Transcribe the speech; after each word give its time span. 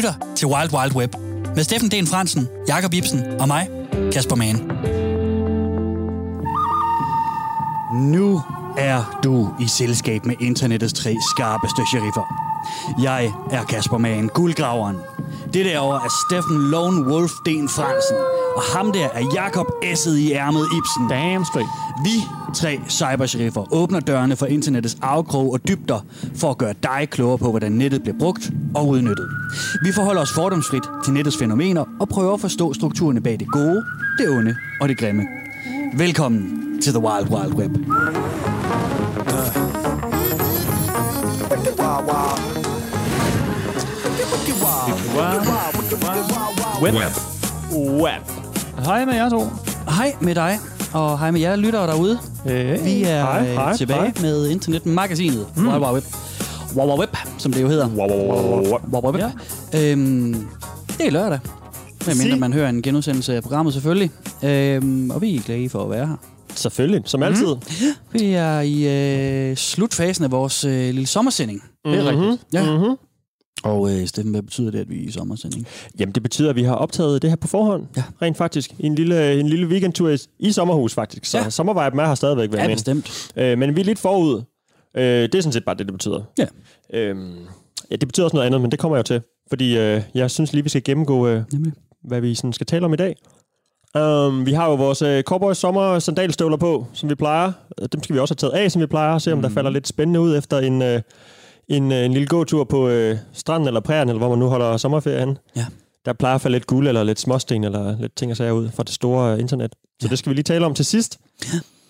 lytter 0.00 0.14
til 0.36 0.48
Wild 0.48 0.72
Wild 0.74 0.96
Web 0.96 1.14
med 1.56 1.64
Steffen 1.64 1.88
D. 1.88 2.06
Fransen, 2.06 2.48
Jakob 2.68 2.94
Ibsen 2.94 3.40
og 3.40 3.48
mig, 3.48 3.68
Kasper 4.12 4.36
Mann. 4.36 4.56
Nu 8.10 8.42
er 8.76 9.20
du 9.24 9.48
i 9.60 9.66
selskab 9.66 10.26
med 10.26 10.34
internettets 10.40 10.92
tre 10.92 11.16
skarpeste 11.34 11.82
sheriffer. 11.90 12.26
Jeg 13.02 13.32
er 13.50 13.64
Kasper 13.64 13.98
Mann, 13.98 14.28
guldgraveren. 14.28 14.96
Det 15.52 15.64
derovre 15.64 16.00
er 16.04 16.12
Steffen 16.26 16.70
Lone 16.70 17.12
Wolf 17.12 17.32
Den 17.46 17.68
Fransen. 17.68 18.16
Og 18.56 18.62
ham 18.62 18.92
der 18.92 19.08
er 19.08 19.24
Jakob 19.34 19.66
S'et 19.84 20.10
i 20.10 20.32
ærmet 20.32 20.66
Ibsen. 20.78 21.08
Damn 21.08 21.44
straight. 21.44 21.70
Vi 22.04 22.16
tre 22.54 22.80
cybersheriffer 22.88 23.74
åbner 23.74 24.00
dørene 24.00 24.36
for 24.36 24.46
internettets 24.46 24.96
afkrog 25.02 25.52
og 25.52 25.68
dybder 25.68 26.06
for 26.36 26.50
at 26.50 26.58
gøre 26.58 26.74
dig 26.82 27.08
klogere 27.10 27.38
på, 27.38 27.50
hvordan 27.50 27.72
nettet 27.72 28.02
bliver 28.02 28.18
brugt 28.18 28.50
og 28.74 28.88
udnyttet. 28.88 29.28
Vi 29.84 29.92
forholder 29.92 30.22
os 30.22 30.32
fordomsfrit 30.34 30.82
til 31.04 31.12
nettets 31.12 31.36
fænomener 31.38 31.84
og 32.00 32.08
prøver 32.08 32.34
at 32.34 32.40
forstå 32.40 32.72
strukturerne 32.74 33.20
bag 33.20 33.38
det 33.38 33.48
gode, 33.52 33.84
det 34.18 34.28
onde 34.28 34.56
og 34.80 34.88
det 34.88 34.98
grimme. 34.98 35.22
Velkommen 35.94 36.78
til 36.82 36.92
The 36.92 37.02
Wild 37.02 37.30
Wild 37.30 37.52
Web. 37.54 37.70
Web. 46.82 46.94
Web. 48.02 48.22
Hej 48.84 49.04
med 49.04 49.14
jer 49.14 49.28
to. 49.28 49.42
Hej 49.88 50.16
med 50.20 50.34
dig, 50.34 50.58
og 50.92 51.18
hej 51.18 51.30
med 51.30 51.40
jer 51.40 51.56
lyttere 51.56 51.86
derude. 51.86 52.18
Hey. 52.44 52.84
Vi 52.84 53.02
er 53.02 53.20
hej, 53.20 53.48
øh, 53.48 53.54
hej, 53.54 53.76
tilbage 53.76 54.00
hej. 54.00 54.12
med 54.20 54.48
internetmagasinet 54.48 55.46
mm. 55.56 55.68
Wild 55.68 55.82
Wild 55.82 55.94
Web. 55.94 56.04
Wild 56.76 56.88
Wild 56.90 57.00
Web, 57.00 57.16
som 57.38 57.52
det 57.52 57.62
jo 57.62 57.68
hedder. 57.68 57.88
Wow, 57.88 58.08
wow, 58.08 58.26
wow, 58.26 58.80
wow. 58.92 59.02
Wild 59.02 59.14
Web. 59.14 59.32
Ja. 59.72 59.92
Øhm, 59.92 60.46
det 60.98 61.06
er 61.06 61.10
lørdag. 61.10 61.38
Medmindre 62.06 62.30
Sig. 62.30 62.40
man 62.40 62.52
hører 62.52 62.68
en 62.68 62.82
genudsendelse 62.82 63.36
af 63.36 63.42
programmet 63.42 63.72
selvfølgelig. 63.74 64.10
Øhm, 64.44 65.10
og 65.10 65.22
vi 65.22 65.36
er 65.36 65.40
glade 65.40 65.68
for 65.68 65.84
at 65.84 65.90
være 65.90 66.06
her. 66.06 66.16
Selvfølgelig, 66.54 67.02
som 67.04 67.22
altid. 67.22 67.56
Vi 68.12 68.32
er 68.32 68.60
i 68.60 69.50
øh, 69.50 69.56
slutfasen 69.56 70.24
af 70.24 70.30
vores 70.30 70.64
øh, 70.64 70.72
lille 70.72 71.06
sommersending. 71.06 71.62
Det 71.84 71.98
er 71.98 72.04
rigtigt. 72.04 72.46
Ja. 72.52 72.76
Mm-hmm. 72.76 72.96
Og 73.64 73.90
øh, 73.92 74.06
Steffen, 74.06 74.32
hvad 74.32 74.42
betyder 74.42 74.70
det, 74.70 74.78
at 74.78 74.90
vi 74.90 75.04
er 75.04 75.08
i 75.08 75.10
sommersending? 75.10 75.66
Jamen, 75.98 76.12
det 76.14 76.22
betyder, 76.22 76.50
at 76.50 76.56
vi 76.56 76.62
har 76.62 76.74
optaget 76.74 77.22
det 77.22 77.30
her 77.30 77.36
på 77.36 77.48
forhånd. 77.48 77.86
Ja. 77.96 78.02
Rent 78.22 78.36
faktisk. 78.36 78.74
En 78.78 78.94
lille, 78.94 79.40
en 79.40 79.48
lille 79.48 79.66
weekendtur 79.66 80.08
i, 80.10 80.16
i 80.38 80.52
sommerhus, 80.52 80.94
faktisk. 80.94 81.24
Så 81.24 81.38
Ja. 81.38 81.44
ja. 81.44 81.50
sommervibe 81.50 82.02
er 82.02 82.06
her 82.06 82.14
stadigvæk, 82.14 82.54
Ja, 82.54 82.66
bestemt. 82.66 83.32
Øh, 83.36 83.58
men 83.58 83.76
vi 83.76 83.80
er 83.80 83.84
lidt 83.84 83.98
forud. 83.98 84.42
Øh, 84.96 85.02
det 85.04 85.34
er 85.34 85.40
sådan 85.40 85.52
set 85.52 85.64
bare 85.64 85.76
det, 85.76 85.86
det 85.86 85.92
betyder. 85.94 86.22
Ja. 86.38 86.46
Øhm, 86.94 87.34
ja, 87.90 87.96
det 87.96 88.08
betyder 88.08 88.24
også 88.24 88.36
noget 88.36 88.46
andet, 88.46 88.60
men 88.60 88.70
det 88.70 88.78
kommer 88.78 88.96
jeg 88.96 89.10
jo 89.10 89.14
til. 89.14 89.20
Fordi 89.48 89.78
øh, 89.78 90.02
jeg 90.14 90.30
synes 90.30 90.52
lige, 90.52 90.62
vi 90.62 90.68
skal 90.68 90.84
gennemgå, 90.84 91.26
øh, 91.28 91.42
Nemlig. 91.52 91.72
hvad 92.04 92.20
vi 92.20 92.34
sådan 92.34 92.52
skal 92.52 92.66
tale 92.66 92.84
om 92.84 92.92
i 92.92 92.96
dag. 92.96 93.16
Um, 93.98 94.46
vi 94.46 94.52
har 94.52 94.68
jo 94.70 94.74
vores 94.74 95.02
øh, 95.02 95.22
Cowboys 95.22 95.58
sommer 95.58 95.98
sandalstøvler 95.98 96.56
på, 96.56 96.86
som 96.92 97.08
vi 97.10 97.14
plejer. 97.14 97.52
Øh, 97.82 97.88
Dem 97.92 98.02
skal 98.02 98.14
vi 98.14 98.20
også 98.20 98.34
have 98.40 98.50
taget 98.50 98.62
af, 98.64 98.70
som 98.72 98.82
vi 98.82 98.86
plejer. 98.86 99.18
Se 99.18 99.32
om 99.32 99.38
mm. 99.38 99.42
der 99.42 99.48
falder 99.48 99.70
lidt 99.70 99.88
spændende 99.88 100.20
ud 100.20 100.36
efter 100.36 100.58
en, 100.58 100.82
øh, 100.82 101.00
en, 101.70 101.92
øh, 101.92 102.04
en 102.04 102.12
lille 102.12 102.26
gåtur 102.26 102.64
på 102.64 102.88
øh, 102.88 103.16
stranden 103.32 103.66
eller 103.66 103.80
prærien, 103.80 104.08
eller 104.08 104.18
hvor 104.18 104.28
man 104.28 104.38
nu 104.38 104.46
holder 104.46 104.76
sommerferie 104.76 105.20
hen. 105.20 105.38
Ja. 105.56 105.66
Der 106.04 106.12
plejer 106.12 106.34
at 106.34 106.40
falde 106.40 106.54
lidt 106.54 106.66
guld 106.66 106.88
eller 106.88 107.02
lidt 107.04 107.20
småsten 107.20 107.64
eller 107.64 107.96
lidt 108.00 108.16
ting 108.16 108.30
og 108.30 108.36
sager 108.36 108.52
ud 108.52 108.68
fra 108.68 108.82
det 108.82 108.94
store 108.94 109.32
øh, 109.34 109.40
internet. 109.40 109.74
Så 110.02 110.08
det 110.08 110.18
skal 110.18 110.30
vi 110.30 110.34
lige 110.34 110.42
tale 110.42 110.66
om 110.66 110.74
til 110.74 110.84
sidst. 110.84 111.18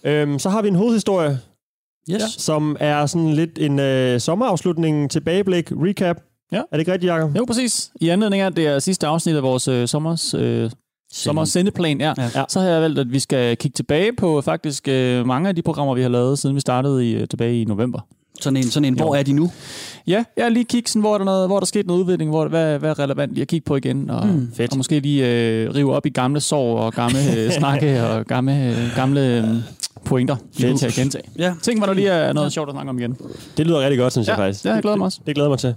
Øhm, 0.04 0.38
så 0.38 0.48
har 0.50 0.62
vi 0.62 0.68
en 0.68 0.74
hovedhistorie, 0.74 1.38
Yes. 2.10 2.22
som 2.38 2.76
er 2.80 3.06
sådan 3.06 3.32
lidt 3.32 3.58
en 3.58 3.78
øh, 3.78 4.20
sommerafslutning, 4.20 5.10
tilbageblik, 5.10 5.72
recap. 5.72 6.16
Ja. 6.52 6.56
Er 6.58 6.62
det 6.72 6.78
ikke 6.78 6.92
rigtigt, 6.92 7.12
Jacob? 7.12 7.36
Jo, 7.36 7.44
præcis. 7.44 7.90
I 8.00 8.08
anledning 8.08 8.42
af, 8.42 8.46
at 8.46 8.56
det 8.56 8.66
er 8.66 8.78
sidste 8.78 9.06
afsnit 9.06 9.36
af 9.36 9.42
vores 9.42 9.68
øh, 9.68 9.88
sommers, 9.88 10.34
øh, 10.34 10.70
sendeplan, 11.44 12.00
ja, 12.00 12.14
Ja. 12.18 12.30
ja. 12.34 12.44
så 12.48 12.60
har 12.60 12.68
jeg 12.68 12.82
valgt, 12.82 12.98
at 12.98 13.12
vi 13.12 13.18
skal 13.18 13.56
kigge 13.56 13.74
tilbage 13.74 14.12
på 14.16 14.40
faktisk 14.40 14.88
øh, 14.88 15.26
mange 15.26 15.48
af 15.48 15.56
de 15.56 15.62
programmer, 15.62 15.94
vi 15.94 16.02
har 16.02 16.08
lavet, 16.08 16.38
siden 16.38 16.56
vi 16.56 16.60
startede 16.60 17.10
i, 17.10 17.14
øh, 17.14 17.28
tilbage 17.28 17.60
i 17.60 17.64
november. 17.64 18.00
Sådan 18.40 18.56
en, 18.56 18.62
sådan 18.62 18.84
en 18.84 18.94
hvor 18.94 19.14
er 19.16 19.22
de 19.22 19.32
nu? 19.32 19.50
Ja, 20.06 20.24
jeg 20.36 20.50
lige 20.50 20.64
kigget, 20.64 20.88
sådan, 20.88 21.00
hvor, 21.02 21.14
er 21.14 21.18
der 21.18 21.24
noget, 21.24 21.48
hvor 21.48 21.56
er 21.56 21.60
der 21.60 21.66
sket 21.66 21.86
noget 21.86 22.00
udvikling, 22.00 22.30
hvor, 22.30 22.48
hvad, 22.48 22.78
hvad 22.78 22.90
er 22.90 22.98
relevant 22.98 23.32
lige 23.32 23.42
at 23.42 23.48
kigge 23.48 23.64
på 23.64 23.76
igen, 23.76 24.10
og, 24.10 24.26
Mm. 24.26 24.50
Fedt. 24.54 24.70
og 24.70 24.76
måske 24.76 25.00
lige 25.00 25.28
øh, 25.28 25.74
rive 25.74 25.94
op 25.94 26.06
i 26.06 26.10
gamle 26.10 26.40
sår 26.40 26.78
og 26.78 26.92
gamle 26.92 27.18
øh, 27.36 27.50
snakke 27.58 28.02
og 28.02 28.26
gamle, 28.26 28.66
øh, 28.66 28.96
gamle 28.96 29.36
øh, 29.36 29.44
pointer, 30.04 30.36
lige 30.56 30.76
til 30.76 30.86
at 30.86 30.92
gentage. 30.92 31.24
Ja. 31.38 31.54
Tænk 31.62 31.78
mig, 31.78 31.88
der 31.88 31.94
lige 31.94 32.08
er 32.08 32.32
noget 32.32 32.52
sjovt 32.52 32.68
at 32.68 32.72
snakke 32.74 32.90
om 32.90 32.98
igen. 32.98 33.16
Det 33.56 33.66
lyder 33.66 33.80
rigtig 33.80 33.98
godt, 33.98 34.12
synes 34.12 34.28
jeg 34.28 34.38
Ja, 34.38 34.42
faktisk. 34.44 34.62
det 34.62 34.68
har 34.70 34.76
jeg 34.76 34.82
glædet 34.82 34.98
mig 34.98 35.04
også. 35.04 35.20
Det 35.26 35.34
glæder 35.34 35.48
jeg 35.48 35.50
mig 35.50 35.58
til. 35.58 35.74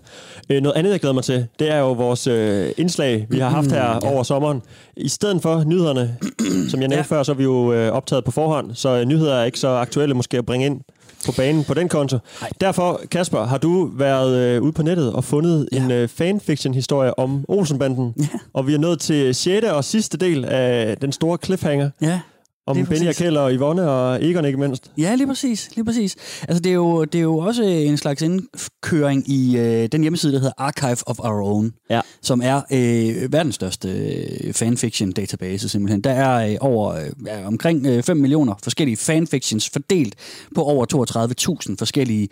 Øh, 0.49 0.61
noget 0.61 0.75
andet, 0.77 0.91
jeg 0.91 0.99
glæder 0.99 1.13
mig 1.13 1.23
til, 1.23 1.45
det 1.59 1.71
er 1.71 1.77
jo 1.77 1.91
vores 1.93 2.27
øh, 2.27 2.69
indslag, 2.77 3.27
vi 3.29 3.39
har 3.39 3.49
haft 3.49 3.71
her 3.71 3.93
Mm, 3.93 3.99
ja. 4.03 4.13
over 4.13 4.23
sommeren. 4.23 4.61
I 4.97 5.07
stedet 5.09 5.41
for 5.41 5.63
nyhederne, 5.67 6.15
som 6.69 6.79
jeg 6.81 6.87
nævnte 6.89 6.95
Ja. 6.95 7.01
før, 7.01 7.23
så 7.23 7.31
er 7.31 7.35
vi 7.35 7.43
jo 7.43 7.73
øh, 7.73 7.91
optaget 7.91 8.23
på 8.23 8.31
forhånd, 8.31 8.71
så 8.75 8.89
øh, 8.89 9.05
nyheder 9.05 9.35
er 9.35 9.43
ikke 9.43 9.59
så 9.59 9.67
aktuelle 9.67 10.15
måske 10.15 10.37
at 10.37 10.45
bringe 10.45 10.65
ind 10.65 10.81
på 11.25 11.31
banen 11.31 11.63
på 11.63 11.73
den 11.73 11.89
konto. 11.89 12.17
Nej. 12.41 12.49
Derfor, 12.61 13.01
Kasper, 13.11 13.43
har 13.45 13.57
du 13.57 13.89
været 13.97 14.37
øh, 14.37 14.61
ude 14.61 14.71
på 14.71 14.83
nettet 14.83 15.13
og 15.13 15.23
fundet 15.23 15.69
Ja. 15.71 15.77
en 15.83 15.91
øh, 15.91 16.07
fanfiction-historie 16.09 17.19
om 17.19 17.45
Olsenbanden. 17.47 18.13
Ja. 18.19 18.27
Og 18.53 18.67
vi 18.67 18.73
er 18.73 18.77
nået 18.77 18.99
til 18.99 19.35
6. 19.35 19.65
og 19.67 19.83
sidste 19.83 20.17
del 20.17 20.45
af 20.45 20.97
den 20.97 21.11
store 21.11 21.37
cliffhanger 21.43 21.89
Ja. 22.01 22.19
Om 22.67 22.75
Benny 22.75 22.85
og 22.85 22.87
præcis. 22.87 23.17
Kjeld 23.17 23.37
og 23.37 23.51
Yvonne 23.51 23.89
og 23.89 24.23
Egon 24.25 24.45
ikke 24.45 24.57
mindst. 24.57 24.91
Ja, 24.97 25.15
lige 25.15 25.27
præcis. 25.27 25.69
Lige 25.75 25.85
præcis. 25.85 26.15
Altså, 26.47 26.61
det 26.61 26.69
er 26.69 26.73
jo, 26.73 27.03
det 27.03 27.19
er 27.19 27.23
jo 27.23 27.37
også 27.37 27.63
en 27.63 27.97
slags 27.97 28.21
indkøring 28.21 29.29
i 29.29 29.57
øh, 29.57 29.87
den 29.91 30.01
hjemmeside, 30.01 30.33
der 30.33 30.39
hedder 30.39 30.53
Archive 30.57 30.97
of 31.05 31.19
Our 31.19 31.43
Own, 31.43 31.73
Ja. 31.89 32.01
som 32.21 32.41
er 32.43 32.61
øh, 32.71 33.33
verdens 33.33 33.55
største 33.55 33.89
øh, 33.89 34.53
fanfiction-database 34.53 35.69
simpelthen. 35.69 36.01
Der 36.01 36.11
er 36.11 36.49
øh, 36.51 36.57
over 36.61 36.93
øh, 36.93 37.01
ja, 37.25 37.47
omkring 37.47 37.85
øh, 37.87 38.03
5 38.03 38.17
millioner 38.17 38.53
forskellige 38.63 38.97
fanfictions 38.97 39.69
fordelt 39.69 40.15
på 40.55 40.63
over 40.63 40.85
32.000 41.69 41.75
forskellige, 41.79 42.29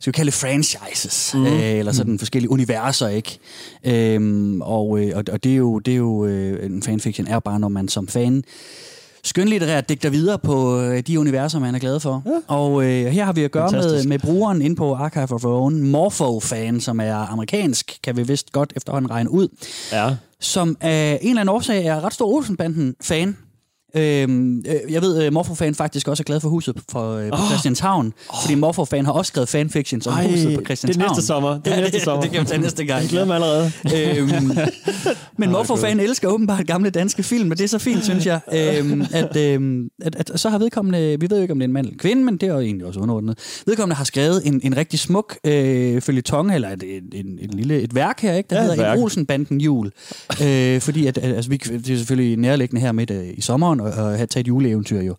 skal 0.00 0.12
vi 0.12 0.16
kalde 0.16 0.30
det 0.30 0.34
franchises, 0.34 1.34
mm. 1.34 1.46
øh, 1.46 1.62
eller 1.78 1.92
sådan 1.92 2.18
forskellige 2.18 2.50
universer, 2.50 3.08
ikke? 3.08 3.38
Øhm, 3.86 4.62
og, 4.62 4.98
øh, 5.00 5.12
og, 5.16 5.24
og 5.32 5.44
det 5.44 5.52
er 5.52 5.56
jo, 5.56 5.78
det 5.78 5.92
er 5.92 5.96
jo 5.98 6.26
øh, 6.26 6.66
en 6.66 6.82
fanfiction 6.82 7.26
er 7.26 7.38
bare, 7.38 7.60
når 7.60 7.68
man 7.68 7.88
som 7.88 8.08
fan 8.08 8.44
skønlitterært 9.24 9.88
digter 9.88 10.10
videre 10.10 10.38
på 10.38 10.80
øh, 10.80 11.00
de 11.06 11.20
universer, 11.20 11.58
man 11.58 11.74
er 11.74 11.78
glad 11.78 12.00
for. 12.00 12.22
Ja. 12.26 12.54
Og 12.54 12.84
øh, 12.84 13.06
her 13.06 13.24
har 13.24 13.32
vi 13.32 13.44
at 13.44 13.50
gøre 13.50 13.70
med, 13.70 14.04
med 14.06 14.18
brugeren 14.18 14.62
inde 14.62 14.76
på 14.76 14.94
Archive 14.94 15.32
of 15.32 15.44
Our 15.44 15.60
Own, 15.60 15.82
Morpho-fan, 15.82 16.80
som 16.80 17.00
er 17.00 17.14
amerikansk, 17.14 17.98
kan 18.04 18.16
vi 18.16 18.22
vist 18.22 18.52
godt 18.52 18.72
efterhånden 18.76 19.10
regne 19.10 19.30
ud, 19.30 19.48
Ja. 19.92 20.16
som 20.40 20.76
af 20.80 21.18
en 21.22 21.28
eller 21.28 21.40
anden 21.40 21.54
årsag 21.54 21.86
er 21.86 22.04
ret 22.04 22.14
stor 22.14 22.26
Olsenbanden-fan. 22.36 23.36
Øhm, 23.96 24.58
øh, 24.58 24.92
jeg 24.92 25.02
ved, 25.02 25.18
at 25.22 25.32
Morpho-fan 25.32 25.74
faktisk 25.74 26.08
også 26.08 26.20
er 26.22 26.24
glad 26.24 26.40
for 26.40 26.48
huset 26.48 26.74
på, 26.92 27.16
øh, 27.16 27.30
på 27.30 27.36
oh. 27.36 27.48
Christianshavn, 27.48 28.06
oh. 28.28 28.36
fordi 28.42 28.54
Morpho-fan 28.54 29.04
har 29.04 29.12
også 29.12 29.28
skrevet 29.28 29.48
fanfictions 29.48 30.06
om 30.06 30.12
Ej, 30.12 30.30
huset 30.30 30.44
på 30.44 30.50
det 30.50 30.58
er 30.58 30.64
Christianshavn. 30.64 31.10
næste 31.10 31.26
sommer. 31.26 31.58
Det 31.58 31.66
er 31.66 31.74
ja, 31.76 31.80
næste 31.80 31.96
det, 31.96 32.04
sommer. 32.04 32.22
det 32.22 32.30
kan 32.30 32.40
vi 32.40 32.46
tage 32.46 32.60
næste 32.60 32.84
gang. 32.84 33.00
Jeg 33.00 33.08
glæder 33.10 33.26
mig 33.26 33.34
allerede. 33.34 33.72
øhm, 34.18 34.58
men 35.38 35.50
Morpho-fan 35.50 36.00
elsker 36.00 36.28
åbenbart 36.28 36.66
gamle 36.66 36.90
danske 36.90 37.22
film, 37.22 37.50
og 37.50 37.58
det 37.58 37.64
er 37.64 37.68
så 37.68 37.78
fint, 37.78 38.04
synes 38.04 38.26
jeg, 38.26 38.40
øhm, 38.54 39.04
at, 39.12 39.36
øhm, 39.36 39.88
at, 40.02 40.30
at 40.30 40.40
så 40.40 40.50
har 40.50 40.58
vedkommende, 40.58 41.16
vi 41.20 41.30
ved 41.30 41.36
jo 41.36 41.42
ikke, 41.42 41.52
om 41.52 41.58
det 41.58 41.64
er 41.64 41.68
en 41.68 41.72
mand 41.72 41.86
eller 41.86 41.98
kvinde, 41.98 42.24
men 42.24 42.36
det 42.36 42.48
er 42.48 42.52
jo 42.54 42.60
egentlig 42.60 42.86
også 42.86 43.00
underordnet, 43.00 43.38
vedkommende 43.66 43.96
har 43.96 44.04
skrevet 44.04 44.42
en, 44.46 44.60
en 44.64 44.76
rigtig 44.76 44.98
smuk 44.98 45.38
øh, 45.46 46.00
følgetong, 46.00 46.54
eller 46.54 46.68
et, 46.68 46.82
et, 46.82 47.02
en, 47.12 47.26
en 47.42 47.50
lille, 47.52 47.80
et 47.80 47.94
værk 47.94 48.20
her, 48.20 48.34
ikke? 48.34 48.46
der 48.50 48.56
Ja, 48.56 48.62
et 48.64 48.76
hedder. 48.76 48.92
En 48.92 49.02
Olsenbanden 49.02 49.60
jul. 49.60 49.90
øh, 50.42 50.80
fordi 50.80 51.06
at, 51.06 51.18
at, 51.18 51.34
altså, 51.34 51.50
vi, 51.50 51.56
det 51.56 51.90
er 51.90 51.96
selvfølgelig 51.96 52.36
nærliggende 52.36 52.80
her 52.80 52.92
midt 52.92 53.10
øh, 53.10 53.24
i 53.34 53.40
sommeren, 53.40 53.80
og, 53.82 54.04
og 54.04 54.16
have 54.16 54.26
taget 54.26 54.44
et 54.44 54.48
juleeventyr 54.48 55.00
jo. 55.02 55.14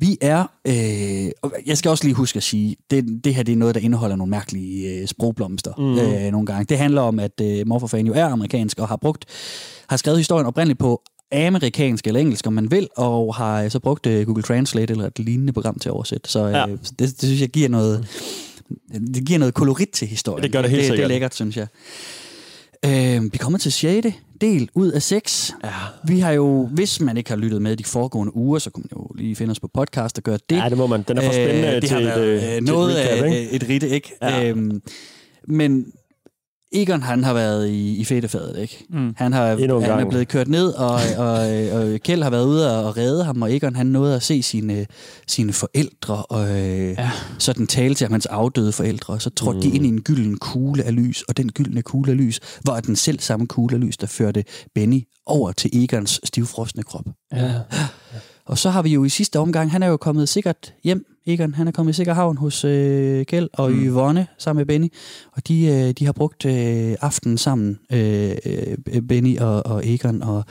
Vi 0.00 0.18
er, 0.20 0.40
øh, 0.66 1.30
og 1.42 1.52
jeg 1.66 1.78
skal 1.78 1.88
også 1.90 2.04
lige 2.04 2.14
huske 2.14 2.36
at 2.36 2.42
sige, 2.42 2.76
det, 2.90 3.24
det 3.24 3.34
her 3.34 3.42
det 3.42 3.52
er 3.52 3.56
noget, 3.56 3.74
der 3.74 3.80
indeholder 3.80 4.16
nogle 4.16 4.30
mærkelige 4.30 4.88
øh, 5.00 5.06
sprogblomster 5.06 5.72
mm. 5.78 5.98
øh, 5.98 6.30
nogle 6.32 6.46
gange. 6.46 6.64
Det 6.64 6.78
handler 6.78 7.00
om, 7.02 7.18
at 7.18 7.40
øh, 7.42 7.66
Morpho-fan 7.66 8.06
jo 8.06 8.12
er 8.12 8.24
amerikansk 8.24 8.78
og 8.78 8.88
har 8.88 8.96
brugt, 8.96 9.24
har 9.88 9.96
skrevet 9.96 10.18
historien 10.18 10.46
oprindeligt 10.46 10.78
på 10.78 11.02
amerikansk 11.32 12.06
eller 12.06 12.20
engelsk, 12.20 12.46
om 12.46 12.52
man 12.52 12.70
vil, 12.70 12.88
og 12.96 13.34
har 13.34 13.62
øh, 13.62 13.70
så 13.70 13.78
brugt 13.78 14.06
øh, 14.06 14.26
Google 14.26 14.42
Translate 14.42 14.92
eller 14.92 15.06
et 15.06 15.18
lignende 15.18 15.52
program 15.52 15.78
til 15.78 15.88
at 15.88 15.92
oversætte. 15.92 16.30
Så 16.30 16.46
øh, 16.46 16.52
Ja. 16.52 16.66
det, 16.66 16.98
det 16.98 17.18
synes 17.20 17.40
jeg 17.40 17.48
giver 17.48 17.68
noget, 17.68 18.06
det 19.14 19.24
giver 19.26 19.38
noget 19.38 19.54
kolorit 19.54 19.88
til 19.88 20.08
historien. 20.08 20.42
Det 20.42 20.52
gør 20.52 20.62
det 20.62 20.70
helt 20.70 20.80
det, 20.82 20.84
det 20.84 20.90
er 20.90 20.94
sikkert. 20.94 21.08
lækkert, 21.08 21.34
synes 21.34 21.56
jeg. 21.56 21.66
Øh, 22.84 23.32
vi 23.32 23.38
kommer 23.38 23.58
til 23.58 23.72
6. 23.72 24.06
del 24.40 24.68
ud 24.74 24.90
af 24.90 25.02
6. 25.02 25.54
Ja. 25.64 25.70
Vi 26.04 26.18
har 26.18 26.32
jo, 26.32 26.66
hvis 26.66 27.00
man 27.00 27.16
ikke 27.16 27.30
har 27.30 27.36
lyttet 27.36 27.62
med 27.62 27.76
de 27.76 27.84
foregående 27.84 28.36
uger, 28.36 28.58
så 28.58 28.70
kan 28.70 28.84
man 28.90 29.02
jo 29.02 29.08
lige 29.14 29.36
finde 29.36 29.50
os 29.50 29.60
på 29.60 29.68
podcast 29.74 30.18
og 30.18 30.24
gøre 30.24 30.38
det. 30.50 30.56
Ja, 30.56 30.68
det 30.68 30.78
må 30.78 30.86
man. 30.86 31.04
Den 31.08 31.18
er 31.18 31.22
for 31.22 31.32
spændende 31.32 31.68
Øh, 31.68 31.74
det 31.74 31.82
til 31.82 31.90
har 31.90 31.98
et, 31.98 32.06
været 32.06 32.26
øh, 32.26 32.34
øh, 32.34 32.40
til 32.40 32.56
et 32.56 32.62
noget 32.62 32.96
recap, 32.96 33.24
af 33.24 33.26
ikke? 33.26 33.50
et, 33.50 33.62
et 33.62 33.68
ritte, 33.68 33.88
ikke? 33.88 34.12
Ja. 34.22 34.48
Øhm, 34.48 34.82
men 35.48 35.92
Egon, 36.72 37.02
han 37.02 37.24
har 37.24 37.34
været 37.34 37.68
i, 37.68 37.96
i 37.96 38.04
fedtefadet, 38.04 38.58
ikke? 38.58 38.86
Mm. 38.90 39.14
Han, 39.16 39.32
har, 39.32 39.46
han 39.80 40.00
er 40.00 40.08
blevet 40.08 40.28
kørt 40.28 40.48
ned, 40.48 40.68
og, 40.68 41.00
og, 41.18 41.38
og 41.72 42.00
Kjeld 42.04 42.22
har 42.22 42.30
været 42.30 42.46
ude 42.46 42.84
og 42.84 42.96
redde 42.96 43.24
ham, 43.24 43.42
og 43.42 43.54
Egon 43.54 43.76
han 43.76 43.86
nåede 43.86 44.16
at 44.16 44.22
se 44.22 44.42
sine, 44.42 44.86
sine 45.26 45.52
forældre, 45.52 46.24
og 46.24 46.46
ja. 46.46 46.90
Ja. 46.90 47.10
sådan 47.38 47.66
tale 47.66 47.94
til 47.94 48.04
ham, 48.04 48.12
hans 48.12 48.26
afdøde 48.26 48.72
forældre, 48.72 49.14
og 49.14 49.22
så 49.22 49.30
trådte 49.30 49.56
mm. 49.56 49.62
de 49.62 49.76
ind 49.76 49.86
i 49.86 49.88
en 49.88 50.00
gylden 50.00 50.38
kugle 50.38 50.84
af 50.84 50.94
lys, 50.96 51.22
og 51.22 51.36
den 51.36 51.52
gyldne 51.52 51.82
kugle 51.82 52.10
af 52.12 52.18
lys 52.18 52.40
var 52.66 52.80
den 52.80 52.96
selv 52.96 53.20
samme 53.20 53.46
kugle 53.46 53.74
af 53.74 53.80
lys, 53.80 53.96
der 53.96 54.06
førte 54.06 54.44
Benny 54.74 55.02
over 55.26 55.52
til 55.52 55.70
Egons 55.84 56.20
stivfrosne 56.24 56.82
krop. 56.82 57.04
Ja. 57.32 57.52
Og 58.50 58.58
så 58.58 58.70
har 58.70 58.82
vi 58.82 58.90
jo 58.90 59.04
i 59.04 59.08
sidste 59.08 59.38
omgang, 59.38 59.70
han 59.70 59.82
er 59.82 59.86
jo 59.86 59.96
kommet 59.96 60.28
sikkert 60.28 60.74
hjem, 60.84 61.06
Egon, 61.26 61.54
han 61.54 61.68
er 61.68 61.72
kommet 61.72 61.92
i 61.92 61.96
sikker 61.96 62.14
havn 62.14 62.36
hos 62.36 62.64
øh, 62.64 63.24
Kjeld 63.24 63.48
og 63.52 63.70
mm. 63.70 63.84
Yvonne 63.84 64.26
sammen 64.38 64.60
med 64.60 64.66
Benny, 64.66 64.88
og 65.32 65.48
de, 65.48 65.66
øh, 65.66 65.90
de 65.90 66.04
har 66.04 66.12
brugt 66.12 66.44
øh, 66.44 66.94
aftenen 67.00 67.38
sammen, 67.38 67.78
øh, 67.92 68.30
øh, 68.46 69.02
Benny 69.02 69.38
og, 69.38 69.66
og 69.66 69.86
Egon, 69.86 70.22
og, 70.22 70.44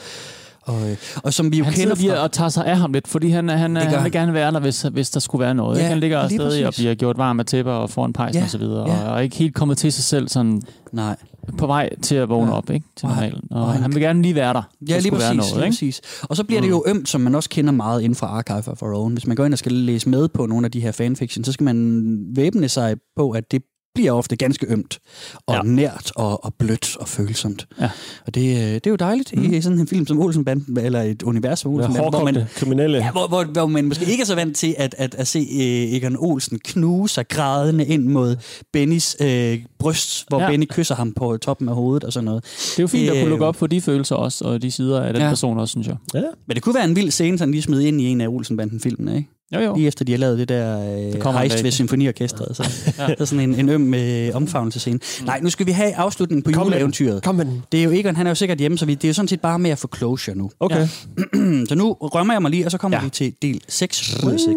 og, 0.61 0.89
øh, 0.89 0.97
og 1.23 1.33
som 1.33 1.51
vi 1.51 1.57
jo 1.57 1.63
Han 1.63 1.73
kender 1.73 1.95
fra... 1.95 2.23
og 2.23 2.31
tager 2.31 2.49
sig 2.49 2.65
af 2.65 2.77
ham 2.77 2.93
lidt, 2.93 3.07
fordi 3.07 3.29
han, 3.29 3.49
han, 3.49 3.59
han 3.59 3.85
gør 3.85 3.89
vil 3.89 3.99
han. 3.99 4.11
gerne 4.11 4.33
være 4.33 4.51
der, 4.51 4.59
hvis, 4.59 4.81
hvis 4.81 5.09
der 5.09 5.19
skulle 5.19 5.43
være 5.43 5.55
noget. 5.55 5.77
Ja, 5.77 5.81
ikke? 5.81 5.89
Han 5.89 5.99
ligger 5.99 6.27
stadig 6.27 6.65
og 6.65 6.69
præcis. 6.69 6.83
bliver 6.83 6.95
gjort 6.95 7.17
varm 7.17 7.39
af 7.39 7.45
tæpper 7.45 7.71
og 7.71 7.89
får 7.89 8.05
en 8.05 8.13
pejs 8.13 8.35
Ja, 8.35 8.43
og 8.43 8.49
så 8.49 8.57
videre, 8.57 8.91
ja. 8.91 9.09
og 9.09 9.17
er 9.17 9.19
ikke 9.19 9.35
helt 9.35 9.55
kommet 9.55 9.77
til 9.77 9.93
sig 9.93 10.03
selv 10.03 10.27
sådan 10.27 10.61
Nej, 10.91 11.15
på 11.57 11.67
vej 11.67 11.89
til 12.01 12.15
at 12.15 12.29
vågne 12.29 12.51
Ja. 12.51 12.57
op 12.57 12.69
ikke? 12.69 12.85
til 12.95 13.07
normalen. 13.07 13.41
Og, 13.51 13.61
og 13.61 13.71
han- 13.73 13.81
han 13.81 13.93
vil 13.93 14.01
gerne 14.01 14.21
lige 14.21 14.35
være 14.35 14.53
der. 14.53 14.61
ja, 14.89 14.99
lige 14.99 15.11
præcis, 15.11 15.29
lige 15.29 15.37
noget, 15.37 15.55
ikke? 15.65 15.71
præcis. 15.71 16.01
Og 16.21 16.35
så 16.35 16.43
bliver 16.43 16.61
det 16.61 16.69
jo 16.69 16.83
ømt, 16.87 17.09
som 17.09 17.21
man 17.21 17.35
også 17.35 17.49
kender 17.49 17.71
meget 17.71 18.01
inden 18.01 18.15
for 18.15 18.25
Archive 18.27 18.67
of 18.71 18.81
Our 18.83 18.93
Own. 18.95 19.13
Hvis 19.13 19.27
man 19.27 19.35
går 19.35 19.45
ind 19.45 19.53
og 19.53 19.59
skal 19.59 19.71
læse 19.71 20.09
med 20.09 20.27
på 20.27 20.45
nogle 20.45 20.65
af 20.65 20.71
de 20.71 20.79
her 20.81 20.91
fanfiction, 20.91 21.43
så 21.43 21.51
skal 21.51 21.63
man 21.63 22.17
væbne 22.35 22.69
sig 22.69 22.95
på, 23.15 23.31
at 23.31 23.51
det 23.51 23.61
bliver 23.95 24.11
ofte 24.11 24.35
ganske 24.35 24.65
ømt 24.69 24.99
og 25.47 25.53
ja. 25.53 25.59
Ja. 25.63 25.63
nært 25.71 26.11
og, 26.15 26.45
og 26.45 26.53
blødt 26.59 26.97
og 26.97 27.07
følsomt. 27.07 27.67
Ja. 27.81 27.89
Og 28.27 28.35
det, 28.35 28.41
øh, 28.41 28.73
det 28.73 28.87
er 28.87 28.89
jo 28.89 28.95
dejligt 28.95 29.35
mm. 29.37 29.53
i 29.53 29.61
sådan 29.61 29.79
en 29.79 29.87
film 29.87 30.07
som 30.07 30.19
Olsenbanden, 30.19 30.79
eller 30.79 31.01
et 31.01 31.23
univers 31.23 31.59
som 31.59 31.71
Ja, 31.71 31.77
Olsenbanden, 31.77 32.09
hvor 32.09 32.23
man, 32.23 32.43
kriminelle. 32.55 32.97
Ja, 32.97 33.11
hvor, 33.11 33.27
hvor, 33.27 33.43
hvor 33.43 33.65
man 33.65 33.85
måske 33.85 34.05
ikke 34.05 34.21
er 34.21 34.25
så 34.25 34.35
vant 34.35 34.55
til 34.57 34.75
at, 34.77 34.95
at, 34.97 35.15
at 35.15 35.27
se 35.27 35.39
øh, 35.39 35.93
Egon 35.95 36.15
Olsen 36.19 36.59
knuse 36.65 37.13
sig 37.13 37.27
grædende 37.27 37.85
ind 37.85 38.03
mod 38.05 38.35
Bennys 38.73 39.15
øh, 39.21 39.59
bryst, 39.79 40.25
hvor 40.27 40.39
ja. 40.39 40.45
Ja. 40.45 40.51
Benny 40.51 40.65
kysser 40.69 40.95
ham 40.95 41.11
på 41.13 41.37
toppen 41.37 41.69
af 41.69 41.75
hovedet 41.75 42.03
og 42.03 42.13
sådan 42.13 42.25
noget. 42.25 42.43
Det 42.43 42.79
er 42.79 42.83
jo 42.83 42.87
fint 42.87 43.09
at 43.09 43.15
Øh, 43.15 43.21
kunne 43.21 43.29
lukke 43.29 43.45
op 43.45 43.55
for 43.55 43.67
de 43.67 43.81
følelser 43.81 44.15
også, 44.15 44.45
og 44.45 44.61
de 44.61 44.71
sider 44.71 45.01
af 45.01 45.13
den 45.13 45.21
Ja. 45.21 45.29
person 45.29 45.59
også, 45.59 45.71
synes 45.71 45.87
jeg. 45.87 45.95
Ja. 46.13 46.21
Men 46.47 46.55
det 46.55 46.63
kunne 46.63 46.75
være 46.75 46.85
en 46.85 46.95
vild 46.95 47.11
scene, 47.11 47.37
sådan 47.37 47.51
lige 47.51 47.61
smide 47.61 47.87
ind 47.87 48.01
i 48.01 48.05
en 48.05 48.21
af 48.21 48.27
Olsenbanden-filmene, 48.27 49.15
ikke? 49.17 49.29
Jo, 49.55 49.59
jo. 49.59 49.75
Lige 49.75 49.87
efter 49.87 50.05
de 50.05 50.11
har 50.11 50.19
lavet 50.19 50.39
det 50.39 50.49
der 50.49 50.79
øh, 50.79 51.23
dag. 51.23 51.63
ved 51.63 51.71
symfoniorkestret. 51.71 52.55
Så. 52.55 52.63
ja. 52.99 53.07
Der 53.07 53.15
er 53.19 53.25
sådan 53.25 53.49
en, 53.49 53.55
en 53.55 53.69
øm 53.69 53.93
øh, 53.93 54.35
omfavnelsescene. 54.35 54.99
Mm. 55.19 55.25
Nej, 55.25 55.39
nu 55.39 55.49
skal 55.49 55.65
vi 55.65 55.71
have 55.71 55.95
afslutningen 55.95 56.43
på 56.43 56.51
Kom 56.51 56.63
juleeventyret. 56.63 57.23
Kom 57.23 57.35
med 57.35 57.45
den. 57.45 57.63
Det 57.71 57.79
er 57.79 57.83
jo 57.83 57.91
Egon, 57.91 58.15
han 58.15 58.27
er 58.27 58.31
jo 58.31 58.35
sikkert 58.35 58.57
hjemme, 58.57 58.77
så 58.77 58.85
vi, 58.85 58.95
det 58.95 59.03
er 59.03 59.09
jo 59.09 59.13
sådan 59.13 59.27
set 59.27 59.41
bare 59.41 59.59
med 59.59 59.71
at 59.71 59.77
få 59.77 59.89
closure 59.97 60.35
nu. 60.35 60.51
Okay. 60.59 60.75
Ja. 60.75 61.65
Så 61.69 61.75
nu 61.75 61.93
rømmer 61.93 62.33
jeg 62.33 62.41
mig 62.41 62.51
lige, 62.51 62.65
og 62.65 62.71
så 62.71 62.77
kommer. 62.77 62.97
Ja. 62.97 63.03
vi 63.03 63.09
til 63.09 63.33
del 63.41 63.61
6 63.67 64.23
ud 64.23 64.31
af 64.31 64.39
6. 64.39 64.49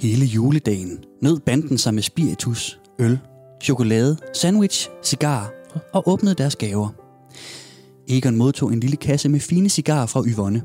Hele 0.00 0.24
juledagen 0.26 0.98
nød 1.22 1.40
banden 1.40 1.78
sig 1.78 1.94
med 1.94 2.02
spiritus, 2.02 2.78
øl, 2.98 3.18
chokolade, 3.62 4.16
sandwich, 4.34 4.88
cigar 5.04 5.52
og 5.92 6.08
åbnede 6.08 6.34
deres 6.34 6.56
gaver. 6.56 6.88
Egon 8.08 8.36
modtog 8.36 8.72
en 8.72 8.80
lille 8.80 8.96
kasse 8.96 9.28
med 9.28 9.40
fine 9.40 9.68
cigarer 9.68 10.06
fra 10.06 10.22
Yvonne. 10.26 10.62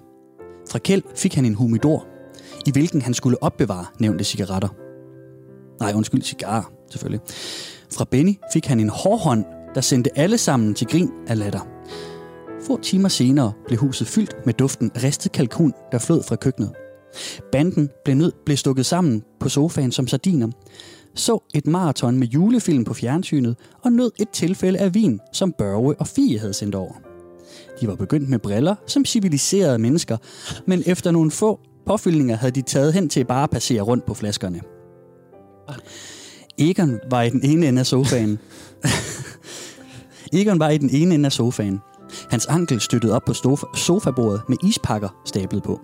Fra 0.71 0.79
Kjeld 0.79 1.03
fik 1.15 1.35
han 1.35 1.45
en 1.45 1.53
humidor, 1.53 2.05
i 2.65 2.71
hvilken 2.71 3.01
han 3.01 3.13
skulle 3.13 3.43
opbevare 3.43 3.85
nævnte 3.99 4.23
cigaretter. 4.23 4.69
Nej, 5.79 5.93
undskyld, 5.95 6.21
cigarer, 6.21 6.71
selvfølgelig. 6.91 7.21
Fra 7.93 8.05
Benny 8.11 8.33
fik 8.53 8.65
han 8.65 8.79
en 8.79 8.89
hårhånd, 8.89 9.45
der 9.75 9.81
sendte 9.81 10.17
alle 10.17 10.37
sammen 10.37 10.73
til 10.73 10.87
grin 10.87 11.09
af 11.27 11.39
latter. 11.39 11.67
Få 12.67 12.81
timer 12.81 13.09
senere 13.09 13.53
blev 13.67 13.79
huset 13.79 14.07
fyldt 14.07 14.35
med 14.45 14.53
duften 14.53 14.91
af 14.95 15.03
ristet 15.03 15.31
kalkun, 15.31 15.73
der 15.91 15.99
flød 15.99 16.23
fra 16.23 16.35
køkkenet. 16.35 16.71
Banden 17.51 17.89
blev, 18.05 18.15
nød, 18.15 18.31
blev 18.45 18.57
stukket 18.57 18.85
sammen 18.85 19.23
på 19.39 19.49
sofaen 19.49 19.91
som 19.91 20.07
sardiner, 20.07 20.47
så 21.15 21.43
et 21.53 21.67
maraton 21.67 22.17
med 22.17 22.27
julefilm 22.27 22.83
på 22.83 22.93
fjernsynet 22.93 23.55
og 23.83 23.91
nød 23.91 24.11
et 24.19 24.29
tilfælde 24.29 24.79
af 24.79 24.93
vin, 24.93 25.19
som 25.33 25.53
Børge 25.57 25.95
og 25.99 26.07
Fie 26.07 26.39
havde 26.39 26.53
sendt 26.53 26.75
over. 26.75 26.93
De 27.81 27.87
var 27.87 27.95
begyndt 27.95 28.29
med 28.29 28.39
briller 28.39 28.75
som 28.87 29.05
civiliserede 29.05 29.79
mennesker, 29.79 30.17
men 30.65 30.83
efter 30.85 31.11
nogle 31.11 31.31
få 31.31 31.59
påfyldninger 31.85 32.35
havde 32.35 32.51
de 32.51 32.61
taget 32.61 32.93
hen 32.93 33.09
til 33.09 33.25
bare 33.25 33.43
at 33.43 33.49
passere 33.49 33.81
rundt 33.81 34.05
på 34.05 34.13
flaskerne. 34.13 34.61
Egon 36.57 36.99
var 37.09 37.21
i 37.21 37.29
den 37.29 37.41
ene 37.43 37.67
ende 37.67 37.79
af 37.79 37.85
sofaen. 37.85 38.39
Egon 40.39 40.59
var 40.59 40.69
i 40.69 40.77
den 40.77 40.89
ene 40.93 41.15
ende 41.15 41.25
af 41.25 41.31
sofaen. 41.31 41.79
Hans 42.29 42.45
ankel 42.45 42.81
støttede 42.81 43.15
op 43.15 43.25
på 43.25 43.31
stof- 43.31 43.77
sofabordet 43.77 44.41
med 44.49 44.57
ispakker 44.63 45.09
stablet 45.25 45.63
på. 45.63 45.81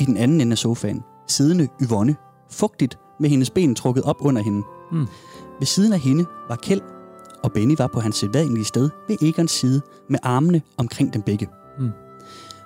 I 0.00 0.04
den 0.04 0.16
anden 0.16 0.40
ende 0.40 0.52
af 0.52 0.58
sofaen, 0.58 1.02
siddende 1.28 1.68
Yvonne, 1.82 2.16
fugtigt 2.50 2.98
med 3.20 3.30
hendes 3.30 3.50
ben 3.50 3.74
trukket 3.74 4.04
op 4.04 4.16
under 4.20 4.42
hende. 4.42 4.62
Mm. 4.92 5.06
Ved 5.58 5.66
siden 5.66 5.92
af 5.92 6.00
hende 6.00 6.24
var 6.48 6.56
Kjeld, 6.56 6.80
og 7.42 7.52
Benny 7.52 7.74
var 7.78 7.86
på 7.86 8.00
hans 8.00 8.16
sædvanlige 8.16 8.64
sted 8.64 8.90
ved 9.08 9.16
Egons 9.22 9.50
side 9.50 9.80
med 10.10 10.18
armene 10.22 10.62
omkring 10.76 11.14
dem 11.14 11.22
begge. 11.22 11.48
Mm. 11.78 11.90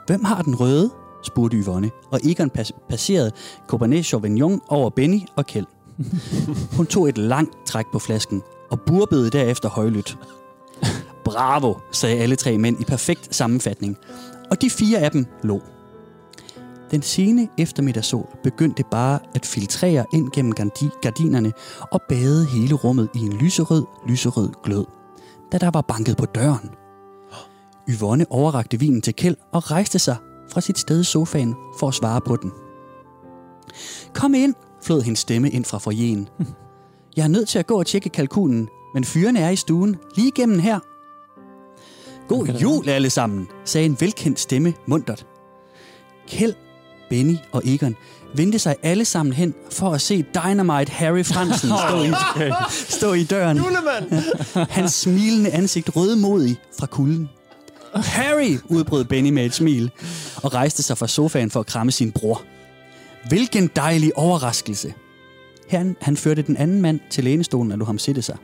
Hvem 0.06 0.24
har 0.24 0.42
den 0.42 0.54
røde? 0.60 0.90
Spurgte 1.22 1.56
Yvonne, 1.56 1.90
og 2.10 2.20
Egon 2.24 2.50
pas- 2.58 2.86
passerede 2.88 3.32
Cabernet 3.68 4.06
Sauvignon 4.06 4.60
over 4.68 4.90
Benny 4.90 5.20
og 5.36 5.46
Kjeld. 5.46 5.66
Hun 6.76 6.86
tog 6.86 7.08
et 7.08 7.18
langt 7.18 7.66
træk 7.66 7.84
på 7.92 7.98
flasken 7.98 8.42
og 8.70 8.80
burbede 8.80 9.30
derefter 9.30 9.68
højlydt. 9.68 10.18
Bravo, 11.24 11.74
sagde 11.92 12.16
alle 12.18 12.36
tre 12.36 12.58
mænd 12.58 12.80
i 12.80 12.84
perfekt 12.84 13.34
sammenfatning, 13.34 13.96
og 14.50 14.62
de 14.62 14.70
fire 14.70 14.98
af 14.98 15.10
dem 15.10 15.26
lå. 15.42 15.62
Den 16.90 17.02
sene 17.02 17.48
eftermiddagssol 17.58 18.26
begyndte 18.42 18.82
bare 18.90 19.18
at 19.34 19.46
filtrere 19.46 20.04
ind 20.12 20.30
gennem 20.34 20.52
gardi- 20.60 21.00
gardinerne 21.02 21.52
og 21.92 22.00
bade 22.08 22.46
hele 22.46 22.74
rummet 22.74 23.08
i 23.14 23.18
en 23.18 23.32
lyserød, 23.32 23.84
lyserød 24.06 24.48
glød, 24.64 24.84
da 25.52 25.58
der 25.58 25.70
var 25.70 25.80
banket 25.80 26.16
på 26.16 26.26
døren. 26.26 26.70
Yvonne 27.88 28.26
overrakte 28.30 28.80
vinen 28.80 29.02
til 29.02 29.14
Kjeld 29.14 29.36
og 29.52 29.70
rejste 29.70 29.98
sig 29.98 30.16
fra 30.52 30.60
sit 30.60 30.78
sted 30.78 31.00
i 31.00 31.04
sofaen 31.04 31.54
for 31.78 31.88
at 31.88 31.94
svare 31.94 32.20
på 32.20 32.36
den. 32.36 32.52
Kom 34.14 34.34
ind, 34.34 34.54
flød 34.82 35.02
hendes 35.02 35.18
stemme 35.18 35.50
ind 35.50 35.64
fra 35.64 35.78
forjen. 35.78 36.28
Jeg 37.16 37.24
er 37.24 37.28
nødt 37.28 37.48
til 37.48 37.58
at 37.58 37.66
gå 37.66 37.78
og 37.78 37.86
tjekke 37.86 38.08
kalkunen, 38.08 38.68
men 38.94 39.04
fyrene 39.04 39.40
er 39.40 39.50
i 39.50 39.56
stuen, 39.56 39.96
lige 40.16 40.30
gennem 40.30 40.58
her. 40.58 40.78
God 42.28 42.46
jul 42.46 42.88
alle 42.88 43.10
sammen, 43.10 43.48
sagde 43.64 43.86
en 43.86 43.96
velkendt 44.00 44.40
stemme 44.40 44.74
muntert. 44.86 45.26
Kjeld, 46.28 46.54
Benny 47.10 47.36
og 47.52 47.62
Egon 47.64 47.96
vendte 48.34 48.58
sig 48.58 48.76
alle 48.82 49.04
sammen 49.04 49.32
hen 49.32 49.54
for 49.70 49.90
at 49.90 50.00
se 50.00 50.24
Dynamite 50.34 50.92
Harry 50.92 51.24
Fransen 51.24 51.70
stå 51.88 52.02
i, 52.02 52.12
stå 52.98 53.12
i 53.12 53.24
døren. 53.24 53.56
Julemand! 53.56 54.12
Hans 54.70 54.92
smilende 54.92 55.50
ansigt 55.50 55.96
rødmodig 55.96 56.56
fra 56.78 56.86
kulden. 56.86 57.28
Harry, 57.94 58.56
udbrød 58.64 59.04
Benny 59.04 59.30
med 59.30 59.44
et 59.44 59.54
smil, 59.54 59.90
og 60.36 60.54
rejste 60.54 60.82
sig 60.82 60.98
fra 60.98 61.08
sofaen 61.08 61.50
for 61.50 61.60
at 61.60 61.66
kramme 61.66 61.92
sin 61.92 62.12
bror. 62.12 62.42
Hvilken 63.28 63.70
dejlig 63.76 64.18
overraskelse. 64.18 64.94
Han, 65.70 65.96
han 66.00 66.16
førte 66.16 66.42
den 66.42 66.56
anden 66.56 66.82
mand 66.82 67.00
til 67.10 67.24
lænestolen 67.24 67.72
og 67.72 67.78
lå 67.78 67.84
ham 67.84 67.98
sætte 67.98 68.22
sig. 68.22 68.36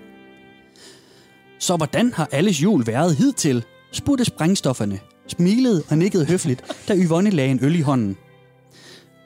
Så 1.59 1.77
hvordan 1.77 2.13
har 2.13 2.29
alles 2.33 2.63
jul 2.63 2.87
været 2.87 3.17
hidtil? 3.17 3.65
spurgte 3.93 4.25
sprængstofferne, 4.25 5.01
smilede 5.29 5.83
og 5.91 5.99
nikkede 5.99 6.27
høfligt, 6.27 6.63
da 6.89 6.97
Yvonne 6.97 7.31
lagde 7.31 7.51
en 7.51 7.59
øl 7.63 7.75
i 7.75 7.81
hånden. 7.81 8.17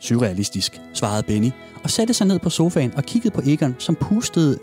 Surrealistisk, 0.01 0.81
svarede 0.95 1.23
Benny, 1.23 1.51
og 1.85 1.91
satte 1.91 2.15
sig 2.15 2.27
ned 2.27 2.39
på 2.39 2.51
sofaen 2.51 2.95
og 2.95 3.05
kiggede 3.05 3.35
på 3.35 3.43
Egon, 3.47 3.77
som 3.79 3.95
pustede, 3.95 4.59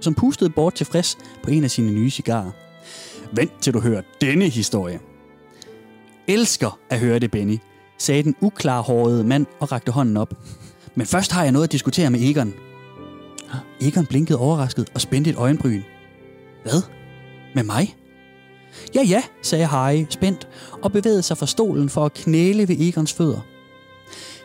som 0.00 0.14
pustede 0.14 0.50
bort 0.50 0.74
tilfreds 0.74 1.18
på 1.42 1.50
en 1.50 1.64
af 1.64 1.70
sine 1.70 1.90
nye 1.90 2.10
cigarer. 2.10 2.50
Vent 3.32 3.52
til 3.60 3.74
du 3.74 3.80
hører 3.80 4.02
denne 4.20 4.48
historie. 4.48 5.00
Elsker 6.28 6.78
at 6.90 7.00
høre 7.00 7.18
det, 7.18 7.30
Benny, 7.30 7.58
sagde 7.98 8.22
den 8.22 8.34
uklarhårede 8.40 9.24
mand 9.24 9.46
og 9.60 9.72
rakte 9.72 9.92
hånden 9.92 10.16
op. 10.16 10.34
Men 10.94 11.06
først 11.06 11.32
har 11.32 11.42
jeg 11.42 11.52
noget 11.52 11.66
at 11.66 11.72
diskutere 11.72 12.10
med 12.10 12.20
Egon. 12.20 12.54
Egon 13.80 14.06
blinkede 14.06 14.38
overrasket 14.38 14.90
og 14.94 15.00
spændte 15.00 15.30
et 15.30 15.36
øjenbryn. 15.36 15.82
Hvad? 16.62 16.82
Med 17.54 17.62
mig? 17.62 17.96
Ja, 18.94 19.02
ja, 19.02 19.22
sagde 19.42 19.66
Harry 19.66 20.06
spændt 20.10 20.48
og 20.82 20.92
bevægede 20.92 21.22
sig 21.22 21.38
fra 21.38 21.46
stolen 21.46 21.88
for 21.88 22.04
at 22.04 22.14
knæle 22.14 22.68
ved 22.68 22.76
Egons 22.80 23.12
fødder. 23.12 23.40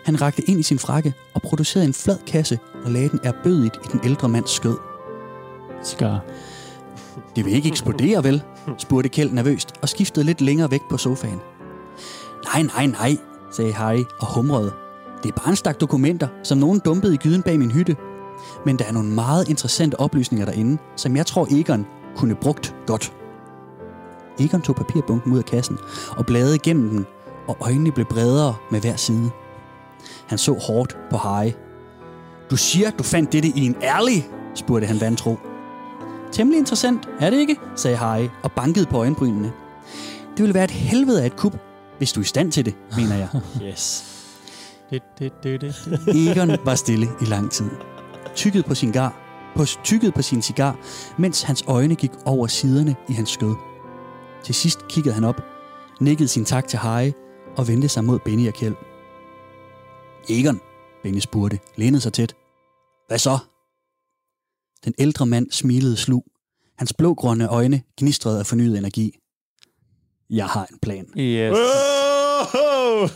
Han 0.06 0.22
rakte 0.22 0.50
ind 0.50 0.60
i 0.60 0.64
sin 0.64 0.80
frakke 0.80 1.14
og 1.34 1.42
producerede 1.42 1.88
en 1.88 1.94
flad 1.94 2.18
kasse 2.28 2.60
og 2.86 2.92
lagde 2.92 3.10
den 3.10 3.20
erbødigt 3.24 3.76
i 3.76 3.88
den 3.92 4.00
ældre 4.04 4.30
mands 4.30 4.52
skød. 4.52 4.78
Skar. 5.84 6.26
Det 7.36 7.46
vil 7.46 7.54
ikke 7.54 7.70
eksplodere, 7.70 8.24
vel? 8.24 8.44
spurgte 8.78 9.10
Kjeld 9.10 9.32
nervøst 9.32 9.74
og 9.82 9.90
skiftede 9.90 10.26
lidt 10.26 10.42
længere 10.42 10.72
væk 10.72 10.82
på 10.90 10.98
sofaen. 10.98 11.40
Nej, 12.54 12.64
nej, 12.64 12.86
nej, 12.86 13.18
sagde 13.52 13.74
Harry 13.74 14.04
og 14.20 14.34
humrede. 14.36 14.74
Det 15.24 15.30
er 15.30 15.34
bare 15.34 15.50
en 15.50 15.56
stak 15.56 15.82
dokumenter, 15.82 16.28
som 16.44 16.58
nogen 16.58 16.80
dumpede 16.86 17.14
i 17.14 17.18
gyden 17.18 17.42
bag 17.42 17.60
min 17.60 17.72
hytte. 17.72 17.96
Men 18.66 18.80
der 18.80 18.86
er 18.86 18.92
nogle 18.92 19.10
meget 19.10 19.50
interessante 19.50 20.00
oplysninger 20.00 20.46
derinde, 20.46 20.78
som 20.96 21.16
jeg 21.16 21.26
tror 21.26 21.48
Egon 21.52 21.86
kunne 22.16 22.36
brugt 22.36 22.76
godt. 22.88 23.14
Egon 24.40 24.62
tog 24.62 24.76
papirbunken 24.76 25.34
ud 25.34 25.38
af 25.38 25.46
kassen 25.46 25.78
og 26.18 26.26
bladede 26.26 26.56
igennem 26.56 26.90
den, 26.90 27.06
og 27.48 27.58
øjnene 27.62 27.92
blev 27.92 28.06
bredere 28.06 28.56
med 28.72 28.82
hver 28.82 28.96
side. 28.96 29.30
Han 30.28 30.38
så 30.38 30.54
hårdt 30.54 30.98
på 31.10 31.18
Harry. 31.18 31.52
Du 32.52 32.58
siger, 32.58 32.92
du 32.92 33.04
fandt 33.04 33.34
dette 33.34 33.50
i 33.50 33.66
en 33.66 33.76
ærlig, 33.82 34.30
spurgte 34.56 34.88
han 34.88 35.02
vantro. 35.02 35.38
Temmelig 36.32 36.60
interessant, 36.60 37.10
er 37.20 37.30
det 37.30 37.38
ikke? 37.38 37.60
sagde 37.76 37.98
Harry 37.98 38.28
og 38.44 38.52
bankede 38.52 38.86
på 38.86 38.98
øjenbrynene. 38.98 39.52
Det 40.32 40.44
ville 40.44 40.54
være 40.54 40.64
et 40.64 40.72
helvede 40.72 41.22
af 41.22 41.26
et 41.26 41.36
kub, 41.36 41.56
hvis 41.98 42.14
du 42.14 42.20
er 42.20 42.24
i 42.24 42.28
stand 42.28 42.52
til 42.52 42.66
det, 42.66 42.76
mener 42.98 43.16
jeg. 43.16 43.28
Yes. 43.68 44.14
Det, 44.90 45.02
det, 45.20 45.34
det, 45.44 45.62
det. 45.62 45.76
Egon 46.30 46.58
var 46.66 46.76
stille 46.76 47.08
i 47.22 47.26
lang 47.26 47.52
tid. 47.52 47.70
Tykket 48.36 48.66
på 48.66 48.76
sin 48.76 48.92
gar, 48.92 49.14
på, 49.56 49.66
tykket 49.84 50.14
på 50.14 50.22
sin 50.22 50.42
cigar, 50.42 50.78
mens 51.18 51.42
hans 51.42 51.64
øjne 51.68 51.96
gik 51.96 52.12
over 52.26 52.48
siderne 52.48 52.96
i 53.10 53.14
hans 53.14 53.30
skød. 53.30 53.56
Til 54.44 54.56
sidst 54.56 54.88
kiggede 54.88 55.16
han 55.16 55.24
op, 55.24 55.42
nikkede 56.00 56.28
sin 56.28 56.46
tak 56.46 56.68
til 56.68 56.80
Harry 56.80 57.12
og 57.58 57.68
vendte 57.68 57.90
sig 57.90 58.04
mod 58.04 58.20
Benny 58.20 58.48
og 58.48 58.54
Kjeld. 58.54 58.76
Egon, 60.30 60.62
Benny 61.04 61.20
spurgte, 61.20 61.60
lænede 61.76 62.02
sig 62.02 62.14
tæt. 62.14 62.36
Hvad 63.08 63.18
så? 63.18 63.38
Den 64.86 64.94
ældre 65.00 65.26
mand 65.26 65.48
smilede 65.52 65.98
slug. 65.98 66.24
Hans 66.78 66.94
blågrønne 66.94 67.48
øjne 67.48 67.82
gnistrede 67.98 68.40
af 68.40 68.46
fornyet 68.46 68.78
energi. 68.78 69.12
Jeg 70.30 70.46
har 70.46 70.68
en 70.72 70.78
plan. 70.82 71.06
Yes. 71.18 71.58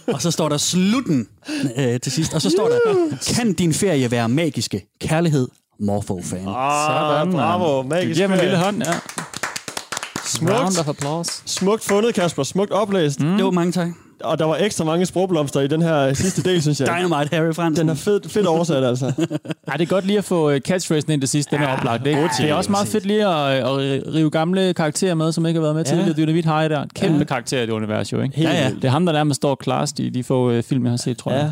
Og 0.08 0.22
så 0.22 0.32
står 0.32 0.50
der 0.50 0.58
slutten 0.58 1.28
øh, 1.78 2.00
til 2.00 2.12
sidst. 2.12 2.34
Og 2.34 2.42
så 2.42 2.50
står 2.50 2.70
der, 2.70 2.80
kan 3.36 3.54
din 3.54 3.74
ferie 3.74 4.12
være 4.12 4.30
magiske? 4.30 4.88
Kærlighed, 5.02 5.48
Morpho-fan. 5.80 6.48
Ah, 6.48 6.88
Sådan, 6.88 7.34
bravo. 7.34 7.84
Magisk 7.84 8.10
Du 8.10 8.14
giver 8.14 8.28
mig 8.28 8.36
en 8.36 8.42
lille 8.42 8.58
hånd, 8.58 8.84
ja. 8.84 8.94
Smukt. 10.26 10.54
Round 10.54 10.78
of 10.80 10.88
applause. 10.88 11.42
Smukt 11.46 11.84
fundet, 11.84 12.16
Kasper. 12.16 12.44
Smukt 12.44 12.72
oplæst. 12.72 13.20
Mm. 13.20 13.36
Det 13.36 13.46
var 13.46 13.52
mange 13.52 13.72
tak. 13.72 13.88
Og 14.24 14.40
der 14.40 14.46
var 14.46 14.56
ekstra 14.60 14.84
mange 14.86 15.06
sprogblomster 15.06 15.62
i 15.62 15.68
den 15.68 15.82
her 15.82 16.14
sidste 16.14 16.44
del, 16.44 16.62
synes 16.62 16.80
jeg. 16.80 16.88
Dynamite 16.88 17.36
Harry 17.36 17.54
Fransen. 17.54 17.82
Den 17.82 17.90
er 17.90 17.94
fedt, 17.96 18.32
fedt 18.32 18.48
oversat, 18.48 18.84
altså. 18.84 19.06
Ej, 19.68 19.78
det 19.78 19.82
er 19.82 19.90
godt 19.90 20.06
lige 20.06 20.18
at 20.18 20.24
få 20.24 20.50
øh, 20.52 20.60
catchphrasen 20.62 21.12
ind 21.12 21.22
til 21.22 21.30
sidst. 21.30 21.52
Den 21.52 21.62
er 21.62 21.68
oplagt. 21.68 22.06
Det, 22.06 22.18
det 22.38 22.50
er 22.50 22.54
også 22.54 22.72
meget 22.72 22.88
fedt 22.88 23.06
lige 23.06 23.28
at, 23.28 23.54
at 23.58 24.14
rive 24.14 24.30
gamle 24.30 24.74
karakterer 24.74 25.14
med, 25.16 25.32
som 25.32 25.46
ikke 25.46 25.58
har 25.58 25.62
været 25.62 25.76
med 25.76 25.86
Ja. 25.86 25.90
tidligere. 25.92 26.14
Dynamit 26.18 26.46
Harry 26.46 26.70
der. 26.70 26.86
Kæmpe 26.96 27.18
ja. 27.18 27.24
karakter 27.24 27.58
i 27.58 27.66
det 27.66 27.70
univers 27.72 28.14
jo, 28.14 28.22
ikke? 28.22 28.36
Helt 28.36 28.50
Ja, 28.50 28.64
ja. 28.64 28.70
Det 28.70 28.84
er 28.86 28.90
ham, 28.90 29.06
der 29.06 29.14
nærmest 29.14 29.38
står 29.38 29.56
klarest 29.56 30.00
i 30.00 30.10
de 30.10 30.24
få 30.24 30.52
øh, 30.52 30.64
film, 30.64 30.84
jeg 30.86 30.92
har 30.92 30.98
set, 30.98 31.18
tror 31.18 31.32
jeg. 31.32 31.42
Ja. 31.42 31.52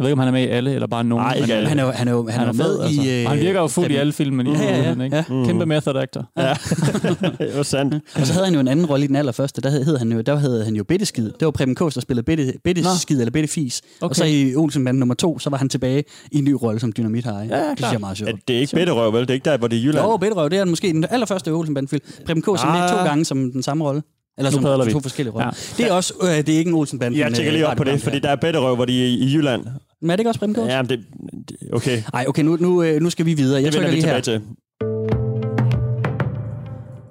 Jeg 0.00 0.04
ved 0.04 0.10
ikke, 0.10 0.12
om 0.12 0.18
han 0.18 0.28
er 0.28 0.32
med 0.32 0.42
i 0.42 0.46
alle, 0.46 0.74
eller 0.74 0.86
bare 0.86 1.04
nogen. 1.04 1.24
Nej, 1.24 1.34
ikke 1.34 1.42
men, 1.46 1.50
øh, 1.50 1.56
alle. 1.56 1.68
Han 1.68 1.78
er 1.78 1.82
jo, 1.82 1.90
han 1.90 2.08
er 2.08 2.12
jo, 2.12 2.28
han 2.28 2.38
Han 2.38 2.48
er 2.48 2.52
er 2.52 2.52
med 2.56 2.64
fed, 2.64 2.80
altså. 2.82 3.02
i... 3.02 3.24
Og 3.24 3.30
han 3.30 3.40
virker 3.40 3.60
jo 3.60 3.66
fuldt 3.66 3.92
i 3.92 3.96
alle 3.96 4.12
filmen. 4.12 4.46
Ja, 4.46 4.52
ja, 4.62 4.92
ja. 4.92 5.04
Ikke? 5.04 5.16
Ja. 5.16 5.22
Kæmpe 5.46 5.66
method 5.66 5.96
actor. 5.96 6.26
Ja. 6.38 6.54
det 7.44 7.56
var 7.56 7.62
sandt. 7.62 7.94
Og 8.14 8.26
så 8.26 8.32
havde 8.32 8.44
han 8.44 8.54
jo 8.54 8.60
en 8.60 8.68
anden 8.68 8.86
rolle 8.86 9.04
i 9.04 9.06
den 9.08 9.16
allerførste. 9.16 9.60
Der 9.60 9.70
hed, 9.70 9.96
han 9.98 10.12
jo, 10.12 10.20
der 10.20 10.36
hed 10.36 10.64
han 10.64 10.74
jo 10.76 10.84
Bitteskid. 10.84 11.24
Det 11.24 11.44
var 11.44 11.50
Preben 11.50 11.74
Kås, 11.74 11.94
der 11.94 12.00
spillede 12.00 12.24
Bitte, 12.24 12.52
Bitteskid 12.64 13.18
eller 13.20 13.30
Bittefis. 13.30 13.82
Okay. 14.00 14.08
Og 14.10 14.16
så 14.16 14.24
i 14.24 14.54
Olsenbanden 14.56 14.98
nummer 15.00 15.14
to, 15.14 15.38
så 15.38 15.50
var 15.50 15.56
han 15.56 15.68
tilbage 15.68 16.04
i 16.32 16.38
en 16.38 16.44
ny 16.44 16.52
rolle 16.52 16.80
som 16.80 16.92
Dynamit 16.96 17.24
Harry. 17.24 17.46
Ja, 17.48 17.58
ja, 17.58 17.70
det 17.70 17.84
er 17.84 17.98
meget 17.98 18.18
sjovt. 18.18 18.30
Ja, 18.30 18.36
det 18.48 18.56
er 18.56 18.60
ikke 18.60 18.76
Bitterøv, 18.76 19.12
vel? 19.12 19.20
Det 19.20 19.30
er 19.30 19.34
ikke 19.34 19.50
der, 19.50 19.58
hvor 19.58 19.68
det 19.68 19.78
er 19.78 19.82
Jylland. 19.82 20.06
Jo, 20.06 20.16
Bitterøv, 20.16 20.50
det 20.50 20.58
er 20.58 20.64
måske 20.64 20.88
den 20.88 21.04
allerførste 21.10 21.52
Olsenbanden-film. 21.52 22.02
Preben 22.26 22.42
Kås 22.42 22.60
er 22.62 22.66
med 22.66 22.80
Ah. 22.80 22.90
to 22.90 22.96
gange 22.96 23.24
som 23.24 23.52
den 23.52 23.62
samme 23.62 23.84
rolle. 23.84 24.02
Eller 24.38 24.50
som 24.50 24.62
padler 24.62 24.84
vi. 24.84 24.92
to 24.92 25.00
forskellige 25.00 25.32
roller. 25.34 25.46
Ja. 25.78 25.82
Det 25.82 25.90
er 25.90 25.94
også, 25.94 26.14
øh, 26.22 26.28
det 26.28 26.48
er 26.48 26.58
ikke 26.58 26.68
en 26.68 26.74
Olsenbanden. 26.74 27.20
Jeg 27.20 27.34
tjekker 27.34 27.52
lige 27.52 27.66
op 27.66 27.76
på 27.76 27.84
det, 27.84 28.02
fordi 28.02 28.18
der 28.18 28.28
er 28.28 28.36
Bitterøv, 28.36 28.74
hvor 28.74 28.84
de 28.84 29.02
er 29.02 29.06
i, 29.06 29.14
i 29.14 29.34
Jylland. 29.34 29.62
Men 30.02 30.10
er 30.10 30.16
det 30.16 30.20
ikke 30.20 30.30
også 30.30 30.52
Kås? 30.54 30.68
Ja, 30.68 30.82
det, 30.82 31.04
det 31.48 31.56
okay. 31.72 32.02
Nej, 32.12 32.24
okay, 32.28 32.42
nu, 32.42 32.56
nu, 32.56 32.82
øh, 32.82 33.00
nu 33.02 33.10
skal 33.10 33.26
vi 33.26 33.34
videre. 33.34 33.62
Jeg 33.62 33.72
Det 33.72 33.80
vender 33.80 33.88
vi 33.90 33.94
lige 33.96 34.02
tilbage 34.02 34.14
her. 34.14 34.20
til. 34.22 34.40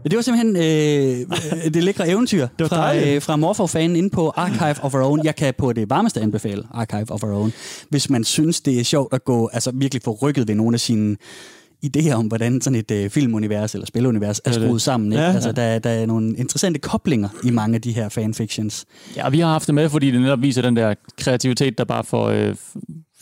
Det 0.04 0.16
var 0.16 0.22
simpelthen 0.22 0.56
øh, 0.56 1.20
øh, 1.66 1.74
det 1.74 1.84
lækre 1.84 2.10
eventyr 2.10 2.48
var 2.60 2.68
fra, 2.68 2.76
dejligt. 2.76 3.16
øh, 3.16 3.22
fra 3.22 3.36
Morpho-fanen 3.36 3.96
inde 3.96 4.10
på 4.10 4.30
Archive 4.36 4.76
of 4.84 4.94
Our 4.94 5.04
Own. 5.04 5.26
Jeg 5.26 5.36
kan 5.36 5.54
på 5.58 5.74
det 5.74 5.90
varmeste 5.90 6.22
anbefale 6.22 6.64
Archive 6.72 7.12
of 7.12 7.24
Our 7.24 7.34
Own, 7.34 7.54
hvis 7.90 8.10
man 8.10 8.24
synes, 8.24 8.62
det 8.62 8.80
er 8.80 8.84
sjovt 8.84 9.14
at 9.14 9.24
gå, 9.24 9.50
altså 9.54 9.72
virkelig 9.76 10.02
få 10.04 10.18
rykket 10.22 10.48
ved 10.48 10.56
nogle 10.56 10.74
af 10.74 10.80
sine 10.80 11.18
idéer 11.86 12.14
om, 12.14 12.28
hvordan 12.28 12.62
sådan 12.62 12.80
et 12.80 12.92
øh, 12.92 13.10
filmunivers 13.10 13.74
eller 13.74 13.86
spilunivers 13.86 14.42
er 14.46 14.52
skruet 14.52 14.82
sammen. 14.82 15.14
Ikke? 15.14 15.24
Ja. 15.24 15.32
Altså, 15.32 15.52
der, 15.52 15.80
der 15.80 15.90
er 15.90 16.06
nogle 16.06 16.38
interessante 16.38 16.80
koblinger 16.80 17.30
i 17.44 17.52
mange 17.52 17.76
af 17.76 17.82
de 17.82 17.92
her 17.92 18.10
fanfictions. 18.10 18.86
Ja, 19.16 19.30
vi 19.30 19.40
har 19.40 19.48
haft 19.48 19.68
det 19.68 19.76
med, 19.76 19.90
fordi 19.90 20.12
det 20.12 20.22
netop 20.22 20.42
viser 20.42 20.62
den 20.62 20.76
der 20.76 20.94
kreativitet, 21.18 21.78
der 21.78 21.84
bare 21.84 22.04
får 22.04 22.30
øh, 22.30 22.56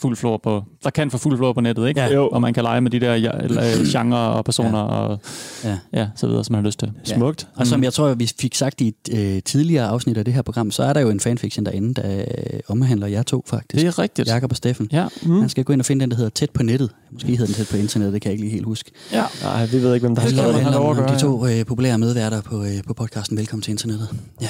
fuld 0.00 0.16
flor 0.16 0.40
på, 0.42 0.62
der 0.84 0.90
kan 0.90 1.10
få 1.10 1.18
fuld 1.18 1.36
flor 1.36 1.52
på 1.52 1.60
nettet, 1.60 1.88
ikke? 1.88 2.00
Ja. 2.00 2.12
Jo. 2.14 2.28
Og 2.28 2.40
man 2.40 2.54
kan 2.54 2.62
lege 2.62 2.80
med 2.80 2.90
de 2.90 3.00
der 3.00 3.14
ja, 3.14 3.44
øh, 3.44 3.86
genre 3.96 4.18
og 4.18 4.44
personer 4.44 4.78
og 4.78 5.20
Ja. 5.64 5.78
ja, 5.92 6.08
så 6.16 6.26
videre, 6.26 6.44
som 6.44 6.52
man 6.52 6.62
har 6.62 6.68
lyst 6.68 6.78
til. 6.78 6.92
Smukt. 7.04 7.48
Og 7.56 7.66
som 7.66 7.84
jeg 7.84 7.92
tror, 7.92 8.14
vi 8.14 8.30
fik 8.40 8.54
sagt 8.54 8.80
i 8.80 8.88
et 8.88 9.18
øh, 9.18 9.42
tidligere 9.42 9.86
afsnit 9.88 10.16
af 10.18 10.24
det 10.24 10.34
her 10.34 10.42
program, 10.42 10.70
så 10.70 10.82
er 10.82 10.92
der 10.92 11.00
jo 11.00 11.10
en 11.10 11.20
fanfiction 11.20 11.66
derinde, 11.66 12.02
der 12.02 12.20
øh, 12.20 12.60
omhandler 12.68 13.06
jer 13.06 13.22
to 13.22 13.44
faktisk. 13.46 13.80
Det 13.82 13.88
er 13.88 13.98
rigtigt. 13.98 14.28
Jakob 14.28 14.50
og 14.52 14.56
Steffen. 14.56 14.88
Ja. 14.92 15.06
Mm. 15.22 15.30
Man 15.30 15.48
skal 15.48 15.64
gå 15.64 15.72
ind 15.72 15.80
og 15.80 15.86
finde 15.86 16.02
den, 16.02 16.10
der 16.10 16.16
hedder 16.16 16.30
Tæt 16.30 16.50
på 16.50 16.62
nettet. 16.62 16.90
Måske 17.12 17.28
hedder 17.28 17.46
den 17.46 17.54
Tæt 17.54 17.68
på 17.70 17.76
internettet, 17.76 18.12
det 18.14 18.22
kan 18.22 18.28
jeg 18.28 18.32
ikke 18.32 18.44
lige 18.44 18.52
helt 18.52 18.64
huske. 18.66 18.90
ja. 19.12 19.24
Nej, 19.42 19.66
vi 19.66 19.82
ved 19.82 19.94
ikke, 19.94 20.06
hvem 20.06 20.14
der 20.14 20.22
har 20.22 20.28
Det 20.28 20.36
skrevet 20.38 20.54
det. 20.54 20.62
handler 20.62 20.80
lov 20.80 20.90
om, 20.90 20.96
de 21.08 21.18
to 21.20 21.46
øh, 21.46 21.66
populære 21.66 21.98
medværter 21.98 22.40
på, 22.40 22.64
øh, 22.64 22.70
på 22.86 22.94
podcasten 22.94 23.36
Velkommen 23.36 23.62
til 23.62 23.70
internettet. 23.70 24.08
Ja. 24.40 24.48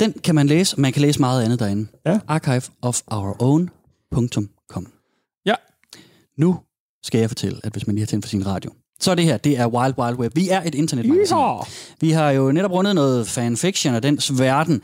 Den 0.00 0.14
kan 0.24 0.34
man 0.34 0.46
læse, 0.46 0.80
man 0.80 0.92
kan 0.92 1.02
læse 1.02 1.20
meget 1.20 1.42
andet 1.42 1.58
derinde. 1.60 1.86
Ja. 2.06 2.18
Archiveofourown.com 4.12 4.86
Ja. 5.46 5.54
Nu 6.38 6.58
skal 7.02 7.18
jeg 7.18 7.30
fortælle, 7.30 7.60
at 7.64 7.72
hvis 7.72 7.86
man 7.86 7.96
lige 7.96 8.02
har 8.02 8.06
tændt 8.06 8.24
for 8.24 8.28
sin 8.28 8.46
radio, 8.46 8.70
så 9.00 9.14
det 9.14 9.24
her, 9.24 9.36
det 9.36 9.58
er 9.58 9.66
Wild 9.66 9.94
Wild 9.98 10.16
Web. 10.18 10.36
Vi 10.36 10.48
er 10.48 10.62
et 10.62 10.74
internetmagasin. 10.74 11.36
Vi 12.00 12.10
har 12.10 12.30
jo 12.30 12.52
netop 12.52 12.70
rundet 12.72 12.94
noget 12.94 13.28
fanfiction 13.28 13.94
og 13.94 14.02
dens 14.02 14.38
verden. 14.38 14.82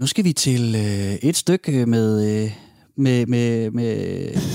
Nu 0.00 0.06
skal 0.06 0.24
vi 0.24 0.32
til 0.32 0.74
øh, 0.74 1.14
et 1.14 1.36
stykke 1.36 1.86
med... 1.86 2.42
Øh, 2.44 2.52
med, 2.96 3.26
med, 3.26 3.70
med, 3.70 3.96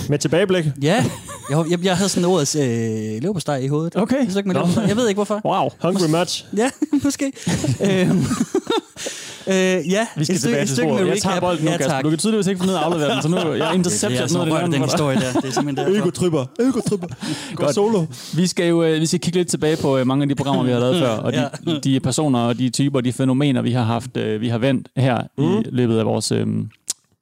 Med 0.10 0.20
tilbageblik. 0.20 0.66
ja, 0.82 1.06
jeg, 1.50 1.66
jeg, 1.72 1.86
jeg 1.86 1.98
havde 1.98 2.10
sådan 2.10 2.26
ordet 2.30 2.56
øh, 2.56 3.22
leverpostej 3.22 3.56
i 3.58 3.68
hovedet. 3.68 3.96
Okay. 3.96 4.26
Et 4.26 4.32
stykke 4.32 4.48
med 4.48 4.56
leverpostej. 4.56 4.84
Jeg 4.88 4.96
ved 4.98 5.08
ikke, 5.08 5.18
hvorfor. 5.18 5.42
Wow. 5.46 5.70
Hungry 5.82 6.10
Match. 6.10 6.46
Ja, 6.58 6.70
måske. 7.04 7.32
øhm, 7.82 8.18
øh, 9.48 9.54
ja, 9.56 9.80
Vi 9.80 9.80
skal 9.86 9.98
et 10.20 10.26
stykke- 10.26 10.40
tilbage 10.40 10.62
et 10.62 10.68
til 10.68 10.76
stykke 10.76 10.90
sporet. 10.90 11.04
med 11.06 11.14
Jeg 11.14 11.22
tager 11.22 11.40
bolden 11.40 11.66
nu, 11.66 11.72
ja, 11.72 11.78
Kasper. 11.78 12.02
Du 12.02 12.10
kan 12.10 12.20
tydeligvis 12.20 12.48
ikke 12.48 12.60
finde 12.60 12.74
ud 12.74 12.76
af 12.78 12.80
at 12.82 12.86
aflevere 12.86 13.14
den, 13.14 13.22
så 13.22 13.28
nu 13.28 13.38
jeg 13.38 13.46
Det 13.54 13.62
er 13.62 13.72
intercepter 13.72 14.22
altså 14.22 14.38
noget 14.38 14.52
af 14.52 14.64
det. 14.64 14.74
den 14.74 14.82
der. 14.82 14.88
historie 14.88 15.16
der. 15.20 15.40
Det 15.42 15.48
er 15.50 15.54
simpelthen 15.54 15.76
derfor. 15.78 15.92
Økotripper. 16.02 16.46
Økotripper. 16.60 17.08
Gå 17.56 17.72
solo. 17.72 18.06
Vi 18.36 18.48
skal 18.48 18.68
jo 18.68 18.84
øh, 18.84 19.02
vi 19.02 19.06
skal 19.06 19.20
kigge 19.20 19.40
lidt 19.40 19.48
tilbage 19.50 19.78
på 19.78 19.98
øh, 19.98 20.08
mange 20.08 20.22
af 20.24 20.30
de 20.30 20.36
programmer, 20.36 20.64
vi 20.64 20.72
har 20.72 20.80
lavet 20.80 21.00
før, 21.00 21.10
og 21.10 21.34
de, 21.34 21.50
Ja. 21.68 21.78
de 21.84 22.00
personer 22.00 22.40
og 22.40 22.58
de 22.58 22.70
typer, 22.70 23.02
de 23.02 23.14
fænomener, 23.14 23.62
vi 23.62 23.72
har 23.72 23.84
haft, 23.84 24.18
øh, 24.18 24.42
vi 24.42 24.48
har 24.50 24.58
vendt 24.58 24.88
her 24.98 25.22
mm. 25.38 25.58
i 25.60 25.64
løbet 25.72 25.98
af 26.00 26.06
vores 26.06 26.32
øh, 26.32 26.48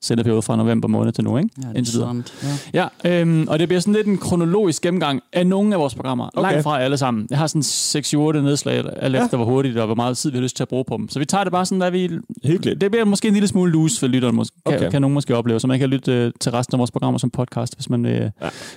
sendeperiode 0.03 0.41
fra 0.41 0.55
november 0.55 0.87
måned 0.87 1.11
til 1.13 1.23
nu, 1.23 1.37
ikke? 1.37 1.49
Ja, 1.63 1.79
det 1.79 1.87
er 1.87 1.91
sandt. 1.91 2.33
Ja. 2.73 2.87
Ja, 3.03 3.21
øhm, 3.21 3.47
og 3.47 3.59
det 3.59 3.67
bliver 3.67 3.79
sådan 3.81 3.93
lidt 3.93 4.07
en 4.07 4.17
kronologisk 4.17 4.81
gennemgang 4.81 5.21
af 5.33 5.47
nogle 5.47 5.73
af 5.73 5.79
vores 5.79 5.95
programmer. 5.95 6.29
Okay. 6.33 6.49
Langt 6.51 6.63
fra 6.63 6.81
alle 6.81 6.97
sammen. 6.97 7.27
Jeg 7.29 7.37
har 7.37 7.47
sådan 7.47 7.61
6-8 7.61 8.41
nedslag, 8.41 8.83
alt 8.97 9.15
efter 9.15 9.37
hvor 9.37 9.45
hurtigt 9.45 9.77
og 9.77 9.85
hvor 9.85 9.95
meget 9.95 10.17
tid 10.17 10.31
vi 10.31 10.37
har 10.37 10.41
lyst 10.43 10.55
til 10.55 10.63
at 10.63 10.67
bruge 10.67 10.83
på 10.87 10.97
dem. 10.97 11.09
Så 11.09 11.19
vi 11.19 11.25
tager 11.25 11.43
det 11.43 11.51
bare 11.51 11.65
sådan, 11.65 11.81
at 11.81 11.93
vi... 11.93 12.09
Hyggeligt. 12.43 12.81
Det 12.81 12.91
bliver 12.91 13.05
måske 13.05 13.27
en 13.27 13.33
lille 13.33 13.47
smule 13.47 13.71
loose 13.71 13.99
for 13.99 14.07
lytteren, 14.07 14.35
måske, 14.35 14.55
okay. 14.65 14.79
kan, 14.79 14.91
kan 14.91 15.01
nogen 15.01 15.13
måske 15.13 15.35
opleve, 15.35 15.59
så 15.59 15.67
man 15.67 15.79
kan 15.79 15.89
lytte 15.89 16.11
øh, 16.11 16.31
til 16.39 16.51
resten 16.51 16.75
af 16.75 16.79
vores 16.79 16.91
programmer 16.91 17.17
som 17.17 17.29
podcast, 17.29 17.75
hvis 17.75 17.89
man 17.89 18.03
vil 18.03 18.11
ja. 18.11 18.29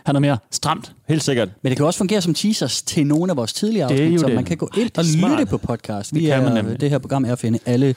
have 0.04 0.12
noget 0.12 0.20
mere 0.22 0.38
stramt. 0.50 0.92
Helt 1.08 1.22
sikkert. 1.22 1.48
Men 1.62 1.70
det 1.70 1.76
kan 1.76 1.86
også 1.86 1.98
fungere 1.98 2.20
som 2.20 2.34
teasers 2.34 2.82
til 2.82 3.06
nogle 3.06 3.30
af 3.32 3.36
vores 3.36 3.52
tidligere 3.52 3.92
er 3.92 4.02
afsnit, 4.02 4.20
så 4.20 4.26
det. 4.26 4.34
man 4.34 4.44
kan 4.44 4.56
gå 4.56 4.70
ind 4.76 4.90
og 4.98 5.04
smart. 5.04 5.30
lytte 5.30 5.46
på 5.50 5.58
podcast. 5.58 6.14
Vi 6.14 6.20
Det 6.20 6.28
kan 6.28 6.38
er, 6.40 6.44
man 6.44 6.64
nemlig. 6.64 6.80
det 6.80 6.90
her 6.90 6.98
program 6.98 7.24
er 7.24 7.32
at 7.32 7.38
finde 7.38 7.58
alle, 7.66 7.94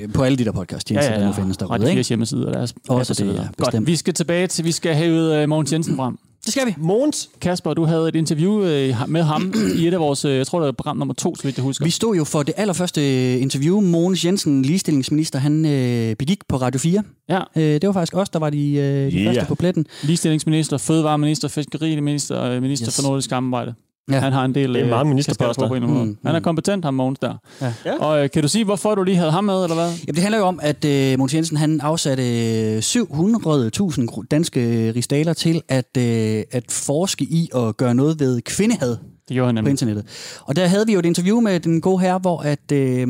ja, 0.00 0.06
på 0.14 0.22
alle 0.22 0.38
de 0.38 0.44
der 0.44 0.52
podcast 0.52 0.90
Ja, 0.90 0.94
tjenester, 0.94 1.12
ja, 1.12 1.18
der 1.18 1.24
ja. 1.24 1.28
nu 1.28 1.32
findes 1.34 1.56
derude. 1.56 1.90
Ikke? 1.90 2.00
4's 2.00 2.10
hjemmeside. 2.50 2.58
Deres, 2.58 2.74
Også 2.88 3.12
og 3.12 3.16
så 3.16 3.22
det, 3.24 3.30
videre. 3.30 3.48
ja, 3.58 3.64
Godt, 3.64 3.86
vi 3.86 3.96
skal 3.96 4.14
tilbage 4.14 4.46
til, 4.46 4.64
vi 4.64 4.72
skal 4.72 4.94
have 4.94 5.42
uh, 5.42 5.48
Mogens 5.48 5.72
Jensen 5.72 5.96
frem. 5.96 6.18
Det 6.44 6.52
skal 6.52 6.66
vi. 6.66 6.74
Måns. 6.78 7.30
Kasper, 7.40 7.74
du 7.74 7.84
havde 7.84 8.08
et 8.08 8.16
interview 8.16 8.62
øh, 8.64 8.94
med 9.08 9.22
ham 9.22 9.54
i 9.78 9.86
et 9.88 9.94
af 9.94 10.00
vores, 10.00 10.24
øh, 10.24 10.36
jeg 10.36 10.46
tror 10.46 10.58
det 10.58 10.66
var 10.66 10.72
program 10.72 10.96
nummer 10.96 11.14
to, 11.14 11.36
så 11.36 11.42
vidt 11.42 11.56
jeg 11.56 11.62
husker. 11.62 11.84
Vi 11.84 11.90
stod 11.90 12.16
jo 12.16 12.24
for 12.24 12.42
det 12.42 12.54
allerførste 12.56 13.38
interview. 13.38 13.80
Mogens 13.80 14.24
Jensen, 14.24 14.62
ligestillingsminister, 14.62 15.38
han 15.38 15.66
øh, 15.66 16.16
begik 16.16 16.38
på 16.48 16.56
Radio 16.56 16.78
4. 16.78 17.02
Ja, 17.28 17.40
Øh, 17.56 17.62
det 17.62 17.86
var 17.86 17.92
faktisk 17.92 18.16
os, 18.16 18.28
der 18.28 18.38
var 18.38 18.50
de, 18.50 18.72
øh, 18.72 19.12
de 19.12 19.16
Yeah. 19.16 19.26
første 19.26 19.44
på 19.48 19.54
pletten. 19.54 19.86
ligestillingsminister, 20.02 20.78
fødevareminister, 20.78 21.48
fiskeriminister, 21.48 22.42
øh, 22.42 22.62
minister 22.62 22.86
yes. 22.88 22.96
for 22.96 23.02
nordisk 23.08 23.28
samarbejde. 23.28 23.74
Ja. 24.10 24.18
Han 24.20 24.32
har 24.32 24.44
en 24.44 24.54
del 24.54 24.68
Det 24.74 24.80
er 24.80 24.84
øh, 24.84 24.90
mange 24.90 25.08
ministerposter. 25.08 25.62
på 25.62 25.68
på 25.68 25.74
en 25.74 25.82
måde. 25.86 26.04
Mm, 26.04 26.18
Han 26.26 26.34
er 26.34 26.38
mm. 26.38 26.42
kompetent, 26.44 26.84
ham 26.84 26.94
Mogens 26.94 27.18
der. 27.18 27.34
Ja. 27.60 27.72
Ja. 27.86 27.98
Og 27.98 28.24
øh, 28.24 28.30
kan 28.30 28.42
du 28.42 28.48
sige, 28.48 28.64
hvorfor 28.64 28.94
du 28.94 29.02
lige 29.02 29.16
havde 29.16 29.30
ham 29.30 29.44
med, 29.44 29.62
eller 29.62 29.74
hvad? 29.74 29.90
Jamen, 30.06 30.14
det 30.14 30.18
handler 30.22 30.38
jo 30.38 30.44
om, 30.44 30.60
at 30.62 30.84
øh, 30.84 31.18
Mogens 31.18 31.34
Jensen 31.34 31.56
han 31.56 31.80
afsatte 31.80 32.22
øh, 32.22 32.78
700.000 32.78 34.06
gro- 34.06 34.22
danske 34.30 34.92
ristaler 34.96 35.32
til 35.32 35.62
at, 35.68 35.96
øh, 35.98 36.42
at 36.50 36.64
forske 36.70 37.24
i 37.24 37.48
og 37.52 37.76
gøre 37.76 37.94
noget 37.94 38.20
ved 38.20 38.40
kvindehad 38.40 38.90
Det 38.90 38.98
gjorde 39.34 39.46
han 39.46 39.54
på 39.54 39.56
nemlig. 39.58 39.70
internettet. 39.70 40.04
Og 40.44 40.56
der 40.56 40.66
havde 40.66 40.86
vi 40.86 40.92
jo 40.92 40.98
et 40.98 41.06
interview 41.06 41.40
med 41.40 41.60
den 41.60 41.80
gode 41.80 42.00
herre, 42.00 42.18
hvor 42.18 42.40
at, 42.40 42.72
øh, 42.72 43.06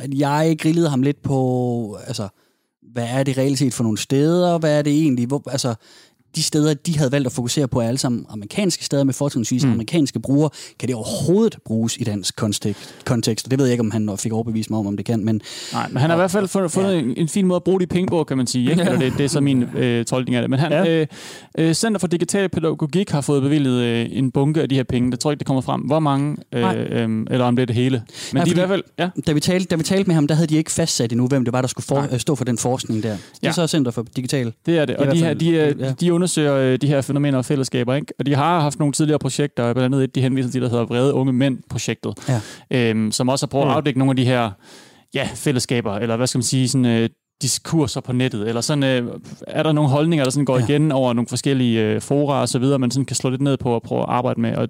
at 0.00 0.14
jeg 0.14 0.56
grillede 0.60 0.88
ham 0.88 1.02
lidt 1.02 1.22
på, 1.22 1.98
altså, 2.06 2.28
hvad 2.92 3.06
er 3.10 3.22
det 3.22 3.38
reelt 3.38 3.58
set 3.58 3.74
for 3.74 3.82
nogle 3.82 3.98
steder? 3.98 4.58
Hvad 4.58 4.78
er 4.78 4.82
det 4.82 4.92
egentlig? 4.92 5.26
Hvor, 5.26 5.42
altså, 5.50 5.74
de 6.36 6.42
steder, 6.42 6.74
de 6.74 6.98
havde 6.98 7.12
valgt 7.12 7.26
at 7.26 7.32
fokusere 7.32 7.68
på, 7.68 7.80
er 7.80 7.88
alle 7.88 7.98
sammen 7.98 8.26
amerikanske 8.30 8.84
steder 8.84 9.04
med 9.04 9.14
fortrinsvis 9.14 9.64
mm. 9.64 9.72
amerikanske 9.72 10.20
brugere. 10.20 10.50
Kan 10.78 10.86
det 10.88 10.96
overhovedet 10.96 11.56
bruges 11.64 11.96
i 11.96 12.04
dansk 12.04 12.36
kontekst? 12.36 12.94
kontekst? 13.04 13.46
Og 13.46 13.50
det 13.50 13.58
ved 13.58 13.66
jeg 13.66 13.72
ikke, 13.72 13.80
om 13.80 13.90
han 13.90 14.10
fik 14.18 14.32
overbevist 14.32 14.70
mig 14.70 14.78
om, 14.78 14.86
om 14.86 14.96
det 14.96 15.06
kan. 15.06 15.24
Men, 15.24 15.40
Nej, 15.72 15.88
men 15.88 15.96
han 15.96 16.10
har 16.10 16.16
i 16.16 16.20
hvert 16.20 16.30
fald 16.30 16.48
fundet, 16.48 16.70
fundet 16.72 16.92
ja. 16.94 17.02
en, 17.16 17.28
fin 17.28 17.46
måde 17.46 17.56
at 17.56 17.64
bruge 17.64 17.80
de 17.80 17.86
penge 17.86 18.08
på, 18.08 18.24
kan 18.24 18.36
man 18.36 18.46
sige. 18.46 18.70
Ikke? 18.70 18.82
Eller 18.82 18.98
det, 18.98 19.12
det 19.18 19.24
er 19.24 19.28
så 19.28 19.40
min 19.40 19.62
øh, 19.62 20.04
tolkning 20.04 20.36
af 20.36 20.42
det. 20.42 20.50
Men 20.50 20.58
han, 20.58 20.72
ja. 20.72 21.00
øh, 21.00 21.06
øh, 21.58 21.74
Center 21.74 21.98
for 21.98 22.06
Digital 22.06 22.48
Pædagogik 22.48 23.10
har 23.10 23.20
fået 23.20 23.42
bevilget 23.42 23.82
øh, 23.82 24.06
en 24.10 24.30
bunke 24.30 24.62
af 24.62 24.68
de 24.68 24.74
her 24.74 24.82
penge. 24.82 25.10
Jeg 25.10 25.20
tror 25.20 25.30
ikke, 25.30 25.38
det 25.38 25.46
kommer 25.46 25.60
frem, 25.60 25.80
hvor 25.80 26.00
mange, 26.00 26.36
øh, 26.52 26.64
øh, 26.90 27.26
eller 27.30 27.44
om 27.44 27.56
det 27.56 27.62
er 27.62 27.66
det 27.66 27.76
hele. 27.76 28.02
Men 28.32 28.38
Ja, 28.40 28.44
de 28.44 28.50
i 28.50 28.54
hvert 28.54 28.68
fald... 28.68 28.82
Ja. 28.98 29.08
Da 29.26 29.32
vi, 29.32 29.40
talte, 29.40 29.66
da 29.66 29.74
vi 29.76 29.82
talte 29.82 30.06
med 30.08 30.14
ham, 30.14 30.26
der 30.26 30.34
havde 30.34 30.46
de 30.46 30.56
ikke 30.56 30.72
fastsat 30.72 31.12
endnu, 31.12 31.26
hvem 31.26 31.44
det 31.44 31.52
var, 31.52 31.60
der 31.60 31.68
skulle 31.68 31.86
for, 31.86 31.96
Nej. 32.00 32.18
stå 32.18 32.34
for 32.34 32.44
den 32.44 32.58
forskning 32.58 33.02
der. 33.02 33.08
Det 33.10 33.18
er 33.42 33.48
Ja. 33.48 33.52
så 33.52 33.66
Center 33.66 33.90
for 33.90 34.06
Digital. 34.16 34.52
Det 34.66 34.78
er 34.78 34.84
det, 34.84 34.96
og 34.96 35.12
de, 35.12 35.18
her, 35.18 35.34
de, 35.34 35.58
er- 35.58 35.72
ja. 35.78 35.92
de 36.00 36.12
undersøger 36.26 36.54
øh, 36.54 36.78
de 36.80 36.86
her 36.86 37.00
fænomener 37.00 37.38
og 37.38 37.44
fællesskaber, 37.44 37.94
ikke? 37.94 38.12
og 38.18 38.26
de 38.26 38.34
har 38.34 38.60
haft 38.60 38.78
nogle 38.78 38.92
tidligere 38.92 39.18
projekter, 39.18 39.72
blandt 39.72 39.94
andet 39.94 40.04
et, 40.04 40.14
de 40.14 40.20
henviser 40.20 40.50
til, 40.50 40.62
der 40.62 40.68
hedder 40.68 40.84
Vrede 40.84 41.14
Unge 41.14 41.32
Mænd-projektet, 41.32 42.14
Ja. 42.28 42.40
øhm, 42.90 43.12
som 43.12 43.28
også 43.28 43.46
har 43.46 43.48
prøvet 43.48 43.64
at 43.64 43.70
Mm. 43.70 43.76
afdække 43.76 43.98
nogle 43.98 44.10
af 44.10 44.16
de 44.16 44.24
her 44.24 44.50
ja, 45.14 45.28
fællesskaber, 45.34 45.92
eller 45.94 46.16
hvad 46.16 46.26
skal 46.26 46.38
man 46.38 46.42
sige, 46.42 46.68
sådan, 46.68 46.84
øh, 46.84 47.08
diskurser 47.42 48.00
på 48.00 48.12
nettet, 48.12 48.48
eller 48.48 48.60
sådan, 48.60 48.84
øh, 49.04 49.12
er 49.46 49.62
der 49.62 49.72
nogle 49.72 49.90
holdninger, 49.90 50.24
der 50.24 50.30
sådan 50.30 50.44
går 50.44 50.58
Ja. 50.58 50.64
igen 50.64 50.92
over 50.92 51.12
nogle 51.12 51.28
forskellige 51.28 51.80
øh, 51.82 52.00
fora 52.00 52.40
og 52.40 52.48
så 52.48 52.58
videre, 52.58 52.78
man 52.78 52.90
sådan 52.90 53.04
kan 53.04 53.16
slå 53.16 53.30
lidt 53.30 53.42
ned 53.42 53.56
på 53.56 53.70
og 53.70 53.82
prøve 53.82 54.00
at 54.02 54.08
arbejde 54.08 54.40
med. 54.40 54.56
Og 54.56 54.68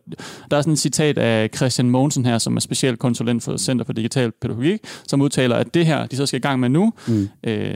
der 0.51 0.57
er 0.57 0.61
sådan 0.61 0.73
et 0.73 0.79
citat 0.79 1.19
af 1.19 1.51
Christian 1.57 1.91
Mogensen 1.91 2.25
her, 2.25 2.39
som 2.39 2.57
er 2.57 2.61
specialkonsulent 2.61 3.43
for 3.43 3.57
Center 3.57 3.85
for 3.85 3.93
Digital 3.93 4.33
Pædagogik, 4.43 4.81
som 5.09 5.21
udtaler, 5.21 5.57
at 5.57 5.75
det 5.75 5.87
her, 5.87 6.07
de 6.07 6.17
så 6.17 6.27
skal 6.27 6.39
i 6.39 6.41
gang 6.41 6.61
med 6.61 6.69
nu, 6.69 6.93
Mm. 7.09 7.29
øh, 7.47 7.75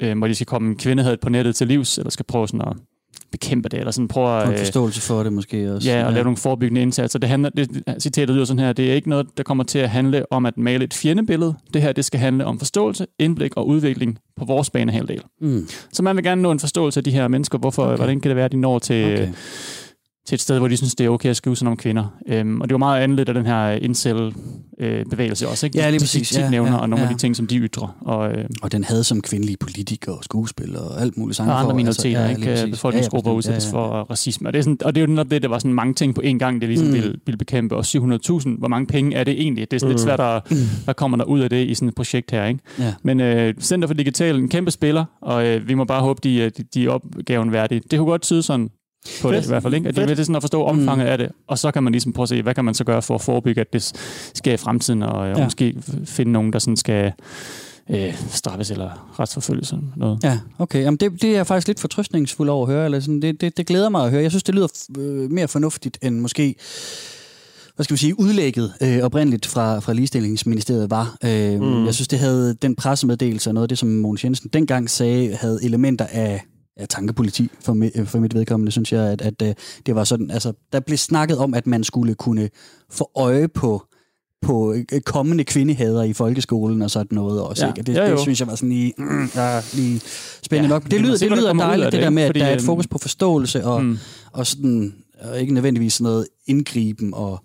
øh, 0.00 0.18
hvor 0.18 0.26
de 0.26 0.34
skal 0.34 0.46
komme 0.46 0.74
kvindehadet 0.76 1.20
på 1.20 1.28
nettet 1.28 1.56
til 1.56 1.66
livs, 1.66 1.98
eller 1.98 2.10
skal 2.10 2.24
prøve 2.24 2.48
sådan 2.48 2.60
at 2.68 2.72
bekæmpe 3.30 3.68
det, 3.68 3.78
eller 3.78 3.90
sådan 3.90 4.08
prøve 4.08 4.28
Og 4.28 4.42
en 4.42 4.48
at... 4.48 4.52
Øh, 4.52 4.58
forståelse 4.58 5.00
for 5.00 5.22
det 5.22 5.32
måske 5.32 5.72
også. 5.72 5.90
Ja, 5.90 6.06
og 6.06 6.12
lave 6.12 6.24
nogle 6.24 6.36
forebyggende 6.36 6.82
indsatser. 6.82 7.18
Det 7.18 7.28
handler, 7.28 7.50
det, 7.50 7.82
citatet 7.98 8.34
lyder 8.34 8.44
sådan 8.44 8.58
her, 8.58 8.72
det 8.72 8.90
er 8.90 8.94
ikke 8.94 9.08
noget, 9.08 9.26
der 9.36 9.42
kommer 9.42 9.64
til 9.64 9.78
at 9.78 9.90
handle 9.90 10.32
om 10.32 10.46
at 10.46 10.58
male 10.58 10.84
et 10.84 10.94
fjendebillede. 10.94 11.54
Det 11.74 11.82
her, 11.82 11.92
det 11.92 12.04
skal 12.04 12.20
handle 12.20 12.44
om 12.44 12.58
forståelse, 12.58 13.06
indblik 13.18 13.56
og 13.56 13.66
udvikling 13.66 14.18
på 14.36 14.44
vores 14.44 14.70
banehalvdel. 14.70 15.22
Mm. 15.40 15.68
Så 15.92 16.02
man 16.02 16.16
vil 16.16 16.24
gerne 16.24 16.42
nå 16.42 16.50
en 16.50 16.60
forståelse 16.60 17.00
af 17.00 17.04
de 17.04 17.10
her 17.10 17.28
mennesker. 17.28 17.58
Hvorfor, 17.58 17.84
okay. 17.84 17.96
hvordan 17.96 18.20
kan 18.20 18.28
det 18.28 18.36
være, 18.36 18.44
at 18.44 18.52
de 18.52 18.56
når 18.56 18.78
til, 18.78 19.04
Okay. 19.04 19.28
Til 20.28 20.34
et 20.34 20.40
sted, 20.40 20.58
hvor 20.58 20.68
de 20.68 20.76
synes, 20.76 20.94
det 20.94 21.04
er 21.06 21.10
okay 21.10 21.30
at 21.30 21.36
skrive 21.36 21.56
sådan 21.56 21.70
om 21.70 21.76
kvinder. 21.76 22.04
Øhm, 22.28 22.60
og 22.60 22.68
det 22.68 22.74
var 22.74 22.78
meget 22.78 23.00
anledt 23.02 23.28
af 23.28 23.34
den 23.34 23.46
her 23.46 23.70
incel-bevægelse 23.70 25.48
også, 25.48 25.66
ikke? 25.66 25.78
Ja, 25.78 25.90
lige 25.90 26.00
præcis. 26.00 26.28
De 26.28 26.34
tit 26.34 26.40
Ja, 26.42 26.50
nævner, 26.50 26.72
ja, 26.72 26.78
og 26.78 26.88
nogle 26.88 27.04
ja. 27.04 27.08
af 27.10 27.14
de 27.14 27.20
ting, 27.20 27.36
som 27.36 27.46
de 27.46 27.56
ytrer. 27.58 27.96
Og, 28.00 28.32
øh, 28.32 28.44
Og 28.62 28.72
den 28.72 28.84
havde 28.84 29.04
som 29.04 29.20
kvindelige 29.20 29.56
politikere 29.56 30.14
og 30.14 30.24
skuespillere 30.24 30.82
og 30.82 31.00
alt 31.00 31.16
muligt 31.18 31.36
sang 31.36 31.50
og 31.50 31.58
andre 31.58 31.70
for, 31.70 31.76
minoriteter, 31.76 32.20
ja, 32.20 32.26
altså, 32.26 32.40
lige 32.40 32.50
ikke? 32.50 32.60
præcis. 32.62 32.74
befolkningsgrupper 32.76 33.30
Ja, 33.30 33.34
ja, 33.34 33.36
udsættes 33.38 33.64
bestemt. 33.64 33.72
for 33.72 33.88
racisme. 34.10 34.48
Og 34.48 34.52
det, 34.52 34.58
er 34.58 34.62
sådan, 34.62 34.78
og 34.84 34.94
det 34.94 35.00
er 35.02 35.06
jo 35.06 35.10
netop 35.10 35.30
det, 35.30 35.42
der 35.42 35.48
var 35.48 35.58
sådan 35.58 35.74
mange 35.74 35.94
ting 35.94 36.14
på 36.14 36.20
én 36.24 36.38
gang, 36.38 36.60
det 36.60 36.68
ligesom 36.68 36.86
Mm. 36.86 36.92
mm. 36.94 36.96
ville, 37.02 37.14
ville 37.26 37.38
bekæmpe. 37.38 37.76
Og 37.76 37.84
700.000, 37.86 38.58
hvor 38.58 38.68
mange 38.68 38.86
penge 38.86 39.16
er 39.16 39.24
det 39.24 39.40
egentlig? 39.42 39.70
Det 39.70 39.76
er 39.76 39.80
sådan 39.80 39.90
lidt 39.90 40.00
Mm. 40.02 40.06
svært 40.06 40.20
at, 40.20 40.42
hvad 40.84 40.94
kommer 40.94 41.16
der 41.18 41.24
ud 41.24 41.40
af 41.40 41.50
det 41.50 41.66
i 41.68 41.74
sådan 41.74 41.88
et 41.88 41.94
projekt 41.94 42.30
her, 42.30 42.44
ikke? 42.46 42.60
Ja. 42.78 42.94
Men 43.02 43.20
øh, 43.20 43.54
Center 43.60 43.86
for 43.88 43.94
Digital, 43.94 44.36
en 44.38 44.48
kæmpe 44.48 44.70
spiller, 44.70 45.04
og 45.20 45.46
øh, 45.46 45.68
vi 45.68 45.74
må 45.74 45.84
bare 45.84 46.00
håbe, 46.00 46.20
de, 46.24 46.42
er- 46.42 46.50
de, 46.50 46.62
de 46.74 46.84
er 46.84 46.90
opgaven 46.90 47.52
værdige. 47.52 47.80
Det 47.90 47.98
kunne 47.98 48.08
godt 48.10 48.22
tyde 48.22 48.42
sådan 48.42 48.68
på 49.22 49.28
det 49.28 49.36
Fedt. 49.36 49.44
i 49.44 49.48
hvert 49.48 49.62
fald, 49.62 49.74
ikke? 49.74 49.88
At 49.88 49.94
de 49.94 50.00
Fedt. 50.00 50.08
vil 50.08 50.16
det 50.16 50.26
sådan 50.26 50.36
at 50.36 50.42
forstå 50.42 50.64
omfanget 50.64 51.06
mm. 51.06 51.10
af 51.12 51.18
det, 51.18 51.28
og 51.46 51.58
så 51.58 51.70
kan 51.70 51.82
man 51.82 51.92
ligesom 51.92 52.12
prøve 52.12 52.22
at 52.24 52.28
se, 52.28 52.42
hvad 52.42 52.54
kan 52.54 52.64
man 52.64 52.74
så 52.74 52.84
gøre 52.84 53.02
for 53.02 53.14
at 53.14 53.20
forebygge, 53.20 53.60
at 53.60 53.72
det 53.72 53.82
sker 54.34 54.52
i 54.52 54.56
fremtiden, 54.56 55.02
og, 55.02 55.12
og 55.12 55.36
Ja. 55.38 55.44
måske 55.44 55.74
finde 56.04 56.32
nogen, 56.32 56.52
der 56.52 56.58
sådan 56.58 56.76
skal 56.76 57.12
øh, 57.90 58.14
straffes 58.30 58.70
eller 58.70 59.16
retsforfølges 59.20 59.74
noget. 59.96 60.18
Ja, 60.24 60.38
okay. 60.58 60.82
Jamen 60.82 60.96
det, 60.96 61.22
det 61.22 61.30
er 61.30 61.34
jeg 61.36 61.46
faktisk 61.46 61.66
lidt 61.68 61.80
fortrøstningsfuld 61.80 62.48
over 62.48 62.66
at 62.66 62.72
høre. 62.72 62.84
Eller 62.84 63.00
sådan, 63.00 63.22
det, 63.22 63.40
det, 63.40 63.56
det 63.56 63.66
glæder 63.66 63.88
mig 63.88 64.04
at 64.04 64.10
høre. 64.10 64.22
Jeg 64.22 64.30
synes, 64.30 64.42
det 64.42 64.54
lyder 64.54 64.68
øh, 64.98 65.30
mere 65.30 65.48
fornuftigt 65.48 65.98
end 66.02 66.20
måske 66.20 66.54
hvad 67.76 67.84
skal 67.84 67.94
vi 67.94 67.98
sige, 67.98 68.20
udlægget 68.20 68.72
øh, 68.82 68.98
oprindeligt 69.02 69.46
fra, 69.46 69.78
fra 69.78 69.92
ligestillingsministeriet 69.92 70.90
var. 70.90 71.16
Øh, 71.24 71.60
mm. 71.60 71.84
Jeg 71.86 71.94
synes, 71.94 72.08
det 72.08 72.18
havde 72.18 72.54
den 72.62 72.74
pressemeddelelse 72.76 73.50
og 73.50 73.54
noget 73.54 73.64
af 73.64 73.68
det, 73.68 73.78
som 73.78 73.88
Mogens 73.88 74.24
Jensen 74.24 74.50
dengang 74.52 74.90
sagde, 74.90 75.34
havde 75.36 75.58
elementer 75.62 76.06
af, 76.12 76.44
af 76.78 76.88
tankepoliti 76.88 77.50
for, 77.60 77.72
mi, 77.72 77.90
øh, 77.94 78.06
for 78.06 78.18
mit 78.18 78.34
vedkommende, 78.34 78.72
synes 78.72 78.92
jeg, 78.92 79.02
at, 79.04 79.22
at 79.22 79.42
øh, 79.42 79.54
det 79.86 79.94
var 79.94 80.04
sådan, 80.04 80.30
altså, 80.30 80.52
der 80.72 80.80
blev 80.80 80.98
snakket 80.98 81.38
om, 81.38 81.54
at 81.54 81.66
man 81.66 81.84
skulle 81.84 82.14
kunne 82.14 82.50
få 82.90 83.10
øje 83.16 83.48
på 83.48 83.84
på 84.42 84.72
øh, 84.92 85.00
kommende 85.00 85.44
kvindehader 85.44 86.02
i 86.02 86.12
folkeskolen 86.12 86.82
og 86.82 86.90
sådan 86.90 87.08
noget 87.16 87.42
også. 87.42 87.66
Ja. 87.66 87.72
Ikke? 87.72 87.82
Det, 87.82 87.94
Ja, 87.94 88.10
det 88.10 88.20
synes 88.20 88.40
jeg 88.40 88.48
var 88.48 88.54
sådan 88.54 88.68
lige, 88.68 88.92
mm, 88.98 89.24
ja, 89.34 89.60
lige 89.74 90.00
spændende 90.42 90.74
Ja, 90.74 90.78
nok. 90.80 90.90
Det 90.90 91.00
lyder, 91.00 91.16
se, 91.16 91.28
det 91.28 91.38
lyder 91.38 91.52
dejligt, 91.52 91.84
det, 91.84 91.92
det, 91.92 92.02
der 92.02 92.10
med, 92.10 92.22
at 92.22 92.34
der 92.34 92.44
er 92.44 92.48
et 92.52 92.54
Fordi, 92.54 92.66
fokus 92.66 92.86
på 92.86 92.98
forståelse 92.98 93.64
og, 93.64 93.84
Mm. 93.84 93.98
og 94.32 94.46
sådan, 94.46 94.94
og 95.20 95.40
ikke 95.40 95.54
nødvendigvis 95.54 95.92
sådan 95.92 96.04
noget 96.04 96.26
indgriben 96.46 97.14
og 97.14 97.44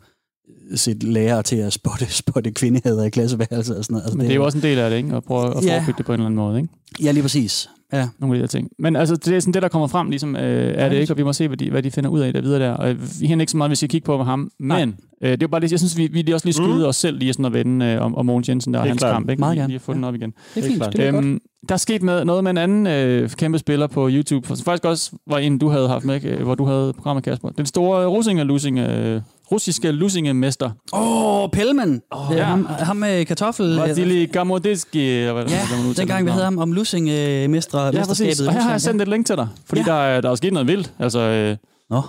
sætte 0.76 1.08
lærere 1.12 1.44
til 1.44 1.56
at 1.56 1.74
spotte, 1.74 2.06
spotte 2.24 2.52
kvindehader 2.52 3.04
i 3.04 3.10
klasseværelset 3.10 3.78
og 3.78 3.84
sådan 3.84 3.94
noget. 3.94 4.04
Altså, 4.04 4.18
Men 4.18 4.26
det 4.26 4.32
er 4.32 4.36
jo 4.36 4.46
også 4.46 4.58
en 4.58 4.64
del 4.64 4.80
af 4.80 4.90
det, 4.90 4.98
ikke? 4.98 5.16
At 5.16 5.24
prøve 5.24 5.58
at 5.58 5.66
Ja. 5.66 5.78
forebygge 5.78 5.98
det 5.98 6.06
på 6.06 6.12
en 6.14 6.20
eller 6.20 6.26
anden 6.26 6.36
måde, 6.38 6.58
ikke? 6.62 6.70
Ja, 7.04 7.12
lige 7.12 7.22
præcis. 7.22 7.70
Ja. 7.94 8.08
Nogle 8.20 8.36
af 8.36 8.38
de 8.38 8.42
der 8.42 8.48
ting. 8.48 8.70
Men 8.80 8.96
altså, 8.96 9.16
det 9.16 9.28
er 9.36 9.40
sådan 9.40 9.54
det, 9.54 9.62
der 9.62 9.68
kommer 9.68 9.88
frem, 9.88 10.10
ligesom, 10.10 10.36
øh, 10.36 10.74
er 10.78 10.90
det 10.90 10.96
ikke? 10.98 11.14
Og 11.14 11.18
vi 11.18 11.24
må 11.24 11.34
se, 11.34 11.48
hvad 11.48 11.58
de, 11.58 11.70
hvad 11.72 11.84
de 11.84 11.92
finder 11.92 12.10
ud 12.10 12.20
af 12.20 12.34
der 12.34 12.42
videre 12.42 12.60
der. 12.60 12.72
Og 12.72 12.96
vi 13.22 13.28
har 13.28 13.40
ikke 13.40 13.52
så 13.52 13.58
meget, 13.58 13.70
hvis 13.70 13.82
vi 13.82 13.88
kigger 13.88 14.06
på 14.06 14.18
med 14.18 14.26
ham. 14.26 14.52
Men 14.60 14.96
øh, 15.22 15.32
det 15.32 15.34
er 15.34 15.38
jo 15.42 15.48
bare 15.48 15.62
det, 15.62 15.72
jeg 15.72 15.80
synes, 15.80 15.98
vi, 15.98 16.08
vi 16.08 16.22
lige 16.22 16.36
også 16.36 16.46
lige 16.48 16.54
skyde 16.54 16.78
Mm. 16.78 16.84
os 16.84 16.96
selv 16.96 17.18
lige 17.18 17.34
sådan 17.34 17.46
at 17.46 17.54
vende 17.54 17.86
øh, 17.86 18.02
om, 18.02 18.16
om 18.16 18.26
Mogens 18.26 18.50
Jensen 18.50 18.74
der 18.74 18.80
og 18.80 18.86
hans 18.88 19.00
klart. 19.00 19.14
kamp. 19.14 19.30
Ikke? 19.30 19.40
Meget 19.40 19.56
Vi- 19.56 19.60
gerne. 19.60 19.68
Vi 19.68 19.74
har 19.74 19.80
fået 19.80 19.96
den 19.96 20.04
op 20.04 20.16
igen. 20.16 20.34
Det 20.56 20.64
er 20.64 20.68
fint, 20.68 20.82
det 20.94 21.00
er 21.08 21.12
godt. 21.12 21.16
Øhm, 21.26 21.40
der 21.70 21.74
er 21.76 21.78
sket 21.80 22.04
med, 22.04 22.26
noget 22.26 22.44
med 22.44 22.52
en 22.52 22.58
anden 22.58 22.88
øh, 22.88 23.30
kæmpe 23.30 23.58
spiller 23.60 23.88
på 23.88 24.10
YouTube, 24.12 24.48
som 24.48 24.58
faktisk 24.58 24.86
også 24.86 25.12
var 25.28 25.38
en, 25.38 25.58
du 25.58 25.70
havde 25.70 25.88
haft 25.88 26.06
med, 26.06 26.26
øh, 26.26 26.42
hvor 26.44 26.56
du 26.56 26.66
havde 26.66 26.94
programmet, 26.94 27.24
Kasper. 27.24 27.50
Den 27.50 27.66
store 27.66 28.06
russinger 28.08 28.44
lusinge, 28.44 28.96
øh, 28.98 29.22
russiske 29.54 29.92
lusingemester. 29.92 30.70
Åh, 30.94 31.44
oh, 31.44 31.50
Pellman. 31.50 32.02
Åh, 32.12 32.30
Oh, 32.32 32.36
ja. 32.38 32.44
ham, 32.44 32.66
ham 32.70 32.96
med 32.98 33.26
kartoffel. 33.26 33.76
Vasily 33.76 34.30
Gamodiski. 34.32 35.10
Eller 35.10 35.34
hvad, 35.34 35.46
Ja, 35.46 35.60
dengang 35.98 36.22
vi 36.24 36.26
det. 36.26 36.34
havde 36.34 36.44
ham 36.46 36.58
om 36.58 36.72
Lussing 36.72 37.10
øh, 37.10 37.50
mestre, 37.50 37.80
Ja, 37.86 38.06
præcis. 38.06 38.40
Og 38.42 38.54
her 38.54 38.62
har 38.62 38.72
jeg 38.72 38.82
sendt 38.82 39.02
et 39.02 39.08
link 39.08 39.26
til 39.26 39.36
dig, 39.38 39.48
fordi 39.66 39.82
Ja. 39.88 39.92
der, 39.92 39.94
er, 40.00 40.22
der 40.22 40.32
er 40.32 40.36
sket 40.36 40.54
noget 40.54 40.68
vildt. 40.68 40.92
Altså, 41.00 41.20
øh, 41.20 41.48
ja. 41.50 41.56
Nå. 41.90 42.02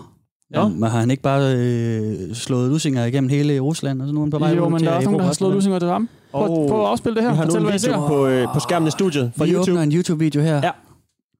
Ja. 0.54 0.60
Ja. 0.62 0.68
Men 0.68 0.82
har 0.82 1.00
han 1.00 1.10
ikke 1.10 1.22
bare 1.22 1.54
øh, 1.56 2.34
slået 2.34 2.70
lussinger 2.70 3.04
igennem 3.04 3.30
hele 3.30 3.60
Rusland, 3.60 4.02
og 4.02 4.08
så 4.08 4.14
nu 4.14 4.20
er 4.20 4.24
han 4.24 4.30
på 4.30 4.38
vej 4.38 4.54
jo, 4.56 4.68
men 4.68 4.84
der 4.84 4.90
er 4.90 4.94
også 4.96 5.04
nogen, 5.04 5.18
der 5.20 5.26
har 5.26 5.32
slået 5.32 5.54
lusinger 5.54 5.78
til 5.78 5.88
ham. 5.88 6.08
Prøv, 6.32 6.68
prøv 6.68 6.80
at 6.80 6.86
afspille 6.88 7.14
det 7.16 7.22
her. 7.22 7.30
Vi 7.30 7.36
har 7.36 7.44
nu 7.46 7.54
en 7.68 7.72
video 7.72 8.06
på, 8.06 8.26
øh, 8.26 8.46
på 8.54 8.60
skærmen 8.60 8.88
i 8.88 8.90
studiet 8.90 9.32
fra 9.36 9.44
Vi 9.44 9.50
YouTube. 9.50 9.70
åbner 9.72 9.82
en 9.82 9.92
YouTube-video 9.92 10.42
her. 10.42 10.56
Ja. 10.62 10.70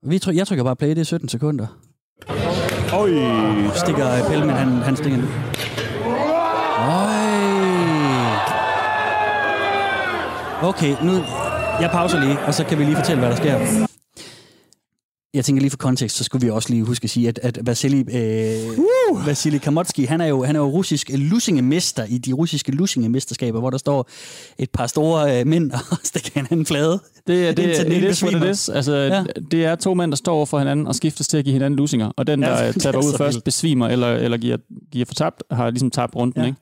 Vi 0.06 0.18
tryk, 0.18 0.36
jeg 0.36 0.46
trykker 0.46 0.64
bare 0.64 0.76
play, 0.76 0.88
det 0.90 0.98
er 0.98 1.04
17 1.04 1.28
sekunder. 1.28 1.66
Oj. 2.92 3.10
Stikker 3.74 4.06
Pellman, 4.28 4.56
han, 4.56 4.68
han 4.68 4.96
stikker 4.96 5.18
nu. 5.18 5.24
Okay, 10.64 10.96
nu... 11.04 11.12
Jeg 11.80 11.90
pauser 11.92 12.20
lige, 12.20 12.38
og 12.46 12.54
så 12.54 12.64
kan 12.64 12.78
vi 12.78 12.84
lige 12.84 12.96
fortælle, 12.96 13.20
hvad 13.20 13.30
der 13.30 13.36
sker. 13.36 13.86
Jeg 15.34 15.44
tænker 15.44 15.60
lige 15.60 15.70
for 15.70 15.76
kontekst, 15.76 16.16
så 16.16 16.24
skulle 16.24 16.44
vi 16.44 16.50
også 16.50 16.70
lige 16.70 16.84
huske 16.84 17.04
at 17.04 17.10
sige, 17.10 17.28
at, 17.28 17.38
at 17.42 17.58
Vasily, 17.62 18.02
øh, 18.16 18.78
uh! 18.78 19.26
Vasily 19.26 19.58
Kamotski, 19.58 20.04
han 20.04 20.20
er 20.20 20.26
jo, 20.26 20.44
han 20.44 20.56
er 20.56 20.60
jo 20.60 20.66
russisk 20.66 21.10
lusingemester 21.14 22.04
i 22.04 22.18
de 22.18 22.32
russiske 22.32 22.72
lusingemesterskaber, 22.72 23.60
hvor 23.60 23.70
der 23.70 23.78
står 23.78 24.08
et 24.58 24.70
par 24.70 24.86
store 24.86 25.40
øh, 25.40 25.46
mænd 25.46 25.70
og 25.72 25.78
stikker 26.04 26.30
hinanden 26.34 26.66
flade. 26.66 27.00
Det 27.26 27.48
er 27.48 27.52
det, 27.52 27.76
det, 27.76 27.86
det, 27.86 28.10
is 28.10 28.22
is. 28.22 28.68
Altså, 28.68 28.92
Ja. 28.94 29.24
det 29.50 29.64
er 29.64 29.74
to 29.74 29.94
mænd, 29.94 30.12
der 30.12 30.16
står 30.16 30.34
over 30.34 30.46
for 30.46 30.58
hinanden 30.58 30.86
og 30.86 30.94
skiftes 30.94 31.28
til 31.28 31.36
at 31.36 31.44
give 31.44 31.52
hinanden 31.52 31.78
lusinger. 31.78 32.10
Og 32.16 32.26
den, 32.26 32.42
der 32.42 32.48
det 32.56 32.62
ja, 32.62 32.68
er 32.68 32.72
taber 32.72 32.98
ud 32.98 33.16
først, 33.18 33.34
vildt. 33.34 33.44
besvimer 33.44 33.88
eller, 33.88 34.14
eller 34.14 34.36
giver, 34.38 34.56
giver 34.92 35.06
fortabt, 35.06 35.42
har 35.50 35.70
ligesom 35.70 35.90
tabt 35.90 36.16
runden. 36.16 36.42
Ja. 36.42 36.46
Ikke? 36.46 36.58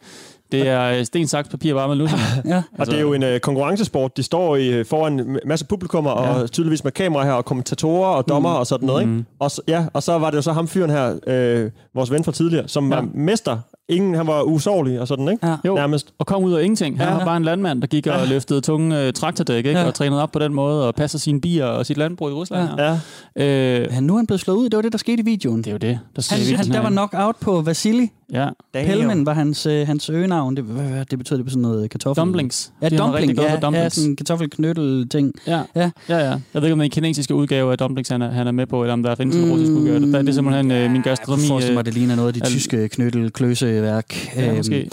Det 0.52 0.68
er 0.68 0.82
øh, 0.98 1.04
sten, 1.04 1.26
saks, 1.28 1.48
papir, 1.48 1.74
varme 1.74 1.94
lusinger. 1.94 2.24
Ja. 2.54 2.62
Og 2.78 2.86
det 2.86 2.94
er 2.96 3.00
jo 3.00 3.12
en 3.12 3.22
øh, 3.22 3.40
konkurrencesport. 3.40 4.16
De 4.16 4.22
står 4.22 4.56
i, 4.56 4.68
øh, 4.68 4.86
foran 4.86 5.20
en 5.20 5.38
masse 5.46 5.66
publikummer, 5.66 6.10
og 6.10 6.40
Ja. 6.40 6.46
tydeligvis 6.46 6.84
med 6.84 6.92
kamera 6.92 7.24
her, 7.24 7.32
og 7.32 7.44
kommentatorer 7.44 8.08
og 8.08 8.28
dommer 8.28 8.50
og 8.50 8.66
sådan 8.66 8.86
noget. 8.86 9.00
Ikke? 9.02 9.12
Mm. 9.12 9.24
Og, 9.38 9.50
så, 9.50 9.62
ja, 9.68 9.84
og 9.92 10.02
så 10.02 10.18
var 10.18 10.30
det 10.30 10.36
jo 10.36 10.42
så 10.42 10.52
ham 10.52 10.68
fyren 10.68 10.90
her, 10.90 11.14
øh, 11.26 11.70
vores 11.94 12.10
ven 12.10 12.24
fra 12.24 12.32
tidligere, 12.32 12.68
som 12.68 12.90
Ja. 12.92 12.96
var 12.96 13.08
mester. 13.14 13.58
Ingen, 13.88 14.14
han 14.14 14.26
var 14.26 14.42
usårlig 14.42 15.00
og 15.00 15.08
sådan, 15.08 15.28
ikke? 15.28 15.46
Ja. 15.46 15.56
Jo, 15.66 15.74
Nærmest. 15.74 16.12
og 16.18 16.26
kom 16.26 16.44
ud 16.44 16.52
af 16.52 16.62
ingenting. 16.62 16.98
Han 16.98 17.08
Ja. 17.08 17.14
var 17.14 17.24
bare 17.24 17.36
en 17.36 17.42
landmand, 17.44 17.80
der 17.80 17.86
gik 17.86 18.06
og 18.06 18.26
løftede 18.28 18.60
tunge 18.60 19.00
øh, 19.00 19.12
traktordæk, 19.12 19.66
ikke? 19.66 19.80
Ja. 19.80 19.86
og 19.86 19.94
trænede 19.94 20.22
op 20.22 20.32
på 20.32 20.38
den 20.38 20.54
måde, 20.54 20.88
og 20.88 20.94
passer 20.94 21.18
sine 21.18 21.40
bier 21.40 21.64
og 21.66 21.86
sit 21.86 21.96
landbrug 21.96 22.30
i 22.30 22.32
Rusland. 22.32 22.68
Ja. 22.78 22.84
Ja. 22.84 22.98
Ja. 23.36 23.80
Øh, 23.84 23.92
Han, 23.92 24.02
nu 24.04 24.12
er 24.12 24.16
han 24.18 24.26
blevet 24.26 24.40
slået 24.40 24.56
ud, 24.56 24.68
det 24.68 24.76
var 24.76 24.82
det, 24.82 24.92
der 24.92 24.98
skete 24.98 25.22
i 25.22 25.24
videoen. 25.24 25.58
det 25.58 25.66
er 25.66 25.70
jo 25.72 25.76
det, 25.78 25.98
der 26.16 26.22
sker 26.22 26.36
i 26.36 26.38
Han, 26.38 26.46
han, 26.56 26.66
videoen 26.66 26.72
der 26.84 26.90
var 26.90 26.90
knockout 27.08 27.36
på 27.40 27.60
Vasily. 27.60 28.06
Ja. 28.32 28.48
Pelmen 28.72 29.26
var 29.26 29.32
hans, 29.34 29.66
øh, 29.66 29.86
hans 29.86 30.10
øgenavn. 30.10 30.56
Det, 30.56 30.64
hvad, 30.64 30.84
hvad, 30.84 31.04
det 31.04 31.18
betyder 31.18 31.36
det 31.36 31.46
på 31.46 31.50
sådan 31.50 31.62
noget 31.62 31.90
kartoffel? 31.90 32.20
Dumplings. 32.24 32.72
Ja, 32.82 32.88
De 32.88 32.98
dumpling. 32.98 33.32
Ja, 33.36 33.42
for 33.42 33.48
ja, 33.54 33.56
dumplings. 33.60 33.94
sådan 33.94 34.10
en 34.10 34.16
kartoffelknødel-ting. 34.16 35.32
Ja. 35.46 35.62
Ja. 35.76 35.90
ja, 36.08 36.16
ja. 36.18 36.30
Jeg 36.30 36.38
ved 36.54 36.62
ikke, 36.62 36.72
om 36.72 36.78
det 36.78 36.84
er 36.84 36.84
en 36.84 36.90
kinesiske 36.90 37.34
udgave 37.34 37.72
af 37.72 37.78
dumplings, 37.78 38.08
han 38.10 38.22
er, 38.22 38.30
han 38.30 38.46
er 38.46 38.50
med 38.52 38.66
på, 38.66 38.82
eller 38.82 38.92
om 38.92 39.02
der 39.02 39.14
findes 39.14 39.36
en 39.36 39.50
russisk 39.52 39.72
udgave. 39.72 40.00
Det, 40.00 40.12
det 40.14 40.28
er 40.28 40.32
simpelthen 40.32 40.70
øh, 40.70 40.82
min 40.90 40.96
Jeg 40.96 41.04
gastronomi. 41.04 41.46
forestiller 41.48 41.74
mig, 41.74 41.80
øh, 41.80 41.84
det 41.86 41.94
ligner 41.94 42.16
noget 42.16 42.28
af 42.28 42.34
de 42.34 42.40
al- 42.44 42.50
tyske 42.50 42.88
knødel-kløseværk. 42.88 44.36
ja, 44.36 44.48
Øhm, 44.48 44.56
måske. 44.56 44.90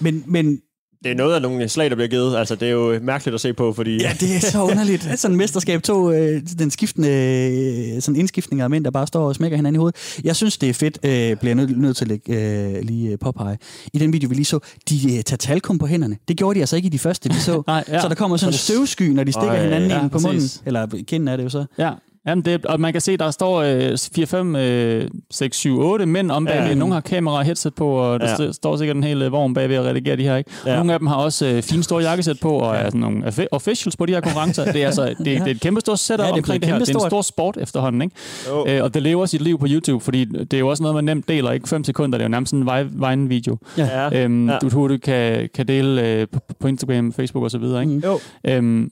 Men, 0.00 0.24
men 0.26 0.58
det 1.04 1.12
er 1.12 1.16
noget 1.16 1.34
af 1.34 1.42
nogle 1.42 1.68
slag, 1.68 1.90
der 1.90 1.96
bliver 1.96 2.08
givet. 2.08 2.36
Altså, 2.36 2.54
det 2.54 2.68
er 2.68 2.72
jo 2.72 2.98
mærkeligt 3.02 3.34
at 3.34 3.40
se 3.40 3.52
på, 3.52 3.72
fordi... 3.72 3.96
Ja, 4.00 4.12
det 4.20 4.36
er 4.36 4.40
så 4.40 4.62
underligt. 4.62 5.08
Sådan 5.20 5.34
en 5.34 5.38
mesterskab 5.38 5.82
to, 5.82 6.10
øh, 6.10 6.42
den 6.58 6.70
skiftende 6.70 7.08
øh, 7.08 8.02
sådan 8.02 8.20
indskiftning 8.20 8.62
af 8.62 8.70
mænd, 8.70 8.84
der 8.84 8.90
bare 8.90 9.06
står 9.06 9.28
og 9.28 9.34
smækker 9.34 9.56
hinanden 9.56 9.74
i 9.74 9.78
hovedet. 9.78 10.20
Jeg 10.24 10.36
synes, 10.36 10.58
det 10.58 10.68
er 10.68 10.74
fedt, 10.74 10.98
øh, 11.02 11.36
bliver 11.36 11.56
jeg 11.56 11.66
nødt, 11.66 11.96
til 11.96 12.04
at 12.04 12.08
lægge, 12.08 12.34
øh, 12.36 12.82
lige 12.82 13.10
øh, 13.10 13.18
påpege. 13.18 13.58
I 13.92 13.98
den 13.98 14.12
video, 14.12 14.28
vi 14.28 14.34
lige 14.34 14.44
så, 14.44 14.58
de 14.88 15.16
øh, 15.16 15.22
tager 15.22 15.36
talkum 15.36 15.78
på 15.78 15.86
hænderne. 15.86 16.16
Det 16.28 16.36
gjorde 16.36 16.54
de 16.54 16.60
altså 16.60 16.76
ikke 16.76 16.86
i 16.86 16.90
de 16.90 16.98
første, 16.98 17.28
vi 17.28 17.40
så. 17.40 17.62
Nej, 17.66 17.84
ja. 17.88 18.00
Så 18.00 18.08
der 18.08 18.14
kommer 18.14 18.36
sådan 18.36 18.52
en 18.52 18.58
støvsky, 18.58 19.02
når 19.02 19.24
de 19.24 19.32
stikker 19.32 19.50
Ej, 19.50 19.64
hinanden 19.64 19.90
ja, 19.90 20.02
ind 20.02 20.10
på 20.10 20.18
munden. 20.18 20.40
præcis. 20.40 20.62
Eller 20.66 20.86
kinden 21.06 21.28
er 21.28 21.36
det 21.36 21.44
jo 21.44 21.48
så. 21.48 21.64
Ja, 21.78 21.90
Jamen 22.26 22.44
det, 22.44 22.66
og 22.66 22.80
man 22.80 22.92
kan 22.92 23.00
se, 23.00 23.16
der 23.16 23.30
står 23.30 23.62
øh, 23.62 23.98
4, 24.14 24.26
5, 24.26 24.56
øh, 24.56 25.08
6, 25.30 25.56
7, 25.56 25.78
8 25.80 26.06
mænd 26.06 26.30
om 26.30 26.44
bagved. 26.44 26.68
Ja. 26.68 26.74
Nogle 26.74 26.94
har 26.94 27.00
kamera 27.00 27.38
og 27.38 27.44
headset 27.44 27.74
på, 27.74 27.88
og 27.88 28.20
der 28.20 28.44
Ja. 28.44 28.52
står 28.52 28.76
sikkert 28.76 28.96
en 28.96 29.04
hel 29.04 29.22
øh, 29.22 29.32
vogn 29.32 29.54
bagved 29.54 29.76
at 29.76 29.84
redigere 29.84 30.16
de 30.16 30.22
her. 30.22 30.36
Ikke? 30.36 30.50
Ja. 30.66 30.76
Nogle 30.76 30.92
af 30.92 30.98
dem 30.98 31.06
har 31.06 31.16
også 31.16 31.46
øh, 31.46 31.62
fine 31.62 31.82
store 31.82 32.02
jakkesæt 32.02 32.36
på, 32.42 32.50
og 32.58 32.76
er 32.76 32.84
sådan 32.84 33.00
nogle 33.00 33.26
offi- 33.28 33.46
officials 33.52 33.96
på 33.96 34.06
de 34.06 34.12
her 34.12 34.20
konkurrencer. 34.20 34.64
Det 34.72 34.82
er, 34.82 34.86
altså, 34.86 35.04
det, 35.08 35.18
det 35.26 35.38
er 35.38 35.46
et 35.46 35.60
kæmpe 35.60 35.80
stort 35.80 35.98
setup 35.98 36.20
Ja, 36.20 36.26
det 36.26 36.32
omkring 36.32 36.62
det 36.62 36.70
her. 36.70 36.78
Det 36.78 36.88
er 36.88 36.94
en 37.04 37.10
stor 37.10 37.22
sport 37.22 37.56
efterhånden. 37.60 38.02
Ikke? 38.02 38.16
Jo. 38.48 38.66
Øh, 38.68 38.82
og 38.82 38.94
det 38.94 39.02
lever 39.02 39.26
sit 39.26 39.40
liv 39.40 39.58
på 39.58 39.66
YouTube, 39.68 40.04
fordi 40.04 40.24
det 40.24 40.52
er 40.54 40.58
jo 40.58 40.68
også 40.68 40.82
noget, 40.82 40.94
man 40.94 41.04
nemt 41.04 41.28
deler. 41.28 41.50
Ikke 41.52 41.68
5 41.68 41.84
sekunder, 41.84 42.18
det 42.18 42.24
er 42.24 42.28
jo 42.28 42.30
nærmest 42.30 42.52
en 42.54 42.66
Vine-video. 43.10 43.58
Ja. 43.78 44.22
Øhm, 44.24 44.48
Ja. 44.48 44.58
Du, 44.58 44.88
du 44.88 44.98
kan, 45.02 45.48
kan 45.54 45.68
dele 45.68 46.08
øh, 46.08 46.26
på, 46.32 46.40
på 46.60 46.68
Instagram, 46.68 47.12
Facebook 47.12 47.44
og 47.44 47.50
så 47.50 47.58
videre. 47.58 47.80
Ikke? 47.82 47.92
Mm. 47.94 48.02
Jo. 48.04 48.18
Øhm, 48.46 48.90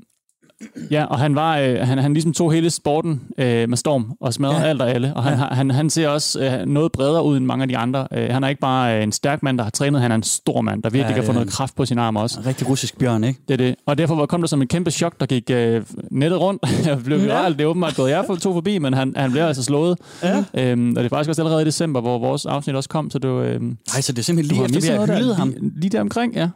ja, 0.91 1.05
og 1.05 1.19
han 1.19 1.35
var 1.35 1.59
øh, 1.59 1.77
han, 1.79 1.99
han 1.99 2.13
ligesom 2.15 2.33
tog 2.33 2.53
hele 2.53 2.71
sporten 2.71 3.21
øh, 3.39 3.69
med 3.69 3.77
storm 3.77 4.13
og 4.21 4.35
smadrede 4.35 4.61
Ja. 4.61 4.67
alt 4.67 4.83
og 4.83 4.91
alle. 4.91 5.13
Og 5.17 5.23
han, 5.25 5.39
Ja. 5.39 5.45
han, 5.45 5.71
han 5.71 5.91
ser 5.91 6.09
også 6.09 6.45
øh, 6.45 6.67
noget 6.67 6.93
bredere 6.93 7.25
ud 7.25 7.37
end 7.37 7.45
mange 7.47 7.63
af 7.63 7.69
de 7.69 7.77
andre. 7.77 8.07
Øh, 8.13 8.29
han 8.31 8.45
er 8.45 8.49
ikke 8.49 8.61
bare 8.61 8.97
øh, 8.97 9.03
en 9.03 9.13
stærk 9.13 9.43
mand, 9.43 9.59
der 9.59 9.65
har 9.65 9.71
trænet, 9.71 10.01
han 10.01 10.11
er 10.11 10.15
en 10.15 10.23
stor 10.23 10.61
mand, 10.61 10.83
der 10.83 10.91
virkelig 10.91 11.11
Ja, 11.11 11.15
kan 11.15 11.25
få 11.25 11.33
noget 11.33 11.49
kraft 11.49 11.77
på 11.77 11.85
sin 11.85 11.99
arm 11.99 12.17
også. 12.17 12.39
Rigtig 12.47 12.69
russisk 12.69 12.99
bjørn, 12.99 13.25
ikke? 13.25 13.41
Det 13.49 13.55
er 13.55 13.59
det. 13.59 13.75
Og 13.87 13.99
derfor 13.99 14.27
kom 14.27 14.41
der 14.41 14.49
som 14.49 14.63
et 14.63 14.69
kæmpe 14.69 14.91
chok, 14.91 15.21
der 15.21 15.27
gik 15.27 15.51
øh, 15.51 15.83
nettet 16.11 16.41
rundt. 16.41 16.63
Jeg 16.87 16.99
blev 17.05 17.19
Ja. 17.19 17.25
viralt. 17.25 17.59
Det 17.59 17.65
er 17.65 17.69
åbenbart 17.69 17.97
gået 17.97 18.11
jeg 18.11 18.25
for 18.27 18.35
to 18.35 18.53
forbi, 18.53 18.79
men 18.79 18.95
han, 18.95 19.13
han 19.17 19.33
blev 19.33 19.43
altså 19.43 19.63
slået. 19.63 19.99
Ja. 20.23 20.45
Øhm, 20.55 20.91
og 20.91 20.97
det 20.97 21.05
er 21.05 21.09
faktisk 21.09 21.29
også 21.29 21.43
allerede 21.43 21.63
i 21.63 21.67
december, 21.67 22.01
hvor 22.01 22.19
vores 22.19 22.47
afsnit 22.47 22.77
også 22.77 22.89
kom, 22.89 23.11
så 23.11 23.19
du, 23.19 23.41
øh, 23.41 23.61
Nej, 23.63 23.75
så 24.01 24.13
det 24.13 24.19
er 24.19 24.23
simpelthen 24.23 24.57
lige 24.57 24.79
efter, 24.79 24.81
vi 25.07 25.13
har 25.13 25.19
hyldet 25.19 25.37
ham. 25.37 25.49
Lige, 25.61 25.73
lige 25.81 25.91
der 25.91 26.01
omkring, 26.01 26.35
ja. 26.35 26.49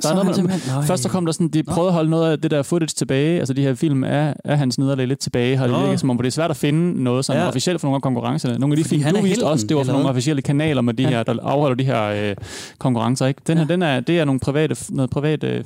Så 0.00 0.08
Der 0.08 0.14
er 0.14 0.22
noget, 0.22 0.36
simpelthen... 0.36 0.72
Nøj. 0.74 0.84
Først 0.84 1.02
så 1.02 1.08
kom 1.08 1.26
der 1.26 1.32
sådan, 1.32 1.48
de 1.48 1.62
prøvede 1.62 1.88
at 1.88 1.94
holde 1.94 2.10
noget 2.10 2.32
af 2.32 2.40
det 2.40 2.50
der 2.50 2.62
footage 2.62 2.86
tilbage, 2.96 3.38
altså 3.38 3.54
de 3.54 3.62
her 3.62 3.74
film 3.74 4.04
af, 4.04 4.34
af 4.44 4.58
hans 4.58 4.78
nederlag 4.78 5.06
lidt 5.06 5.18
tilbage, 5.18 5.56
har 5.56 5.66
det 5.66 5.72
Nå. 5.76 5.82
virket 5.82 6.00
som 6.00 6.10
om, 6.10 6.16
det 6.16 6.26
er 6.26 6.30
svært 6.30 6.50
at 6.50 6.56
finde 6.56 7.02
noget 7.04 7.24
sådan 7.24 7.38
Ja. 7.40 7.42
ja. 7.42 7.48
officielt 7.48 7.80
for 7.80 7.88
nogle 7.88 7.96
af 7.96 8.02
konkurrencerne. 8.02 8.58
Nogle 8.58 8.72
af 8.72 8.76
de 8.76 8.84
Fordi 8.84 9.02
film, 9.02 9.16
du 9.16 9.22
viste 9.22 9.46
også, 9.46 9.66
det 9.66 9.76
var 9.76 9.84
for 9.84 9.92
nogle 9.92 10.08
officielle 10.08 10.42
kanaler 10.42 10.82
med 10.82 10.94
de 10.94 11.02
Ja. 11.02 11.08
her, 11.08 11.22
der 11.22 11.34
afholder 11.42 11.76
de 11.76 11.84
her 11.84 12.02
øh, 12.30 12.36
konkurrencer. 12.78 13.26
Ikke? 13.26 13.40
Den 13.46 13.58
her, 13.58 13.64
den 13.64 13.82
er, 13.82 14.00
det 14.00 14.20
er 14.20 14.24
nogle 14.24 14.40
private, 14.40 14.76
noget 14.90 15.10
privat 15.10 15.44
øh, 15.44 15.64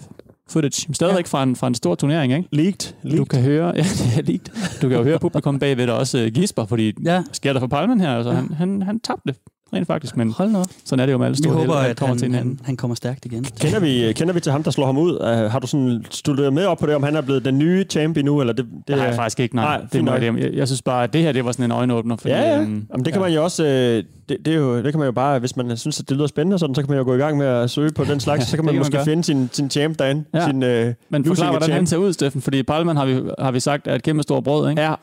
footage, 0.50 0.94
stadigvæk 0.94 1.26
fra, 1.26 1.42
en, 1.42 1.56
fra 1.56 1.66
en 1.66 1.74
stor 1.74 1.94
turnering. 1.94 2.32
Ikke? 2.32 2.48
Leaked. 2.52 2.92
Du 3.02 3.08
Leaked. 3.08 3.26
kan 3.26 3.42
høre, 3.42 3.66
ja, 3.76 3.82
det 3.82 4.12
er 4.18 4.22
leaked. 4.22 4.78
Du 4.82 4.88
kan 4.88 4.98
jo 4.98 5.04
høre 5.04 5.18
publikum 5.26 5.58
bagved 5.58 5.86
der 5.86 5.92
også 5.92 6.18
øh, 6.18 6.32
gisper, 6.32 6.64
fordi 6.66 6.92
Ja, 7.04 7.22
sker 7.32 7.52
der 7.52 7.60
for 7.60 7.66
Palmen 7.66 8.00
her? 8.00 8.16
Altså, 8.16 8.30
Ja. 8.30 8.36
han, 8.36 8.50
han, 8.58 8.82
han 8.82 9.00
tabte 9.00 9.34
rent 9.76 9.86
faktisk, 9.86 10.16
men 10.16 10.30
hold 10.30 10.50
nu 10.50 10.58
op. 10.58 10.66
sådan 10.84 11.00
er 11.00 11.06
det 11.06 11.12
jo 11.12 11.18
med 11.18 11.26
alle 11.26 11.34
Vi 11.36 11.42
store 11.42 11.52
håber, 11.54 11.74
helte, 11.74 11.90
at 11.90 11.96
kommer 11.96 12.14
han, 12.14 12.18
til 12.18 12.26
hinanden. 12.28 12.56
han, 12.60 12.66
han 12.66 12.76
kommer 12.76 12.94
stærkt 12.94 13.24
igen. 13.24 13.44
Kender 13.60 13.80
vi, 13.80 14.12
kender 14.18 14.34
vi 14.34 14.40
til 14.40 14.52
ham, 14.52 14.62
der 14.62 14.70
slår 14.70 14.86
ham 14.86 14.98
ud? 14.98 15.14
Uh, 15.20 15.26
har 15.52 15.58
du 15.58 15.66
sådan 15.66 16.04
studeret 16.10 16.52
med 16.52 16.64
op 16.64 16.78
på 16.78 16.86
det, 16.86 16.94
om 16.94 17.02
han 17.02 17.16
er 17.16 17.20
blevet 17.20 17.44
den 17.44 17.58
nye 17.58 17.84
champion 17.90 18.24
nu? 18.24 18.40
Eller 18.40 18.52
det, 18.52 18.64
det, 18.64 18.88
Det 18.88 18.96
har 18.98 19.04
jeg 19.06 19.14
faktisk 19.14 19.40
ikke, 19.40 19.54
nej. 19.56 19.64
Nej, 19.78 19.86
det 19.92 20.04
må 20.04 20.10
nok. 20.10 20.22
jeg, 20.22 20.38
jeg, 20.38 20.52
jeg 20.52 20.68
synes 20.68 20.82
bare, 20.82 21.04
at 21.04 21.12
det 21.12 21.22
her 21.22 21.32
det 21.32 21.44
var 21.44 21.52
sådan 21.52 21.64
en 21.64 21.70
øjenåbner. 21.70 22.16
Fordi, 22.16 22.34
Ja, 22.34 22.40
ja. 22.42 22.60
øhm, 22.60 22.86
Jamen, 22.92 23.04
det 23.04 23.12
kan 23.12 23.22
man 23.22 23.32
jo 23.32 23.44
også, 23.44 23.64
øh, 23.64 24.04
det, 24.28 24.36
det, 24.44 24.52
er 24.52 24.56
jo, 24.56 24.76
det 24.82 24.92
kan 24.92 24.98
man 24.98 25.06
jo 25.06 25.12
bare, 25.12 25.38
hvis 25.38 25.56
man 25.56 25.76
synes, 25.76 26.00
at 26.00 26.08
det 26.08 26.16
lyder 26.16 26.26
spændende, 26.26 26.58
sådan, 26.58 26.74
så 26.74 26.82
kan 26.82 26.90
man 26.90 26.98
jo 26.98 27.04
gå 27.04 27.14
i 27.14 27.18
gang 27.18 27.38
med 27.38 27.46
at 27.46 27.70
søge 27.70 27.90
på 27.92 28.04
den 28.04 28.20
slags, 28.26 28.40
Ja, 28.40 28.44
så 28.44 28.56
kan 28.56 28.64
man 28.64 28.72
kan 28.72 28.74
man 28.76 28.80
måske 28.80 28.96
gøre. 28.96 29.04
finde 29.04 29.24
sin, 29.24 29.48
sin 29.52 29.70
champ 29.70 29.98
derinde. 29.98 30.24
Ja. 30.34 30.46
Sin, 30.46 30.62
øh, 30.62 30.94
Men 31.08 31.24
forklar, 31.24 31.50
hvordan 31.50 31.62
champ. 31.68 31.74
han 31.76 31.86
ser 31.86 31.96
ud, 31.96 32.12
Steffen, 32.12 32.42
fordi 32.42 32.62
Palman 32.62 32.96
har 32.96 33.06
vi, 33.06 33.20
har 33.38 33.50
vi 33.50 33.60
sagt 33.60 33.86
er 33.88 33.94
et 33.94 34.02
kæmpe 34.02 34.22
stort 34.22 34.44
brød, 34.44 34.70
ikke? 34.70 34.82
Ja, 34.82 34.94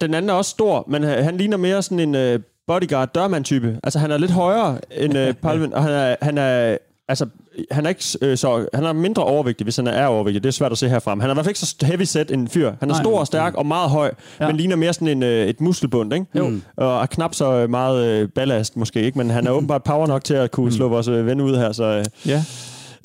den 0.00 0.14
anden 0.14 0.28
er 0.28 0.34
også 0.34 0.50
stor, 0.50 0.84
men 0.88 1.02
han 1.02 1.24
han 1.24 1.36
ligner 1.36 1.56
mere 1.56 1.82
sådan 1.82 1.98
en 1.98 2.14
øh, 2.14 2.38
bodyguard 2.66 3.12
dørmand-type. 3.14 3.78
Altså, 3.84 3.98
han 3.98 4.10
er 4.10 4.18
lidt 4.18 4.30
højere 4.30 4.78
end 4.96 5.18
øh, 5.18 5.34
Palmen, 5.42 5.74
og 5.74 5.82
han 5.82 5.92
er, 5.92 6.16
han 6.22 6.38
er 6.38 6.76
Altså, 7.08 7.26
han 7.70 7.84
er 7.84 7.88
ikke 7.88 8.04
øh, 8.22 8.36
så... 8.36 8.66
Han 8.74 8.84
er 8.84 8.92
mindre 8.92 9.24
overvægtig, 9.24 9.64
hvis 9.64 9.76
han 9.76 9.86
er 9.86 10.06
overvægtig. 10.06 10.42
Det 10.42 10.48
er 10.48 10.52
svært 10.52 10.72
at 10.72 10.78
se 10.78 10.88
herfra. 10.88 11.10
Han 11.10 11.20
er 11.20 11.24
i 11.24 11.34
hvert 11.34 11.44
fald 11.44 11.50
ikke 11.50 11.60
så 11.60 11.76
heavy 11.82 12.02
set 12.02 12.30
en 12.30 12.48
fyr. 12.48 12.72
Han 12.80 12.90
er 12.90 12.94
Nej. 12.94 13.02
stor 13.02 13.20
og 13.20 13.26
stærk 13.26 13.54
og 13.54 13.66
meget 13.66 13.90
høj, 13.90 14.10
ja. 14.40 14.46
Men 14.46 14.56
ligner 14.56 14.76
mere 14.76 14.92
sådan 14.92 15.08
en, 15.08 15.22
øh, 15.22 15.46
et 15.46 15.60
muskelbund, 15.60 16.14
ikke? 16.14 16.26
Jo. 16.34 16.52
Og 16.76 17.02
er 17.02 17.06
knap 17.06 17.34
så 17.34 17.66
meget 17.66 18.06
øh, 18.06 18.28
ballast 18.28 18.76
måske, 18.76 19.02
ikke? 19.02 19.18
Men 19.18 19.30
han 19.30 19.46
er 19.46 19.50
åbenbart 19.56 19.82
power 19.82 20.06
nok 20.06 20.24
til 20.24 20.34
at 20.34 20.50
kunne 20.50 20.72
slå 20.72 20.88
vores 20.88 21.08
øh, 21.08 21.26
ven 21.26 21.40
ud 21.40 21.56
her, 21.56 21.72
så... 21.72 21.84
Øh, 21.84 22.04
Ja. 22.26 22.42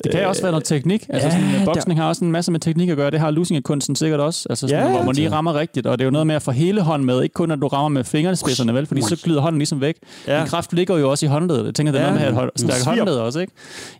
Det 0.04 0.12
kan 0.12 0.26
også 0.26 0.42
være 0.42 0.50
noget 0.52 0.64
teknik. 0.64 1.06
Altså, 1.08 1.28
ja, 1.28 1.34
sådan, 1.34 1.54
der- 1.54 1.64
boksning 1.64 2.00
har 2.00 2.08
også 2.08 2.24
en 2.24 2.32
masse 2.32 2.52
med 2.52 2.60
teknik 2.60 2.88
at 2.88 2.96
gøre. 2.96 3.10
Det 3.10 3.20
har 3.20 3.30
lusingekunsten 3.30 3.96
sikkert 3.96 4.20
også. 4.20 4.46
Altså, 4.50 4.68
sådan, 4.68 4.84
Ja, 4.84 4.90
hvor 4.90 4.98
man 4.98 5.08
det- 5.08 5.16
lige 5.16 5.30
rammer 5.32 5.54
rigtigt. 5.54 5.86
Og 5.86 5.98
det 5.98 6.04
er 6.04 6.06
jo 6.06 6.10
noget 6.10 6.26
med 6.26 6.34
at 6.34 6.42
få 6.42 6.50
hele 6.50 6.80
hånden 6.80 7.06
med. 7.06 7.22
Ikke 7.22 7.32
kun, 7.32 7.50
at 7.50 7.58
du 7.62 7.66
rammer 7.68 7.88
med 7.88 8.04
fingerspidserne, 8.04 8.74
vel? 8.74 8.86
Fordi 8.86 9.02
så 9.02 9.16
glider 9.24 9.40
hånden 9.40 9.58
ligesom 9.58 9.80
væk. 9.80 9.94
Ja. 10.26 10.40
En 10.42 10.46
kraft 10.48 10.72
ligger 10.72 10.96
jo 10.98 11.10
også 11.10 11.26
i 11.26 11.28
håndledet. 11.28 11.66
Jeg 11.66 11.74
tænker, 11.74 11.92
det 11.92 12.00
er 12.00 12.04
Ja. 12.04 12.10
noget 12.10 12.20
med 12.20 12.28
at 12.28 12.34
have 12.34 12.50
et 12.54 12.60
stærkt 12.60 12.84
håndled 12.84 13.14
også, 13.16 13.40
ikke? 13.40 13.52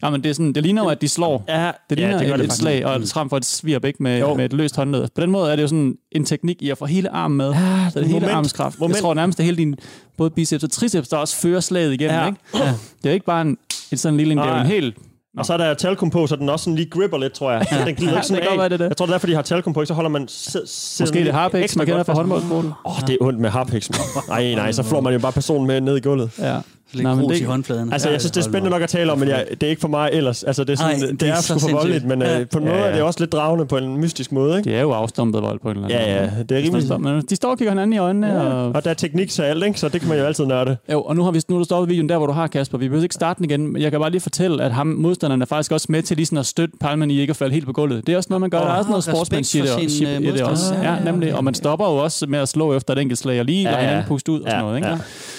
Jamen, 0.03 0.23
det, 0.23 0.31
er 0.31 0.33
sådan, 0.35 0.53
det 0.53 0.63
ligner 0.63 0.83
jo, 0.83 0.89
at 0.89 1.01
de 1.01 1.09
slår. 1.09 1.45
ja, 1.49 1.71
Det 1.91 1.99
ligner 1.99 2.23
ja, 2.23 2.29
gør 2.29 2.35
et, 2.35 2.41
et 2.41 2.41
faktisk. 2.41 2.61
slag, 2.61 2.87
og 2.87 3.01
frem 3.13 3.29
for 3.31 3.37
et 3.37 3.45
svirp 3.45 3.85
ikke 3.85 4.03
med, 4.03 4.19
Jo. 4.21 4.35
med 4.35 4.45
et 4.45 4.53
løst 4.53 4.77
håndled. 4.77 5.09
På 5.15 5.21
den 5.21 5.31
måde 5.31 5.53
er 5.53 5.57
det 5.57 5.63
jo 5.63 5.69
sådan 5.69 5.95
en 6.13 6.25
teknik 6.25 6.57
i 6.63 6.71
at 6.71 6.79
få 6.79 6.87
hele 6.87 7.09
armen 7.11 7.37
med. 7.37 7.51
Ja, 7.53 7.91
så 7.93 7.99
det 8.01 8.07
er 8.07 8.13
hele 8.13 8.31
armskraft. 8.31 8.81
Moment. 8.81 8.97
Jeg 8.97 9.03
tror 9.03 9.15
nærmest, 9.15 9.39
det 9.39 9.43
er 9.43 9.47
hele 9.47 9.57
din 9.57 9.75
både 10.19 10.31
biceps 10.31 10.65
og 10.65 10.71
triceps, 10.71 11.09
der 11.09 11.17
også 11.17 11.37
fører 11.37 11.61
slaget 11.61 11.93
igennem. 11.93 12.17
Ja. 12.17 12.27
Ikke? 12.27 12.39
Ja. 12.55 12.73
Det 13.03 13.09
er 13.09 13.13
ikke 13.15 13.27
bare 13.27 13.43
en, 13.43 13.59
en 13.93 13.99
sådan 13.99 14.17
lille, 14.17 14.33
en, 14.33 14.39
det 14.39 14.47
er 14.47 14.61
en 14.61 14.67
helt... 14.67 14.97
Og 15.39 15.47
så 15.47 15.53
er 15.53 15.57
der 15.57 15.75
talkum 15.75 16.11
på, 16.11 16.27
så 16.27 16.37
den 16.37 16.49
også 16.49 16.65
sådan 16.65 16.77
lige 16.77 16.91
gripper 16.91 17.19
lidt, 17.19 17.33
tror 17.33 17.53
jeg. 17.53 17.67
Så 17.71 17.85
den 17.87 17.95
glider 17.95 18.13
Ja, 18.13 18.19
ikke 18.19 18.27
sådan 18.27 18.43
det 18.43 18.49
af. 18.49 18.59
være, 18.59 18.69
det 18.69 18.79
det. 18.79 18.89
Jeg 18.89 18.97
tror, 18.97 19.07
det 19.07 19.13
er 19.13 19.15
derfor, 19.15 19.27
de 19.27 19.35
har 19.35 19.43
talkum 19.43 19.73
på, 19.73 19.81
ikke? 19.81 19.87
Så 19.87 19.95
holder 19.95 20.11
man... 20.11 20.23
Måske 21.01 21.25
det 21.25 21.65
ekstra 21.65 21.79
man 21.79 21.87
kender 21.87 22.05
fra 22.05 22.13
håndboldsporten. 22.15 22.73
Åh, 22.85 22.97
oh, 22.97 23.07
det 23.07 23.17
er 23.21 23.25
ondt 23.25 23.39
med 23.39 23.51
harpex. 23.51 23.91
Nej, 24.29 24.55
nej, 24.55 24.73
så 24.73 24.83
flår 24.83 25.01
man 25.01 25.13
jo 25.13 25.19
bare 25.19 25.33
personen 25.33 25.67
med 25.67 25.81
ned 25.81 25.97
i 25.97 26.01
gulvet. 26.01 26.31
Ja. 26.39 26.59
Men 26.95 27.07
grus 27.19 27.33
det- 27.33 27.41
i 27.41 27.45
håndfladen. 27.45 27.93
Altså, 27.93 28.11
jeg 28.11 28.21
synes, 28.21 28.31
det 28.33 28.41
er 28.41 28.45
spændende 28.45 28.71
nok 28.71 28.83
at 28.83 28.89
tale 28.89 29.13
om, 29.13 29.19
men 29.19 29.29
jeg, 29.29 29.47
det 29.51 29.63
er 29.63 29.71
ikke 29.71 29.81
for 29.81 29.89
mig 29.89 30.11
ellers. 30.13 30.43
Altså, 30.45 30.65
det 30.65 30.73
er, 30.73 30.77
sådan, 30.77 31.01
Ej, 31.03 31.07
det, 31.07 31.21
det 31.21 31.29
er, 31.29 31.33
er 31.33 31.41
så 31.41 31.47
sgu 31.47 31.59
for 31.59 31.77
voldeligt, 31.77 32.05
men 32.05 32.23
Ja. 32.23 32.41
øh, 32.41 32.47
på 32.49 32.59
en 32.59 32.65
måde 32.65 32.77
Ja, 32.77 32.83
ja. 32.83 32.89
er 32.89 32.93
det 32.95 33.03
også 33.03 33.21
lidt 33.21 33.33
dragende 33.33 33.67
på 33.67 33.77
en 33.77 33.97
mystisk 33.97 34.33
måde, 34.33 34.59
ikke? 34.59 34.71
Det 34.71 34.77
er 34.79 34.83
jo 34.83 34.91
afstumpet 34.91 35.43
vold 35.43 35.61
på 35.61 35.71
en 35.71 35.77
eller 35.77 35.89
anden 35.89 36.01
Ja, 36.09 36.15
ja, 36.15 36.31
måde. 36.31 36.45
det 36.49 36.59
er 36.59 36.63
rimelig... 36.63 37.01
Men 37.01 37.23
de 37.31 37.37
står 37.37 37.51
og 37.51 37.59
kigger 37.59 37.71
hinanden 37.73 37.93
i 37.93 37.99
øjnene. 37.99 38.27
Ja. 38.27 38.39
Og, 38.41 38.73
Og 38.75 38.85
der 38.85 38.91
er 38.91 38.95
teknik 38.95 39.31
til 39.31 39.43
alt, 39.43 39.65
ikke? 39.65 39.81
Så 39.81 39.89
det 39.89 40.01
kan 40.01 40.09
man 40.09 40.19
jo 40.19 40.25
altid 40.25 40.47
nørde. 40.47 40.77
jo, 40.93 41.03
og 41.03 41.17
nu 41.17 41.23
har 41.25 41.31
vi 41.31 41.41
nu 41.49 41.55
har 41.55 41.59
du 41.59 41.65
stoppet 41.65 41.89
videoen 41.89 42.09
der, 42.09 42.17
hvor 42.19 42.27
du 42.27 42.33
har, 42.33 42.47
Kasper. 42.47 42.79
Vi 42.79 42.89
behøver 42.89 43.03
ikke 43.03 43.15
starte 43.15 43.39
den 43.39 43.45
igen. 43.51 43.73
men 43.73 43.83
Jeg 43.83 43.91
kan 43.91 44.01
bare 44.01 44.11
lige 44.11 44.21
fortælle, 44.21 44.63
at 44.63 44.73
ham, 44.73 44.87
modstanderen 44.87 45.43
er 45.43 45.47
faktisk 45.47 45.73
også 45.73 45.87
med 45.91 46.03
til 46.03 46.17
lige 46.17 46.27
sådan 46.27 46.39
at 46.39 46.47
støtte 46.47 46.77
Palmen 46.81 47.11
i 47.11 47.21
ikke 47.21 47.31
at 47.31 47.37
falde 47.37 47.53
helt 47.55 47.67
på 47.67 47.73
gulvet. 47.73 48.07
Det 48.07 48.13
er 48.13 48.17
også 48.17 48.27
noget, 48.31 48.41
man 48.41 48.51
gør. 48.51 48.59
Åh, 48.61 48.65
der 48.67 48.73
er 48.73 48.77
også 48.79 48.91
noget 48.91 49.05
sportsmanship 49.05 49.65
i 49.65 50.05
det, 50.05 50.41
øh, 50.41 50.51
også. 50.51 50.75
Ja, 50.75 50.83
Ja, 50.83 50.95
ja, 50.95 51.05
nemlig. 51.05 51.35
Og 51.35 51.45
man 51.45 51.55
stopper 51.55 51.87
jo 51.87 51.97
også 51.97 52.27
med 52.27 52.39
at 52.39 52.49
slå 52.49 52.75
efter 52.77 52.93
et 52.95 52.99
enkelt 52.99 53.19
slag 53.19 53.39
og 53.41 53.45
lige 53.47 53.65
lade 53.65 53.75
Ja, 53.75 53.81
ja. 53.81 53.87
hinanden 53.89 54.09
puste 54.09 54.33
ud 54.33 54.41
og 54.41 54.51
sådan 54.51 54.65
Ja, 54.65 54.69
noget. 54.71 54.81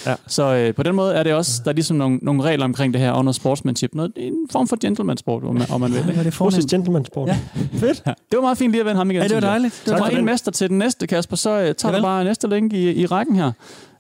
Ja. 0.06 0.12
Ja. 0.12 0.16
Så 0.28 0.56
øh, 0.56 0.74
på 0.74 0.84
den 0.84 0.96
måde 0.96 1.14
er 1.14 1.24
det 1.24 1.34
også, 1.42 1.62
der 1.66 1.70
er 1.72 1.76
ligesom 1.76 1.98
nogle, 1.98 2.20
nogle 2.22 2.42
regler 2.44 2.66
omkring 2.66 2.94
det 2.94 3.02
her, 3.02 3.12
noget 3.22 3.36
sportsmanship. 3.36 3.96
Noget, 3.96 4.12
det 4.16 4.24
er 4.24 4.28
en 4.28 4.48
form 4.52 4.68
for 4.68 4.78
gentleman-sport, 4.82 5.44
om 5.44 5.56
man, 5.56 5.72
om 5.72 5.82
man 5.82 5.90
vil. 5.92 5.98
Ja, 5.98 6.08
Ikke? 6.10 6.24
det 6.24 6.28
er 6.28 6.42
Russisk 6.42 6.42
fornemt. 6.42 6.70
gentleman 6.72 7.06
sport. 7.06 7.30
Ja. 7.30 7.38
Fedt. 7.74 8.04
Ja. 8.08 8.14
Det 8.32 8.38
var 8.38 8.42
meget 8.42 8.58
fint 8.58 8.72
lige 8.72 8.80
at 8.82 8.86
vende 8.86 8.98
ham 8.98 9.12
igen. 9.12 9.22
Ja, 9.22 9.28
det 9.28 9.36
var 9.36 9.42
dejligt. 9.42 9.84
Det 9.86 9.94
var 9.94 10.08
en 10.10 10.26
mester 10.26 10.52
til 10.52 10.70
den 10.70 10.78
næste, 10.78 11.08
Kasper, 11.08 11.36
så 11.36 11.50
uh, 11.50 11.76
tager 11.78 11.96
du 11.96 12.02
bare 12.02 12.24
næste 12.24 12.48
link 12.48 12.74
i, 12.74 12.92
i 12.92 13.06
rækken 13.06 13.36
her. 13.36 13.52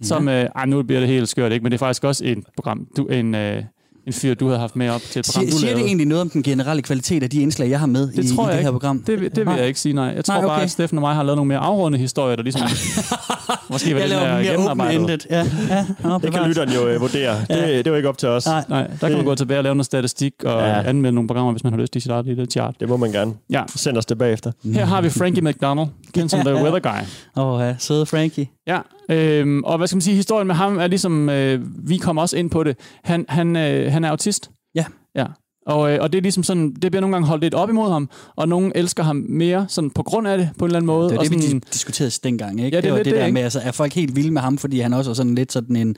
Som, 0.01 0.27
øh, 0.27 0.45
ej, 0.55 0.65
nu 0.65 0.83
bliver 0.83 0.99
det 0.99 1.09
helt 1.09 1.29
skørt, 1.29 1.51
ikke? 1.51 1.63
men 1.63 1.71
det 1.71 1.77
er 1.77 1.79
faktisk 1.79 2.03
også 2.03 2.25
en 2.25 2.43
program, 2.55 2.87
du, 2.97 3.05
en, 3.05 3.35
øh, 3.35 3.63
en 4.07 4.13
fyr, 4.13 4.33
du 4.33 4.47
havde 4.47 4.59
haft 4.59 4.75
med 4.75 4.89
op 4.89 5.01
til 5.01 5.19
et 5.19 5.25
program, 5.25 5.43
Siger, 5.43 5.51
du 5.51 5.57
siger 5.57 5.67
det 5.69 5.75
lavede. 5.77 5.87
egentlig 5.87 6.07
noget 6.07 6.21
om 6.21 6.29
den 6.29 6.43
generelle 6.43 6.81
kvalitet 6.81 7.23
af 7.23 7.29
de 7.29 7.41
indslag, 7.41 7.69
jeg 7.69 7.79
har 7.79 7.85
med 7.87 8.07
Det 8.11 8.23
i, 8.25 8.35
tror 8.35 8.43
i 8.43 8.47
jeg 8.47 8.53
det 8.53 8.61
her 8.63 8.69
ikke. 8.69 8.71
program? 8.71 9.03
Det, 9.07 9.19
vil- 9.21 9.29
det 9.29 9.37
vil 9.37 9.45
Nej. 9.45 9.55
jeg 9.55 9.67
ikke 9.67 9.79
sige, 9.79 9.93
nej. 9.93 10.05
Jeg 10.15 10.25
tror 10.25 10.33
Nej, 10.35 10.41
bare, 10.45 10.51
okay. 10.55 10.63
at 10.63 10.71
Steffen 10.71 10.97
og 10.97 11.01
mig 11.01 11.15
har 11.15 11.23
lavet 11.23 11.37
nogle 11.37 11.47
mere 11.47 11.57
afrundede 11.59 12.01
historier, 12.01 12.35
der 12.35 12.43
ligesom 12.43 12.61
måske 13.69 13.93
var 13.93 13.99
Jeg 13.99 14.09
lidt 14.09 14.19
mere 14.19 14.33
mere 14.33 14.43
gennemarbejdet. 14.51 15.27
Ja, 15.29 15.45
ja, 15.69 15.85
nå, 16.03 16.17
Det 16.17 16.31
kan 16.33 16.43
lytteren 16.47 16.69
jo 16.71 16.87
øh, 16.87 17.01
vurdere. 17.01 17.35
Det, 17.39 17.45
Ja. 17.49 17.77
det 17.77 17.87
er 17.87 17.91
jo 17.91 17.95
ikke 17.97 18.09
op 18.09 18.17
til 18.17 18.29
os. 18.29 18.45
Nej. 18.45 18.63
Nej, 18.69 18.87
der 19.01 19.07
kan 19.07 19.17
man 19.17 19.25
gå 19.25 19.35
tilbage 19.35 19.59
og 19.59 19.63
lave 19.63 19.75
noget 19.75 19.85
statistik 19.85 20.33
og 20.45 20.61
Ja. 20.61 20.81
anmelde 20.89 21.15
nogle 21.15 21.27
programmer, 21.27 21.51
hvis 21.51 21.63
man 21.63 21.73
har 21.73 21.79
lyst 21.79 21.93
til 21.93 22.01
sit 22.01 22.11
eget 22.11 22.25
lille 22.25 22.45
chart. 22.45 22.75
Det 22.79 22.89
må 22.89 22.97
man 22.97 23.11
gerne. 23.11 23.33
Ja, 23.49 23.63
Send 23.75 23.97
os 23.97 24.05
det 24.05 24.17
bagefter. 24.17 24.51
her 24.73 24.85
har 24.85 25.01
vi 25.01 25.09
Frankie 25.09 25.43
McDonald, 25.43 25.87
kendt 26.13 26.31
som 26.31 26.39
The 26.39 26.53
Weather 26.53 26.79
Guy. 26.79 27.41
Åh, 27.41 27.61
ja, 27.61 27.75
søde 27.79 28.05
Frankie. 28.05 28.47
Ja, 28.71 28.79
øhm, 29.15 29.63
og 29.63 29.77
hvad 29.77 29.87
skal 29.87 29.95
man 29.95 30.01
sige, 30.01 30.15
historien 30.15 30.47
med 30.47 30.55
ham 30.55 30.77
er 30.77 30.87
ligesom, 30.87 31.29
øh, 31.29 31.59
vi 31.89 31.97
kommer 31.97 32.21
også 32.21 32.37
ind 32.37 32.49
på 32.49 32.63
det, 32.63 32.77
han, 33.03 33.25
han, 33.29 33.55
øh, 33.55 33.91
han 33.91 34.03
er 34.03 34.09
autist. 34.09 34.51
Ja. 34.75 34.85
Ja. 35.15 35.25
Og, 35.67 35.93
øh, 35.93 35.97
og 36.01 36.11
det 36.13 36.17
er 36.17 36.21
ligesom 36.21 36.43
sådan, 36.43 36.73
det 36.73 36.91
bliver 36.91 37.01
nogle 37.01 37.15
gange 37.15 37.27
holdt 37.27 37.43
lidt 37.43 37.53
op 37.53 37.69
imod 37.69 37.91
ham, 37.91 38.09
og 38.35 38.47
nogen 38.47 38.71
elsker 38.75 39.03
ham 39.03 39.25
mere 39.29 39.65
sådan 39.69 39.89
på 39.89 40.03
grund 40.03 40.27
af 40.27 40.37
det, 40.37 40.49
på 40.57 40.65
en 40.65 40.69
eller 40.69 40.79
anden 40.79 40.87
måde. 40.87 41.09
Det 41.09 41.15
var 41.15 41.19
og 41.19 41.25
det, 41.25 41.33
vi 41.33 41.41
sådan, 41.41 41.61
dis- 41.65 41.73
diskuterede 41.73 42.11
dengang, 42.23 42.61
ikke? 42.63 42.77
Ja, 42.77 42.81
det 42.81 42.87
er 42.87 42.91
var 42.91 42.97
det 42.97 43.05
det, 43.05 43.15
der 43.15 43.25
ikke? 43.25 43.33
med, 43.33 43.41
altså, 43.41 43.59
er 43.59 43.71
folk 43.71 43.93
helt 43.93 44.15
vilde 44.15 44.31
med 44.31 44.41
ham, 44.41 44.57
fordi 44.57 44.79
han 44.79 44.93
også 44.93 45.09
er 45.09 45.15
sådan 45.15 45.35
lidt 45.35 45.51
sådan 45.51 45.75
en 45.75 45.95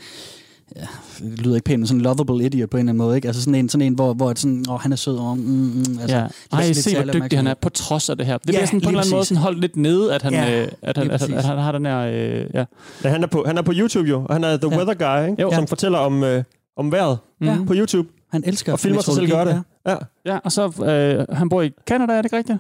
ja, 0.76 0.88
det 1.20 1.42
lyder 1.42 1.56
ikke 1.56 1.66
pænt, 1.66 1.80
men 1.80 1.88
sådan 1.88 2.00
en 2.00 2.04
lovable 2.04 2.46
idiot 2.46 2.70
på 2.70 2.78
en 2.78 2.80
eller 2.80 2.90
anden 2.92 2.98
måde, 2.98 3.16
ikke? 3.16 3.28
Altså 3.28 3.42
sådan 3.42 3.56
en, 3.56 3.70
sådan 3.70 3.88
en 3.88 3.94
hvor, 3.94 4.14
hvor 4.14 4.30
det 4.30 4.40
sådan, 4.40 4.66
åh, 4.70 4.80
han 4.80 4.92
er 4.92 4.96
sød, 4.96 5.18
og 5.18 5.38
mm, 5.38 5.44
mm, 5.44 6.00
altså, 6.02 6.18
ja. 6.18 6.28
Ej, 6.52 6.66
lidt 6.66 6.78
se 6.78 7.04
hvor 7.04 7.14
dygtig 7.14 7.40
han 7.40 7.48
er 7.48 7.54
på 7.54 7.70
trods 7.70 8.10
af 8.10 8.18
det 8.18 8.26
her. 8.26 8.38
Det 8.38 8.48
Ja, 8.48 8.52
bliver 8.52 8.66
sådan 8.66 8.82
på 8.82 8.90
en 8.90 8.96
eller 8.96 9.02
anden 9.02 9.16
måde 9.16 9.26
sådan 9.26 9.42
holdt 9.42 9.60
lidt 9.60 9.76
nede, 9.78 10.16
at 10.16 10.22
han, 10.22 10.34
Ja, 10.34 10.62
øh, 10.62 10.68
at 10.82 10.98
han, 10.98 11.08
lige 11.08 11.38
at, 11.38 11.46
han 11.46 11.58
har 11.58 11.72
den 11.72 11.86
her... 11.86 12.00
Øh, 12.00 12.46
ja. 12.54 12.66
Ja, 13.04 13.10
han, 13.10 13.24
er 13.24 13.28
på, 13.28 13.44
han 13.48 13.58
er 13.58 13.62
på 13.62 13.72
YouTube 13.76 14.10
jo, 14.10 14.26
og 14.30 14.36
han 14.36 14.44
er 14.44 14.58
The 14.58 14.70
Ja. 14.72 14.78
Weather 14.78 14.94
Guy, 15.24 15.30
ikke? 15.32 15.42
Jo. 15.42 15.52
som 15.54 15.68
fortæller 15.68 15.98
om, 15.98 16.24
øh, 16.24 16.44
om 16.78 16.92
vejret 16.92 17.18
Ja. 17.42 17.56
Mm. 17.56 17.66
på 17.66 17.74
YouTube. 17.76 18.10
Han 18.32 18.44
elsker 18.46 18.74
Og 18.74 18.80
filmer 18.80 19.02
sig 19.02 19.14
selv 19.14 19.30
gøre 19.30 19.46
det. 19.46 19.62
Ja. 19.88 19.96
Ja, 20.26 20.38
og 20.44 20.52
så, 20.52 20.66
øh, 20.86 21.36
han 21.38 21.50
bor 21.50 21.62
i 21.62 21.72
Canada, 21.88 22.14
er 22.14 22.18
det 22.18 22.26
ikke 22.26 22.38
rigtigt? 22.38 22.60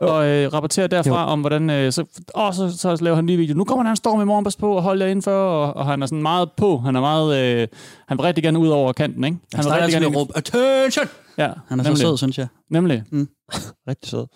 Og 0.00 0.26
øh, 0.28 0.52
rapporterer 0.52 0.86
derfra 0.86 1.22
Jo. 1.22 1.28
om, 1.32 1.40
hvordan... 1.40 1.70
Øh, 1.70 1.92
så, 1.92 2.04
åh, 2.34 2.52
så, 2.54 2.78
så 2.78 2.96
laver 3.00 3.14
han 3.14 3.22
en 3.24 3.26
ny 3.26 3.36
video. 3.36 3.54
Nu 3.54 3.64
kommer 3.64 3.82
der 3.82 3.90
en 3.90 3.96
storm 3.96 4.20
i 4.20 4.24
morgen, 4.24 4.44
pas 4.44 4.56
på, 4.56 4.72
og 4.76 4.82
hold 4.82 5.02
jer 5.02 5.08
indenfor. 5.08 5.30
Og, 5.32 5.76
og 5.76 5.86
han 5.86 6.02
er 6.02 6.06
sådan 6.06 6.22
meget 6.22 6.48
på. 6.56 6.78
Han 6.78 6.96
er 6.96 7.00
meget... 7.00 7.60
Øh, 7.62 7.68
han 8.08 8.18
vil 8.18 8.22
rigtig 8.24 8.44
gerne 8.44 8.58
ud 8.58 8.68
over 8.68 8.92
kanten, 8.92 9.24
ikke? 9.24 9.36
Han 9.54 9.62
starter 9.62 9.82
altid 9.82 10.00
med 10.00 10.06
at 10.08 10.16
råbe, 10.16 10.32
attention! 10.36 11.06
Ja, 11.38 11.50
Han 11.68 11.80
er 11.80 11.84
så 11.84 11.88
nemlig. 11.90 11.98
sød, 11.98 12.16
synes 12.16 12.38
jeg. 12.38 12.46
Nemlig. 12.70 13.02
Rigtig 13.88 14.08
sød. 14.10 14.26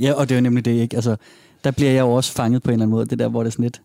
Ja, 0.00 0.12
og 0.12 0.28
det 0.28 0.34
er 0.34 0.38
jo 0.38 0.42
nemlig 0.42 0.64
det, 0.64 0.70
ikke? 0.80 0.96
Altså, 0.96 1.16
der 1.64 1.70
bliver 1.70 1.90
jeg 1.90 2.00
jo 2.00 2.12
også 2.12 2.32
fanget 2.32 2.62
på 2.62 2.70
en 2.70 2.72
eller 2.72 2.82
anden 2.84 2.90
måde. 2.96 3.06
Det 3.06 3.18
der, 3.18 3.28
hvor 3.28 3.42
det 3.42 3.46
er 3.48 3.52
sådan 3.52 3.62
lidt 3.62 3.80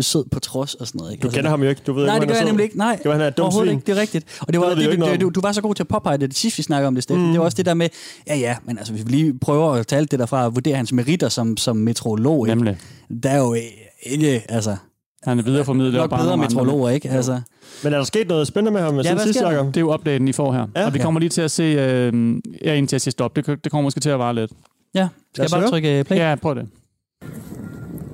sød 0.00 0.24
på 0.32 0.40
trods 0.40 0.74
og 0.74 0.86
sådan 0.86 0.98
noget. 0.98 1.12
Ikke? 1.12 1.22
Du 1.22 1.26
Altså, 1.26 1.36
kender 1.38 1.50
ham 1.50 1.62
jo 1.62 1.68
ikke. 1.68 1.82
Du 1.86 1.92
ved 1.92 2.06
Nej, 2.06 2.14
ikke, 2.14 2.20
det 2.26 2.28
gør 2.28 2.36
jeg 2.38 2.44
nemlig 2.46 2.64
ikke. 2.64 2.78
Nej, 2.78 2.96
Det 2.96 3.04
var, 3.04 3.12
han 3.12 3.20
er 3.20 3.26
et 3.26 3.36
dumt 3.36 3.44
overhovedet 3.44 3.68
svin. 3.70 3.78
ikke. 3.78 3.86
Det 3.86 3.96
er 3.96 4.00
rigtigt. 4.00 4.40
Og 4.40 4.52
det 4.52 4.60
var, 4.60 4.68
det, 4.68 4.90
det, 4.90 4.98
noget 4.98 5.20
du, 5.20 5.28
du 5.28 5.40
var 5.40 5.52
så 5.52 5.60
god 5.60 5.74
til 5.74 5.82
at 5.82 5.88
påpege 5.88 6.18
det, 6.18 6.30
det 6.30 6.38
sidste 6.38 6.56
vi 6.56 6.62
snakkede 6.62 6.86
om 6.88 6.94
det, 6.94 7.02
Steffen. 7.02 7.24
Mm. 7.26 7.30
Det 7.32 7.38
var 7.38 7.44
også 7.44 7.56
det 7.56 7.66
der 7.66 7.74
med, 7.74 7.88
ja 8.26 8.36
ja, 8.36 8.56
men 8.64 8.78
altså, 8.78 8.92
hvis 8.92 9.06
vi 9.06 9.10
lige 9.10 9.38
prøver 9.38 9.72
at 9.72 9.92
alt 9.92 10.10
det 10.10 10.18
derfra, 10.18 10.44
og 10.44 10.54
vurdere 10.54 10.76
hans 10.76 10.92
meritter 10.92 11.28
som, 11.28 11.56
som 11.56 11.76
meteorolog, 11.76 12.46
ikke? 12.48 12.54
Nemlig. 12.54 12.78
der 13.22 13.30
er 13.30 13.38
jo 13.38 13.56
ikke, 14.02 14.42
altså, 14.48 14.76
Han 15.22 15.38
er 15.38 15.42
videreformidlet. 15.42 15.94
nok 15.94 16.10
bedre 16.10 16.22
andre 16.22 16.36
meteorologer, 16.36 16.90
ikke? 16.90 17.08
Altså, 17.10 17.40
Men 17.84 17.92
er 17.92 17.96
der 17.96 18.04
sket 18.04 18.28
noget 18.28 18.46
spændende 18.46 18.72
med 18.72 18.80
ham 18.80 18.96
Ja, 18.96 19.02
siden 19.02 19.16
hvad 19.16 19.24
sidst, 19.26 19.38
sker 19.38 19.46
der? 19.48 19.54
Jacob? 19.56 19.66
Det 19.66 19.76
er 19.76 19.80
jo 19.80 19.94
updaten, 19.94 20.28
I 20.28 20.32
får 20.32 20.52
her. 20.52 20.66
Ja. 20.76 20.86
Og 20.86 20.94
vi 20.94 20.98
Ja. 20.98 21.04
kommer 21.04 21.20
lige 21.20 21.30
til 21.30 21.42
at 21.42 21.50
se... 21.50 21.62
Øh, 21.62 22.36
ja, 22.64 22.74
indtil 22.74 22.94
jeg 22.96 23.00
siger 23.00 23.10
stop. 23.12 23.36
Det, 23.36 23.46
det 23.46 23.70
kommer 23.72 23.82
måske 23.82 24.00
til 24.00 24.10
at 24.10 24.18
vare 24.18 24.34
lidt. 24.34 24.50
ja, 24.94 25.08
skal 25.34 25.42
jeg 25.42 25.44
os 25.44 25.52
bare 25.52 25.70
trykke 25.70 26.04
play? 26.04 26.16
Ja, 26.16 26.34
prøv 26.34 26.54
det. 26.54 26.66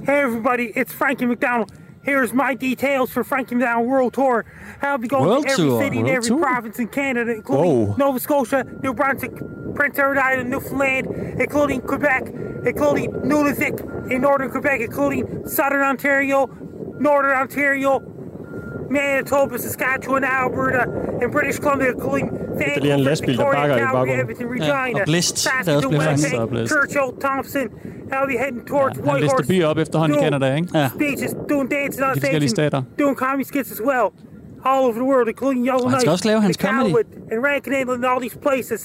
Hey 0.07 0.21
everybody, 0.21 0.73
it's 0.77 0.92
Frankie 0.92 1.27
McDonald. 1.27 1.73
Here's 2.05 2.33
my 2.33 2.55
details 2.55 3.11
for 3.11 3.25
Frankie 3.25 3.57
McDonald 3.57 3.88
World 3.88 4.14
Tour. 4.14 4.45
I'll 4.81 4.99
be 4.99 5.09
going 5.09 5.29
World 5.29 5.45
to 5.49 5.51
every 5.51 5.64
Tour, 5.64 5.83
city 5.83 5.99
and 5.99 6.09
every 6.09 6.29
Tour. 6.29 6.38
province 6.38 6.79
in 6.79 6.87
Canada, 6.87 7.33
including 7.33 7.88
Whoa. 7.88 7.97
Nova 7.97 8.21
Scotia, 8.21 8.64
New 8.85 8.95
Brunswick, 8.95 9.33
Prince 9.75 9.99
Edward 9.99 10.19
Island, 10.19 10.51
Newfoundland, 10.51 11.09
including 11.40 11.81
Quebec, 11.81 12.29
including 12.64 13.11
Nunavik 13.14 14.09
in 14.09 14.21
northern 14.23 14.49
Quebec, 14.49 14.81
including 14.81 15.45
southern 15.49 15.83
Ontario, 15.83 16.47
northern 17.01 17.37
Ontario, 17.37 17.99
Manitoba, 18.90 19.59
Saskatchewan, 19.59 20.25
Alberta, 20.25 20.83
and 21.22 21.33
British 21.33 21.57
Columbia, 21.64 21.88
including 21.96 22.27
er 22.61 22.81
lige 22.81 22.94
en 22.94 23.01
lastbil, 23.01 23.37
der 23.38 23.44
Victoria, 23.44 23.61
bakker 23.61 23.77
i 23.77 23.79
Calgary, 23.79 23.92
baggrunden. 23.92 24.20
Edmonton, 24.20 24.66
Ja, 24.66 24.83
Regina, 24.83 24.99
der 25.05 25.20
Saskatoon, 25.22 25.94
også 25.94 26.29
bliver 26.31 26.46
Blist. 26.46 26.72
Churchill, 26.75 27.09
Thompson. 27.27 27.66
I'll 28.14 28.29
be 28.33 28.38
heading 28.44 28.62
towards 28.72 28.94
Han 28.99 29.05
lister 29.05 29.12
Whitehorse. 29.12 29.49
byer 29.49 29.66
op 29.66 29.79
efterhånden 29.79 30.18
i 30.18 30.22
Canada, 30.22 30.55
ikke? 30.55 30.68
Ja. 30.79 30.88
Speeches, 30.99 31.33
doing 31.53 31.70
dances 31.70 32.01
on 32.09 32.14
stage, 32.20 32.70
doing 32.99 33.16
comedy 33.25 33.44
skits 33.51 33.70
as 33.77 33.83
well, 33.90 34.07
all 34.70 34.83
over 34.88 34.99
the 35.03 35.09
world, 35.12 35.29
including 35.29 35.61
Yellow 35.70 35.88
han 35.88 36.01
Knight, 36.05 36.27
and 36.27 36.55
comedy. 36.68 36.90
Calwood, 36.90 37.09
and 37.33 37.38
Rankin 37.49 37.72
Inlet, 37.81 37.96
and 38.01 38.05
all 38.12 38.20
these 38.27 38.38
places, 38.49 38.81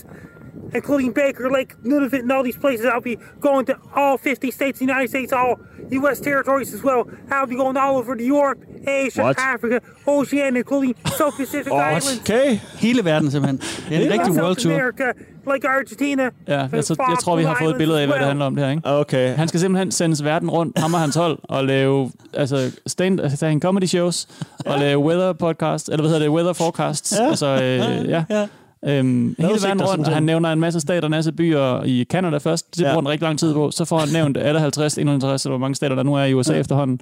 including 0.73 1.11
Baker 1.11 1.49
Lake, 1.49 1.75
Nunavut, 1.83 2.19
and 2.19 2.31
all 2.31 2.43
these 2.43 2.57
places. 2.57 2.85
I'll 2.85 3.01
be 3.01 3.17
going 3.39 3.65
to 3.65 3.77
all 3.95 4.17
50 4.17 4.51
states, 4.51 4.81
in 4.81 4.87
the 4.87 4.93
United 4.93 5.09
States, 5.09 5.33
all 5.33 5.59
U.S. 5.91 6.19
territories 6.19 6.73
as 6.73 6.83
well. 6.83 7.01
I'll 7.31 7.47
be 7.47 7.55
going 7.55 7.77
all 7.77 7.97
over 7.97 8.15
to 8.15 8.23
Europe, 8.23 8.59
Asia, 8.87 9.23
What? 9.23 9.39
Africa, 9.39 9.79
Oceania, 10.07 10.59
including 10.59 10.95
South 11.17 11.35
Pacific 11.37 11.73
Islands. 11.73 12.19
Okay. 12.19 12.59
Hele 12.75 13.05
verden 13.05 13.31
simpelthen. 13.31 13.57
Det 13.89 13.97
er 13.97 14.05
en 14.05 14.11
rigtig 14.11 14.33
South 14.33 14.41
world 14.41 14.55
tour. 14.55 14.73
America, 14.73 15.05
like 15.53 15.69
Argentina. 15.69 16.29
Ja, 16.47 16.67
jeg, 16.71 16.83
så, 16.83 16.95
jeg 17.09 17.17
tror, 17.21 17.35
vi 17.35 17.43
har 17.43 17.57
fået 17.61 17.71
et 17.71 17.77
billede 17.77 18.01
af, 18.01 18.07
hvad 18.07 18.17
det 18.17 18.25
handler 18.25 18.45
om 18.45 18.55
det 18.55 18.63
her, 18.65 18.71
ikke? 18.71 18.81
Okay. 18.85 19.35
Han 19.35 19.47
skal 19.47 19.59
simpelthen 19.59 19.91
sendes 19.91 20.23
verden 20.23 20.49
rundt, 20.49 20.79
ham 20.79 20.93
og 20.93 20.99
hans 20.99 21.15
hold, 21.15 21.39
og 21.43 21.65
lave 21.65 22.11
altså, 22.33 22.79
stand, 22.87 23.19
altså, 23.19 23.45
en 23.45 23.61
comedy 23.61 23.85
shows, 23.85 24.27
og 24.65 24.79
lave 24.79 24.99
weather 24.99 25.33
podcast, 25.33 25.89
eller 25.89 26.01
hvad 26.01 26.09
hedder 26.09 26.25
det, 26.25 26.29
weather 26.29 26.53
forecasts. 26.53 27.13
Ja. 27.19 27.27
Altså, 27.27 27.47
øh, 27.47 28.09
ja. 28.09 28.23
Ja. 28.29 28.47
Øhm, 28.87 29.35
hele 29.39 29.49
verden 29.63 29.81
rundt, 29.81 30.07
han 30.07 30.23
nævner 30.23 30.51
en 30.53 30.59
masse 30.59 30.79
stater, 30.79 31.05
en 31.07 31.11
masse 31.11 31.31
byer 31.31 31.83
i 31.83 32.05
Canada 32.09 32.37
først. 32.37 32.75
Det 32.75 32.81
Ja. 32.81 32.87
bruger 32.87 33.01
han 33.01 33.09
rigtig 33.09 33.23
lang 33.25 33.39
tid 33.39 33.53
på. 33.53 33.71
Så 33.71 33.85
får 33.85 33.99
han 33.99 34.09
nævnt 34.13 34.37
alle 34.37 34.59
50, 34.59 34.97
51, 34.97 35.45
eller 35.45 35.51
hvor 35.57 35.65
mange 35.65 35.75
stater 35.75 35.95
der 35.95 36.03
nu 36.03 36.13
er 36.15 36.23
i 36.23 36.33
USA 36.33 36.53
ja. 36.53 36.59
efterhånden. 36.59 36.99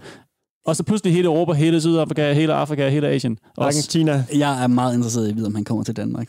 Og 0.65 0.75
så 0.75 0.83
pludselig 0.83 1.13
hele 1.13 1.25
Europa, 1.25 1.53
hele 1.53 1.81
Sydafrika, 1.81 2.33
hele 2.33 2.53
Afrika, 2.53 2.89
hele 2.89 3.07
Asien. 3.07 3.37
Argentina. 3.57 4.23
Jeg 4.35 4.63
er 4.63 4.67
meget 4.67 4.93
interesseret 4.93 5.27
i 5.27 5.29
at 5.29 5.35
vide, 5.35 5.47
om 5.47 5.55
han 5.55 5.63
kommer 5.63 5.83
til 5.83 5.95
Danmark. 5.95 6.27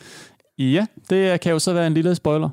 Ja, 0.59 0.87
det 1.11 1.41
kan 1.41 1.53
jo 1.53 1.59
så 1.59 1.73
være 1.73 1.87
en 1.87 1.95
lille 1.95 2.15
spoiler. 2.15 2.49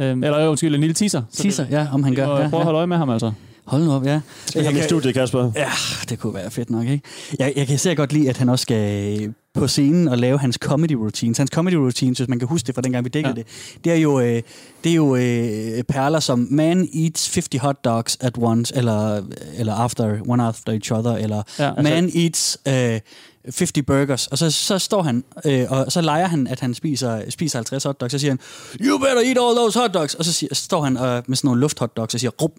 Øhm, 0.00 0.24
eller 0.24 0.38
øh, 0.38 0.48
undskyld, 0.50 0.74
en 0.74 0.80
lille 0.80 0.94
teaser. 0.94 1.22
Teaser, 1.32 1.66
ja, 1.70 1.86
om 1.92 2.02
han 2.02 2.14
gør. 2.14 2.26
må 2.26 2.32
Ja, 2.36 2.44
at 2.44 2.52
ja. 2.52 2.58
holde 2.62 2.76
øje 2.76 2.86
med 2.86 2.96
ham, 2.96 3.10
altså. 3.10 3.32
Hold 3.64 3.84
nu 3.84 3.92
op, 3.92 4.04
ja. 4.06 4.20
Skal 4.46 4.64
ham 4.64 4.76
i 4.76 4.80
studiet, 4.80 5.14
Kasper? 5.14 5.52
Ja, 5.56 5.68
det 6.08 6.18
kunne 6.18 6.34
være 6.34 6.50
fedt 6.50 6.70
nok, 6.70 6.86
ikke? 6.86 7.04
Jeg, 7.38 7.52
jeg 7.56 7.66
kan 7.66 7.74
især 7.74 7.94
godt 7.94 8.12
lide, 8.12 8.28
at 8.28 8.36
han 8.36 8.48
også 8.48 8.62
skal 8.62 9.34
på 9.54 9.66
scenen 9.68 10.08
og 10.08 10.18
lave 10.18 10.38
hans 10.38 10.56
comedy 10.56 10.92
routines. 10.92 11.38
Hans 11.38 11.50
comedy 11.50 11.74
routines, 11.74 12.18
hvis 12.18 12.28
man 12.28 12.38
kan 12.38 12.48
huske 12.48 12.66
det 12.66 12.74
fra 12.74 12.82
dengang, 12.82 13.04
vi 13.04 13.08
dækkede 13.08 13.34
Ja. 13.36 13.42
det, 13.42 13.84
det 13.84 13.92
er 13.92 13.96
jo, 13.96 14.20
øh, 14.20 14.42
det 14.84 14.90
er 14.92 14.96
jo 14.96 15.16
øh, 15.16 15.82
perler 15.82 16.20
som 16.20 16.46
Man 16.50 16.88
eats 16.94 17.34
50 17.34 17.60
hot 17.62 17.84
dogs 17.84 18.16
at 18.20 18.34
once, 18.38 18.76
eller, 18.76 19.22
eller 19.58 19.74
after, 19.74 20.18
one 20.28 20.44
after 20.44 20.72
each 20.72 20.92
other, 20.92 21.12
eller 21.12 21.42
Ja, 21.58 21.64
ja, 21.64 21.68
altså- 21.76 21.82
Man 21.82 22.10
eats 22.14 22.58
øh, 22.68 23.00
50 23.44 23.72
burgers. 23.86 24.26
Og 24.26 24.38
så, 24.38 24.50
så 24.50 24.78
står 24.78 25.02
han, 25.02 25.24
øh, 25.46 25.66
og 25.70 25.92
så 25.92 26.00
leger 26.00 26.26
han, 26.26 26.46
at 26.46 26.60
han 26.60 26.74
spiser, 26.74 27.22
spiser 27.30 27.58
50 27.58 27.84
hotdogs. 27.84 28.12
Så 28.12 28.18
siger 28.18 28.30
han, 28.30 28.38
you 28.80 28.98
better 28.98 29.16
eat 29.26 29.38
all 29.48 29.56
those 29.56 29.78
hotdogs. 29.78 30.14
Og 30.14 30.24
så 30.24 30.32
siger, 30.32 30.54
så 30.54 30.62
står 30.64 30.82
han 30.82 30.96
øh, 30.96 31.22
med 31.26 31.36
sådan 31.36 31.48
nogle 31.48 31.60
lufthotdogs 31.60 32.14
og 32.14 32.20
siger, 32.20 32.30
rup, 32.42 32.52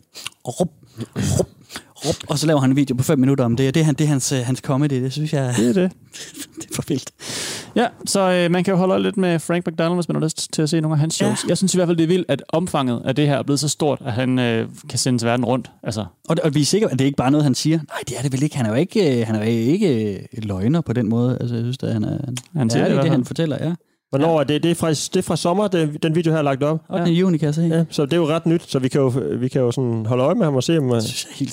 rup, 0.47 0.69
rup, 1.39 1.47
rup. 2.05 2.15
Og 2.27 2.39
så 2.39 2.47
laver 2.47 2.59
han 2.59 2.69
en 2.69 2.75
video 2.75 2.95
på 2.95 3.03
5 3.03 3.19
minutter 3.19 3.45
om 3.45 3.55
det. 3.55 3.73
Det 3.73 3.81
er, 3.81 3.85
han, 3.85 3.95
det 3.95 4.03
er 4.03 4.07
hans, 4.07 4.31
øh, 4.31 4.39
hans 4.39 4.59
comedy. 4.59 5.03
Det 5.03 5.11
synes 5.13 5.33
jeg, 5.33 5.53
Det 5.57 5.69
er 5.69 5.73
det. 5.73 5.91
det 6.61 6.69
er 6.71 6.75
for 6.75 6.83
vildt. 6.87 7.11
Ja, 7.75 7.87
så 8.05 8.31
øh, 8.31 8.51
man 8.51 8.63
kan 8.63 8.71
jo 8.71 8.77
holde 8.77 8.91
øje 8.91 9.03
lidt 9.03 9.17
med 9.17 9.39
Frank 9.39 9.67
McDonald, 9.67 9.95
hvis 9.95 10.07
man 10.07 10.15
har 10.15 10.23
lyst 10.23 10.53
til 10.53 10.61
at 10.61 10.69
se 10.69 10.81
nogle 10.81 10.95
af 10.95 10.99
hans 10.99 11.13
shows. 11.15 11.43
Ja. 11.43 11.49
Jeg 11.49 11.57
synes 11.57 11.73
i 11.73 11.77
hvert 11.77 11.87
fald, 11.87 11.97
det 11.97 12.03
er 12.03 12.07
vildt, 12.07 12.25
at 12.31 12.43
omfanget 12.49 13.01
af 13.05 13.15
det 13.15 13.27
her 13.27 13.37
er 13.37 13.43
blevet 13.43 13.59
så 13.59 13.67
stort, 13.69 14.01
at 14.05 14.13
han 14.13 14.39
øh, 14.39 14.67
kan 14.89 14.99
sendes 14.99 15.25
verden 15.25 15.45
rundt. 15.45 15.71
Altså, 15.83 16.05
Og, 16.29 16.35
og 16.43 16.55
vi 16.55 16.61
er 16.61 16.65
sikre, 16.65 16.85
at 16.91 16.99
det 16.99 17.01
er 17.01 17.05
ikke 17.05 17.17
bare 17.17 17.31
noget, 17.31 17.43
han 17.43 17.55
siger. 17.55 17.77
Nej, 17.77 17.99
det 18.07 18.17
er 18.17 18.21
det 18.21 18.31
vel 18.31 18.43
ikke. 18.43 18.57
Han 18.57 18.65
er 18.65 18.69
jo 18.69 18.75
ikke, 18.75 19.19
øh, 19.19 19.27
han 19.27 19.35
er 19.35 19.39
jo 19.39 19.49
ikke 19.49 20.13
øh, 20.13 20.19
løgner 20.43 20.81
på 20.81 20.93
den 20.93 21.09
måde. 21.09 21.37
Altså, 21.41 21.55
jeg 21.55 21.63
synes, 21.63 21.77
at 21.83 21.93
han 21.93 22.03
er, 22.03 22.17
han, 22.25 22.37
Han 22.55 22.69
siger 22.69 22.85
er 22.85 22.93
det 22.93 23.03
det, 23.03 23.11
han 23.11 23.25
fortæller, 23.25 23.57
ja. 23.65 23.73
Hvornår 24.11 24.39
er 24.39 24.43
det? 24.43 24.63
Det 24.63 24.71
er 24.71 24.75
fra, 24.75 24.89
det 24.89 25.15
er 25.15 25.21
fra 25.21 25.35
sommer, 25.35 25.67
den, 25.67 25.93
den 26.03 26.15
video 26.15 26.31
her 26.31 26.39
er 26.39 26.43
lagt 26.43 26.63
op. 26.63 26.79
8. 26.89 27.03
Ja. 27.03 27.09
juni, 27.11 27.37
kan 27.37 27.45
jeg 27.45 27.55
se. 27.55 27.61
Ja, 27.61 27.85
så 27.89 28.05
det 28.05 28.13
er 28.13 28.17
jo 28.17 28.27
ret 28.27 28.45
nyt, 28.45 28.63
så 28.71 28.79
vi 28.79 28.87
kan 28.87 29.01
jo, 29.01 29.07
vi 29.39 29.47
kan 29.47 29.61
jo 29.61 29.71
sådan 29.71 30.05
holde 30.05 30.23
øje 30.23 30.35
med 30.35 30.45
ham 30.45 30.55
og 30.55 30.63
se, 30.63 30.77
om, 30.77 30.85
øh, 30.85 31.01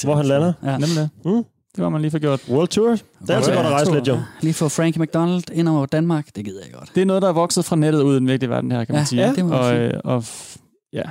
hvor 0.05 0.15
han 0.15 0.27
lander. 0.27 0.53
Ja. 0.65 0.73
nemlig. 0.73 1.09
Mm. 1.25 1.45
Det 1.77 1.85
var 1.85 1.89
man 1.89 2.01
lige 2.01 2.11
for 2.11 2.19
gjort. 2.19 2.41
World 2.51 2.69
Tour. 2.69 2.89
Det 2.91 3.31
er 3.31 3.35
altid 3.37 3.51
Ja, 3.53 3.57
godt 3.57 3.67
at 3.67 3.73
rejse 3.73 3.93
lidt, 3.95 4.09
jo. 4.09 4.15
Ja, 4.15 4.21
lige 4.41 4.55
få 4.55 4.69
Frankie 4.69 5.03
McDonald 5.03 5.43
ind 5.53 5.69
over 5.69 5.87
Danmark, 5.87 6.27
det 6.37 6.45
gider 6.45 6.61
jeg 6.65 6.73
godt. 6.79 6.91
Det 6.95 7.01
er 7.01 7.05
noget, 7.07 7.23
der 7.23 7.29
er 7.29 7.33
vokset 7.33 7.65
fra 7.65 7.77
nettet 7.77 8.03
ud 8.03 8.13
i 8.15 8.19
den 8.19 8.29
virkelige 8.29 8.51
verden 8.51 8.73
her, 8.73 8.85
kan 8.85 8.93
man 8.95 9.01
Ja, 9.01 9.05
sige. 9.05 9.23
ja, 9.27 9.33
det 9.33 9.45
må 9.45 9.51
man 9.51 9.59
og, 9.59 9.65
sige. 9.65 9.81
øh, 9.81 10.01
og 10.05 10.19
f- 10.19 10.57
ja, 10.93 11.03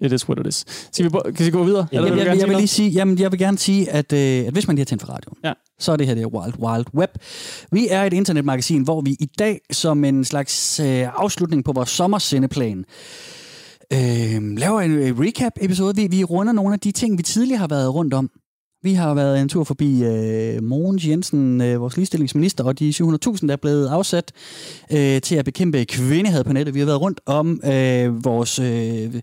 it 0.00 0.12
is 0.12 0.28
what 0.28 0.40
it 0.40 0.46
is. 0.46 0.64
Skal 0.92 1.04
vi, 1.04 1.10
kan 1.36 1.46
vi 1.46 1.50
gå 1.50 1.64
videre? 1.64 1.86
Ja, 1.92 1.96
Eller 1.96 2.08
Jeg, 2.08 2.16
vil 2.16 2.24
jeg, 2.26 2.38
jeg, 2.40 2.48
vil 2.48 2.56
lige 2.56 2.68
sige, 2.68 2.90
jamen, 2.90 3.18
jeg 3.18 3.32
vil 3.32 3.38
gerne 3.38 3.58
sige, 3.58 3.90
at, 3.90 4.12
øh, 4.12 4.46
at 4.46 4.52
hvis 4.52 4.66
man 4.66 4.76
lige 4.76 4.80
har 4.80 4.84
tændt 4.86 5.02
for 5.02 5.12
radioen, 5.12 5.36
Ja. 5.44 5.52
så 5.78 5.92
er 5.92 5.96
det 5.96 6.06
her 6.06 6.14
det 6.14 6.22
er 6.22 6.26
Wild 6.26 6.54
Wild 6.58 6.86
Web. 6.94 7.10
Vi 7.72 7.86
er 7.90 8.04
et 8.04 8.12
internetmagasin, 8.12 8.82
hvor 8.82 9.00
vi 9.00 9.10
i 9.20 9.28
dag, 9.38 9.60
som 9.70 10.04
en 10.04 10.24
slags 10.24 10.80
øh, 10.80 11.06
afslutning 11.22 11.64
på 11.64 11.72
vores 11.72 11.88
sommersendeplan, 11.88 12.84
øh, 13.92 14.42
laver 14.58 14.80
en 14.80 14.90
øh, 14.98 15.18
recap-episode. 15.20 15.96
Vi, 15.96 16.06
vi 16.10 16.24
runder 16.24 16.52
nogle 16.52 16.72
af 16.74 16.80
de 16.80 16.92
ting, 16.92 17.18
vi 17.18 17.22
tidligere 17.22 17.58
har 17.58 17.68
været 17.68 17.94
rundt 17.94 18.14
om. 18.14 18.30
Vi 18.82 18.94
har 18.94 19.14
været 19.14 19.40
en 19.40 19.48
tur 19.48 19.64
forbi 19.64 20.04
øh, 20.04 20.62
Mogens 20.62 21.06
Jensen, 21.06 21.60
øh, 21.60 21.80
vores 21.80 21.96
ligestillingsminister, 21.96 22.64
og 22.64 22.78
de 22.78 22.90
700.000, 22.90 23.46
der 23.46 23.52
er 23.52 23.56
blevet 23.56 23.88
afsat 23.88 24.32
øh, 24.92 25.20
til 25.20 25.34
at 25.36 25.44
bekæmpe 25.44 25.84
kvindehad 25.84 26.44
på 26.44 26.52
nettet. 26.52 26.74
Vi 26.74 26.78
har 26.78 26.86
været 26.86 27.00
rundt 27.00 27.20
om 27.26 27.60
øh, 27.64 28.24
vores... 28.24 28.58
Øh, 28.58 29.14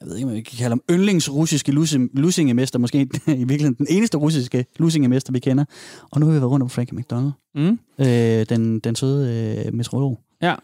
jeg 0.00 0.08
ved 0.08 0.16
ikke, 0.16 0.28
om 0.28 0.34
vi 0.34 0.40
kan 0.40 0.58
kalde 0.58 0.68
ham 0.70 0.80
yndlingsrussiske 0.90 1.72
lusingemester, 2.14 2.78
måske 2.78 3.00
i 3.26 3.26
virkeligheden 3.26 3.74
den 3.74 3.86
eneste 3.88 4.18
russiske 4.18 4.64
lusingemester, 4.78 5.32
vi 5.32 5.38
kender. 5.38 5.64
Og 6.10 6.20
nu 6.20 6.26
har 6.26 6.32
vi 6.32 6.40
været 6.40 6.50
rundt 6.50 6.62
om 6.62 6.70
Frankie 6.70 6.98
McDonald, 6.98 7.32
Mm. 7.54 7.78
øh, 7.98 8.06
den, 8.48 8.78
den 8.78 8.94
søde 8.96 9.64
øh, 9.66 9.74
meteorolog. 9.74 10.20
Ja. 10.42 10.54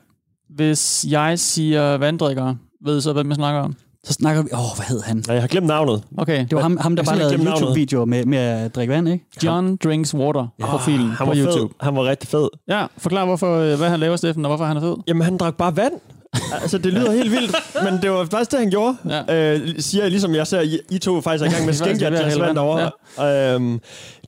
Hvis 0.51 1.07
jeg 1.09 1.39
siger 1.39 1.97
vanddrikker, 1.97 2.55
ved 2.85 2.99
I 2.99 3.01
så, 3.01 3.13
hvad 3.13 3.25
vi 3.25 3.35
snakker 3.35 3.61
om? 3.61 3.75
Så 4.05 4.13
snakker 4.13 4.43
vi... 4.43 4.49
Åh, 4.53 4.59
oh, 4.61 4.77
hvad 4.77 4.87
hed 4.87 5.01
han? 5.03 5.25
Ja, 5.29 5.33
jeg 5.33 5.43
har 5.43 5.49
glemt 5.49 5.67
navnet. 5.67 6.03
Okay. 6.19 6.41
Det 6.41 6.53
var 6.57 6.63
ham, 6.63 6.77
ham 6.77 6.97
der 6.97 7.03
Jeg 7.03 7.19
bare 7.19 7.19
lavede. 7.19 7.45
YouTube-videoer 7.51 8.05
med, 8.05 8.25
med 8.25 8.39
at 8.39 8.75
drikke 8.75 8.95
vand, 8.95 9.09
ikke? 9.09 9.25
John 9.45 9.77
Drinks 9.77 10.15
Water, 10.15 10.47
profilen 10.61 11.09
Han 11.09 11.17
på 11.19 11.25
var 11.25 11.35
YouTube. 11.37 11.59
fed. 11.61 11.69
Han 11.81 11.95
var 11.97 12.05
rigtig 12.05 12.29
fed. 12.29 12.49
Ja, 12.69 12.87
forklar, 12.99 13.25
hvorfor, 13.25 13.57
øh, 13.59 13.79
hvad 13.79 13.91
han 13.91 14.01
laver, 14.01 14.17
Steffen, 14.17 14.45
og 14.45 14.49
hvorfor 14.49 14.65
han 14.65 14.77
er 14.77 14.81
fed. 14.81 14.97
Jamen, 15.09 15.23
han 15.23 15.37
drak 15.37 15.57
bare 15.57 15.77
vand. 15.77 15.93
Altså, 16.63 16.79
det 16.79 16.93
lyder 16.93 17.13
helt 17.13 17.31
vildt, 17.31 17.57
men 17.85 18.03
det 18.03 18.11
var 18.11 18.25
faktisk 18.31 18.51
det, 18.51 18.59
han 18.61 18.71
gjorde. 18.71 18.97
Ja. 19.29 19.55
Øh, 19.55 19.75
siger 19.79 20.03
jeg, 20.05 20.11
ligesom 20.11 20.35
jeg 20.35 20.47
ser, 20.47 20.61
I, 20.61 20.79
I 20.91 20.99
to 20.99 21.21
faktisk 21.21 21.45
er 21.45 21.49
i 21.49 21.53
gang 21.53 21.65
med 21.65 21.69
at 21.73 21.77
skænke 21.79 22.05
jer 22.05 22.11
glas 22.11 22.41
vand 22.41 22.57
derovre. 22.57 23.55
Øhm, 23.55 23.81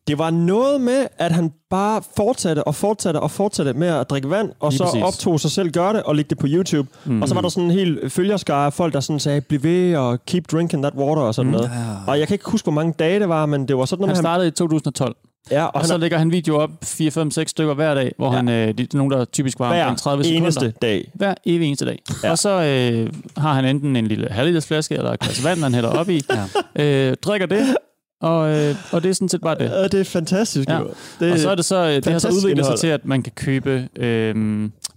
det 0.08 0.18
var 0.18 0.30
noget 0.30 0.80
med, 0.80 1.06
at 1.18 1.32
han 1.32 1.52
bare 1.70 2.02
fortsatte 2.16 2.64
og 2.64 2.74
fortsatte 2.74 3.20
og 3.20 3.30
fortsatte 3.30 3.72
med 3.72 3.88
at 3.88 4.10
drikke 4.10 4.30
vand, 4.30 4.50
og 4.60 4.70
Lige 4.70 4.78
så 4.78 4.84
præcis. 4.84 5.02
optog 5.02 5.40
sig 5.40 5.50
selv 5.50 5.70
gøre 5.70 5.92
det 5.92 6.02
og 6.02 6.16
lægge 6.16 6.28
det 6.28 6.38
på 6.38 6.46
YouTube. 6.50 6.88
Mm. 7.04 7.22
Og 7.22 7.28
så 7.28 7.34
var 7.34 7.40
der 7.40 7.48
sådan 7.48 7.64
en 7.64 7.70
hel 7.70 8.10
følgerskare 8.10 8.66
af 8.66 8.72
folk, 8.72 8.92
der 8.94 9.00
sådan 9.00 9.20
sagde, 9.20 9.40
bliv 9.40 9.62
ved 9.62 9.96
og 9.96 10.18
keep 10.26 10.44
drinking 10.52 10.82
that 10.82 10.94
water 10.94 11.22
og 11.22 11.34
sådan 11.34 11.52
noget. 11.52 11.70
Ja. 11.74 12.12
Og 12.12 12.18
jeg 12.18 12.28
kan 12.28 12.34
ikke 12.34 12.50
huske, 12.50 12.64
hvor 12.64 12.72
mange 12.72 12.94
dage 12.98 13.20
det 13.20 13.28
var, 13.28 13.46
men 13.46 13.68
det 13.68 13.76
var 13.78 13.84
sådan 13.84 14.00
noget 14.00 14.16
Han 14.16 14.22
med, 14.22 14.30
han, 14.30 14.34
startede 14.34 14.48
i 14.48 14.50
2012. 14.50 15.16
Ja, 15.50 15.64
Og, 15.64 15.74
og 15.74 15.86
så 15.86 15.96
lægger 15.96 16.18
han 16.18 16.32
video 16.32 16.56
op 16.56 16.70
4, 16.82 17.10
5, 17.10 17.30
6 17.30 17.50
stykker 17.50 17.74
hver 17.74 17.94
dag, 17.94 18.12
hvor 18.16 18.30
ja. 18.30 18.36
han, 18.36 18.48
øh, 18.48 18.68
er 18.68 18.84
nogen, 18.94 19.12
der 19.12 19.24
typisk 19.24 19.58
var 19.58 19.68
hver 19.68 19.82
omkring 19.84 19.98
30 19.98 20.24
sekunder. 20.24 20.42
eneste 20.42 20.70
dag. 20.82 21.10
Hver 21.14 21.34
evig 21.46 21.66
eneste 21.66 21.84
dag. 21.84 21.98
Ja. 22.22 22.30
Og 22.30 22.38
så 22.38 22.50
øh, 22.50 23.12
har 23.36 23.52
han 23.54 23.64
enten 23.64 23.96
en 23.96 24.06
lille 24.06 24.28
halvliters 24.30 24.66
flaske 24.66 24.94
eller 24.94 25.12
et 25.12 25.20
glas 25.20 25.44
vand, 25.44 25.62
han 25.62 25.74
hælder 25.74 25.90
op 25.90 26.08
i, 26.08 26.22
ja. 26.76 26.82
øh, 27.10 27.16
drikker 27.22 27.46
det, 27.46 27.76
og, 28.20 28.50
øh, 28.50 28.74
og 28.92 29.02
det 29.02 29.08
er 29.08 29.12
sådan 29.12 29.28
set 29.28 29.40
bare 29.40 29.54
det. 29.54 29.64
Ja, 29.64 29.82
det 29.84 29.94
er 30.00 30.04
fantastisk. 30.04 30.68
Ja. 30.68 30.80
Det, 31.20 31.32
Og 31.32 31.38
så 31.38 31.50
er 31.50 31.54
det 31.54 31.64
så, 31.64 31.76
øh, 31.86 31.94
det 31.94 32.06
har 32.06 32.18
så 32.18 32.28
udviklet 32.28 32.42
sig 32.44 32.50
indhold. 32.50 32.78
til, 32.78 32.86
at 32.86 33.04
man 33.04 33.22
kan 33.22 33.32
købe, 33.36 33.88
øh, 33.96 34.36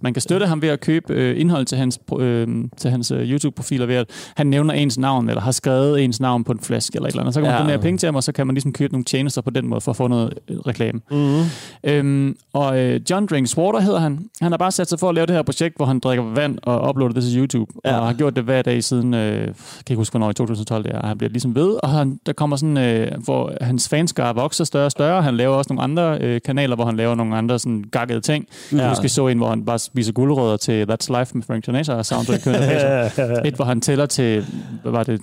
man 0.03 0.13
kan 0.13 0.21
støtte 0.21 0.45
ham 0.47 0.61
ved 0.61 0.69
at 0.69 0.79
købe 0.79 1.13
øh, 1.13 1.39
indhold 1.41 1.65
til 1.65 1.77
hans, 1.77 1.99
øh, 2.19 2.47
til 2.77 2.91
hans 2.91 3.11
øh, 3.11 3.31
YouTube-profiler 3.31 3.85
ved, 3.85 3.95
at 3.95 4.09
han 4.35 4.47
nævner 4.47 4.73
ens 4.73 4.97
navn, 4.97 5.29
eller 5.29 5.41
har 5.41 5.51
skrevet 5.51 6.03
ens 6.03 6.19
navn 6.19 6.43
på 6.43 6.51
en 6.51 6.59
flaske, 6.59 6.95
eller 6.95 7.07
et 7.07 7.11
eller 7.11 7.21
andet. 7.21 7.33
Så 7.33 7.39
kan 7.41 7.47
man 7.49 7.55
Ja. 7.57 7.61
donere 7.63 7.79
penge 7.79 7.97
til 7.97 8.07
ham, 8.07 8.15
og 8.15 8.23
så 8.23 8.31
kan 8.31 8.47
man 8.47 8.53
ligesom 8.53 8.73
købe 8.73 8.93
nogle 8.93 9.05
tjenester 9.05 9.41
på 9.41 9.49
den 9.49 9.67
måde, 9.67 9.81
for 9.81 9.91
at 9.91 9.95
få 9.95 10.07
noget 10.07 10.33
øh, 10.49 10.57
reklame. 10.57 10.99
Mhm. 11.11 11.43
Øhm, 11.83 12.35
og 12.53 12.79
øh, 12.79 13.01
John 13.09 13.25
Drinks 13.25 13.57
Water 13.57 13.79
hedder 13.79 13.99
han. 13.99 14.19
Han 14.41 14.51
har 14.51 14.57
bare 14.57 14.71
sat 14.71 14.89
sig 14.89 14.99
for 14.99 15.09
at 15.09 15.15
lave 15.15 15.25
det 15.25 15.35
her 15.35 15.41
projekt, 15.43 15.75
hvor 15.77 15.85
han 15.85 15.99
drikker 15.99 16.23
vand 16.25 16.57
og 16.63 16.89
uploader 16.89 17.13
det 17.13 17.23
til 17.23 17.39
YouTube. 17.39 17.71
Ja. 17.85 17.97
Og 17.99 18.05
har 18.05 18.13
gjort 18.13 18.35
det 18.35 18.43
hver 18.43 18.61
dag 18.61 18.83
siden, 18.83 19.13
øh, 19.13 19.19
jeg 19.37 19.45
kan 19.45 19.53
ikke 19.89 19.95
huske, 19.95 20.13
hvornår 20.13 20.29
i 20.29 20.33
2012 20.33 20.83
det 20.83 20.91
er. 20.95 21.05
Han 21.07 21.17
bliver 21.17 21.29
ligesom 21.31 21.55
ved, 21.55 21.75
og 21.83 21.89
han, 21.89 22.19
der 22.25 22.33
kommer 22.33 22.55
sådan, 22.55 22.77
øh, 22.77 23.10
hvor 23.17 23.53
hans 23.61 23.89
fanskare 23.89 24.35
vokser 24.35 24.63
større 24.63 24.85
og 24.85 24.91
større. 24.91 25.23
Han 25.23 25.37
laver 25.37 25.55
også 25.55 25.73
nogle 25.73 25.83
andre 25.83 26.17
øh, 26.21 26.41
kanaler, 26.45 26.75
hvor 26.75 26.85
han 26.85 26.97
laver 26.97 27.15
nogle 27.15 27.35
andre 27.35 27.59
sådan 27.59 27.83
gakkede 27.91 28.21
ting. 28.21 28.47
Ja. 28.71 28.87
Jeg 28.87 28.97
jeg 29.01 29.09
så 29.11 29.27
en, 29.27 29.37
hvor 29.37 29.49
han 29.49 29.65
bare 29.65 29.79
spiser 29.79 30.13
guldrødder 30.13 30.57
til 30.57 30.83
That's 30.91 31.19
Life 31.19 31.31
med 31.37 31.43
Frank 31.43 31.65
Sinatra 31.65 32.03
soundtrack. 32.03 32.47
Et, 33.47 33.55
hvor 33.55 33.65
han 33.65 33.81
tæller 33.81 34.05
til, 34.05 34.45
hvad 34.81 34.91
var 34.91 35.03
det, 35.03 35.21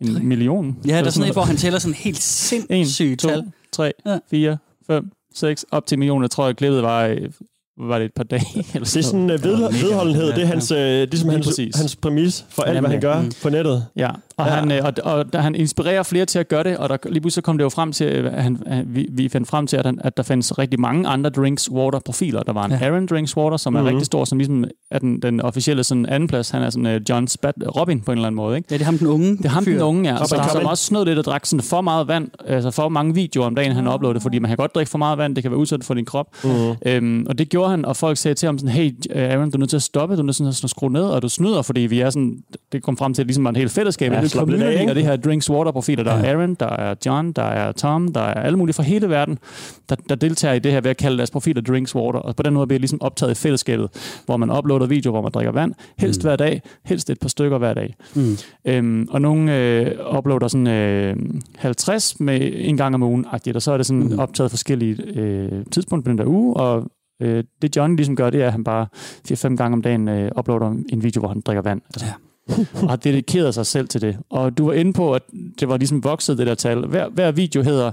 en 0.00 0.28
million? 0.28 0.76
Ja, 0.86 0.88
der 0.88 0.94
er 0.94 0.98
Eller 0.98 1.10
sådan 1.10 1.28
et, 1.28 1.34
hvor 1.34 1.42
han 1.42 1.56
tæller 1.56 1.78
sådan 1.78 1.94
helt 1.94 2.16
1, 2.16 2.22
sindssygt 2.22 3.20
2, 3.20 3.28
tal. 3.28 3.42
3, 3.72 3.92
Ja. 4.06 4.18
4, 4.30 4.56
5, 4.86 5.10
6, 5.34 5.64
op 5.70 5.86
til 5.86 5.98
millioner. 5.98 6.24
Jeg 6.24 6.30
tror, 6.30 6.46
jeg 6.46 6.56
klippet 6.56 6.82
var, 6.82 7.06
øh, 7.06 7.30
var 7.78 7.98
det 7.98 8.04
et 8.04 8.12
par 8.16 8.24
dage. 8.24 8.42
Eller 8.74 8.84
Det 8.86 8.96
er 8.96 9.02
sådan 9.02 9.20
uh, 9.30 9.44
ved, 9.44 9.56
mega 9.56 9.66
vedholdenhed. 9.86 10.26
Det 10.32 10.42
er 10.42 10.46
hans, 10.46 10.72
uh, 10.72 10.78
ligesom 10.78 11.28
Lige 11.28 11.32
hans, 11.36 11.46
præcis. 11.46 11.76
hans 11.76 11.96
præmis 11.96 12.44
for 12.50 12.62
alt, 12.62 12.80
hvad 12.80 12.90
han 12.90 13.00
gør 13.00 13.20
Mm. 13.20 13.32
på 13.42 13.48
nettet. 13.48 13.86
Ja, 13.96 14.08
og, 14.08 14.16
Ja. 14.38 14.44
ja. 14.54 14.60
Han, 14.60 14.72
øh, 14.72 14.78
og, 14.84 14.92
og 15.14 15.32
da 15.32 15.38
han 15.38 15.54
inspirerer 15.54 16.02
flere 16.02 16.24
til 16.26 16.38
at 16.38 16.48
gøre 16.48 16.64
det, 16.64 16.76
og 16.76 16.88
der, 16.88 16.96
lige 17.08 17.20
pludselig 17.20 17.44
kom 17.44 17.58
det 17.58 17.64
jo 17.64 17.68
frem 17.68 17.92
til, 17.92 18.04
at 18.04 18.42
han, 18.42 18.62
han, 18.66 18.84
vi, 18.88 19.08
vi 19.12 19.28
fandt 19.28 19.48
frem 19.48 19.66
til, 19.66 19.76
at, 19.76 19.86
han, 19.86 19.98
at 20.04 20.16
der 20.16 20.22
findes 20.22 20.58
rigtig 20.58 20.80
mange 20.80 21.08
andre 21.08 21.30
Drinks 21.30 21.70
Water 21.70 21.98
profiler. 21.98 22.42
Der 22.42 22.52
var 22.52 22.64
en 22.64 22.70
Ja. 22.72 22.78
ja. 22.80 22.84
Aaron 22.90 23.06
Drinks 23.06 23.36
Water, 23.36 23.56
som 23.56 23.74
er 23.74 23.80
Mhm. 23.80 23.88
rigtig 23.88 24.06
stor, 24.06 24.24
som 24.24 24.38
ligesom 24.38 24.64
er 24.90 24.98
den, 24.98 25.22
den 25.22 25.40
officielle 25.40 25.84
sådan 25.84 26.06
anden 26.06 26.28
plads. 26.28 26.50
Han 26.50 26.62
er 26.62 26.70
sådan 26.70 26.86
uh, 26.96 27.00
John 27.10 27.28
Spat, 27.28 27.54
Robin 27.76 28.00
på 28.00 28.12
en 28.12 28.18
eller 28.18 28.26
anden 28.26 28.36
måde, 28.36 28.56
ikke? 28.56 28.68
Ja, 28.70 28.74
det 28.74 28.80
er 28.80 28.84
ham 28.86 28.98
den 28.98 29.06
unge. 29.06 29.36
Det 29.36 29.44
er 29.44 29.48
ham 29.48 29.64
fyr. 29.64 29.72
den 29.72 29.82
unge, 29.82 30.08
ja, 30.10 30.14
Robin 30.14 30.26
som, 30.28 30.38
som 30.52 30.66
også 30.66 30.84
snød 30.84 31.04
lidt 31.04 31.18
og 31.18 31.24
drak 31.24 31.46
sådan 31.46 31.62
for 31.62 31.80
meget 31.80 32.08
vand, 32.08 32.28
altså 32.46 32.70
for 32.70 32.88
mange 32.88 33.14
videoer 33.14 33.46
om 33.46 33.54
dagen, 33.54 33.72
han 33.72 33.88
uploadede, 33.88 34.20
fordi 34.20 34.38
man 34.38 34.48
kan 34.48 34.56
godt 34.56 34.74
drikke 34.74 34.90
for 34.90 34.98
meget 34.98 35.18
vand, 35.18 35.34
det 35.34 35.44
kan 35.44 35.50
være 35.50 35.58
udsat 35.60 35.84
for 35.84 35.94
din 35.94 36.04
krop. 36.04 36.26
Mm. 36.44 36.50
Øhm, 36.86 37.26
og 37.28 37.38
det 37.38 37.48
gjorde 37.48 37.63
han, 37.68 37.84
og 37.84 37.96
folk 37.96 38.16
sagde 38.16 38.34
til 38.34 38.46
ham 38.46 38.58
sådan, 38.58 38.74
hey 38.74 38.92
Aaron, 39.10 39.50
du 39.50 39.56
er 39.56 39.58
nødt 39.58 39.70
til 39.70 39.76
at 39.76 39.82
stoppe, 39.82 40.16
du 40.16 40.20
er 40.20 40.24
nødt 40.24 40.36
til 40.36 40.64
at 40.64 40.70
skrue 40.70 40.92
ned, 40.92 41.04
og 41.04 41.22
du 41.22 41.28
snyder, 41.28 41.62
fordi 41.62 41.80
vi 41.80 42.00
er 42.00 42.10
sådan, 42.10 42.38
det 42.72 42.82
kom 42.82 42.96
frem 42.96 43.14
til, 43.14 43.22
at 43.22 43.24
det 43.24 43.28
ligesom 43.28 43.44
var 43.44 43.50
en 43.50 43.56
helt 43.56 43.70
fællesskab, 43.70 44.12
Ja, 44.12 44.18
ja, 44.18 44.24
et 44.24 44.30
slap 44.30 44.48
lidt 44.48 44.62
af, 44.62 44.88
af 44.88 44.94
det 44.94 45.04
her 45.04 45.16
Drinks 45.16 45.50
Water 45.50 45.72
profiler. 45.72 46.04
Der 46.04 46.12
er 46.12 46.34
Aaron, 46.34 46.54
der 46.54 46.66
er 46.66 46.94
John, 47.06 47.32
der 47.32 47.42
er 47.42 47.72
Tom, 47.72 48.12
der 48.12 48.20
er 48.20 48.42
alle 48.42 48.58
mulige 48.58 48.74
fra 48.74 48.82
hele 48.82 49.08
verden, 49.08 49.38
der, 49.88 49.96
der 50.08 50.14
deltager 50.14 50.54
i 50.54 50.58
det 50.58 50.72
her 50.72 50.80
ved 50.80 50.90
at 50.90 50.96
kalde 50.96 51.16
deres 51.16 51.30
profiler 51.30 51.62
Drinks 51.62 51.94
Water, 51.94 52.18
og 52.18 52.36
på 52.36 52.42
den 52.42 52.54
måde 52.54 52.66
bliver 52.66 52.80
ligesom 52.80 53.00
optaget 53.02 53.32
i 53.32 53.34
fællesskabet, 53.34 53.88
hvor 54.26 54.36
man 54.36 54.50
uploader 54.58 54.86
videoer, 54.86 55.12
hvor 55.12 55.22
man 55.22 55.32
drikker 55.32 55.52
vand, 55.52 55.72
helst 55.98 56.22
mm. 56.22 56.26
hver 56.26 56.36
dag, 56.36 56.62
helst 56.84 57.10
et 57.10 57.20
par 57.20 57.28
stykker 57.28 57.58
hver 57.58 57.74
dag. 57.74 57.94
Mm. 58.14 58.36
Øhm, 58.64 59.08
og 59.10 59.20
nogle 59.20 59.56
øh, 59.56 60.16
uploader 60.18 60.48
sådan 60.48 60.66
øh, 60.66 61.16
50 61.56 62.20
med 62.20 62.50
en 62.54 62.76
gang 62.76 62.94
om 62.94 63.02
ugen, 63.02 63.26
og 63.54 63.62
så 63.62 63.72
er 63.72 63.76
det 63.76 63.86
sådan 63.86 64.02
mm. 64.02 64.18
optaget 64.18 64.50
forskellige 64.50 65.02
øh, 65.14 65.64
tidspunkter 65.70 66.04
på 66.04 66.10
den 66.10 66.18
der 66.18 66.26
uge, 66.26 66.56
og 66.56 66.90
øh, 67.24 67.44
det 67.62 67.76
John 67.76 67.96
ligesom 67.96 68.16
gør, 68.16 68.30
det 68.30 68.42
er, 68.42 68.46
at 68.46 68.52
han 68.52 68.64
bare 68.64 68.86
4-5 69.32 69.56
gange 69.56 69.72
om 69.74 69.82
dagen 69.82 70.08
øh, 70.08 70.30
uploader 70.38 70.70
en 70.88 71.02
video, 71.02 71.20
hvor 71.20 71.28
han 71.28 71.40
drikker 71.40 71.62
vand. 71.62 71.80
Altså, 71.94 72.06
Ja. 72.06 72.12
og 72.82 72.88
har 72.88 72.96
dedikeret 72.96 73.54
sig 73.54 73.66
selv 73.66 73.88
til 73.88 74.00
det. 74.00 74.16
Og 74.30 74.58
du 74.58 74.66
var 74.66 74.72
inde 74.72 74.92
på, 74.92 75.12
at 75.12 75.22
det 75.60 75.68
var 75.68 75.76
ligesom 75.76 76.04
vokset, 76.04 76.38
det 76.38 76.46
der 76.46 76.54
tal. 76.54 76.86
Hver, 76.86 77.08
hver 77.08 77.32
video 77.32 77.62
hedder, 77.62 77.86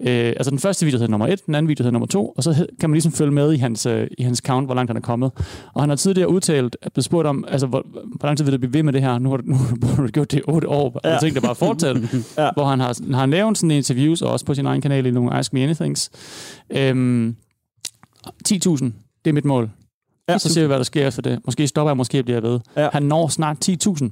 øh, 0.00 0.26
altså 0.26 0.50
den 0.50 0.58
første 0.58 0.84
video 0.86 0.98
hedder 0.98 1.10
nummer 1.10 1.26
1, 1.26 1.46
den 1.46 1.54
anden 1.54 1.68
video 1.68 1.82
hedder 1.82 1.92
nummer 1.92 2.06
2, 2.06 2.28
og 2.36 2.42
så 2.42 2.52
hed, 2.52 2.68
kan 2.80 2.90
man 2.90 2.94
ligesom 2.94 3.12
følge 3.12 3.30
med 3.32 3.52
i 3.52 3.56
hans, 3.56 3.86
øh, 3.86 4.06
i 4.18 4.22
hans 4.22 4.38
count, 4.46 4.66
hvor 4.66 4.74
langt 4.74 4.90
han 4.90 4.96
er 4.96 5.00
kommet. 5.00 5.30
Og 5.74 5.82
han 5.82 5.88
har 5.88 5.96
tidligere 5.96 6.28
udtalt, 6.30 6.76
at 6.82 6.92
blevet 6.92 7.04
spurgt 7.04 7.26
om, 7.28 7.44
altså, 7.48 7.66
hvor, 7.66 7.86
hvor 8.18 8.26
lang 8.26 8.38
tid 8.38 8.44
vil 8.44 8.52
du 8.54 8.58
blive 8.58 8.72
ved 8.74 8.82
med 8.82 8.92
det 8.92 9.02
her? 9.02 9.18
Nu 9.18 9.30
har 9.30 9.40
nu 9.44 9.54
har 9.88 10.02
du 10.02 10.08
gjort 10.08 10.30
det 10.32 10.38
i 10.38 10.42
8 10.48 10.68
år, 10.68 10.90
og 10.94 11.00
Ja. 11.04 11.10
jeg 11.10 11.20
tænkte 11.20 11.40
bare 11.40 11.54
fortsætte. 11.54 12.08
Ja. 12.38 12.50
Hvor 12.54 12.64
han 12.64 12.80
har, 12.80 12.98
han 13.04 13.14
har 13.14 13.26
lavet 13.26 13.58
sådan 13.58 13.70
interviews, 13.70 14.22
og 14.22 14.30
også 14.32 14.44
på 14.44 14.54
sin 14.54 14.66
egen 14.66 14.80
kanal 14.80 15.06
i 15.06 15.10
nogle 15.10 15.34
Ask 15.34 15.52
Me 15.52 15.60
Anythings. 15.62 16.10
Øhm, 16.70 17.36
10.000, 18.48 18.84
det 19.24 19.30
er 19.30 19.32
mit 19.32 19.44
mål. 19.44 19.70
Ja. 20.28 20.38
Så 20.38 20.52
ser 20.52 20.60
vi, 20.60 20.66
hvad 20.66 20.76
der 20.76 20.82
sker 20.82 21.06
efter 21.06 21.22
det. 21.22 21.40
Måske 21.44 21.66
stopper 21.66 21.90
jeg, 21.90 21.96
måske 21.96 22.22
bliver 22.22 22.36
jeg 22.36 22.42
ved. 22.42 22.60
Ja. 22.76 22.88
Han 22.92 23.02
når 23.02 23.28
snart 23.28 23.68
10.000. 23.68 24.10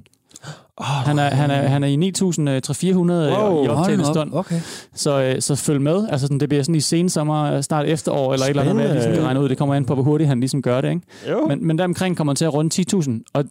Oh, 0.77 0.87
Han 0.87 1.19
er, 1.19 1.31
han 1.31 1.51
er, 1.51 1.55
han 1.69 1.85
er 1.85 1.89
i 1.89 1.95
9.300 1.95 3.39
wow, 3.39 3.65
i 3.65 3.69
optagende 3.69 4.05
op. 4.23 4.29
Okay. 4.33 4.61
Så, 4.95 5.23
øh, 5.23 5.41
så 5.43 5.55
følg 5.57 5.81
med. 5.81 6.09
Altså, 6.11 6.27
sådan, 6.27 6.41
det 6.41 6.49
bliver 6.49 6.63
sådan 6.63 6.75
i 6.75 6.81
sensommer, 6.81 7.61
start 7.61 7.87
efterår, 7.87 8.33
eller 8.33 8.47
et 8.47 8.51
eller 8.51 8.63
andet, 8.63 8.77
med, 8.77 8.85
Spændende. 8.85 8.95
ligesom 9.05 9.15
kan 9.21 9.25
regne 9.27 9.41
ud. 9.41 9.49
Det 9.49 9.59
kommer 9.59 9.75
an 9.75 9.85
på, 9.85 9.95
hvor 9.95 10.03
hurtigt 10.03 10.29
han 10.29 10.41
ligesom 10.41 10.63
gør 10.63 10.81
det. 10.81 10.89
Ikke? 10.91 11.03
Jo. 11.31 11.47
Men, 11.49 11.67
men 11.67 11.79
deromkring 11.79 12.17
kommer 12.17 12.33
han 12.33 12.37
til 12.37 12.45
at 12.45 12.55
runde 12.55 12.85
10.000. 12.97 13.11
Og 13.35 13.45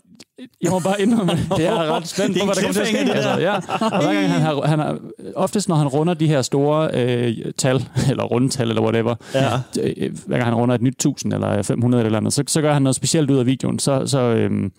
jeg 0.62 0.72
må 0.72 0.80
bare 0.80 1.02
indrømme, 1.02 1.32
det 1.58 1.66
er 1.68 1.96
ret 1.96 2.08
spændt 2.08 2.40
på, 2.40 2.46
hvad 2.46 2.56
der 2.56 2.62
kommer 2.62 2.74
til 2.74 2.82
at 2.82 2.88
ske. 2.88 2.98
Altså, 3.14 3.40
ja. 3.40 3.56
Og 3.80 4.04
hver 4.04 4.14
gang 4.14 4.30
han 4.32 4.42
har, 4.42 4.62
han 4.68 4.80
har, 4.80 4.98
oftest 5.36 5.70
når 5.70 5.76
han 5.76 5.88
runder 5.88 6.14
de 6.14 6.28
her 6.28 6.42
store 6.42 6.90
øh, 6.94 7.36
tal, 7.58 7.86
eller 8.10 8.24
rundetal, 8.24 8.70
eller 8.70 8.82
whatever, 8.82 9.16
Ja. 9.34 9.50
øh, 9.82 10.12
hver 10.26 10.38
gang 10.38 10.44
han 10.50 10.54
runder 10.56 10.76
et 10.76 10.82
nyt 10.82 10.94
1000 10.94 11.34
eller 11.34 11.62
500 11.62 12.04
eller, 12.06 12.18
andet, 12.18 12.34
så, 12.34 12.44
så 12.48 12.62
gør 12.62 12.74
han 12.74 12.82
noget 12.82 12.96
specielt 12.96 13.32
ud 13.32 13.38
af 13.38 13.46
videoen. 13.46 13.80
Så, 13.80 14.08
så, 14.08 14.20
øhm, 14.20 14.72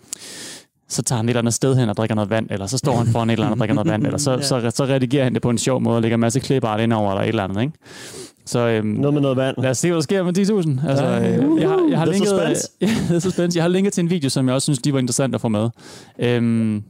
så 0.89 1.01
tager 1.01 1.17
han 1.17 1.25
et 1.25 1.29
eller 1.29 1.41
andet 1.41 1.53
sted 1.53 1.75
hen 1.75 1.89
og 1.89 1.97
drikker 1.97 2.15
noget 2.15 2.29
vand, 2.29 2.47
eller 2.51 2.67
så 2.67 2.77
står 2.77 2.95
han 2.95 3.07
foran 3.07 3.29
et 3.29 3.33
eller 3.33 3.45
andet 3.45 3.55
og 3.55 3.59
drikker 3.59 3.75
noget 3.75 3.87
vand, 3.91 4.05
eller 4.05 4.17
så, 4.17 4.31
Ja. 4.31 4.41
så, 4.41 4.71
så 4.75 4.83
redigerer 4.85 5.23
han 5.23 5.33
det 5.33 5.41
på 5.41 5.49
en 5.49 5.57
sjov 5.57 5.81
måde 5.81 5.95
og 5.95 6.01
lægger 6.01 6.13
en 6.15 6.19
masse 6.21 6.39
klipart 6.39 6.79
ind 6.79 6.93
over, 6.93 7.11
eller 7.11 7.21
et 7.23 7.27
eller 7.27 7.43
andet, 7.43 7.61
ikke? 7.61 7.73
Så 8.47 8.59
øhm, 8.67 8.87
Noget 8.87 9.13
med 9.13 9.21
noget 9.21 9.37
vand. 9.37 9.55
lad 9.57 9.69
os 9.69 9.77
se, 9.77 9.87
hvad 9.87 9.95
der 9.95 10.01
sker 10.01 10.23
med 10.23 10.37
10.000. 10.37 10.89
Altså, 10.89 11.05
Ja. 11.05 11.37
øh, 11.37 11.61
jeg, 11.61 11.69
har, 11.69 11.79
jeg, 11.89 11.97
har 11.99 12.05
linket, 12.05 12.29
suspense. 12.29 12.67
ja, 12.81 12.89
det 13.09 13.15
er 13.15 13.19
suspense. 13.19 13.55
Jeg 13.57 13.63
har 13.63 13.69
linket 13.69 13.93
til 13.93 14.01
en 14.01 14.09
video, 14.09 14.29
som 14.29 14.47
jeg 14.47 14.55
også 14.55 14.65
synes, 14.65 14.79
de 14.79 14.93
var 14.93 14.99
interessant 14.99 15.35
at 15.35 15.41
få 15.41 15.47
med. 15.47 15.69
Øhm, 16.19 16.83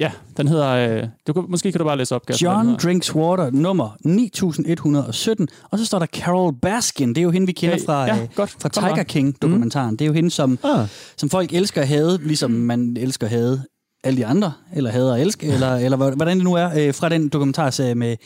ja, 0.00 0.10
den 0.36 0.48
hedder... 0.48 0.68
Øh, 0.68 1.02
du 1.26 1.32
kan, 1.32 1.44
måske 1.48 1.72
kan 1.72 1.78
du 1.78 1.84
bare 1.84 1.96
læse 1.98 2.14
op, 2.14 2.26
Kasper, 2.26 2.50
John. 2.50 2.76
Drinks 2.82 3.14
Water 3.14 3.50
nummer 3.50 3.96
9117. 4.04 5.48
Og 5.70 5.78
så 5.78 5.84
står 5.86 5.98
der 5.98 6.06
Carol 6.06 6.54
Baskin. 6.62 7.08
Det 7.08 7.18
er 7.18 7.22
jo 7.22 7.30
hende, 7.30 7.46
vi 7.46 7.52
kender 7.52 7.78
fra, 7.86 8.04
ja, 8.06 8.22
øh, 8.22 8.28
godt. 8.34 8.50
fra. 8.62 8.68
Tiger 8.68 9.02
King-dokumentaren. 9.02 9.92
Det 9.96 10.00
er 10.00 10.06
jo 10.06 10.12
hende, 10.12 10.30
som, 10.30 10.58
Ah. 10.64 10.86
som 11.16 11.30
folk 11.30 11.52
elsker 11.54 11.80
at 11.82 11.88
hade, 11.88 12.18
ligesom 12.22 12.50
man 12.50 12.96
elsker 13.00 13.26
at 13.26 13.32
hade 13.32 13.62
alle 14.04 14.16
de 14.16 14.26
andre, 14.26 14.52
eller 14.74 14.90
hader 14.90 15.14
at 15.14 15.20
elske, 15.20 15.46
eller, 15.46 15.76
eller 15.76 15.96
hvordan 15.96 16.36
det 16.36 16.44
nu 16.44 16.54
er, 16.54 16.70
øh, 16.88 16.94
fra 16.94 17.08
den 17.08 17.28
dokumentarserie 17.28 17.94
med 17.94 18.16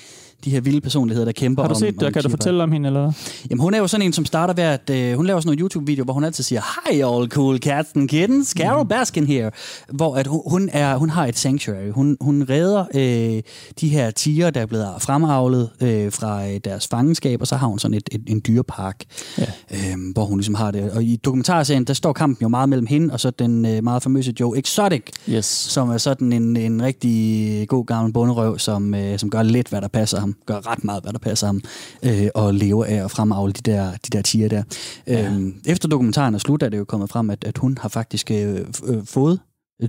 de 0.45 0.51
her 0.51 0.61
vilde 0.61 0.81
personligheder, 0.81 1.25
der 1.25 1.33
kæmper 1.33 1.63
Har 1.63 1.69
du 1.69 1.75
om, 1.75 1.79
set 1.81 1.89
om 1.89 1.95
det? 2.05 2.13
Kan 2.13 2.23
du 2.23 2.29
fortælle 2.29 2.63
om 2.63 2.73
hende, 2.73 2.87
eller 2.87 3.01
hvad? 3.01 3.13
Jamen, 3.51 3.61
hun 3.63 3.75
er 3.75 3.79
jo 3.79 3.87
sådan 3.87 4.07
en, 4.07 4.13
som 4.13 4.25
starter 4.25 4.55
ved, 4.55 4.65
at 4.65 4.91
øh, 4.91 5.17
hun 5.17 5.27
laver 5.27 5.41
sådan 5.41 5.49
nogle 5.49 5.61
YouTube-videoer, 5.61 6.05
hvor 6.05 6.15
hun 6.15 6.25
altid 6.25 6.45
siger, 6.45 6.61
Hi 6.91 7.01
all 7.01 7.29
cool 7.29 7.59
cats 7.59 7.91
and 7.97 8.09
kittens, 8.09 8.49
Carol 8.49 8.87
Baskin 8.89 9.27
here. 9.27 9.51
Hvor 9.93 10.17
at 10.17 10.27
hun, 10.27 10.43
hun, 10.47 10.69
er, 10.73 10.97
hun 10.97 11.11
har 11.11 11.27
et 11.27 11.39
sanctuary. 11.39 11.91
Hun, 11.91 12.17
hun 12.21 12.47
redder 12.51 12.85
øh, 12.95 13.43
de 13.81 13.89
her 13.89 14.11
tiger, 14.11 14.51
der 14.51 14.61
er 14.61 14.67
blevet 14.67 14.87
fremavlet 15.01 15.71
øh, 15.83 16.13
fra 16.13 16.49
øh, 16.49 16.61
deres 16.65 16.87
fangenskab, 16.89 17.41
og 17.41 17.47
så 17.47 17.57
har 17.57 17.67
hun 17.67 17.79
sådan 17.79 17.95
et, 17.97 18.09
et, 18.13 18.23
en 18.27 18.43
dyrepark, 18.47 19.05
Ja. 19.39 19.45
øh, 19.71 19.97
hvor 20.13 20.25
hun 20.25 20.39
ligesom 20.39 20.55
har 20.55 20.71
det. 20.71 20.91
Og 20.91 21.03
i 21.05 21.17
dokumentarserien, 21.17 21.85
der 21.85 21.95
står 21.95 22.13
kampen 22.13 22.43
jo 22.43 22.49
meget 22.49 22.69
mellem 22.69 22.87
hende, 22.87 23.13
og 23.13 23.21
så 23.21 23.31
den 23.31 23.67
øh, 23.67 23.85
meget 23.85 24.03
famøse 24.03 24.35
Joe 24.41 24.59
Exotic, 24.59 25.03
Yes. 25.29 25.45
som 25.47 25.91
er 25.91 25.99
sådan 25.99 26.33
en, 26.33 26.57
en 26.57 26.83
rigtig 26.83 27.69
god 27.69 27.87
gammel 27.87 28.13
bunderøv, 28.13 28.59
som, 28.59 28.95
øh, 28.95 29.19
som 29.19 29.31
gør 29.31 29.43
lidt, 29.43 29.69
hvad 29.69 29.81
der 29.81 29.89
passer 29.89 30.21
ham. 30.21 30.30
Gør 30.47 30.71
ret 30.71 30.85
meget, 30.85 31.03
hvad 31.03 31.13
der 31.13 31.19
passer 31.19 31.47
ham. 31.47 31.61
Øh, 32.03 32.29
og 32.35 32.55
lever 32.55 32.85
af 32.85 33.05
at 33.05 33.11
fremavle 33.11 33.53
de 33.53 33.71
der, 33.71 33.91
de 33.91 34.11
der 34.13 34.23
tiger 34.23 34.49
der. 34.49 34.63
Ja. 35.07 35.27
Øhm, 35.27 35.55
efter 35.67 35.89
dokumentaren 35.89 36.35
er 36.35 36.39
slut, 36.39 36.63
er 36.63 36.69
det 36.69 36.79
jo 36.79 36.85
kommet 36.85 37.11
frem, 37.11 37.31
at, 37.31 37.45
at 37.45 37.59
hun 37.59 37.79
har 37.81 37.89
faktisk 37.89 38.31
øh, 38.31 38.61
øh, 38.87 39.05
fået 39.05 39.41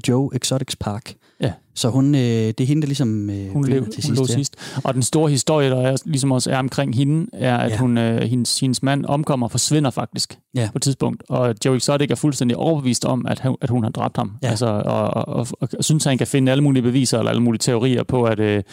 Joe 0.08 0.30
Exotics 0.36 0.76
Park. 0.76 1.14
Ja. 1.42 1.52
Så 1.76 1.90
hun, 1.90 2.16
øh, 2.16 2.22
det 2.22 2.60
er 2.62 2.66
hende, 2.66 2.82
der 2.82 2.88
ligesom 2.88 3.30
øh, 3.30 3.52
Hun, 3.54 3.64
vinder 3.68 3.80
lev, 3.80 3.90
til 3.92 4.04
hun 4.08 4.16
sidst. 4.16 4.30
ja. 4.30 4.36
sidst. 4.36 4.56
Og 4.84 4.94
den 4.94 5.04
store 5.04 5.30
historie, 5.30 5.70
der 5.70 5.82
er, 5.82 5.98
ligesom 6.06 6.32
også 6.32 6.52
er 6.52 6.58
omkring 6.58 6.96
hende, 6.96 7.28
er, 7.34 7.58
at 7.58 7.72
Ja. 7.72 7.78
hun, 7.78 7.98
øh, 7.98 8.22
hendes, 8.22 8.60
hendes 8.60 8.84
mand 8.84 9.06
omkommer 9.06 9.48
og 9.48 9.52
forsvinder 9.52 9.90
faktisk 9.90 10.38
Ja. 10.56 10.70
på 10.72 10.78
et 10.78 10.82
tidspunkt. 10.82 11.24
Og 11.30 11.56
Joe 11.66 11.76
Exotic 11.78 12.12
er 12.12 12.16
fuldstændig 12.16 12.58
overbevist 12.58 13.06
om, 13.06 13.26
at, 13.28 13.42
at 13.62 13.70
hun 13.70 13.84
har 13.84 13.90
dræbt 13.92 14.18
ham. 14.18 14.32
Ja. 14.44 14.48
Altså, 14.50 14.66
og, 14.66 14.84
og, 15.08 15.28
og, 15.28 15.48
og, 15.62 15.70
og 15.78 15.84
synes, 15.84 16.06
at 16.06 16.10
han 16.10 16.18
kan 16.18 16.28
finde 16.28 16.52
alle 16.52 16.64
mulige 16.64 16.84
beviser 16.84 17.18
eller 17.18 17.30
alle 17.30 17.44
mulige 17.44 17.60
teorier 17.60 18.04
på, 18.04 18.24
at, 18.24 18.40
øh, 18.40 18.64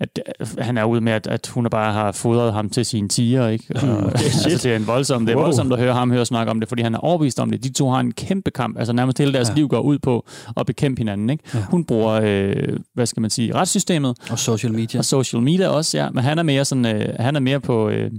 at, 0.00 0.20
at 0.40 0.64
han 0.64 0.78
er 0.78 0.84
ude 0.84 1.00
med, 1.00 1.12
at, 1.12 1.26
at 1.26 1.46
hun 1.46 1.66
bare 1.70 1.92
har 1.92 2.12
fodret 2.12 2.52
ham 2.52 2.70
til 2.70 2.84
sine 2.86 3.08
tiger, 3.08 3.48
ikke? 3.48 3.64
Og, 3.82 4.04
altså, 4.12 4.48
det 4.62 4.66
er 4.66 4.76
en 4.76 4.86
voldsom, 4.86 5.26
det 5.26 5.32
er 5.32 5.36
Wow. 5.36 5.44
voldsomt 5.44 5.72
at 5.72 5.78
høre 5.78 5.92
ham 5.94 6.10
høre 6.10 6.26
snakke 6.26 6.50
om 6.50 6.60
det, 6.60 6.68
fordi 6.68 6.82
han 6.82 6.94
er 6.94 6.98
overbevist 6.98 7.40
om 7.40 7.50
det. 7.50 7.64
De 7.64 7.72
to 7.72 7.90
har 7.90 8.00
en 8.00 8.12
kæmpe 8.12 8.50
kamp, 8.50 8.78
altså 8.78 8.92
nærmest 8.92 9.18
hele 9.18 9.32
deres 9.32 9.48
ja. 9.48 9.54
liv 9.54 9.68
går 9.68 9.80
ud 9.80 9.98
på 9.98 10.26
at 10.56 10.66
bekæmpe 10.66 10.98
hinanden, 11.00 11.30
ikke? 11.30 11.44
Ja. 11.54 11.64
Hun 11.70 11.84
bruger, 11.84 12.20
øh, 12.24 12.52
hvad 12.94 13.06
skal 13.06 13.20
man 13.20 13.30
sige, 13.30 13.54
retssystemet, 13.54 14.16
Og 14.30 14.38
social 14.38 14.72
media. 14.72 14.98
og 14.98 15.04
social 15.04 15.42
media 15.42 15.68
også, 15.68 15.98
ja, 15.98 16.10
men 16.10 16.24
han 16.24 16.38
er 16.38 16.42
mere 16.42 16.64
sådan, 16.64 16.86
øh, 16.86 17.08
han 17.20 17.36
er 17.36 17.40
mere 17.40 17.60
på, 17.60 17.88
øh, 17.88 18.10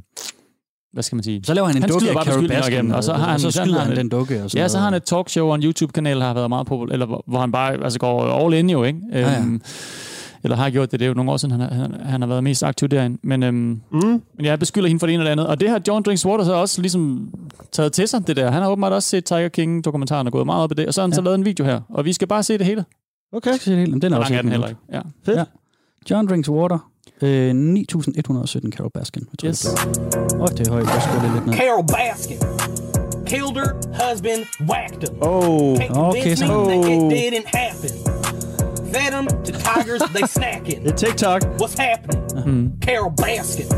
hvad 0.93 1.04
skal 1.04 1.16
man 1.16 1.24
sige? 1.24 1.41
Så 1.43 1.54
laver 1.54 1.68
han 1.68 1.76
en 1.78 1.82
Han 1.84 1.89
dukke 1.91 2.10
af 2.10 2.14
bare 2.16 2.26
Carol 2.26 2.47
Baskin, 2.47 2.91
og 2.91 3.04
så 3.04 3.14
har 3.14 3.32
han- 3.32 3.39
så 3.39 3.51
skyder 3.51 3.80
han 3.80 3.88
han- 3.88 3.97
den 3.97 4.10
dukke. 4.10 4.43
Og 4.43 4.49
sådan 4.51 4.62
Ja, 4.64 4.68
så 4.68 4.78
har 4.78 4.86
han 4.86 4.93
et 4.93 5.04
talkshow 5.04 5.47
og 5.47 5.56
en 5.56 5.64
YouTube-kanal, 5.64 6.22
har 6.22 6.34
været 6.34 6.49
meget 6.49 6.68
populær, 6.68 6.93
eller 6.93 7.06
hvor, 7.06 7.24
hvor 7.28 7.39
han 7.39 7.51
bare 7.51 7.84
altså, 7.84 7.99
går 7.99 8.45
all 8.45 8.54
in 8.54 8.70
jo, 8.70 8.84
ikke? 8.84 8.99
Ja, 9.12 9.20
ja. 9.20 9.39
Øhm, 9.39 9.62
eller 10.44 10.58
har 10.58 10.70
gjort 10.70 10.92
det, 10.92 11.00
det 11.00 11.06
er 11.06 11.10
jo 11.10 11.14
nogle 11.14 11.32
år 11.32 11.38
siden, 11.38 11.52
han, 11.52 11.60
har- 11.62 11.74
han, 11.74 11.94
han 12.06 12.22
har 12.22 12.28
været 12.28 12.44
mest 12.44 12.64
aktiv 12.64 12.88
derinde. 12.88 13.18
Men, 13.24 13.44
øhm, 13.44 13.56
Mm. 13.92 14.00
men 14.02 14.22
jeg 14.46 14.60
beskylder 14.60 14.88
hende 14.88 15.00
for 15.00 15.08
det 15.08 15.14
ene 15.14 15.22
eller 15.22 15.30
det 15.36 15.42
andet. 15.42 15.48
Og 15.48 15.60
det 15.60 15.70
har 15.70 15.82
John 15.88 16.04
Drinks 16.04 16.26
Water 16.26 16.44
så 16.46 16.54
også 16.54 16.82
ligesom 16.82 17.30
taget 17.72 17.94
til 17.94 18.08
sig, 18.08 18.28
det 18.28 18.36
der. 18.36 18.52
Han 18.52 18.62
har 18.62 18.70
åbenbart 18.70 18.94
også 18.94 19.10
set 19.10 19.26
Tiger 19.26 19.48
King-dokumentaren 19.50 20.28
og 20.28 20.34
gået 20.34 20.46
meget 20.46 20.64
op 20.64 20.72
i 20.72 20.76
det, 20.76 20.88
og 20.88 20.94
så 20.94 21.02
har 21.02 21.08
han 21.08 21.12
ja. 21.12 21.16
så 21.16 21.22
lavet 21.22 21.36
en 21.36 21.46
video 21.46 21.66
her. 21.66 21.82
Og 21.90 22.06
vi 22.06 22.14
skal 22.14 22.28
bare 22.28 22.44
se 22.44 22.58
det 22.58 22.66
hele. 22.66 22.86
Okay. 23.34 23.50
Jeg 23.52 23.56
skal 23.60 23.66
se 23.66 23.72
det 23.72 23.80
hele. 23.80 23.92
Den 24.02 24.14
er 24.14 24.18
Så 24.18 24.20
også 24.20 24.34
er 24.34 24.42
den 24.42 24.52
helt 24.52 24.54
heller 24.54 24.68
ikke. 24.68 24.82
Ja. 24.94 25.02
Fedt. 25.26 25.38
Ja. 25.38 25.44
John 26.12 26.28
Drinks 26.28 26.50
Water. 26.50 26.90
Øh, 27.22 27.52
9.117 27.52 28.72
Carol 28.72 28.92
Baskin. 28.94 29.28
Jeg 29.32 29.38
tror, 29.40 29.48
Yes. 29.50 29.66
Åh, 30.40 30.48
det 30.58 30.68
er 30.68 30.72
højt. 30.72 30.86
Jeg 30.86 31.22
det 31.24 31.32
lidt 31.34 31.46
ned. 31.46 31.54
Carol 31.54 31.86
Baskin 31.88 32.38
killed 33.26 33.56
her 33.56 33.72
husband, 34.12 34.42
whacked 34.70 35.02
him. 35.10 35.18
Oh. 35.22 36.08
Okay, 36.10 36.30
me 36.30 36.36
that 36.36 36.50
Oh. 36.50 36.72
it 36.72 37.12
didn't 37.14 37.58
happen. 37.58 37.92
Fed 38.98 39.12
them 39.12 39.28
to 39.28 39.52
tigers, 39.52 40.02
they 40.16 40.28
snacking. 40.38 40.84
Det 40.84 40.91
er 40.91 40.95
TikTok. 40.95 41.41
What's 41.62 41.76
happening? 41.84 42.72
Carol 42.82 43.12
Baskin. 43.18 43.66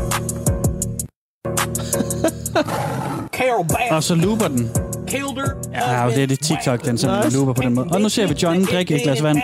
Carol 3.38 3.64
Baskin 3.68 3.90
Og 3.96 4.02
så 4.02 4.14
looper 4.14 4.48
den. 4.48 4.70
Ja, 5.12 6.04
husband, 6.04 6.14
det 6.14 6.22
er 6.22 6.26
det 6.26 6.40
TikTok, 6.40 6.84
den 6.84 6.98
simpelthen 6.98 7.26
Nice. 7.26 7.36
looper 7.36 7.52
på 7.52 7.62
den 7.62 7.74
måde. 7.74 7.86
Og 7.92 8.00
nu 8.00 8.08
ser 8.08 8.26
vi 8.26 8.34
John 8.42 8.64
drikke 8.64 8.94
et 8.96 9.02
glas 9.02 9.22
vand. 9.22 9.38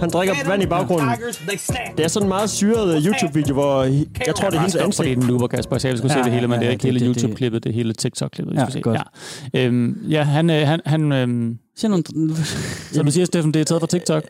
Han 0.00 0.10
drikker 0.10 0.34
vand 0.46 0.62
i 0.62 0.66
baggrunden. 0.66 1.08
Det 1.96 2.04
er 2.04 2.08
sådan 2.08 2.24
en 2.26 2.28
meget 2.28 2.50
syret 2.50 2.96
øh, 2.96 3.06
YouTube-video, 3.06 3.54
hvor 3.54 3.84
hi- 3.84 4.08
jeg 4.26 4.34
tror, 4.34 4.48
det 4.50 4.56
er 4.56 4.60
hendes 4.60 4.76
ansigt. 4.76 4.96
fordi 4.96 5.14
den 5.14 5.22
looper, 5.22 5.46
Kasper. 5.46 5.78
Jeg 5.84 5.98
skulle 5.98 6.12
Ja, 6.14 6.18
se 6.20 6.24
det 6.24 6.32
hele, 6.32 6.48
men 6.48 6.54
ja, 6.54 6.60
det 6.60 6.66
er 6.66 6.70
ikke 6.70 6.82
det- 6.82 6.92
hele 6.92 7.06
YouTube-klippet, 7.06 7.64
det 7.64 7.70
er 7.70 7.74
hele 7.74 7.92
TikTok-klippet. 7.94 8.54
vi 8.54 8.58
Ja, 8.60 8.64
skal 8.64 8.72
se. 8.72 8.80
godt. 8.80 9.00
Ja, 9.54 9.60
øhm, 9.66 9.96
ja 10.08 10.22
han, 10.22 10.50
øh, 10.50 10.66
han, 10.68 10.80
han 10.86 11.12
øhm, 11.12 11.58
Se 11.76 11.88
nogle... 11.88 12.04
som 12.92 13.04
du 13.06 13.10
siger, 13.12 13.24
Steffen, 13.24 13.54
det 13.54 13.60
er 13.60 13.64
taget 13.64 13.80
fra 13.80 13.86
TikTok. 13.86 14.22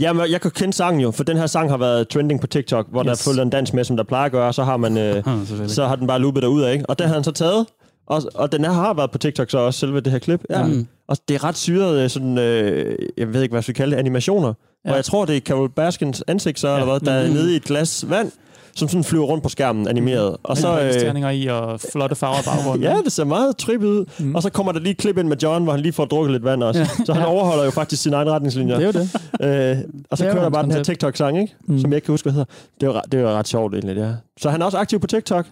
Jamen, 0.00 0.30
jeg 0.30 0.40
kan 0.40 0.50
kende 0.50 0.72
sangen 0.72 1.00
jo, 1.00 1.10
for 1.10 1.24
den 1.24 1.36
her 1.36 1.46
sang 1.46 1.70
har 1.70 1.76
været 1.76 2.08
trending 2.08 2.40
på 2.40 2.46
TikTok, 2.46 2.86
hvor 2.90 3.00
yes. 3.00 3.04
der 3.04 3.10
er 3.10 3.14
Yes. 3.16 3.24
fuldt 3.24 3.40
en 3.40 3.50
dans 3.50 3.72
med, 3.72 3.84
som 3.84 3.96
der 3.96 4.04
plejer 4.04 4.24
at 4.26 4.32
gøre, 4.32 4.52
så 4.52 4.64
har 4.64 4.76
man, 4.76 4.96
øh, 4.98 5.14
selvfølgelig. 5.24 5.70
så 5.70 5.86
har 5.86 5.96
den 5.96 6.06
bare 6.06 6.18
loopet 6.18 6.42
derud 6.42 6.62
af, 6.62 6.72
ikke? 6.72 6.86
Og 6.88 6.98
den 6.98 7.06
har 7.06 7.14
han 7.14 7.24
så 7.24 7.32
taget, 7.32 7.66
og, 8.06 8.22
og 8.34 8.52
den 8.52 8.64
her 8.64 8.72
har 8.72 8.94
været 8.94 9.10
på 9.10 9.18
TikTok 9.18 9.50
så 9.50 9.58
også, 9.58 9.80
selve 9.80 10.00
det 10.00 10.12
her 10.12 10.18
klip. 10.18 10.40
Ja. 10.50 10.66
Mm. 10.66 10.86
Og 11.08 11.16
det 11.28 11.34
er 11.34 11.44
ret 11.44 11.56
syret, 11.58 11.98
øh, 12.04 12.10
sådan, 12.10 12.38
øh, 12.38 12.96
jeg 13.16 13.32
ved 13.34 13.42
ikke, 13.42 13.52
hvad 13.52 13.58
jeg 13.58 13.64
skal 13.64 13.74
kalde 13.74 13.92
det, 13.92 13.98
animationer. 13.98 14.52
Ja. 14.84 14.90
Og 14.90 14.96
jeg 14.96 15.04
tror, 15.04 15.24
det 15.24 15.36
er 15.36 15.40
Carol 15.40 15.68
Baskins 15.70 16.22
ansigt 16.26 16.60
så, 16.60 16.68
ja. 16.68 16.74
eller 16.74 16.86
hvad, 16.86 17.00
der 17.00 17.12
er 17.12 17.26
Mm. 17.28 17.32
nede 17.34 17.52
i 17.52 17.56
et 17.56 17.64
glas 17.64 18.04
vand, 18.10 18.30
som 18.74 18.88
sådan 18.88 19.04
flyver 19.04 19.24
rundt 19.24 19.42
på 19.42 19.48
skærmen 19.48 19.88
animeret. 19.88 20.36
Og 20.42 20.56
så, 20.56 20.80
øh, 20.80 21.34
i 21.34 21.46
og 21.46 21.80
flotte 21.80 22.16
farver 22.16 22.42
baggrunden. 22.44 22.82
Ja, 22.82 22.96
det 23.04 23.12
ser 23.12 23.24
meget 23.24 23.56
trippet 23.56 23.88
ud. 23.88 24.04
Mm. 24.18 24.34
Og 24.34 24.42
så 24.42 24.50
kommer 24.50 24.72
der 24.72 24.80
lige 24.80 24.90
et 24.90 24.96
klip 24.96 25.18
ind 25.18 25.28
med 25.28 25.36
John, 25.36 25.64
hvor 25.64 25.72
han 25.72 25.80
lige 25.80 25.92
får 25.92 26.04
drukket 26.04 26.32
lidt 26.32 26.44
vand 26.44 26.62
også. 26.62 26.80
Ja. 26.80 26.86
Så 27.06 27.12
han 27.12 27.24
overholder 27.24 27.64
jo 27.64 27.70
faktisk 27.70 28.02
sine 28.02 28.16
egne 28.16 28.30
retningslinjer. 28.30 28.78
Det 28.78 28.96
er 28.96 29.00
jo 29.40 29.72
det. 29.72 29.76
Øh, 29.78 29.84
og 30.10 30.18
så 30.18 30.24
Det 30.24 30.28
er 30.30 30.34
kører 30.34 30.42
der 30.42 30.50
bare 30.50 30.62
den 30.62 30.70
her. 30.72 30.82
TikTok-sang, 30.82 31.40
ikke? 31.40 31.54
Mm. 31.66 31.78
Som 31.80 31.90
jeg 31.90 31.96
ikke 31.96 32.04
kan 32.04 32.12
huske, 32.12 32.24
hvad 32.24 32.32
hedder. 32.32 32.46
Det 32.80 32.88
er 32.88 33.00
det 33.12 33.20
jo 33.20 33.28
ret 33.28 33.48
sjovt 33.48 33.74
egentlig, 33.74 33.96
det 33.96 34.04
her. 34.04 34.14
Så 34.40 34.50
han 34.50 34.62
er 34.62 34.66
også 34.66 34.78
aktiv 34.78 35.00
på 35.00 35.06
TikTok? 35.06 35.46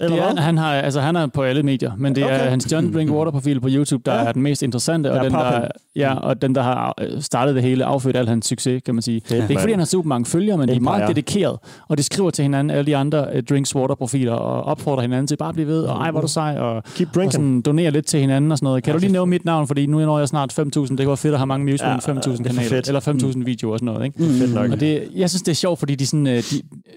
Eller 0.00 0.16
Det 0.16 0.24
er, 0.24 0.32
hvad? 0.32 0.42
han, 0.42 0.58
har, 0.58 0.72
altså, 0.72 1.00
han 1.00 1.16
er 1.16 1.26
på 1.26 1.42
alle 1.42 1.62
medier, 1.62 1.92
men 1.98 2.14
det 2.14 2.22
er 2.22 2.26
Okay. 2.26 2.38
hans 2.50 2.72
John 2.72 2.94
Drink 2.94 3.10
Water 3.10 3.30
profil 3.32 3.60
på 3.60 3.68
YouTube, 3.70 4.02
der 4.06 4.14
Ja. 4.14 4.22
ja. 4.22 4.28
er 4.28 4.32
den 4.32 4.42
mest 4.42 4.62
interessante, 4.62 5.10
og 5.12 5.16
er 5.18 5.22
den, 5.22 5.32
der, 5.32 5.68
ja, 5.96 6.14
og 6.14 6.42
den, 6.42 6.54
der 6.54 6.62
har 6.62 6.94
øh, 7.00 7.22
startet 7.22 7.54
det 7.54 7.62
hele, 7.62 7.84
affødt 7.84 8.16
al 8.16 8.28
hans 8.28 8.46
succes, 8.46 8.82
kan 8.86 8.94
man 8.94 9.02
sige. 9.02 9.22
det 9.28 9.38
er 9.38 9.48
ikke, 9.48 9.60
fordi 9.60 9.72
han 9.72 9.80
har 9.80 9.86
super 9.86 10.08
mange 10.08 10.26
følgere, 10.26 10.58
men 10.58 10.68
de 10.68 10.74
er 10.74 10.80
meget 10.80 11.08
dedikeret, 11.08 11.58
og 11.88 11.98
de 11.98 12.02
skriver 12.02 12.30
til 12.30 12.42
hinanden, 12.42 12.70
alle 12.76 12.86
de 12.86 12.96
andre 12.96 13.26
uh, 13.36 13.40
Drinks 13.50 13.74
Water 13.76 13.94
profiler, 13.94 14.32
og 14.32 14.62
opfordrer 14.62 15.02
hinanden 15.02 15.26
til 15.26 15.36
bare 15.36 15.48
at 15.48 15.54
blive 15.54 15.68
ved, 15.68 15.82
og 15.82 15.96
ej, 16.00 16.10
hvor 16.10 16.20
er 16.20 16.22
du 16.22 16.28
sej, 16.28 16.56
og, 16.58 16.82
Keep 16.94 17.16
og 17.16 17.32
sådan, 17.32 17.60
donere 17.60 17.90
lidt 17.90 18.06
til 18.06 18.20
hinanden 18.20 18.52
og 18.52 18.58
sådan 18.58 18.64
noget. 18.66 18.84
Kan 18.84 18.92
du 18.94 18.98
lige 19.00 19.12
nævne 19.12 19.30
mit 19.30 19.44
navn, 19.44 19.66
fordi 19.66 19.86
nu 19.86 19.98
når 19.98 20.18
jeg 20.18 20.28
snart 20.28 20.52
5.000, 20.58 20.64
det 20.66 20.72
kunne 20.88 21.06
være 21.06 21.16
fedt 21.16 21.32
at 21.34 21.38
have 21.38 21.46
mange 21.46 21.66
views 21.66 21.80
på 21.82 21.88
Ja, 21.88 21.94
en 21.94 22.00
5.000 22.00 22.12
det 22.12 22.26
er 22.28 22.36
for 22.36 22.44
kanal, 22.44 22.64
fedt. 22.64 22.86
eller 22.88 23.00
5.000 23.00 23.44
videoer 23.44 23.72
og 23.72 23.78
sådan 23.78 23.86
noget, 23.94 24.04
ikke? 24.06 24.18
Fedt 24.24 24.54
nok. 24.54 24.70
Og 24.70 24.80
det, 24.80 25.02
jeg 25.16 25.30
synes, 25.30 25.42
det 25.42 25.50
er 25.50 25.56
sjovt, 25.56 25.78
fordi 25.78 25.94
de 25.94 26.06
sådan, 26.06 26.26
øh, 26.26 26.36
de, 26.36 26.42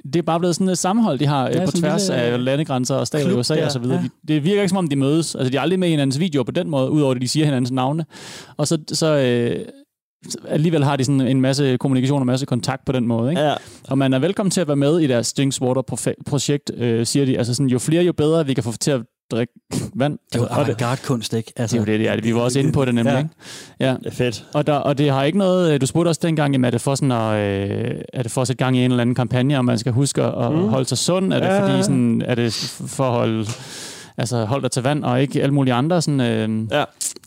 det 0.03 0.15
er 0.15 0.21
bare 0.21 0.39
blevet 0.39 0.55
sådan 0.55 0.69
et 0.69 0.77
sammenhold, 0.77 1.19
de 1.19 1.25
har 1.27 1.47
Ja, 1.47 1.59
ja, 1.59 1.65
på 1.65 1.71
tværs 1.71 2.09
af 2.09 2.45
landegrænser 2.57 2.95
og 2.95 3.07
stater 3.07 3.29
i 3.29 3.33
USA 3.33 3.55
der, 3.55 3.65
og 3.65 3.71
så 3.71 3.79
videre. 3.79 3.97
ja. 3.97 4.03
De, 4.03 4.33
det 4.33 4.43
virker 4.43 4.61
ikke, 4.61 4.69
som 4.69 4.77
om 4.77 4.87
de 4.87 4.95
mødes. 4.95 5.35
Altså, 5.35 5.51
de 5.51 5.57
er 5.57 5.61
aldrig 5.61 5.79
med 5.79 5.87
i 5.87 5.91
hinandens 5.91 6.19
videoer 6.19 6.43
på 6.43 6.51
den 6.51 6.69
måde, 6.69 6.91
udover 6.91 7.15
at 7.15 7.21
de 7.21 7.27
siger 7.27 7.45
hinandens 7.45 7.71
navne. 7.71 8.05
Og 8.57 8.67
så, 8.67 8.77
så 8.87 9.07
øh, 9.07 9.65
alligevel 10.47 10.83
har 10.83 10.95
de 10.95 11.03
sådan 11.03 11.21
en 11.21 11.41
masse 11.41 11.77
kommunikation 11.77 12.17
og 12.17 12.21
en 12.21 12.27
masse 12.27 12.45
kontakt 12.45 12.85
på 12.85 12.91
den 12.91 13.07
måde. 13.07 13.31
Ikke? 13.31 13.41
Ja, 13.41 13.53
Og 13.89 13.97
man 13.97 14.13
er 14.13 14.19
velkommen 14.19 14.51
til 14.51 14.61
at 14.61 14.67
være 14.67 14.75
med 14.75 14.99
i 14.99 15.07
deres 15.07 15.33
Drinks 15.33 15.61
Water-projekt, 15.61 16.71
øh, 16.77 17.05
siger 17.05 17.25
de. 17.25 17.37
Altså 17.37 17.53
sådan, 17.53 17.69
jo 17.69 17.79
flere, 17.79 18.03
jo 18.03 18.13
bedre 18.13 18.45
vi 18.45 18.53
kan 18.53 18.63
få 18.63 18.71
til 18.71 18.91
at 18.91 19.01
drikke 19.31 19.53
vand. 19.95 20.17
Det 20.33 20.41
det, 20.41 20.47
avantgarde-kunst, 20.51 21.33
ikke? 21.33 21.53
Altså, 21.55 21.73
det 21.77 21.81
er 21.81 21.85
jo 21.93 21.97
det, 21.99 21.99
det 21.99 22.09
er. 22.17 22.21
Vi 22.21 22.35
var 22.35 22.41
også 22.41 22.59
inde 22.59 22.71
på 22.71 22.85
det 22.85 22.95
nemlig. 22.95 23.11
Ja. 23.13 23.17
Ikke? 23.17 23.29
Ja. 23.79 23.95
det 23.99 24.05
er 24.05 24.11
fedt. 24.11 24.45
Og, 24.53 24.67
der, 24.67 24.73
og 24.73 24.97
det 24.97 25.11
har 25.11 25.23
ikke 25.23 25.37
noget... 25.37 25.73
øh, 25.73 25.81
Du 25.81 25.85
spurgte 25.85 26.09
også 26.09 26.21
dengang, 26.23 26.53
jamen, 26.53 26.65
er 26.65 26.69
det 26.71 26.81
for 26.81 26.95
sådan 26.95 27.11
at, 27.11 27.35
øh, 27.69 27.95
er 28.13 28.23
det 28.23 28.31
for 28.31 28.41
at 28.41 28.47
sætte 28.47 28.63
gang 28.63 28.77
i 28.77 28.85
en 28.85 28.91
eller 28.91 29.01
anden 29.01 29.15
kampagne, 29.15 29.59
om 29.59 29.65
man 29.65 29.77
skal 29.77 29.91
huske 29.91 30.23
at 30.23 30.51
Mm. 30.51 30.67
holde 30.67 30.85
sig 30.85 30.97
sund? 30.97 31.33
Er 31.33 31.39
det 31.39 31.45
Ja. 31.47 31.69
fordi 31.71 31.83
sådan, 31.83 32.21
er 32.25 32.35
det 32.35 32.53
for 32.87 33.03
at 33.03 33.11
holde, 33.11 33.45
altså, 34.17 34.45
holde 34.45 34.61
dig 34.63 34.71
til 34.71 34.83
vand, 34.83 35.03
og 35.03 35.21
ikke 35.21 35.41
alle 35.41 35.53
mulige 35.53 35.73
andre 35.73 36.01
sådan, 36.01 36.21
øh, 36.21 36.67
Ja. 36.71 36.83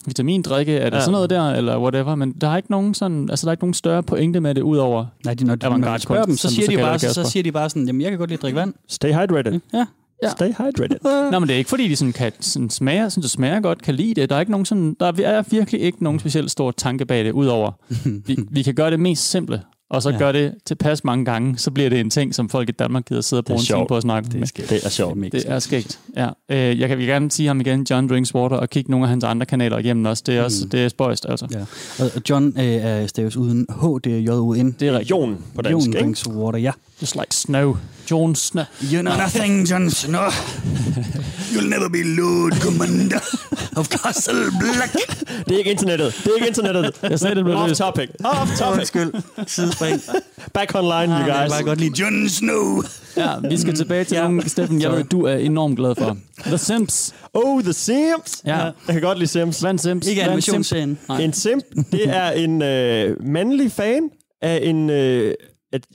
vitamindrikke? 0.06 0.76
Er 0.78 0.90
det 0.90 0.96
Ja. 0.96 1.00
sådan 1.00 1.12
noget 1.12 1.30
der, 1.30 1.50
eller 1.50 1.78
whatever? 1.78 2.14
Men 2.14 2.32
der 2.40 2.48
er 2.48 2.56
ikke 2.56 2.70
nogen, 2.70 2.94
sådan, 2.94 3.30
altså, 3.30 3.46
der 3.46 3.50
er 3.50 3.52
ikke 3.52 3.64
nogen 3.64 3.74
større 3.74 4.02
pointe 4.02 4.40
med 4.40 4.54
det, 4.54 4.62
udover... 4.62 5.06
Nej, 5.24 5.34
de, 5.34 5.44
når 5.44 5.54
de, 5.54 5.68
når 5.68 5.76
man 5.76 6.00
spørger 6.00 6.24
dem, 6.24 6.36
så 6.36 6.50
siger, 6.54 6.68
de 6.70 6.76
bare, 6.76 6.98
så, 6.98 7.14
så 7.14 7.24
siger 7.30 7.42
de 7.42 7.52
bare 7.52 7.70
sådan, 7.70 7.86
jamen 7.86 8.00
jeg 8.02 8.10
kan 8.10 8.18
godt 8.18 8.30
lide 8.30 8.38
at 8.38 8.42
drikke 8.42 8.58
vand. 8.60 8.74
Stay 8.88 9.12
hydrated. 9.12 9.60
Ja. 9.74 9.86
Ja. 10.22 10.30
Stay 10.30 10.52
hydrated. 10.52 10.98
Nå, 11.32 11.38
men 11.38 11.48
det 11.48 11.54
er 11.54 11.58
ikke 11.58 11.70
fordi, 11.70 11.88
de 11.88 11.96
sådan 11.96 12.12
kan 12.12 12.32
sådan 12.40 12.70
smage, 12.70 13.10
sådan, 13.10 13.22
det 13.22 13.30
smager 13.30 13.60
godt, 13.60 13.82
kan 13.82 13.94
lide 13.94 14.14
det. 14.20 14.30
Der 14.30 14.36
er, 14.36 14.40
ikke 14.40 14.52
nogen 14.52 14.66
sådan, 14.66 14.96
der 15.00 15.06
er 15.06 15.42
virkelig 15.50 15.80
ikke 15.80 16.04
nogen 16.04 16.20
specielt 16.20 16.50
stor 16.50 16.70
tanke 16.70 17.06
bag 17.06 17.24
det, 17.24 17.32
udover, 17.32 17.72
vi, 18.26 18.36
vi 18.50 18.62
kan 18.62 18.74
gøre 18.74 18.90
det 18.90 19.00
mest 19.00 19.30
simple, 19.30 19.62
og 19.90 20.02
så 20.02 20.10
Ja. 20.10 20.18
gør 20.18 20.32
det 20.32 20.54
tilpas 20.66 21.04
mange 21.04 21.24
gange, 21.24 21.58
så 21.58 21.70
bliver 21.70 21.90
det 21.90 22.00
en 22.00 22.10
ting, 22.10 22.34
som 22.34 22.48
folk 22.48 22.68
i 22.68 22.72
Danmark 22.72 23.04
gider 23.04 23.20
sidde 23.20 23.40
og 23.40 23.44
bruge 23.44 23.58
en 23.60 23.64
time 23.64 23.86
på 23.88 23.96
at 23.96 24.02
snakke 24.02 24.28
om. 24.40 24.46
skægt. 24.46 24.70
Det 24.70 24.84
er 24.84 24.88
sjovt. 24.88 25.32
Det 25.32 25.44
er 25.46 25.58
skægt, 25.58 25.98
ja. 26.16 26.28
Øh, 26.48 26.80
jeg 26.80 26.88
kan 26.88 26.98
vil 26.98 27.06
gerne 27.06 27.30
sige 27.30 27.46
ham 27.46 27.60
igen, 27.60 27.86
John 27.90 28.08
Drinks 28.08 28.34
Water, 28.34 28.56
og 28.56 28.70
kigge 28.70 28.90
nogle 28.90 29.04
af 29.06 29.10
hans 29.10 29.24
andre 29.24 29.46
kanaler 29.46 29.78
igennem 29.78 30.04
også. 30.06 30.22
Det 30.26 30.36
er, 30.36 30.42
også, 30.42 30.64
Mm. 30.64 30.70
det 30.70 30.84
er 30.84 30.88
spøjst, 30.88 31.26
altså. 31.28 31.46
Ja. 31.98 32.04
Og 32.04 32.22
John 32.30 32.52
øh, 32.58 32.64
er 32.64 33.06
staves 33.06 33.36
uden 33.36 33.66
H, 33.82 33.84
det 34.04 34.12
er 34.16 34.18
J-U-N. 34.20 34.72
Det 34.80 34.88
er 34.88 34.92
rigtigt. 34.92 35.10
Jon 35.10 35.36
på 35.54 35.62
dansk, 35.62 35.72
Jon 35.72 35.86
ikke? 35.94 35.98
drinks 36.00 36.26
water, 36.28 36.58
ja. 36.58 36.72
Just 37.02 37.14
like 37.14 37.26
snow. 37.30 37.76
John 38.10 38.34
Snow. 38.34 38.64
You 38.92 39.00
know 39.00 39.14
nothing, 39.16 39.70
Jon 39.70 39.90
Snow. 39.90 40.20
You'll 41.52 41.68
never 41.70 41.88
be 41.88 42.02
Lord 42.02 42.52
Commander 42.60 43.20
of 43.78 43.86
Castle 43.88 44.34
Black. 44.60 44.92
Det 45.48 45.54
er 45.54 45.58
ikke 45.58 45.70
internettet. 45.70 46.14
Det 46.24 46.30
er 46.30 46.34
ikke 46.34 46.48
internettet. 46.48 46.94
Jeg 47.02 47.18
sagde, 47.18 47.34
det 47.34 47.44
blev 47.44 47.56
Off 47.56 47.72
topic. 47.72 48.08
Off 48.24 48.58
topic. 48.58 48.78
Undskyld. 48.78 49.12
Sidespring. 49.46 50.00
Back 50.54 50.74
online, 50.74 50.92
you 51.14 51.26
Jeg 51.26 51.48
kan 51.48 51.48
guys. 51.58 51.64
godt 51.66 51.80
lide 51.80 52.00
Jon 52.02 52.28
Snow. 52.28 52.82
Ja, 53.16 53.30
vi 53.50 53.56
skal 53.56 53.74
tilbage 53.74 54.04
til 54.04 54.18
nogle, 54.18 54.48
Steffen, 54.48 54.82
jeg 54.82 54.92
ved, 54.92 55.04
du 55.04 55.22
er 55.22 55.34
enormt 55.36 55.76
glad 55.78 55.94
for. 55.98 56.16
The 56.42 56.58
Sims. 56.58 57.14
Oh, 57.34 57.62
The 57.62 57.72
Sims. 57.72 58.42
Ja. 58.46 58.56
Jeg 58.56 58.72
kan 58.88 59.00
godt 59.02 59.18
lide 59.18 59.28
Sims. 59.30 59.60
Hvad 59.60 59.68
er 59.68 59.72
en 59.72 59.78
Sims? 59.78 60.06
Ikke 60.06 60.22
Hvad 60.22 60.30
er 60.32 60.36
en 60.36 60.42
Simp? 60.42 60.54
animationsserien. 60.54 60.98
Nej. 61.08 61.20
En 61.20 61.32
simp, 61.32 61.64
det 61.92 62.08
er 62.08 62.30
en 62.30 62.62
øh, 62.62 63.16
mandlig 63.26 63.72
fan 63.72 64.02
af 64.42 64.60
en... 64.62 64.90
Øh, 64.90 65.34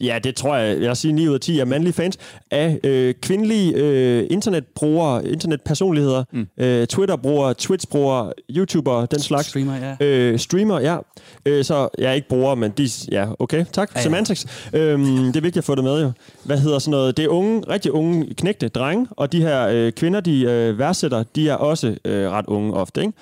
ja, 0.01 0.19
det 0.23 0.35
tror 0.35 0.55
jeg, 0.55 0.81
jeg 0.81 0.87
vil 0.87 0.95
sige 0.95 1.11
9 1.11 1.27
ud 1.27 1.33
af 1.33 1.39
10 1.39 1.59
er 1.59 1.65
mandlige 1.65 1.93
fans 1.93 2.17
af 2.51 2.79
øh, 2.83 3.13
kvindelige 3.21 3.73
øh, 3.75 4.27
internetbrugere, 4.29 5.27
internetpersonligheder, 5.27 6.23
mm. 6.31 6.47
øh, 6.57 6.87
Twitter-brugere, 6.87 7.53
Twitch-brugere, 7.53 8.33
YouTubere, 8.49 9.07
den 9.11 9.19
slags. 9.19 9.47
Streamer, 9.47 9.95
ja. 9.99 10.05
Øh, 10.05 10.39
streamer, 10.39 10.79
ja. 10.79 10.97
Øh, 11.45 11.63
så 11.63 11.89
jeg 11.97 12.09
er 12.09 12.13
ikke 12.13 12.27
bruger, 12.27 12.55
men 12.55 12.71
de... 12.71 12.89
Ja, 13.11 13.27
okay, 13.39 13.65
tak. 13.71 13.91
Ja, 13.95 13.99
ja. 13.99 14.03
Semantics. 14.03 14.69
Øhm, 14.73 15.05
det 15.05 15.35
er 15.35 15.41
vigtigt 15.41 15.57
at 15.57 15.63
få 15.63 15.75
det 15.75 15.83
med, 15.83 16.01
jo. 16.01 16.11
Hvad 16.43 16.57
hedder 16.57 16.79
sådan 16.79 16.91
noget? 16.91 17.17
Det 17.17 17.25
er 17.25 17.29
unge, 17.29 17.63
rigtig 17.69 17.91
unge 17.91 18.33
knægte, 18.33 18.67
drenge, 18.67 19.07
og 19.11 19.31
de 19.31 19.41
her 19.41 19.67
øh, 19.67 19.91
kvinder, 19.91 20.19
de 20.19 20.41
øh, 20.41 20.79
værdsætter, 20.79 21.23
de 21.35 21.49
er 21.49 21.55
også 21.55 21.95
øh, 22.05 22.31
ret 22.31 22.45
unge 22.47 22.73
ofte, 22.73 23.01
ikke? 23.01 23.13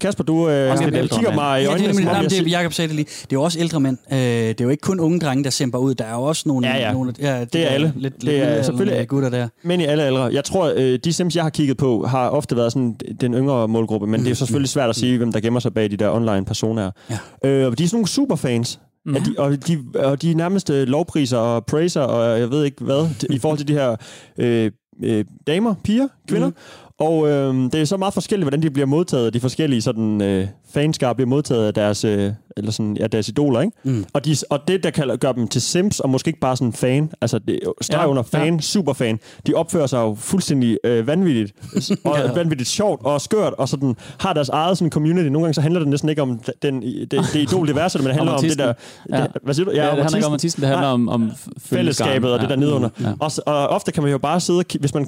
Kasper, 0.00 0.24
du 0.24 0.48
øh, 0.48 0.70
Også 0.70 0.84
lidt 0.84 0.94
ældre 0.96 1.16
kigger 1.16 1.34
mig 1.34 1.60
i 1.60 1.64
Ja, 1.64 1.70
det, 1.74 1.80
øjnene, 1.86 2.10
er, 2.10 2.22
det, 2.22 2.38
er, 2.38 2.48
Jacob 2.50 2.72
sagde 2.72 2.88
det 2.88 2.96
lige. 2.96 3.04
Det 3.04 3.22
er 3.22 3.26
jo 3.32 3.42
også 3.42 3.58
ældre 3.60 3.80
mænd. 3.80 3.98
Øh, 4.12 4.18
det 4.18 4.60
er 4.60 4.64
jo 4.64 4.68
ikke 4.70 4.80
kun 4.80 5.00
unge 5.00 5.20
drenge, 5.20 5.44
der 5.44 5.50
simper 5.50 5.78
ud. 5.78 5.94
Der 5.94 6.04
er 6.04 6.14
jo 6.14 6.22
også 6.22 6.42
nogle... 6.46 6.68
Ja, 6.68 6.76
ja. 6.76 6.92
nogle 6.92 7.14
ja, 7.20 7.44
Det 7.44 7.62
er 7.62 7.66
alle. 7.68 7.92
Lidt, 7.96 8.14
Det 8.14 8.22
lidt 8.22 8.42
er 8.42 8.62
selvfølgelig- 8.62 9.08
gutter 9.08 9.28
der. 9.30 9.48
Men 9.62 9.80
i 9.80 9.84
alle 9.84 10.02
aldre. 10.02 10.22
Jeg 10.22 10.44
tror, 10.44 10.72
øh, 10.76 10.98
de 11.04 11.12
sims, 11.12 11.36
jeg 11.36 11.44
har 11.44 11.50
kigget 11.50 11.76
på, 11.76 12.06
har 12.06 12.28
ofte 12.28 12.56
været 12.56 12.72
sådan 12.72 12.96
den 13.20 13.34
yngre 13.34 13.68
målgruppe, 13.68 14.06
men 14.06 14.24
det 14.24 14.30
er 14.30 14.34
så 14.34 14.46
selvfølgelig 14.46 14.68
svært 14.70 14.90
at 14.90 14.96
sige, 14.96 15.18
hvem 15.18 15.32
der 15.32 15.40
gemmer 15.40 15.60
sig 15.60 15.74
bag 15.74 15.90
de 15.90 15.96
der 15.96 16.10
online 16.10 16.44
personer. 16.44 16.90
Ja. 17.10 17.48
Øh, 17.48 17.66
og 17.66 17.78
de 17.78 17.84
er 17.84 17.88
sådan 17.88 17.96
nogle 17.96 18.08
superfans. 18.08 18.80
Mm. 19.06 19.16
At 19.16 19.22
de, 19.26 19.34
og, 19.38 19.66
de, 19.68 19.78
og 19.94 20.22
de 20.22 20.34
nærmest 20.34 20.70
øh, 20.70 20.88
lovpriser 20.88 21.38
og 21.38 21.66
praiser, 21.66 22.00
og 22.00 22.40
jeg 22.40 22.50
ved 22.50 22.64
ikke 22.64 22.84
hvad, 22.84 23.08
i 23.30 23.38
forhold 23.38 23.58
til 23.58 23.68
de 23.68 23.72
her 23.72 23.96
øh, 24.38 24.70
øh, 25.04 25.24
damer, 25.46 25.74
piger, 25.84 26.08
kvinder. 26.28 26.48
Mm. 26.48 26.54
Og 26.98 27.28
øh, 27.28 27.54
det 27.54 27.74
er 27.74 27.84
så 27.84 27.96
meget 27.96 28.14
forskelligt, 28.14 28.44
hvordan 28.44 28.62
de 28.62 28.70
bliver 28.70 28.86
modtaget, 28.86 29.34
de 29.34 29.40
forskellige 29.40 29.82
sådan, 29.82 30.22
øh, 30.22 30.48
fanskar 30.74 31.12
bliver 31.12 31.28
modtaget 31.28 31.66
af 31.66 31.74
deres, 31.74 32.04
øh, 32.04 32.32
eller 32.56 32.70
sådan, 32.70 32.96
ja, 32.96 33.06
deres 33.06 33.28
idoler. 33.28 33.60
Ikke? 33.60 33.76
Mm. 33.84 34.04
Og, 34.12 34.24
de, 34.24 34.36
og 34.50 34.68
det, 34.68 34.84
der 34.84 34.90
kan 34.90 35.18
gøre 35.20 35.32
dem 35.32 35.48
til 35.48 35.62
sims, 35.62 36.00
og 36.00 36.10
måske 36.10 36.28
ikke 36.28 36.40
bare 36.40 36.56
sådan 36.56 36.72
fan, 36.72 37.10
altså 37.20 37.38
det, 37.38 37.60
streg 37.80 37.98
Ja, 37.98 38.08
under 38.08 38.22
fan, 38.22 38.54
ja. 38.54 38.60
superfan, 38.60 39.18
de 39.46 39.54
opfører 39.54 39.86
sig 39.86 39.98
jo 39.98 40.16
fuldstændig 40.18 40.78
øh, 40.84 41.06
vanvittigt, 41.06 41.52
og 42.04 42.18
ja. 42.18 42.32
vanvittigt 42.32 42.70
sjovt 42.70 43.04
og 43.04 43.20
skørt, 43.20 43.52
og 43.52 43.68
sådan, 43.68 43.96
har 44.18 44.32
deres 44.32 44.48
eget 44.48 44.78
sådan, 44.78 44.90
community. 44.90 45.28
Nogle 45.28 45.44
gange 45.44 45.54
så 45.54 45.60
handler 45.60 45.80
det 45.80 45.88
næsten 45.88 46.08
ikke 46.08 46.22
om 46.22 46.40
den, 46.62 46.82
det, 46.82 47.10
det 47.10 47.34
idol, 47.34 47.66
det 47.66 47.76
værste, 47.76 47.98
men 47.98 48.06
det 48.06 48.14
handler 48.14 48.32
om, 48.32 48.40
det 48.42 48.58
der... 48.58 48.72
Ja. 49.12 49.22
Det, 49.22 49.30
hvad 49.42 49.54
siger 49.54 49.64
du? 49.64 49.70
Ja, 49.70 49.82
det 49.82 49.90
handler 49.90 50.16
ikke 50.16 50.26
om 50.26 50.32
artisten, 50.32 50.60
det 50.60 50.68
handler 50.68 50.86
Nej, 50.86 50.92
om, 50.92 51.08
om 51.08 51.32
fællesskabet 51.58 52.32
og 52.32 52.40
det 52.40 52.48
der 52.48 52.56
nedenunder. 52.56 52.88
Ja. 53.00 53.12
Og, 53.20 53.30
og 53.46 53.68
ofte 53.68 53.92
kan 53.92 54.02
man 54.02 54.12
jo 54.12 54.18
bare 54.18 54.40
sidde, 54.40 54.58
og 54.58 54.64
hvis 54.80 54.94
man 54.94 55.06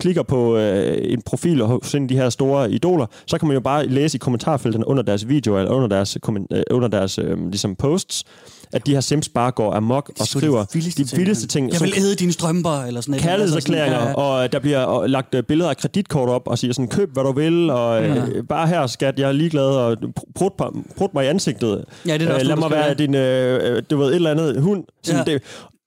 klikker 0.00 0.22
på 0.22 0.56
øh, 0.56 1.12
en 1.12 1.22
profil 1.22 1.62
hos 1.62 1.94
en 1.94 2.02
af 2.02 2.08
de 2.08 2.16
her 2.16 2.30
store 2.30 2.70
idoler, 2.70 3.06
så 3.26 3.38
kan 3.38 3.48
man 3.48 3.54
jo 3.54 3.60
bare 3.60 3.86
læse 3.86 4.16
i 4.16 4.18
kommentarfeltene 4.18 4.85
under 4.86 5.02
deres 5.02 5.28
videoer, 5.28 5.58
eller 5.58 5.72
under 5.72 5.88
deres, 5.88 6.18
øh, 6.52 6.62
under 6.70 6.88
deres 6.88 7.18
øh, 7.18 7.50
ligesom 7.50 7.74
posts, 7.76 8.24
at 8.72 8.86
de 8.86 8.92
her 8.92 9.00
sims 9.00 9.28
bare 9.28 9.50
går 9.50 9.72
amok 9.74 10.12
og 10.20 10.26
skriver 10.26 10.64
de 10.64 11.16
vildeste 11.16 11.46
ting. 11.46 11.72
Jeg 11.72 11.80
vil 11.80 11.92
æde 11.96 12.14
dine 12.14 12.32
strømper, 12.32 12.82
eller 12.82 13.00
sådan 13.00 13.10
noget. 13.12 13.22
kærlighedserklæringer, 13.22 13.98
Altså 13.98 14.12
sådan, 14.14 14.22
ja, 14.24 14.30
ja. 14.32 14.42
og 14.44 14.52
der 14.52 14.58
bliver 14.58 15.00
øh, 15.00 15.10
lagt 15.10 15.34
øh, 15.34 15.42
billeder 15.42 15.70
af 15.70 15.76
kreditkort 15.76 16.28
op 16.28 16.42
og 16.48 16.58
siger 16.58 16.72
sådan, 16.74 16.88
køb 16.88 17.12
hvad 17.12 17.24
du 17.24 17.32
vil, 17.32 17.70
og 17.70 18.04
øh, 18.04 18.44
bare 18.48 18.66
her 18.66 18.86
skat, 18.86 19.18
jeg 19.18 19.28
er 19.28 19.32
ligeglad, 19.32 19.64
og 19.64 19.96
prut, 20.34 20.52
prut 20.96 21.14
mig 21.14 21.24
i 21.24 21.28
ansigtet. 21.28 21.84
Ja, 22.06 22.18
det 22.18 22.28
er 22.28 22.34
også 22.34 22.44
øh, 22.44 22.48
lad 22.48 22.56
mig 22.56 22.70
være 22.70 22.94
din, 22.94 23.14
øh, 23.14 23.82
du 23.90 23.96
ved, 23.96 24.08
et 24.08 24.14
eller 24.14 24.30
andet 24.30 24.60
hund. 24.62 24.84
Sådan, 25.02 25.24
Ja. 25.26 25.32
det, 25.32 25.42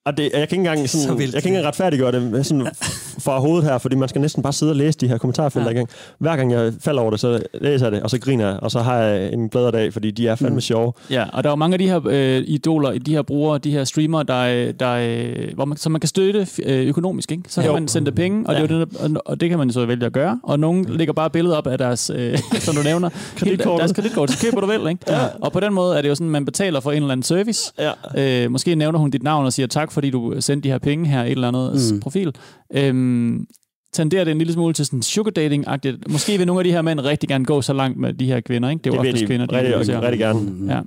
og 0.10 0.18
det, 0.18 0.24
jeg 0.24 0.32
kan 0.32 0.42
ikke 0.42 0.56
engang, 0.56 0.90
Så 0.90 1.02
sådan, 1.02 1.10
jeg 1.10 1.18
vildt. 1.20 1.32
kan 1.34 1.38
ikke 1.40 1.48
engang 1.50 1.66
retfærdiggøre 1.68 2.12
det 2.12 2.46
sådan 2.46 2.68
fra 3.26 3.40
hovedet 3.40 3.64
her, 3.70 3.78
fordi 3.78 3.96
man 3.96 4.10
skal 4.10 4.22
næsten 4.22 4.44
bare 4.44 4.54
sidde 4.54 4.72
og 4.72 4.76
læse 4.76 5.00
de 5.00 5.08
her 5.08 5.18
kommentarfelter 5.18 5.70
Ja. 5.70 5.76
igen. 5.76 5.88
Hver 6.20 6.36
gang 6.36 6.52
jeg 6.52 6.74
falder 6.82 7.02
over 7.02 7.12
det, 7.12 7.20
så 7.20 7.42
læser 7.62 7.86
jeg 7.86 7.92
det, 7.92 8.04
og 8.04 8.10
så 8.10 8.20
griner 8.20 8.48
jeg, 8.48 8.60
og 8.62 8.72
så 8.72 8.80
har 8.80 8.98
jeg 8.98 9.34
en 9.34 9.50
glæde 9.50 9.72
dag, 9.72 9.94
fordi 9.94 10.12
de 10.12 10.28
er 10.28 10.36
fandme 10.36 10.54
mm. 10.56 10.62
sjove. 10.62 10.94
Ja, 11.12 11.26
og 11.34 11.44
der 11.44 11.50
er 11.50 11.52
jo 11.52 11.56
mange 11.56 11.74
af 11.76 11.80
de 11.80 11.88
her 11.90 12.00
øh, 12.10 12.44
idoler, 12.48 13.00
de 13.00 13.12
her 13.14 13.22
brugere, 13.22 13.58
de 13.58 13.72
her 13.72 13.84
streamere, 13.84 14.24
der, 14.24 14.72
der, 14.72 14.92
øh, 14.94 15.54
hvor 15.56 15.66
man, 15.66 15.78
som 15.78 15.92
man 15.92 16.02
kan 16.02 16.08
støtte 16.08 16.48
øh, 16.66 16.88
økonomisk. 16.88 17.32
Ikke? 17.32 17.44
Så 17.48 17.62
kan 17.62 17.70
Jo. 17.70 17.74
man 17.74 17.88
sende 17.88 18.12
penge, 18.12 18.48
og, 18.48 18.54
ja. 18.56 18.62
det 18.62 18.72
er 18.72 18.76
jo 18.76 18.82
det, 18.86 19.00
der, 19.00 19.20
og 19.26 19.40
det 19.40 19.50
kan 19.50 19.58
man 19.58 19.72
så 19.72 19.86
vælge 19.86 20.06
at 20.06 20.14
gøre. 20.14 20.40
Og 20.44 20.60
nogen 20.60 20.86
lægger 20.86 21.14
bare 21.14 21.30
billeder 21.30 21.56
op 21.58 21.68
af 21.68 21.78
deres, 21.78 22.12
øh, 22.16 22.38
som 22.60 22.76
du 22.76 22.82
nævner, 22.84 23.10
Kreditkortet. 23.36 23.80
deres 23.80 23.92
kreditkort, 23.92 24.32
så 24.32 24.46
køber 24.46 24.62
du 24.62 24.68
vel. 24.68 24.90
Ikke? 24.90 25.04
Ja. 25.08 25.20
Og 25.42 25.52
på 25.52 25.60
den 25.60 25.74
måde 25.74 25.98
er 25.98 26.02
det 26.02 26.10
jo 26.10 26.16
sådan, 26.16 26.30
man 26.30 26.46
betaler 26.46 26.80
for 26.80 26.92
en 26.92 26.98
eller 26.98 27.12
anden 27.12 27.24
service. 27.24 27.74
Ja. 28.16 28.44
Øh, 28.46 28.52
måske 28.52 28.76
nævner 28.76 29.00
hun 29.00 29.10
dit 29.12 29.24
navn 29.24 29.46
og 29.46 29.54
siger 29.54 29.68
tak, 29.68 29.92
fordi 30.00 30.10
du 30.10 30.34
sendte 30.40 30.68
de 30.68 30.72
her 30.72 30.80
penge 30.80 31.06
her, 31.08 31.24
et 31.24 31.32
eller 31.32 31.48
andet 31.48 31.94
mm. 31.94 32.00
profil. 32.00 32.36
Øhm, 32.74 33.46
tenderer 33.94 34.24
det 34.24 34.32
en 34.32 34.38
lille 34.38 34.54
smule 34.54 34.74
til 34.74 34.86
sådan 34.86 35.02
sugar 35.02 35.32
dating-agtigt. 35.32 36.12
Måske 36.12 36.38
vil 36.38 36.48
nogle 36.48 36.60
af 36.60 36.64
de 36.64 36.72
her 36.72 36.82
mænd 36.82 37.00
rigtig 37.00 37.30
gerne 37.30 37.46
gå 37.46 37.62
så 37.62 37.74
langt 37.74 37.98
med 38.00 38.14
de 38.14 38.26
her 38.26 38.40
kvinder. 38.40 38.70
Ikke? 38.70 38.82
Det 38.84 38.90
er 38.90 38.96
jo 38.96 39.02
Det 39.02 39.10
oftest 39.10 39.22
de 39.22 39.28
kvinder, 39.28 39.46
de 39.46 39.56
rigtig, 39.56 39.68
interesserer. 39.68 40.02
rigtig 40.02 40.20
gerne. 40.20 40.74
Ja. 40.74 40.82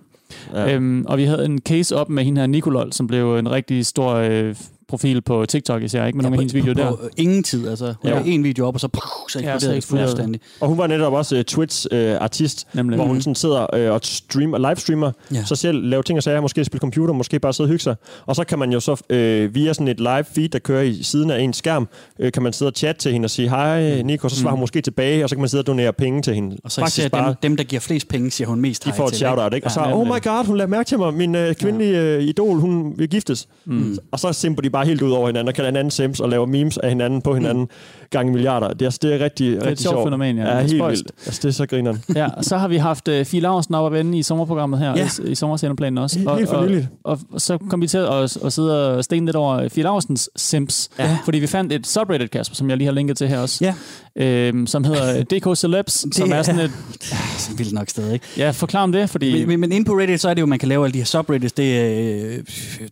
Ja. 0.55 0.75
Øhm, 0.75 1.05
og 1.09 1.19
vi 1.19 1.25
havde 1.25 1.45
en 1.45 1.59
case 1.59 1.97
op 1.97 2.09
med 2.11 2.25
hende 2.25 2.41
her, 2.41 2.47
Nicolol, 2.47 2.93
som 2.93 3.07
blev 3.07 3.37
en 3.37 3.51
rigtig 3.51 3.87
stor 3.87 4.13
øh, 4.15 4.55
profil 4.93 5.21
på 5.23 5.47
TikTok 5.47 5.83
især, 5.83 6.07
ikke 6.07 6.17
med 6.17 6.25
ja, 6.25 6.31
nogle 6.31 6.35
af 6.37 6.41
hendes 6.41 6.55
videoer 6.55 6.75
der. 6.75 6.91
På, 6.91 6.97
på 6.97 7.09
ingen 7.17 7.43
tid, 7.43 7.69
altså. 7.69 7.87
Hun 7.87 8.11
Ja. 8.11 8.19
ja. 8.19 8.23
en 8.27 8.45
video 8.45 8.67
op, 8.67 8.75
og 8.75 8.81
så, 8.81 8.89
puh, 8.89 9.01
så 9.29 9.39
Ja, 9.39 9.55
eksploderede 9.55 9.61
så 9.61 9.73
det 9.75 9.85
fuldstændig. 9.85 10.41
Og 10.61 10.69
hun 10.69 10.79
var 10.79 10.87
netop 10.87 11.13
også 11.13 11.37
uh, 11.37 11.41
Twitch-artist, 11.43 12.67
uh, 12.73 12.77
Nemlig. 12.77 12.97
hvor 12.97 13.05
hun 13.07 13.15
Mhm. 13.15 13.21
sådan 13.21 13.35
sidder 13.35 13.87
uh, 13.89 13.95
og 13.95 14.01
streamer, 14.03 14.59
livestreamer 14.69 15.13
Ja. 15.31 15.37
ja. 15.37 15.45
sig 15.45 15.59
selv, 15.59 15.83
laver 15.89 16.03
ting 16.03 16.17
og 16.17 16.23
sager, 16.23 16.41
måske 16.41 16.65
spille 16.65 16.81
computer, 16.81 17.15
måske 17.15 17.39
bare 17.41 17.53
sidde 17.53 17.67
og 17.67 17.71
hygge 17.71 17.83
sig. 17.83 17.95
Og 18.27 18.37
så 18.37 18.45
kan 18.45 18.59
man 18.59 18.73
jo 18.73 18.81
så 18.81 18.93
uh, 18.93 19.55
via 19.55 19.73
sådan 19.73 19.89
et 19.89 20.01
live 20.01 20.25
feed, 20.35 20.49
der 20.49 20.59
kører 20.59 20.83
i 20.83 21.03
siden 21.03 21.31
af 21.31 21.41
en 21.41 21.53
skærm, 21.53 21.89
uh, 22.25 22.31
kan 22.35 22.43
man 22.43 22.53
sidde 22.53 22.69
og 22.69 22.73
chatte 22.77 23.01
til 23.01 23.13
hende 23.13 23.27
og 23.27 23.31
sige, 23.31 23.49
hej 23.49 24.03
Nico, 24.03 24.29
så 24.29 24.37
svarer 24.37 24.51
hun 24.55 24.61
måske 24.61 24.81
tilbage, 24.81 25.25
og 25.25 25.29
så 25.29 25.35
kan 25.37 25.41
man 25.41 25.49
sidde 25.49 25.63
og 25.63 25.67
donere 25.67 25.93
penge 25.93 26.23
til 26.23 26.35
hende. 26.35 26.49
Mm. 26.51 26.59
Og 26.65 26.71
så 26.73 26.85
især 26.87 27.09
dem, 27.09 27.35
dem, 27.43 27.57
der 27.57 27.65
giver 27.65 27.81
flest 27.81 28.09
penge, 28.09 28.31
siger 28.31 28.49
hun 28.49 28.61
mest 28.61 28.85
de 28.85 28.93
får 28.93 29.07
et 29.09 29.15
shout-out, 29.17 29.55
ikke? 29.55 29.67
Og 29.67 29.71
så, 29.71 29.81
Ja, 29.81 29.97
oh 29.99 30.07
my 30.07 30.23
god, 30.23 30.47
hun 30.47 30.57
lader 30.57 30.69
mærke 30.71 30.89
til 30.89 30.99
mig, 30.99 31.15
min 31.15 31.35
uh, 31.35 31.41
kvindelige 31.61 32.17
uh, 32.19 32.23
idol, 32.25 32.59
hun 32.61 32.95
vil 32.99 33.09
giftes. 33.09 33.49
Mm. 33.65 33.99
Og 34.13 34.19
så 34.19 34.33
simper 34.33 34.63
de 34.63 34.71
bare 34.71 34.82
helt 34.85 35.03
ud 35.03 35.11
over 35.11 35.27
hinanden, 35.27 35.49
og 35.49 35.55
kalder 35.55 35.71
hinanden 35.71 35.91
sims, 35.91 36.21
og 36.21 36.29
laver 36.29 36.47
memes 36.47 36.79
af 36.79 36.89
hinanden 36.89 37.23
på 37.23 37.35
hinanden 37.35 37.63
mm. 37.63 38.07
gange 38.11 38.33
milliarder. 38.33 38.69
Det 38.69 38.83
er, 38.83 38.87
altså, 38.87 38.99
det 39.03 39.15
er 39.15 39.19
rigtig, 39.25 39.53
er 39.55 39.57
et 39.57 39.67
rigtig 39.67 39.79
sjovt 39.83 39.95
sjovt. 39.95 40.07
fænomen, 40.07 40.37
ja. 40.37 40.43
ja. 40.43 40.49
Det 40.51 40.57
er 40.57 40.61
helt 40.61 40.73
spøjst. 40.79 40.99
vildt. 41.05 41.13
Altså, 41.27 41.41
det 41.43 41.49
er 41.49 41.53
så 41.53 41.67
grineren. 41.67 42.03
Ja, 42.15 42.29
så 42.41 42.57
har 42.59 42.69
vi 42.69 42.77
haft 42.77 43.09
uh, 43.09 43.25
Fie 43.25 43.41
Laursen 43.41 43.75
op 43.75 43.87
at 43.87 43.99
vende 43.99 44.19
i 44.19 44.23
sommerprogrammet 44.23 44.79
her, 44.79 44.95
Ja. 44.97 45.09
i, 45.25 45.31
i 45.31 45.35
også. 45.99 46.19
Helt- 46.19 46.29
og, 46.29 46.37
helt 46.37 46.49
for 46.49 46.57
og, 46.57 46.67
nyligt. 46.67 46.89
og, 47.05 47.19
og, 47.33 47.41
så 47.41 47.59
kom 47.71 47.81
vi 47.81 47.87
til 47.87 47.99
at, 47.99 48.37
at 48.45 48.53
sidde 48.53 48.97
og 48.97 49.05
stene 49.05 49.27
lidt 49.27 49.37
over 49.37 49.69
Fie 49.69 49.83
Larsens 49.85 50.31
Sims, 50.37 50.91
Ja. 50.99 51.19
fordi 51.25 51.39
vi 51.39 51.47
fandt 51.47 51.73
et 51.73 51.87
subreddit, 51.87 52.31
Kasper, 52.31 52.55
som 52.57 52.71
jeg 52.71 52.77
lige 52.77 52.87
har 52.87 52.95
linket 52.95 53.17
til 53.17 53.29
her 53.29 53.39
også, 53.39 53.65
Ja. 53.65 53.75
øhm, 54.25 54.67
som 54.67 54.85
hedder 54.85 55.23
DK 55.53 55.59
Celebs, 55.59 56.07
som 56.17 56.33
er 56.33 56.43
sådan 56.43 56.61
et... 56.61 56.71
Det 56.93 57.13
er 57.13 57.39
sådan 57.39 57.59
vildt 57.59 57.73
nok 57.73 57.89
sted, 57.89 58.13
ikke? 58.13 58.27
Ja, 58.37 58.51
forklar 58.51 58.83
om 58.83 58.93
det, 58.93 59.11
fordi... 59.11 59.39
Men, 59.39 59.49
men, 59.49 59.61
men 59.61 59.73
inde 59.73 59.85
på 59.87 59.93
Reddit, 59.93 60.21
så 60.21 60.29
er 60.29 60.35
det 60.35 60.41
jo, 60.41 60.47
man 60.47 60.59
kan 60.59 60.69
lave 60.69 60.85
alle 60.85 60.93
de 60.93 60.99
her 60.99 61.05
subreddits, 61.05 61.53
det 61.53 61.79
er 61.79 62.37
øh, 62.37 62.39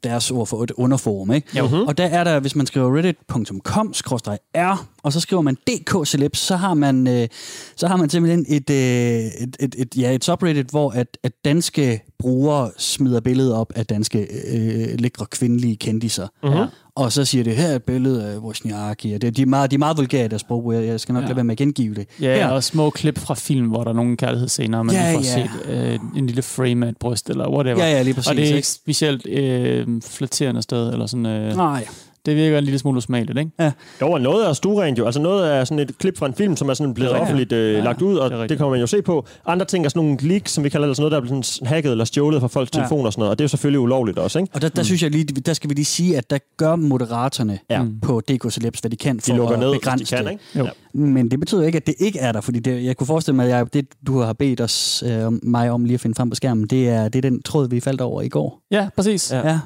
deres 0.04 0.30
ord 0.30 0.46
for 0.46 0.62
et 0.62 0.70
underforum, 0.70 1.32
ikke? 1.32 1.58
Jo. 1.58 1.68
Og 1.88 1.98
der 1.98 2.04
er 2.04 2.24
der, 2.24 2.40
hvis 2.40 2.56
man 2.56 2.66
skriver 2.66 2.96
reddit.com-r, 2.96 4.86
og 5.02 5.12
så 5.12 5.20
skriver 5.20 5.42
man 5.42 5.54
dk 5.54 6.06
celebs, 6.06 6.38
så 6.38 6.56
har 6.56 6.74
man, 6.74 7.08
øh, 7.08 7.28
så 7.76 7.86
har 7.86 7.96
man 7.96 8.10
simpelthen 8.10 8.46
et, 8.48 8.70
øh, 8.70 8.76
et, 8.76 9.56
et, 9.60 9.74
et, 9.78 9.96
ja, 9.96 10.14
et 10.14 10.24
subreddit, 10.24 10.70
hvor 10.70 10.90
at, 10.90 11.18
at 11.22 11.32
danske 11.44 12.02
brugere 12.18 12.70
smider 12.78 13.20
billeder 13.20 13.56
op 13.56 13.72
af 13.76 13.86
danske 13.86 14.18
øh, 14.52 15.00
lækre 15.00 15.26
kvindelige 15.26 15.76
kendiser. 15.76 16.28
Ja. 16.44 16.66
Og 17.00 17.12
så 17.12 17.24
siger 17.24 17.44
det, 17.44 17.56
her 17.56 17.66
er 17.66 17.74
et 17.76 17.82
billede 17.82 18.24
af 18.26 18.38
Wozniacki, 18.38 19.12
og 19.12 19.22
det, 19.22 19.36
de, 19.36 19.42
er 19.42 19.46
meget, 19.46 19.70
de 19.70 19.74
er 19.74 19.78
meget 19.78 19.96
vulgære 19.96 20.24
i 20.24 20.28
deres 20.28 20.40
sprog, 20.40 20.72
jeg, 20.74 20.84
jeg 20.86 21.00
skal 21.00 21.12
nok 21.12 21.20
Ja. 21.20 21.24
ja. 21.24 21.28
lade 21.28 21.36
være 21.36 21.44
med 21.44 21.52
at 21.52 21.58
gengive 21.58 21.94
det. 21.94 22.06
Ja, 22.20 22.34
her. 22.34 22.48
og 22.48 22.64
små 22.64 22.90
klip 22.90 23.18
fra 23.18 23.34
film, 23.34 23.66
hvor 23.68 23.84
der 23.84 23.90
er 23.90 23.94
nogle 23.94 24.16
kærlighedsscener, 24.16 24.82
man 24.82 24.94
Ja, 24.94 25.10
ja, 25.10 25.16
får 25.16 25.38
ja. 25.38 25.42
set 25.42 25.50
øh, 25.92 25.98
en 26.16 26.26
lille 26.26 26.42
frame 26.42 26.86
af 26.86 26.90
et 26.90 26.96
bryst, 26.96 27.30
eller 27.30 27.48
whatever. 27.50 27.84
Ja, 27.84 27.90
ja, 27.90 28.02
lige 28.02 28.14
præcis, 28.14 28.30
Og 28.30 28.36
det 28.36 28.50
er 28.50 28.54
ikke? 28.54 28.68
specielt 28.68 29.26
øh, 29.26 29.86
flatterende 30.02 30.62
sted, 30.62 30.92
eller 30.92 31.06
sådan... 31.06 31.26
Øh, 31.26 31.56
Nej. 31.56 31.86
Det 32.26 32.36
virker 32.36 32.58
en 32.58 32.64
lille 32.64 32.78
smule 32.78 32.96
usmageligt, 32.98 33.38
ikke? 33.38 33.72
Jo, 34.00 34.10
og 34.12 34.20
noget 34.20 34.48
er 34.48 34.52
stuerent 34.52 34.98
jo. 34.98 35.04
Altså 35.06 35.20
noget 35.20 35.52
er 35.54 35.64
sådan 35.64 35.78
et 35.78 35.98
klip 35.98 36.18
fra 36.18 36.26
en 36.26 36.34
film, 36.34 36.56
som 36.56 36.68
er 36.68 36.74
sådan 36.74 36.94
blevet 36.94 37.10
Det 37.10 37.16
er 37.16 37.20
offentligt 37.22 37.52
øh, 37.52 37.74
Ja, 37.74 37.80
lagt 37.80 38.02
ud, 38.02 38.16
og 38.16 38.30
det 38.30 38.38
det, 38.38 38.48
det 38.48 38.58
kan 38.58 38.70
man 38.70 38.80
jo 38.80 38.86
se 38.86 39.02
på. 39.02 39.26
Andre 39.46 39.66
ting 39.66 39.84
er 39.84 39.88
sådan 39.88 40.02
nogle 40.06 40.18
leaks, 40.20 40.52
som 40.52 40.64
vi 40.64 40.68
kalder 40.68 40.86
det, 40.86 40.96
sådan 40.96 41.02
noget, 41.02 41.12
der 41.12 41.16
er 41.16 41.22
blevet 41.22 41.46
sådan 41.46 41.66
hacket 41.68 41.90
eller 41.90 42.04
stjålet 42.04 42.40
fra 42.40 42.48
folks 42.48 42.70
Ja. 42.74 42.78
telefoner 42.78 43.06
og 43.06 43.12
sådan 43.12 43.20
noget. 43.20 43.30
Og 43.30 43.38
det 43.38 43.42
er 43.42 43.44
jo 43.44 43.48
selvfølgelig 43.48 43.80
ulovligt 43.80 44.18
også, 44.18 44.38
ikke? 44.38 44.50
Og 44.54 44.62
der, 44.62 44.68
der 44.68 44.80
mm. 44.80 44.84
synes 44.84 45.02
jeg 45.02 45.10
lige, 45.10 45.24
der 45.24 45.52
skal 45.52 45.70
vi 45.70 45.74
lige 45.74 45.84
sige, 45.84 46.16
at 46.16 46.30
der 46.30 46.38
gør 46.56 46.76
moderatorerne 46.76 47.58
Ja. 47.70 47.80
ja. 47.82 47.86
på 48.02 48.20
DK 48.20 48.52
Celebs, 48.52 48.80
hvad 48.80 48.90
de 48.90 48.96
kan 48.96 49.20
for 49.20 49.30
De 49.32 49.36
lukker 49.36 49.54
at 49.54 49.60
ned, 49.60 49.72
begrænse 49.72 50.04
de 50.04 50.16
kan, 50.16 50.24
det. 50.24 50.30
ikke? 50.32 50.44
Jo. 50.58 50.64
Ja. 50.64 50.70
Men 50.92 51.30
det 51.30 51.40
betyder 51.40 51.62
ikke, 51.62 51.76
at 51.76 51.86
det 51.86 51.94
ikke 51.98 52.18
er 52.18 52.32
der, 52.32 52.40
fordi 52.40 52.58
det, 52.58 52.84
jeg 52.84 52.96
kunne 52.96 53.06
forestille 53.06 53.36
mig, 53.36 53.44
at 53.46 53.50
jeg, 53.50 53.74
det, 53.74 53.86
du 54.06 54.18
har 54.20 54.32
bedt 54.32 54.60
os, 54.60 55.04
øh, 55.06 55.32
mig 55.42 55.70
om 55.70 55.84
lige 55.84 55.94
at 55.94 56.00
finde 56.00 56.14
frem 56.14 56.30
på 56.30 56.34
skærmen, 56.36 56.66
det 56.66 56.88
er, 56.88 57.08
det 57.08 57.24
er 57.24 57.30
den 57.30 57.42
tråd, 57.42 57.68
vi 57.68 57.80
faldt 57.80 58.00
over 58.00 58.22
i 58.22 58.28
går. 58.28 58.60
Ja, 58.70 58.88
præcis. 58.96 59.32
Ja. 59.32 59.48
Ja. 59.48 59.58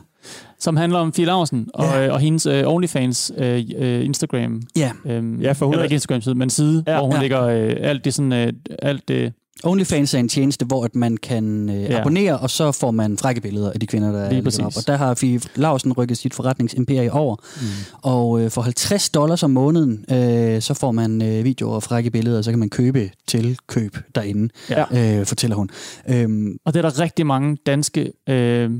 Som 0.59 0.77
handler 0.77 0.99
om 0.99 1.13
Fie 1.13 1.25
Laursen 1.25 1.69
og, 1.75 1.85
Ja. 1.85 2.07
øh, 2.07 2.13
og 2.13 2.21
hendes 2.21 2.47
øh, 2.47 2.63
OnlyFans 2.67 3.33
øh, 3.39 3.65
øh, 3.79 4.05
Instagram. 4.05 4.63
Ja. 4.77 4.91
Øhm, 5.07 5.41
Ja, 5.41 5.53
for 5.53 5.67
hun 5.67 5.73
eller 5.75 5.81
er- 5.81 5.85
ikke 5.85 5.95
Instagram-side, 5.95 6.35
men 6.35 6.51
side, 6.51 6.85
Ja. 6.87 6.97
hvor 6.99 7.05
hun 7.07 7.15
Ja. 7.15 7.21
lægger 7.21 7.43
øh, 7.43 7.77
alt 7.81 8.05
det 8.05 8.15
sådan... 8.15 8.33
Øh, 8.33 8.53
alt 8.83 9.09
det, 9.09 9.33
OnlyFans 9.65 10.15
er 10.15 10.19
en 10.19 10.29
tjeneste, 10.29 10.65
hvor 10.67 10.85
at 10.85 10.95
man 10.95 11.17
kan 11.17 11.69
øh, 11.71 11.83
Ja. 11.83 12.01
abonnere, 12.01 12.39
og 12.39 12.51
så 12.51 12.73
får 12.73 12.91
man 12.91 13.19
frække 13.19 13.41
billeder 13.41 13.73
af 13.73 13.81
de 13.81 13.87
kvinder, 13.87 14.13
der 14.13 14.31
Lige 14.31 14.43
ligger 14.43 14.65
op. 14.67 14.73
Og 14.77 14.87
der 14.87 14.97
har 14.97 15.15
Fie 15.15 15.41
Lausen 15.57 15.93
rykket 15.93 16.19
sit 16.19 16.35
forretningsimperie 16.35 17.13
over. 17.13 17.37
Mm. 17.61 17.67
Og 18.03 18.41
øh, 18.41 18.51
for 18.51 18.63
50 18.63 19.11
dollars 19.11 19.43
om 19.43 19.51
måneden, 19.51 20.05
øh, 20.11 20.63
så 20.63 20.75
får 20.75 20.93
man 20.93 21.23
øh, 21.23 21.45
videoer 21.45 21.75
og 21.75 21.83
frække 21.83 22.11
billeder, 22.11 22.39
og 22.39 22.45
så 22.45 22.51
kan 22.53 22.59
man 22.59 22.69
købe 22.71 23.11
til 23.29 23.59
køb 23.69 23.97
derinde, 24.15 24.49
Ja. 24.71 25.19
øh, 25.21 25.27
fortæller 25.27 25.57
hun. 25.57 25.71
Øhm, 26.09 26.57
og 26.67 26.75
det 26.75 26.85
er 26.85 26.91
der 26.91 27.01
rigtig 27.01 27.27
mange 27.27 27.57
danske 27.67 28.13
øh, 28.29 28.71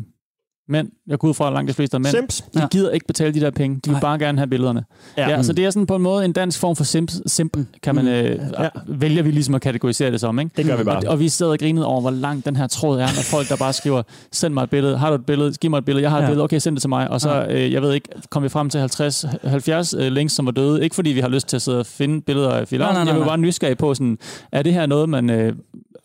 mænd, 0.69 0.89
jeg 1.07 1.19
går 1.19 1.29
ud 1.29 1.35
fra 1.35 1.47
at 1.47 1.53
langt 1.53 1.69
de 1.69 1.75
fleste 1.75 1.95
er 1.95 1.99
mænd, 1.99 2.11
Simps. 2.17 2.41
de 2.55 2.61
Ja. 2.61 2.67
gider 2.71 2.91
ikke 2.91 3.07
betale 3.07 3.35
de 3.35 3.41
der 3.41 3.51
penge. 3.51 3.77
De 3.77 3.81
vil 3.85 3.93
Nej. 3.93 4.01
bare 4.01 4.19
gerne 4.19 4.39
have 4.39 4.47
billederne. 4.49 4.85
Ja, 5.17 5.29
ja, 5.29 5.43
så 5.43 5.53
det 5.53 5.65
er 5.65 5.71
sådan 5.71 5.87
på 5.87 5.97
en 5.97 6.03
måde 6.03 6.25
en 6.25 6.33
dansk 6.33 6.59
form 6.61 6.77
for 6.77 6.85
simp, 6.85 7.11
simp 7.27 7.57
kan 7.83 7.95
man, 7.95 8.09
øh, 8.09 8.41
ja. 8.59 8.69
vælger 8.89 9.23
vi 9.23 9.31
ligesom 9.31 9.55
at 9.55 9.61
kategorisere 9.61 10.11
det 10.11 10.21
som. 10.21 10.39
Ikke? 10.39 10.51
Det 10.57 10.67
gør 10.67 10.77
vi 10.77 10.85
bare. 10.85 10.97
Og, 10.97 11.03
og 11.07 11.21
vi 11.21 11.29
sad 11.29 11.47
og 11.47 11.59
grinede 11.59 11.87
over, 11.87 12.01
hvor 12.01 12.11
lang 12.11 12.45
den 12.45 12.57
her 12.57 12.67
tråd 12.67 12.97
er, 12.97 13.01
når 13.01 13.23
folk 13.31 13.49
der 13.49 13.57
bare 13.57 13.73
skriver, 13.73 14.03
send 14.33 14.55
mig 14.55 14.63
et 14.63 14.71
billede, 14.71 14.99
har 14.99 15.09
du 15.09 15.15
et 15.15 15.27
billede, 15.27 15.53
giv 15.53 15.71
mig 15.71 15.79
et 15.79 15.85
billede, 15.85 16.03
jeg 16.03 16.11
har 16.11 16.19
et 16.19 16.23
Ja. 16.23 16.27
billede, 16.29 16.45
okay, 16.45 16.59
send 16.59 16.77
det 16.77 16.83
til 16.83 16.89
mig. 16.89 17.11
Og 17.11 17.21
så, 17.21 17.47
øh, 17.51 17.73
jeg 17.73 17.83
ved 17.83 17.93
ikke, 17.95 18.09
kom 18.31 18.43
vi 18.43 18.49
frem 18.49 18.71
til 18.71 18.81
50, 18.81 19.25
70 19.45 19.95
øh, 19.95 20.13
links, 20.13 20.35
som 20.35 20.47
var 20.47 20.53
døde. 20.53 20.83
Ikke 20.85 20.95
fordi 20.95 21.11
vi 21.11 21.21
har 21.21 21.29
lyst 21.29 21.49
til 21.49 21.57
at 21.57 21.63
sidde 21.63 21.79
og 21.81 21.87
finde 21.87 22.21
billeder 22.21 22.51
af 22.51 22.67
nej, 22.73 22.91
Jeg 23.07 23.19
var 23.21 23.27
bare 23.27 23.39
nysgerrig 23.39 23.79
på, 23.79 23.95
sådan, 23.95 24.19
er 24.53 24.63
det 24.63 24.73
her 24.73 24.87
noget, 24.87 25.09
man... 25.09 25.31
Øh, 25.31 25.53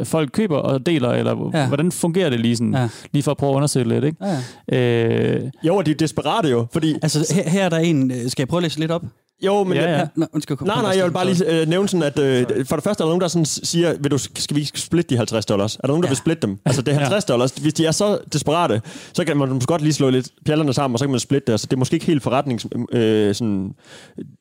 folk 0.03 0.29
køber 0.33 0.57
og 0.57 0.85
deler, 0.85 1.09
eller 1.09 1.51
Ja. 1.53 1.67
hvordan 1.67 1.91
fungerer 1.91 2.29
det 2.29 2.39
lige, 2.39 2.55
sådan, 2.55 2.73
Ja. 2.73 2.89
lige 3.11 3.23
for 3.23 3.31
at 3.31 3.37
prøve 3.37 3.51
at 3.51 3.55
undersøge 3.55 3.83
det 3.85 3.93
lidt, 3.93 4.05
ikke? 4.05 4.17
ja. 4.71 4.77
Øh, 5.37 5.51
Jo, 5.63 5.75
og 5.75 5.85
de 5.85 5.91
er 5.91 5.95
desperate 5.95 6.49
jo, 6.49 6.65
fordi... 6.73 6.93
Altså, 7.01 7.33
her, 7.35 7.49
her 7.49 7.65
er 7.65 7.69
der 7.69 7.77
en... 7.77 8.11
øh, 8.11 8.17
Skal 8.29 8.41
jeg 8.43 8.47
prøve 8.47 8.59
at 8.59 8.63
læse 8.63 8.79
lidt 8.79 8.91
op? 8.91 9.03
Jo, 9.45 9.63
men... 9.63 9.73
Ja, 9.77 9.81
jeg- 9.89 9.99
ja. 9.99 10.07
Nå, 10.15 10.25
undskyld, 10.33 10.57
kom- 10.57 10.67
Nej, 10.67 10.81
nej, 10.81 10.91
jeg 10.97 11.05
vil 11.05 11.11
bare 11.11 11.25
lige 11.33 11.61
øh, 11.61 11.67
nævne 11.67 11.89
sådan, 11.89 12.03
at 12.03 12.19
øh, 12.19 12.65
for 12.65 12.75
det 12.75 12.83
første 12.83 13.01
er 13.01 13.05
der 13.05 13.09
nogen, 13.09 13.21
der 13.21 13.27
sådan 13.27 13.45
siger, 13.45 13.93
vil 13.99 14.11
du, 14.11 14.17
skal 14.17 14.55
vi 14.57 14.65
splitte 14.75 15.09
de 15.09 15.17
50 15.17 15.45
dollars? 15.45 15.75
Er 15.75 15.79
der 15.81 15.87
nogen, 15.87 16.03
der 16.03 16.07
Ja. 16.07 16.11
vil 16.11 16.17
splitte 16.17 16.47
dem? 16.47 16.57
Altså, 16.65 16.81
det 16.81 16.93
er 16.93 16.97
50 17.05 17.25
dollars. 17.25 17.51
Hvis 17.51 17.73
de 17.73 17.85
er 17.85 17.91
så 17.91 18.17
desperate, 18.33 18.81
så 19.13 19.25
kan 19.25 19.37
man 19.37 19.49
måske 19.49 19.67
godt 19.67 19.81
lige 19.81 19.93
slå 19.93 20.09
lidt 20.09 20.29
pjallerne 20.45 20.73
sammen, 20.73 20.95
og 20.95 20.99
så 20.99 21.05
kan 21.05 21.11
man 21.11 21.19
splitte 21.19 21.45
det. 21.45 21.53
Altså, 21.53 21.67
det 21.67 21.73
er 21.73 21.77
måske 21.79 21.93
ikke 21.93 22.05
helt 22.05 22.23
forretnings... 22.23 22.65
Øh, 22.91 23.35
sådan, 23.35 23.71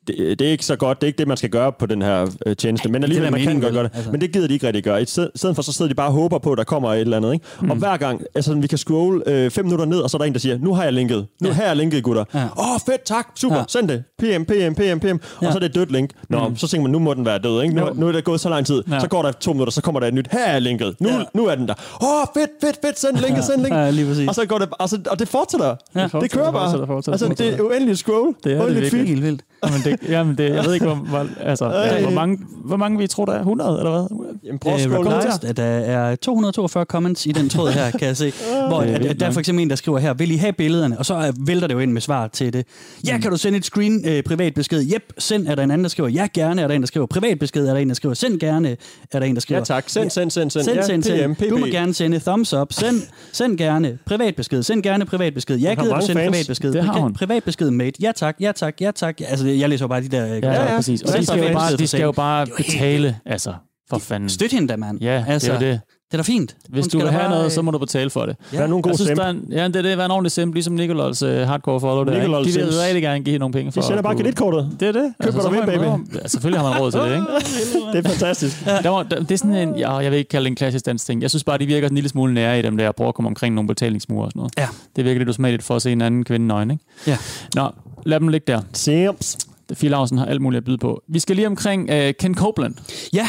det, 0.06 0.38
det, 0.38 0.46
er 0.46 0.50
ikke 0.50 0.64
så 0.64 0.76
godt. 0.76 1.00
Det 1.00 1.06
er 1.06 1.08
ikke 1.08 1.18
det, 1.18 1.28
man 1.28 1.36
skal 1.36 1.50
gøre 1.50 1.72
på 1.72 1.86
den 1.86 2.02
her 2.02 2.26
øh, 2.46 2.56
tjeneste. 2.56 2.88
Men 2.88 3.02
alligevel, 3.02 3.30
man 3.32 3.40
kan 3.40 3.60
godt 3.60 3.72
gøre 3.72 3.82
det. 3.84 3.90
Altså. 3.94 4.10
Men 4.10 4.20
det 4.20 4.32
gider 4.32 4.46
de 4.48 4.54
ikke 4.54 4.66
rigtig 4.66 4.84
gøre. 4.84 5.02
I 5.02 5.04
sted- 5.06 5.28
stedet 5.36 5.56
for, 5.56 5.62
så 5.62 5.72
sidder 5.72 5.88
de 5.88 5.94
bare 5.94 6.06
og 6.08 6.12
håber 6.12 6.38
på, 6.38 6.52
at 6.52 6.58
der 6.58 6.64
kommer 6.64 6.92
et 6.94 7.00
eller 7.00 7.16
andet. 7.16 7.32
Ikke? 7.32 7.44
Mm. 7.60 7.70
Og 7.70 7.76
hver 7.76 7.96
gang, 7.96 8.22
altså 8.34 8.54
vi 8.54 8.66
kan 8.66 8.78
scrolle 8.78 9.22
øh, 9.26 9.50
fem 9.50 9.64
minutter 9.64 9.84
ned, 9.86 9.98
og 9.98 10.10
så 10.10 10.16
er 10.16 10.18
der 10.18 10.26
en, 10.26 10.32
der 10.32 10.38
siger, 10.38 10.58
nu 10.58 10.74
har 10.74 10.84
jeg 10.84 10.92
linket. 10.92 11.26
Nu 11.40 11.48
ja. 11.48 11.54
her 11.54 11.64
er 11.64 11.74
linket, 11.74 12.02
gutter. 12.04 12.22
Åh, 12.34 12.40
Ja. 12.40 12.46
oh, 12.74 12.80
fedt, 12.86 13.02
tak, 13.04 13.26
super, 13.36 13.56
ja. 13.56 13.60
Ja. 13.60 13.64
send 13.68 13.88
det. 13.88 14.04
PM, 14.18 14.42
PM, 14.44 14.74
PM, 14.74 14.87
PM. 14.94 15.06
Ja. 15.06 15.12
Og 15.46 15.52
så 15.52 15.58
er 15.58 15.60
det 15.60 15.66
et 15.66 15.74
dødt 15.74 15.92
link. 15.92 16.10
Nå, 16.28 16.48
mm. 16.48 16.56
så 16.56 16.68
tænker 16.68 16.82
man, 16.82 16.92
nu 16.92 16.98
må 16.98 17.14
den 17.14 17.24
være 17.24 17.38
død. 17.38 17.62
Ikke? 17.62 17.74
Nu, 17.74 17.88
nu 17.94 18.08
er 18.08 18.12
det 18.12 18.24
gået 18.24 18.40
så 18.40 18.48
lang 18.48 18.66
tid. 18.66 18.82
Ja. 18.90 19.00
Så 19.00 19.08
går 19.08 19.22
der 19.22 19.32
to 19.32 19.52
minutter, 19.52 19.72
så 19.72 19.82
kommer 19.82 20.00
der 20.00 20.06
et 20.06 20.14
nyt. 20.14 20.28
Her 20.32 20.44
er 20.44 20.58
linket. 20.58 20.96
Nu, 21.00 21.08
ja. 21.08 21.22
nu 21.34 21.46
er 21.46 21.54
den 21.54 21.68
der. 21.68 21.74
Åh, 22.02 22.08
oh, 22.08 22.26
fedt, 22.34 22.50
fedt, 22.60 22.78
fedt, 22.84 22.98
send 23.00 23.16
linket, 23.16 23.44
send 23.44 23.62
linket. 23.62 23.78
Ja, 23.78 23.90
lige 23.90 24.06
præcis. 24.06 24.28
Og 24.28 24.34
så 24.34 24.46
går 24.46 24.58
det, 24.58 24.68
altså, 24.80 24.98
og 25.10 25.18
det 25.18 25.28
fortsætter. 25.28 25.66
Ja, 25.94 26.02
det 26.02 26.10
fortsætter, 26.10 26.36
kører 26.36 26.52
bare. 26.52 26.62
fortsætter, 26.62 26.86
fortsætter, 26.86 27.26
altså, 27.28 27.44
det 27.44 27.54
er 27.54 27.62
uendeligt 27.62 27.98
scroll. 27.98 28.34
Det 28.44 28.52
er 28.52 28.56
det 28.56 28.64
Uendeligt 28.64 28.90
feed. 28.90 29.06
Helt 29.06 29.22
vildt. 29.22 29.42
Jamen, 29.64 29.80
det, 29.84 29.98
jamen 30.08 30.38
det, 30.38 30.54
jeg 30.54 30.64
ved 30.64 30.74
ikke, 30.74 30.86
hvor, 30.86 30.94
hvor, 30.94 31.26
altså, 31.40 31.70
ja, 31.70 32.00
hvor, 32.02 32.10
mange, 32.10 32.38
hvor 32.64 32.76
mange 32.76 32.98
vi 32.98 33.06
tror, 33.06 33.24
der 33.24 33.32
er? 33.32 33.38
100, 33.38 33.78
eller 33.78 33.90
hvad? 33.90 34.34
Jamen, 34.44 34.58
prøv 34.58 34.72
at 34.72 34.86
Øh, 34.86 34.92
scrolle 34.92 35.48
at 35.48 35.56
der 35.56 35.64
er 35.64 36.16
242 36.16 36.84
comments 36.84 37.26
i 37.26 37.32
den 37.32 37.48
tråd 37.48 37.70
her, 37.70 37.90
kan 37.90 38.08
jeg 38.08 38.16
se. 38.16 38.32
hvor 38.68 38.82
er 38.82 38.94
at, 38.94 39.06
at 39.06 39.20
der 39.20 39.26
er 39.26 39.30
for 39.30 39.40
eksempel 39.40 39.62
en, 39.62 39.70
der 39.70 39.76
skriver 39.76 39.98
her, 39.98 40.14
vil 40.14 40.30
I 40.30 40.36
have 40.36 40.52
billederne? 40.52 40.98
Og 40.98 41.06
så 41.06 41.26
øh, 41.26 41.46
vælter 41.46 41.66
det 41.66 41.74
jo 41.74 41.78
ind 41.78 41.92
med 41.92 42.00
svar 42.00 42.28
til 42.28 42.52
det. 42.52 42.66
Ja, 43.06 43.18
kan 43.18 43.30
du 43.30 43.36
sende 43.36 43.58
et 43.58 43.64
screen 43.64 44.08
øh, 44.08 44.22
privat 44.22 44.54
besked? 44.54 44.77
Jep, 44.80 45.02
send 45.18 45.46
er 45.46 45.54
der 45.54 45.62
en 45.62 45.70
anden, 45.70 45.84
der 45.84 45.88
skriver. 45.88 46.08
Ja, 46.08 46.26
gerne 46.34 46.62
er 46.62 46.68
der 46.68 46.74
en, 46.74 46.82
der 46.82 46.86
skriver. 46.86 47.06
Privat 47.06 47.38
besked 47.38 47.66
er 47.66 47.72
der 47.72 47.80
en, 47.80 47.88
der 47.88 47.94
skriver. 47.94 48.14
Send 48.14 48.40
gerne 48.40 48.76
er 49.12 49.18
der 49.18 49.26
en, 49.26 49.34
der 49.34 49.40
skriver. 49.40 49.58
Ja, 49.58 49.64
tak. 49.64 49.88
Send, 49.88 50.10
send, 50.10 50.30
send, 50.30 50.50
send. 50.50 50.64
Send, 50.64 50.76
ja, 50.76 50.82
send, 50.82 51.02
send. 51.02 51.36
PM, 51.36 51.48
Du 51.50 51.56
må 51.56 51.66
gerne 51.66 51.94
sende 51.94 52.18
thumbs 52.18 52.52
up. 52.52 52.72
Send, 52.72 53.02
send 53.32 53.58
gerne 53.58 53.98
privat 54.06 54.36
besked. 54.36 54.62
Send 54.62 54.82
gerne 54.82 55.06
privat 55.06 55.34
besked. 55.34 55.56
Ja, 55.56 55.68
har 55.74 55.82
gider 55.82 56.00
du 56.00 56.06
sende 56.06 56.24
privat 56.24 56.46
besked? 56.48 56.72
Det 56.72 56.84
har 56.84 57.00
hun. 57.00 57.14
Privat 57.14 57.44
besked, 57.44 57.70
mate. 57.70 58.02
Ja 58.02 58.12
tak, 58.16 58.36
ja 58.40 58.52
tak, 58.52 58.80
ja 58.80 58.90
tak. 58.90 59.20
Altså, 59.20 59.48
jeg 59.48 59.68
læser 59.68 59.84
jo 59.84 59.88
bare 59.88 60.02
de 60.02 60.08
der... 60.08 60.26
Ja, 60.26 60.34
ja, 60.34 60.52
ja. 60.52 60.70
ja 60.70 60.76
præcis. 60.76 61.02
Og 61.02 61.18
de 61.18 61.26
skal, 61.26 61.38
jo 61.38 61.52
bare, 61.52 61.70
besked 61.70 61.78
de 61.78 61.86
skal 61.86 62.02
jo 62.02 62.12
bare 62.12 62.46
betale, 62.56 63.16
altså, 63.26 63.54
for 63.90 63.98
fanden. 63.98 64.28
Støt 64.28 64.52
hende 64.52 64.68
da, 64.68 64.76
mand. 64.76 65.00
Ja, 65.00 65.24
altså, 65.28 65.52
det 65.52 65.62
er 65.62 65.66
jo 65.66 65.72
det. 65.72 65.80
Det 66.12 66.14
er 66.14 66.22
da 66.22 66.22
fint. 66.22 66.56
Hvis 66.68 66.84
Hun 66.84 66.88
du 66.88 66.88
skal 66.90 67.00
vil 67.00 67.10
have 67.10 67.20
bare, 67.20 67.30
noget, 67.30 67.52
så 67.52 67.60
øh, 67.60 67.64
må 67.64 67.70
du 67.70 67.78
betale 67.78 68.10
for 68.10 68.26
det. 68.26 68.36
Der 68.52 68.60
er 68.60 68.66
nogle 68.66 68.82
gode 68.82 68.90
jeg 68.90 68.96
synes, 68.98 69.08
simp. 69.08 69.18
der 69.18 69.24
er 69.26 69.30
en, 69.30 69.44
ja, 69.50 69.66
det 69.68 69.76
er 69.76 69.82
det. 69.82 69.98
Vær 69.98 70.04
en 70.04 70.10
ordentlig 70.10 70.32
simp, 70.32 70.54
ligesom 70.54 70.74
Nikolajs 70.74 71.22
uh, 71.22 71.28
hardcore 71.30 71.80
follow 71.80 72.04
der. 72.04 72.18
Nikolaj 72.18 72.40
De 72.42 72.52
vil 72.52 72.64
rigtig 72.84 73.02
gerne 73.02 73.24
give 73.24 73.38
nogle 73.38 73.52
penge 73.52 73.72
for. 73.72 73.80
De 73.80 73.86
sender 73.86 74.02
bare 74.02 74.16
kreditkortet. 74.16 74.76
Det 74.80 74.88
er 74.88 74.92
det. 74.92 75.12
Køb, 75.22 75.32
hvad 75.32 75.42
så 75.42 75.48
du 75.48 75.66
baby. 75.66 75.78
råd- 75.84 76.18
Ja, 76.22 76.28
selvfølgelig 76.28 76.60
har 76.60 76.70
man 76.70 76.80
råd 76.80 76.90
til 76.92 77.00
det, 77.00 77.06
ikke? 77.14 77.26
Det 77.92 78.06
er 78.06 78.08
fantastisk. 78.08 78.64
Der 78.64 78.88
var, 78.88 79.02
der, 79.02 79.20
det 79.20 79.30
er 79.30 79.36
sådan 79.38 79.68
en, 79.68 79.76
ja, 79.78 79.96
jeg 79.96 80.10
vil 80.10 80.18
ikke 80.18 80.28
kalde 80.28 80.44
det 80.44 80.50
en 80.50 80.56
klassisk 80.56 80.86
dansk 80.86 81.06
ting. 81.06 81.22
Jeg 81.22 81.30
synes 81.30 81.44
bare, 81.44 81.58
de 81.58 81.66
virker 81.66 81.88
en 81.88 81.94
lille 81.94 82.08
smule 82.10 82.34
nære 82.34 82.58
i 82.58 82.62
dem 82.62 82.76
der, 82.76 82.88
og 82.88 82.94
prøver 82.96 83.08
at 83.08 83.14
komme 83.14 83.26
omkring 83.28 83.54
nogle 83.54 83.68
betalingsmure 83.68 84.24
og 84.24 84.30
sådan 84.30 84.40
noget. 84.40 84.52
Ja. 84.58 84.68
Det 84.96 85.04
virker 85.04 85.18
lidt 85.18 85.28
usmageligt 85.28 85.62
for 85.62 85.76
at 85.76 85.82
se 85.82 85.92
en 85.92 86.00
anden 86.02 86.24
kvinde 86.24 86.46
nøgen, 86.46 86.70
ikke? 86.70 86.84
Ja. 87.06 87.18
Nå, 87.54 87.68
lad 88.06 88.20
dem 88.20 88.28
ligge 88.28 88.52
der. 88.52 88.60
Simps. 88.72 89.38
Phil 89.74 89.90
Lausen 89.90 90.18
har 90.18 90.26
alt 90.26 90.40
muligt 90.40 90.58
at 90.58 90.64
byde 90.64 90.78
på. 90.78 91.02
Vi 91.08 91.18
skal 91.18 91.36
lige 91.36 91.46
omkring 91.46 91.90
uh, 91.92 92.10
Ken 92.20 92.34
Copeland. 92.34 92.74
Ja, 93.12 93.28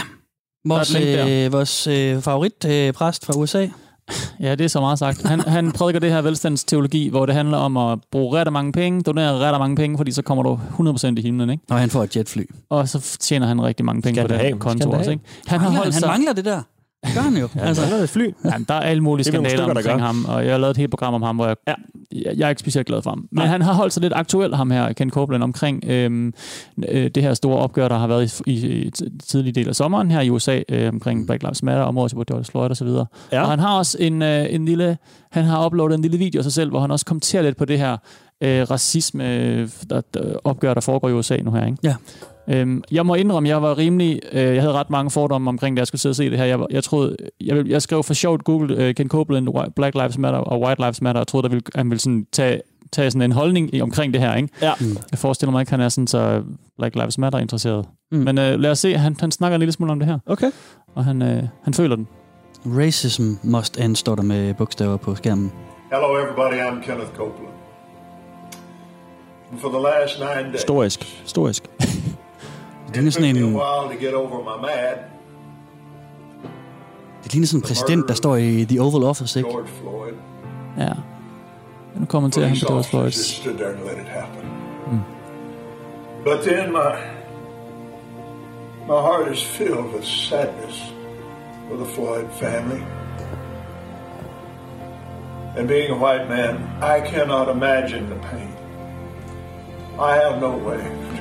vores, 0.66 0.95
øh, 0.95 1.53
vores 1.53 1.88
øh, 1.88 2.22
favoritpræst 2.22 2.88
øh, 2.88 2.93
præst 2.93 3.26
fra 3.26 3.34
USA. 3.38 3.68
Ja, 4.39 4.55
det 4.55 4.64
er 4.64 4.68
så 4.68 4.80
meget 4.80 4.99
sagt. 4.99 5.28
Han, 5.28 5.39
han 5.39 5.72
prædiker 5.72 5.99
det 5.99 6.12
her 6.12 6.22
velstandsteologi, 6.22 7.10
hvor 7.10 7.26
det 7.26 7.36
handler 7.36 7.57
om 7.57 7.78
at 7.78 7.99
bruge 8.12 8.39
ret 8.39 8.53
mange 8.53 8.72
penge, 8.72 9.01
donere 9.01 9.38
ret 9.38 9.60
mange 9.60 9.76
penge, 9.76 9.97
fordi 9.97 10.12
så 10.12 10.22
kommer 10.22 10.43
du 10.43 10.60
100% 10.80 11.14
i 11.18 11.22
himlen, 11.22 11.49
ikke? 11.49 11.64
Og 11.70 11.80
han 11.80 11.89
får 11.89 12.03
et 12.03 12.16
jetfly. 12.16 12.43
Og 12.70 12.89
så 12.89 13.18
tjener 13.20 13.47
han 13.47 13.64
rigtig 13.64 13.86
mange 13.86 14.01
penge 14.01 14.16
Skal 14.16 14.28
på 14.28 14.34
han? 14.34 14.45
Skal 14.45 14.60
konto 14.60 14.89
han 14.91 14.99
også, 14.99 15.12
ikke? 15.12 15.24
Han 15.47 15.62
Mangler, 15.62 15.78
holdt 15.78 15.93
han 15.93 15.99
sig... 15.99 16.10
mangler 16.10 16.34
det 16.34 16.45
der. 16.45 16.62
Det 17.06 17.14
gør 17.16 17.22
han 17.22 17.38
jo. 17.38 17.47
altså, 17.68 17.84
Han 17.84 18.00
er 18.00 18.04
et 18.04 18.10
fly. 18.10 18.34
Jamen, 18.45 18.66
der 18.70 18.74
er 18.74 18.80
alle 18.80 19.04
mulige 19.04 19.28
er 19.28 19.32
skandaler 19.32 19.58
stykker, 19.58 19.76
omkring 19.76 20.02
ham, 20.02 20.26
og 20.26 20.45
jeg 20.45 20.54
har 20.54 20.58
lavet 20.58 20.72
et 20.72 20.78
helt 20.78 20.89
program 20.89 21.14
om 21.14 21.22
ham, 21.22 21.36
hvor 21.36 21.47
jeg, 21.47 21.56
ja. 21.68 21.74
jeg, 22.12 22.34
jeg 22.38 22.45
er 22.45 22.50
ikke 22.50 22.60
specielt 22.60 22.88
glad 22.88 23.02
for 23.02 23.10
ham. 23.10 23.18
Men 23.20 23.28
Nej. 23.32 23.45
han 23.45 23.62
har 23.62 23.74
holdt 23.74 23.93
sig 23.93 24.02
lidt 24.02 24.14
aktuel, 24.16 24.56
ham 24.56 24.72
her, 24.72 24.93
Ken 24.93 25.10
Copeland, 25.10 25.43
omkring 25.43 25.84
øhm, 25.88 26.34
øh, 26.89 27.10
det 27.16 27.24
her 27.24 27.34
store 27.34 27.58
opgør, 27.58 27.88
der 27.88 27.97
har 27.97 28.08
været 28.08 28.43
i, 28.47 28.52
i, 28.52 28.68
i 28.68 28.91
tidlige 29.28 29.54
del 29.54 29.70
af 29.70 29.76
sommeren 29.76 30.12
her 30.12 30.22
i 30.22 30.30
USA, 30.30 30.62
øh, 30.70 30.89
omkring 30.89 31.28
Black 31.28 31.43
Lives 31.43 31.64
Matter, 31.64 31.84
området 31.84 32.14
hvor 32.14 32.24
George 32.24 32.45
Floyd 32.45 32.70
og 32.70 32.78
så 32.78 32.86
videre. 32.86 33.06
Ja. 33.32 33.41
Og 33.41 33.50
han 33.50 33.60
har 33.60 33.78
også 33.78 33.97
en, 34.00 34.22
øh, 34.22 34.45
en 34.50 34.66
lille, 34.66 34.97
han 35.32 35.43
har 35.43 35.66
uploadet 35.66 35.95
en 35.95 36.02
lille 36.02 36.18
video 36.18 36.39
af 36.39 36.43
sig 36.43 36.54
selv, 36.54 36.70
hvor 36.70 36.80
han 36.80 36.91
også 36.91 37.06
kommenterer 37.06 37.43
lidt 37.43 37.58
på 37.58 37.66
det 37.66 37.78
her 37.78 37.97
øh, 38.41 38.72
racisme 38.72 39.36
øh, 39.36 39.70
der, 39.89 40.02
der, 40.14 40.34
opgør, 40.43 40.74
der 40.74 40.82
foregår 40.82 41.10
i 41.10 41.14
USA 41.14 41.38
nu 41.38 41.52
her. 41.52 41.66
Ikke? 41.66 41.78
Ja. 41.84 41.95
Øhm, 42.52 42.84
jeg 42.91 43.06
må 43.06 43.16
indrømme, 43.16 43.50
jeg 43.50 43.62
var 43.62 43.78
rimelig... 43.78 44.20
Øh, 44.32 44.41
jeg 44.56 44.62
havde 44.62 44.74
ret 44.74 44.89
mange 44.89 45.12
fordomme 45.12 45.50
omkring, 45.50 45.78
da 45.78 45.80
jeg 45.80 45.88
skulle 45.88 46.02
sidde 46.02 46.12
og 46.12 46.16
se 46.16 46.30
det 46.30 46.38
her. 46.38 46.45
Jeg, 46.45 46.60
jeg 46.72 46.84
troede... 46.84 47.16
Jeg, 47.41 47.68
jeg 47.68 47.82
skrev 47.82 48.04
for 48.04 48.14
sjovt 48.14 48.43
Google 48.43 48.76
øh, 48.84 48.95
Ken 48.95 49.10
Copeland, 49.10 49.47
Black 49.76 49.95
Lives 49.95 50.18
Matter 50.18 50.39
og 50.39 50.62
White 50.62 50.82
Lives 50.82 51.02
Matter, 51.02 51.22
og 51.22 51.28
troede, 51.28 51.45
at 51.45 51.52
ville, 51.52 51.64
han 51.76 51.89
ville 51.89 52.02
sådan 52.02 52.26
tage, 52.32 52.62
tage 52.91 53.12
sådan 53.12 53.22
en 53.22 53.32
holdning 53.32 53.76
i, 53.76 53.82
omkring 53.82 54.14
det 54.14 54.22
her. 54.22 54.36
Ikke? 54.36 54.50
Ja. 54.62 54.72
Jeg 55.12 55.20
forestiller 55.20 55.52
mig 55.52 55.62
ikke, 55.62 55.72
han 55.72 55.82
er 55.82 55.89
sådan 55.89 56.08
så 56.08 56.41
Black 56.78 56.95
Lives 56.95 57.18
Matter 57.18 57.39
interesseret. 57.39 57.86
Mm. 58.12 58.18
Mm. 58.18 58.24
Men 58.24 58.38
øh, 58.38 58.60
lad 58.60 58.72
os 58.72 58.80
se, 58.80 58.97
han, 58.97 59.16
han 59.20 59.32
snakker 59.32 59.56
en 59.56 59.60
lille 59.60 59.72
smule 59.72 59.91
om 59.91 60.00
det 60.00 60.08
her, 60.08 60.20
Okay. 60.26 60.52
og 60.95 61.06
han, 61.06 61.22
øh, 61.22 61.43
han 61.64 61.74
føler 61.74 61.95
den. 61.95 62.08
racism 62.66 63.24
must 63.43 63.80
end, 63.80 63.95
står 63.95 64.16
der 64.16 64.24
med 64.24 64.54
bogstaver 64.54 64.97
på 64.97 65.16
skærmen. 65.16 65.52
Hello, 65.91 66.08
everybody. 66.24 66.54
I'm 66.54 66.86
Kenneth 66.86 67.12
Copeland. 67.18 67.54
And 69.52 69.60
for 69.60 69.70
the 69.70 69.82
last 69.82 70.20
nine 70.20 70.52
days, 70.52 70.62
Storisk. 70.62 71.22
Storisk. 71.26 71.70
Ligner 72.94 73.12
sådan 73.12 73.36
en, 73.36 73.44
while 73.44 73.96
to 73.96 74.00
get 74.06 74.14
over 74.14 74.40
my 74.40 74.62
mad. 74.62 74.96
det 77.24 77.34
ligner 77.34 77.48
sådan 77.48 77.58
en 77.58 77.62
præsident, 77.68 78.08
der 78.08 78.14
står 78.14 78.36
i 78.36 78.66
The 78.70 78.82
Oval 78.82 79.04
Office, 79.04 79.40
ikke? 79.40 79.50
George 79.50 79.68
Floyd. 79.68 80.14
Ja. 80.78 80.92
Nu 81.96 82.06
kommenterer 82.06 82.48
han 82.48 82.52
Police 82.52 82.66
på 82.66 82.74
George 82.74 82.80
officers 82.80 82.92
Floyd. 82.92 83.06
just 83.06 83.42
stood 83.42 83.54
there 83.54 83.70
and 83.70 83.80
let 83.84 83.98
it 83.98 84.08
happen. 84.08 84.46
Hmm. 84.86 85.00
But 86.24 86.40
then 86.44 86.72
my 86.72 86.92
my 88.88 89.02
heart 89.08 89.32
is 89.36 89.44
filled 89.44 89.94
with 89.94 90.06
sadness 90.06 90.94
for 91.70 91.78
the 91.78 91.86
Floyd 91.96 92.26
family. 92.32 92.82
And 95.58 95.68
being 95.68 95.92
a 95.92 95.98
white 96.06 96.28
man, 96.30 96.56
I 96.82 97.02
cannot 97.12 97.48
imagine 97.50 98.08
the 98.10 98.20
pain. 98.32 98.54
I 100.00 100.16
have 100.24 100.40
no 100.40 100.52
way 100.70 100.78
to 100.78 100.84
imagine 100.84 101.16
that. 101.16 101.19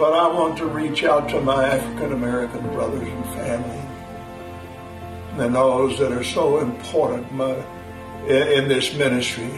But 0.00 0.14
I 0.14 0.26
want 0.32 0.56
to 0.58 0.66
reach 0.66 1.04
out 1.04 1.28
to 1.28 1.40
my 1.42 1.62
African 1.62 2.12
American 2.12 2.62
brothers 2.72 3.06
and 3.06 3.24
family 3.26 3.80
and 5.38 5.54
those 5.54 5.98
that 5.98 6.12
are 6.12 6.24
so 6.24 6.58
important 6.58 7.30
my, 7.32 7.54
in, 8.26 8.64
in 8.64 8.68
this 8.68 8.94
ministry. 8.94 9.50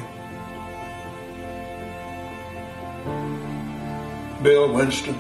Bill 4.43 4.73
Winston, 4.73 5.17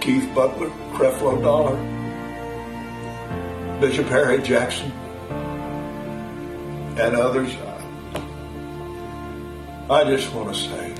Keith 0.00 0.28
Butler, 0.34 0.70
Creflo 0.92 1.40
Dollar, 1.40 1.76
Bishop 3.80 4.06
Harry 4.06 4.42
Jackson, 4.42 4.90
and 6.98 7.14
others. 7.16 7.54
I 9.88 10.02
just 10.04 10.32
want 10.34 10.52
to 10.52 10.60
say, 10.60 10.94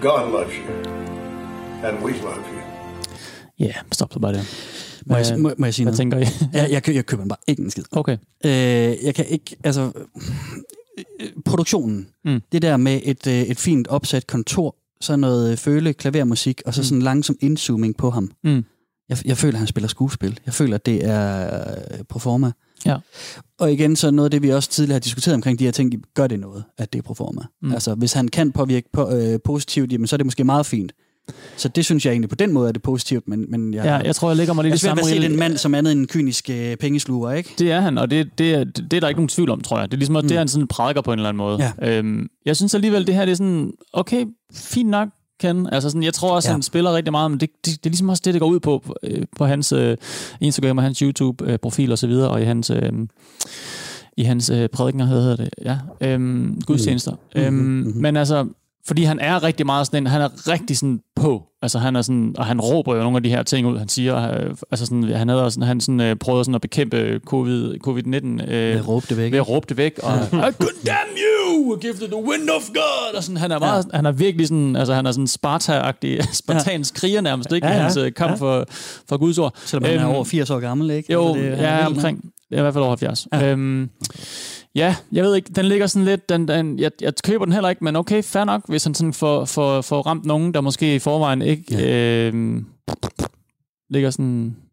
God 0.00 0.30
loves 0.30 0.54
you, 0.54 1.13
and 1.84 2.04
we 2.04 2.12
love 2.12 2.44
you. 2.52 2.60
Ja, 3.58 3.64
yeah, 3.64 3.74
stop 3.92 4.12
så 4.12 4.18
bare 4.18 4.32
der. 4.32 4.42
Må 5.06 5.16
jeg, 5.16 5.38
må, 5.38 5.52
må 5.58 5.66
jeg 5.66 5.74
sige 5.74 5.84
Hvad 5.84 5.92
noget? 5.92 5.98
tænker 5.98 6.18
I? 6.18 6.48
Jeg, 6.52 6.70
jeg, 6.70 6.94
jeg 6.94 7.06
køber 7.06 7.22
den 7.22 7.28
bare 7.28 7.38
ikke 7.46 7.62
en 7.62 7.70
skid. 7.70 7.84
Okay. 7.92 8.16
Øh, 8.44 8.50
jeg 9.04 9.14
kan 9.14 9.26
ikke, 9.26 9.56
altså... 9.64 9.92
Produktionen. 11.44 12.08
Mm. 12.24 12.40
Det 12.52 12.62
der 12.62 12.76
med 12.76 13.00
et, 13.04 13.26
øh, 13.26 13.42
et 13.42 13.58
fint 13.58 13.88
opsat 13.88 14.26
kontor, 14.26 14.76
så 15.00 15.16
noget 15.16 15.52
øh, 15.52 15.56
føle 15.56 15.92
klavermusik, 15.92 16.62
og 16.66 16.74
så 16.74 16.84
sådan 16.84 16.98
en 16.98 17.02
langsom 17.02 17.36
indzooming 17.40 17.96
på 17.96 18.10
ham. 18.10 18.30
Mm. 18.44 18.64
Jeg, 19.08 19.18
jeg 19.24 19.36
føler, 19.36 19.54
at 19.54 19.58
han 19.58 19.66
spiller 19.66 19.88
skuespil. 19.88 20.40
Jeg 20.46 20.54
føler, 20.54 20.74
at 20.74 20.86
det 20.86 21.04
er 21.04 21.60
øh, 21.70 22.04
proforma. 22.08 22.52
Ja. 22.86 22.96
Og 23.58 23.72
igen, 23.72 23.96
så 23.96 24.10
noget 24.10 24.26
af 24.26 24.30
det, 24.30 24.42
vi 24.42 24.50
også 24.50 24.70
tidligere 24.70 24.94
har 24.94 25.00
diskuteret 25.00 25.34
omkring 25.34 25.58
de 25.58 25.64
her 25.64 25.70
ting, 25.72 25.92
gør 26.14 26.26
det 26.26 26.40
noget, 26.40 26.64
at 26.78 26.92
det 26.92 26.98
er 26.98 27.02
proforma. 27.02 27.40
Mm. 27.40 27.68
Mm. 27.68 27.74
Altså, 27.74 27.94
hvis 27.94 28.12
han 28.12 28.28
kan 28.28 28.52
påvirke 28.52 28.88
på, 28.92 29.10
øh, 29.10 29.38
positivt, 29.44 29.92
jamen, 29.92 30.06
så 30.06 30.16
er 30.16 30.18
det 30.18 30.26
måske 30.26 30.44
meget 30.44 30.66
fint. 30.66 30.92
Så 31.56 31.68
det 31.68 31.84
synes 31.84 32.04
jeg 32.06 32.12
egentlig 32.12 32.28
på 32.28 32.34
den 32.34 32.52
måde 32.52 32.68
er 32.68 32.72
det 32.72 32.82
positivt, 32.82 33.28
men, 33.28 33.44
men 33.50 33.74
jeg, 33.74 33.84
Ja, 33.84 33.94
jeg 33.96 34.16
tror, 34.16 34.28
jeg 34.30 34.36
lægger 34.36 34.54
mig 34.54 34.62
jeg 34.64 34.70
lidt 34.70 34.82
er 34.82 34.86
i 34.86 34.88
samme 34.88 35.00
at 35.02 35.06
se 35.06 35.22
den 35.22 35.36
mand 35.38 35.56
som 35.56 35.74
andet 35.74 35.92
end 35.92 36.00
en 36.00 36.06
kynisk 36.06 36.50
øh, 36.50 36.76
pengesluger, 36.76 37.32
ikke? 37.32 37.54
Det 37.58 37.72
er 37.72 37.80
han, 37.80 37.98
og 37.98 38.10
det, 38.10 38.38
det, 38.38 38.54
er, 38.54 38.64
det 38.64 38.92
er 38.92 39.00
der 39.00 39.08
ikke 39.08 39.18
nogen 39.18 39.28
tvivl 39.28 39.50
om, 39.50 39.60
tror 39.60 39.78
jeg. 39.78 39.90
Det 39.90 39.96
er 39.96 39.98
ligesom, 39.98 40.16
at 40.16 40.24
det 40.24 40.32
er 40.32 40.38
han 40.38 40.48
sådan 40.48 40.66
prædiker 40.66 41.00
på 41.00 41.12
en 41.12 41.18
eller 41.18 41.28
anden 41.28 41.38
måde. 41.38 41.72
Ja. 41.82 41.98
Øhm, 41.98 42.26
jeg 42.46 42.56
synes 42.56 42.74
alligevel, 42.74 43.06
det 43.06 43.14
her 43.14 43.24
det 43.24 43.32
er 43.32 43.36
sådan, 43.36 43.72
okay, 43.92 44.24
fint 44.54 44.88
nok, 44.90 45.08
Ken. 45.40 45.68
Altså 45.72 45.90
sådan, 45.90 46.02
jeg 46.02 46.14
tror 46.14 46.34
også, 46.34 46.48
Ja. 46.48 46.52
han 46.52 46.62
spiller 46.62 46.96
rigtig 46.96 47.12
meget, 47.12 47.30
men 47.30 47.40
det, 47.40 47.50
det, 47.66 47.66
det 47.66 47.86
er 47.86 47.90
ligesom 47.90 48.08
også 48.08 48.22
det, 48.24 48.34
det 48.34 48.40
går 48.40 48.48
ud 48.48 48.60
på, 48.60 48.82
på, 48.86 48.94
øh, 49.02 49.22
på 49.36 49.44
hans 49.46 49.72
øh, 49.72 49.96
Instagram 50.40 50.78
og 50.78 50.84
hans 50.84 50.98
YouTube-profil 50.98 51.92
og 51.92 51.98
så 51.98 52.06
videre, 52.06 52.30
og 52.30 52.42
i 52.42 52.44
hans... 52.44 52.70
Øh, 52.70 52.92
i 54.16 54.22
hans 54.22 54.50
øh, 54.50 54.68
prædikener, 54.68 55.06
hedder 55.06 55.36
det, 55.36 55.48
ja, 55.64 55.78
øhm, 56.00 56.60
gudstjenester. 56.66 57.12
Mm. 57.34 57.40
Øhm, 57.40 57.54
Mhm, 57.54 57.62
mhm. 57.88 58.02
Men 58.02 58.16
altså, 58.16 58.46
fordi 58.86 59.02
han 59.04 59.18
er 59.20 59.42
rigtig 59.42 59.66
meget 59.66 59.86
sådan 59.86 60.02
en, 60.02 60.06
han 60.06 60.20
er 60.20 60.48
rigtig 60.48 60.78
sådan 60.78 61.00
på. 61.16 61.42
Altså 61.62 61.78
han 61.78 61.96
er 61.96 62.02
sådan, 62.02 62.34
og 62.38 62.46
han 62.46 62.60
råber 62.60 62.94
jo 62.96 63.02
nogle 63.02 63.16
af 63.16 63.22
de 63.22 63.28
her 63.28 63.42
ting 63.42 63.66
ud, 63.66 63.78
han 63.78 63.88
siger. 63.88 64.32
Øh, 64.32 64.50
altså 64.70 64.86
sådan, 64.86 65.02
han 65.04 65.28
havde 65.28 65.44
også, 65.44 65.64
han 65.64 65.80
sådan, 65.80 66.00
øh, 66.00 66.16
prøvede 66.16 66.44
sådan 66.44 66.54
at 66.54 66.60
bekæmpe 66.60 67.20
COVID, 67.26 67.74
COVID-19 67.86 68.42
øh, 68.42 68.48
Ved 68.50 68.78
at 68.78 68.88
råbe 68.88 69.06
det 69.08 69.16
væk. 69.16 69.32
ved 69.32 69.38
at 69.38 69.48
råbe 69.48 69.66
det 69.68 69.76
væk. 69.76 69.98
Og, 70.02 70.14
I 70.48 70.52
condemn 70.52 71.16
you! 71.16 71.76
Give 71.80 71.92
to 71.92 72.06
the 72.06 72.16
wind 72.30 72.50
of 72.50 72.62
God! 72.74 73.16
Og 73.16 73.22
sådan, 73.24 73.36
han 73.36 73.50
er 73.52 73.58
meget, 73.58 73.86
ja. 73.92 73.96
han 73.96 74.06
er 74.06 74.12
virkelig 74.12 74.48
sådan, 74.48 74.76
altså 74.76 74.94
han 74.94 75.06
er 75.06 75.12
sådan 75.12 75.26
Sparta-agtig, 75.26 76.34
spartansk 76.34 76.94
kriger 76.94 77.20
nærmest, 77.20 77.52
ikke? 77.52 77.66
Ja, 77.66 77.72
Ja, 77.72 77.76
ja. 77.76 77.82
ja. 77.82 77.82
Hans 77.88 77.96
øh, 77.96 78.12
kamp 78.14 78.30
Ja. 78.30 78.36
for, 78.36 78.66
for 79.08 79.16
Guds 79.16 79.38
ord. 79.38 79.54
Selvom 79.64 79.84
han 79.90 79.98
er 79.98 80.04
Øhm, 80.06 80.14
over 80.14 80.24
80 80.24 80.50
år 80.50 80.60
gammel, 80.60 80.90
ikke? 80.90 81.12
jo, 81.12 81.28
Altså, 81.28 81.42
det, 81.42 81.58
ja, 81.58 81.86
omkring. 81.86 82.22
Det 82.22 82.56
er 82.56 82.58
i 82.58 82.62
hvert 82.62 82.74
fald 82.74 82.84
over 82.84 82.90
70. 82.90 83.26
Ja. 83.32 83.50
Øhm, 83.50 83.90
ja, 84.74 84.96
jeg 85.12 85.24
ved 85.24 85.34
ikke, 85.34 85.50
den 85.52 85.64
ligger 85.64 85.86
sådan 85.86 86.04
lidt, 86.04 86.28
den, 86.28 86.48
den, 86.48 86.78
jeg, 86.78 86.90
jeg 87.00 87.12
køber 87.24 87.44
den 87.44 87.52
heller 87.52 87.68
ikke, 87.68 87.84
men 87.84 87.96
okay, 87.96 88.22
fair 88.22 88.44
nok, 88.44 88.68
hvis 88.68 88.84
han 88.84 88.94
sådan 88.94 89.12
får, 89.12 89.44
får, 89.44 89.80
får 89.80 90.02
ramt 90.02 90.24
nogen, 90.24 90.54
der 90.54 90.60
måske 90.60 90.94
i 90.94 90.98
forvejen 90.98 91.42
ikke 91.42 91.64
ja. 91.70 92.28
øhm, 92.28 92.66
ligger 93.90 94.10
sådan 94.10 94.46
øh, 94.46 94.63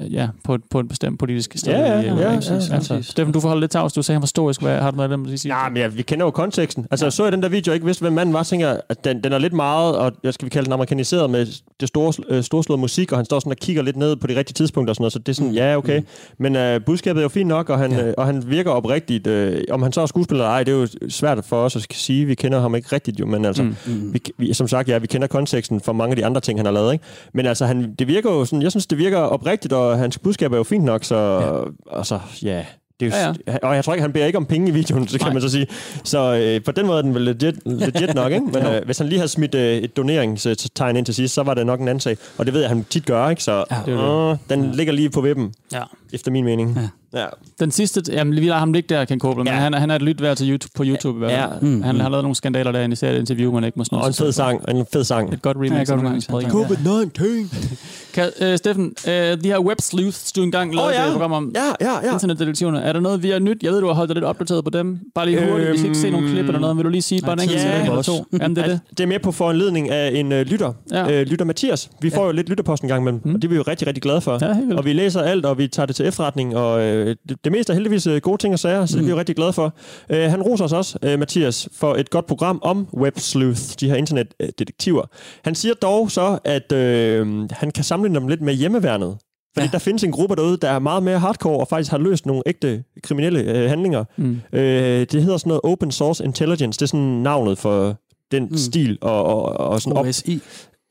ja, 0.00 0.28
på, 0.44 0.54
et- 0.54 0.64
på 0.70 0.80
et 0.80 0.88
bestemt 0.88 1.18
politisk 1.18 1.52
sted. 1.56 1.72
Ja, 1.72 1.80
ja, 1.80 1.98
øh, 1.98 2.04
ja, 2.20 2.32
altså, 2.32 2.54
ja, 2.54 2.60
ja. 2.68 2.74
altså, 2.74 3.02
Steffen, 3.02 3.32
du 3.32 3.40
får 3.40 3.48
holde 3.48 3.60
lidt 3.60 3.70
tavs, 3.70 3.92
du 3.92 4.02
sagde, 4.02 4.16
han 4.16 4.22
var 4.22 4.26
historisk. 4.26 4.62
Hvad 4.62 4.78
har 4.80 4.90
du 4.90 4.96
noget 4.96 5.10
af 5.10 5.16
dem 5.16 5.32
at 5.32 5.40
sige? 5.40 5.56
Ja, 5.62 5.68
men 5.68 5.76
ja, 5.76 5.86
vi 5.86 6.02
kender 6.02 6.24
jo 6.26 6.30
konteksten. 6.30 6.86
Altså, 6.90 7.06
ja. 7.06 7.10
så 7.10 7.22
jeg 7.22 7.32
den 7.32 7.42
der 7.42 7.48
video, 7.48 7.72
ikke 7.72 7.86
vidste, 7.86 8.00
hvem 8.02 8.12
manden 8.12 8.32
var, 8.32 8.42
tænker 8.42 8.68
jeg, 8.68 8.80
at 8.88 9.04
den, 9.04 9.24
den 9.24 9.32
er 9.32 9.38
lidt 9.38 9.52
meget, 9.52 9.96
og 9.96 10.12
jeg 10.22 10.34
skal 10.34 10.44
vi 10.46 10.50
kalde 10.50 10.64
den 10.64 10.72
amerikaniseret 10.72 11.30
med 11.30 11.46
det 11.80 11.88
store, 11.88 12.12
øh, 12.28 12.42
storslåede 12.42 12.80
musik, 12.80 13.12
og 13.12 13.18
han 13.18 13.24
står 13.24 13.38
sådan 13.40 13.50
og 13.50 13.56
kigger 13.56 13.82
lidt 13.82 13.96
ned 13.96 14.16
på 14.16 14.26
de 14.26 14.36
rigtige 14.36 14.54
tidspunkter 14.54 14.90
og 14.90 14.96
sådan 14.96 15.02
noget, 15.02 15.12
så 15.12 15.18
det 15.18 15.28
er 15.28 15.34
sådan, 15.34 15.52
ja, 15.52 15.76
okay. 15.76 16.02
Men 16.38 16.56
øh, 16.56 16.80
budskabet 16.86 17.20
er 17.20 17.22
jo 17.22 17.28
fint 17.28 17.48
nok, 17.48 17.70
og 17.70 17.78
han, 17.78 17.92
ja. 17.92 18.06
øh, 18.06 18.14
og 18.18 18.26
han 18.26 18.50
virker 18.50 18.70
oprigtigt. 18.70 19.26
Øh, 19.26 19.62
om 19.70 19.82
han 19.82 19.92
så 19.92 20.00
er 20.00 20.06
skuespiller 20.06 20.44
eller 20.44 20.52
ej, 20.54 20.62
det 20.62 20.74
er 20.74 20.78
jo 20.78 20.88
svært 21.08 21.44
for 21.44 21.56
os 21.56 21.76
at 21.76 21.86
sige. 21.92 22.24
Vi 22.24 22.34
kender 22.34 22.60
ham 22.60 22.74
ikke 22.74 22.88
rigtigt 22.92 23.20
jo, 23.20 23.26
men 23.26 23.44
altså, 23.44 23.62
mm. 23.62 23.74
vi, 24.14 24.20
vi, 24.38 24.52
som 24.52 24.68
sagt, 24.68 24.88
ja, 24.88 24.98
vi 24.98 25.06
kender 25.06 25.26
konteksten 25.26 25.80
for 25.80 25.92
mange 25.92 26.10
af 26.12 26.16
de 26.16 26.26
andre 26.26 26.40
ting, 26.40 26.58
han 26.58 26.66
har 26.66 26.72
lavet, 26.72 26.92
ikke? 26.92 27.04
Men 27.34 27.46
altså, 27.46 27.66
han, 27.66 27.94
det 27.98 28.08
virker 28.08 28.30
jo 28.30 28.44
sådan, 28.44 28.62
jeg 28.62 28.70
synes, 28.70 28.86
det 28.86 28.98
virker 28.98 29.18
oprigtigt, 29.18 29.72
og 29.72 29.85
hans 29.94 30.18
budskab 30.18 30.52
er 30.52 30.56
jo 30.56 30.64
fint 30.64 30.84
nok, 30.84 31.04
så, 31.04 31.16
ja. 31.16 31.98
altså, 31.98 32.18
ja, 32.42 32.64
det 33.00 33.14
er 33.14 33.26
jo, 33.26 33.34
Ja, 33.46 33.52
ja, 33.52 33.58
Og 33.68 33.74
jeg 33.74 33.84
tror 33.84 33.92
ikke, 33.94 34.02
han 34.02 34.12
beder 34.12 34.26
ikke 34.26 34.38
om 34.38 34.46
penge 34.46 34.68
i 34.68 34.70
videoen, 34.70 35.08
så 35.08 35.18
kan 35.18 35.26
Nej. 35.26 35.32
man 35.32 35.42
så 35.42 35.48
sige. 35.48 35.66
Så 36.04 36.34
øh, 36.34 36.64
på 36.64 36.72
den 36.72 36.86
måde 36.86 36.98
er 36.98 37.02
den 37.02 37.14
vel 37.14 37.22
legit, 37.22 37.54
legit 37.66 38.14
nok, 38.14 38.32
ikke? 38.32 38.46
Men 38.46 38.66
øh, 38.74 38.84
hvis 38.84 38.98
han 38.98 39.06
lige 39.08 39.18
havde 39.18 39.28
smidt 39.28 39.54
øh, 39.54 39.76
et 39.76 39.96
doneringstegn 39.96 40.96
ind 40.96 41.06
til 41.06 41.14
sidst, 41.14 41.34
så 41.34 41.42
var 41.42 41.54
det 41.54 41.66
nok 41.66 41.80
en 41.80 41.88
anden 41.88 42.00
sag. 42.00 42.16
Og 42.38 42.46
det 42.46 42.54
ved 42.54 42.60
jeg, 42.60 42.68
han 42.70 42.84
tit 42.90 43.06
gør, 43.06 43.28
ikke? 43.28 43.42
Så 43.42 43.64
Ja. 43.70 43.76
ja. 43.86 44.30
øh, 44.32 44.36
den 44.50 44.72
ligger 44.72 44.92
lige 44.92 45.10
på 45.10 45.20
vippen, 45.20 45.54
Ja. 45.72 45.82
Efter 46.16 46.30
min 46.30 46.44
mening. 46.44 46.78
Ja. 46.80 46.88
Ja. 47.20 47.26
Den 47.60 47.70
sidste, 47.70 48.02
jamen 48.12 48.34
vi 48.36 48.40
lader 48.40 48.58
ham 48.58 48.72
ligge 48.72 48.94
der, 48.94 49.04
Ken 49.04 49.18
Kobler, 49.18 49.44
men 49.44 49.52
Ja. 49.52 49.58
han, 49.58 49.74
er- 49.74 49.78
han 49.78 49.90
er 49.90 49.94
et 49.96 50.02
lyt 50.02 50.22
værd 50.22 50.36
til 50.36 50.50
YouTube, 50.50 50.70
på 50.76 50.82
YouTube 50.86 51.16
i 51.16 51.18
hvert 51.18 51.30
fald. 51.30 51.70
Ja. 51.70 51.76
Mm, 51.76 51.82
han 51.82 52.00
har 52.00 52.08
lavet 52.08 52.24
nogle 52.24 52.34
skandaler 52.34 52.72
der, 52.72 52.88
især 52.88 53.10
et 53.10 53.18
interview, 53.18 53.52
man 53.52 53.64
ikke 53.64 53.78
må 53.78 53.84
sådan 53.84 53.98
Og 53.98 54.06
en 54.08 54.14
fed 54.14 54.32
sang. 54.32 54.60
En 54.68 54.86
fed 54.92 55.04
sang. 55.04 55.34
Et 55.34 55.42
godt 55.42 55.56
remix. 55.56 55.72
Ja, 55.88 55.94
godt 55.94 56.06
remix, 56.06 56.26
gange. 56.26 56.46
ja. 56.46 56.52
COVID-19. 56.52 57.56
Kan, 58.14 58.30
øh, 58.40 58.56
Steffen, 58.58 58.92
øh, 59.08 59.12
de 59.12 59.38
her 59.44 59.58
web 59.60 59.80
sleuths, 59.80 60.32
du 60.32 60.42
engang 60.42 60.74
lavede 60.74 60.88
Åh, 60.90 60.94
ja. 60.94 61.06
et 61.06 61.12
program 61.12 61.32
om 61.32 61.52
Ja, 61.54 61.86
ja, 61.90 62.06
ja. 62.06 62.12
internetdetektioner. 62.12 62.80
Er 62.80 62.92
der 62.92 63.00
noget, 63.00 63.22
vi 63.22 63.30
har 63.30 63.38
nyt? 63.38 63.62
Jeg 63.62 63.72
ved, 63.72 63.80
du 63.80 63.86
har 63.86 63.94
holdt 63.94 64.08
dig 64.08 64.14
lidt 64.14 64.24
opdateret 64.24 64.64
på 64.64 64.70
dem. 64.70 64.98
Bare 65.14 65.26
lige 65.26 65.50
hurtigt, 65.50 65.70
vi 65.72 65.76
skal 65.78 65.86
ikke 65.88 65.98
se 65.98 66.10
nogle 66.10 66.28
klip 66.30 66.44
eller 66.46 66.60
noget. 66.60 66.76
Vil 66.76 66.84
du 66.84 66.90
lige 66.90 67.02
sige 67.02 67.20
bare 67.22 67.32
en 67.32 67.40
enkelt 67.40 67.62
løber 67.64 67.90
eller 67.90 68.02
to? 68.02 68.12
Jamen, 68.40 68.56
det 68.56 68.64
er 68.64 68.68
det. 68.68 68.80
Det 68.90 69.00
er 69.00 69.06
mere 69.06 69.18
på 69.18 69.32
foranledning 69.32 69.90
af 69.90 70.10
en 70.14 70.32
øh, 70.32 70.46
lytter. 70.46 70.72
Ja. 70.90 71.04
Ja. 71.08 71.20
Øh, 71.20 71.26
lytter 71.26 71.44
Mathias. 71.44 71.90
Vi 72.00 72.10
får 72.10 72.26
jo 72.26 72.32
lidt 72.32 72.48
lytterpost 72.48 72.82
en 72.82 72.88
gang 72.88 73.02
imellem, 73.02 73.20
mm. 73.24 73.34
og 73.34 73.42
det 73.42 73.48
er 73.48 73.50
vi 73.50 73.56
jo 73.56 73.62
rigtig, 73.68 73.86
rigtig 73.86 74.02
glade 74.02 74.20
for. 74.20 74.38
Ja, 74.70 74.76
og 74.76 74.84
vi 74.84 74.92
læser 74.92 75.22
alt, 75.22 75.44
og 75.46 75.58
vi 75.58 75.68
tager 75.68 75.86
det 75.86 75.96
til 75.96 76.02
efterretning, 76.06 76.56
og 76.56 76.82
øh, 76.82 77.16
det, 77.28 77.44
det 77.44 77.52
meste 77.52 77.72
er 77.72 77.74
heldigvis 77.74 78.06
øh, 78.06 78.20
gode 78.20 78.38
ting 78.38 78.52
og 78.52 78.58
sager, 78.58 78.86
så 78.86 78.96
mm. 78.96 78.98
det 78.98 79.02
er 79.02 79.06
vi 79.06 79.10
jo 79.10 79.18
rigtig 79.18 79.36
glade 79.36 79.52
for. 79.52 79.74
Øh, 80.10 80.30
han 80.30 80.42
roser 80.42 80.64
os 80.64 80.72
også, 80.72 80.98
øh, 81.02 81.18
Mathias, 81.18 81.68
for 81.72 81.94
et 81.94 82.10
godt 82.10 82.26
program 82.26 82.58
om 82.62 82.88
web 82.96 83.18
sleuth, 83.18 83.60
de 83.80 83.88
her 83.88 83.96
internetdetektiver. 83.96 85.02
Han 85.44 85.54
siger 85.54 85.74
dog 85.74 86.10
så, 86.10 86.38
at 86.44 86.72
øh, 86.72 87.50
han 87.50 87.70
kan 87.70 87.84
sammenligne 87.84 88.20
dem 88.20 88.28
lidt 88.28 88.40
med 88.40 88.54
hjemmeværnet. 88.54 89.16
Fordi 89.56 89.66
ja. 89.66 89.70
der 89.72 89.78
findes 89.78 90.04
en 90.04 90.12
gruppe 90.12 90.36
derude, 90.36 90.56
der 90.56 90.70
er 90.70 90.78
meget 90.78 91.02
mere 91.02 91.18
hardcore 91.18 91.60
og 91.60 91.68
faktisk 91.68 91.90
har 91.90 91.98
løst 91.98 92.26
nogle 92.26 92.42
ægte 92.46 92.84
kriminelle 93.02 93.40
øh, 93.40 93.68
handlinger. 93.68 94.04
Mm. 94.16 94.40
Øh, 94.52 95.06
det 95.12 95.22
hedder 95.22 95.36
sådan 95.36 95.48
noget 95.48 95.60
Open 95.64 95.90
Source 95.90 96.24
Intelligence. 96.24 96.78
Det 96.78 96.82
er 96.82 96.86
sådan 96.86 97.00
navnet 97.00 97.58
for 97.58 97.96
den 98.30 98.48
mm. 98.50 98.56
stil 98.56 98.98
og, 99.00 99.24
og, 99.24 99.42
og 99.42 99.82
sådan 99.82 99.98
op. 99.98 100.06
OSI. 100.06 100.40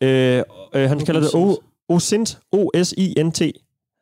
Øh, 0.03 0.43
øh, 0.75 0.89
han 0.89 0.99
kalder 0.99 1.21
det 1.21 1.29
O-. 1.35 1.61
OSINT, 1.89 2.37
O-S-I-N-T. 2.51 3.41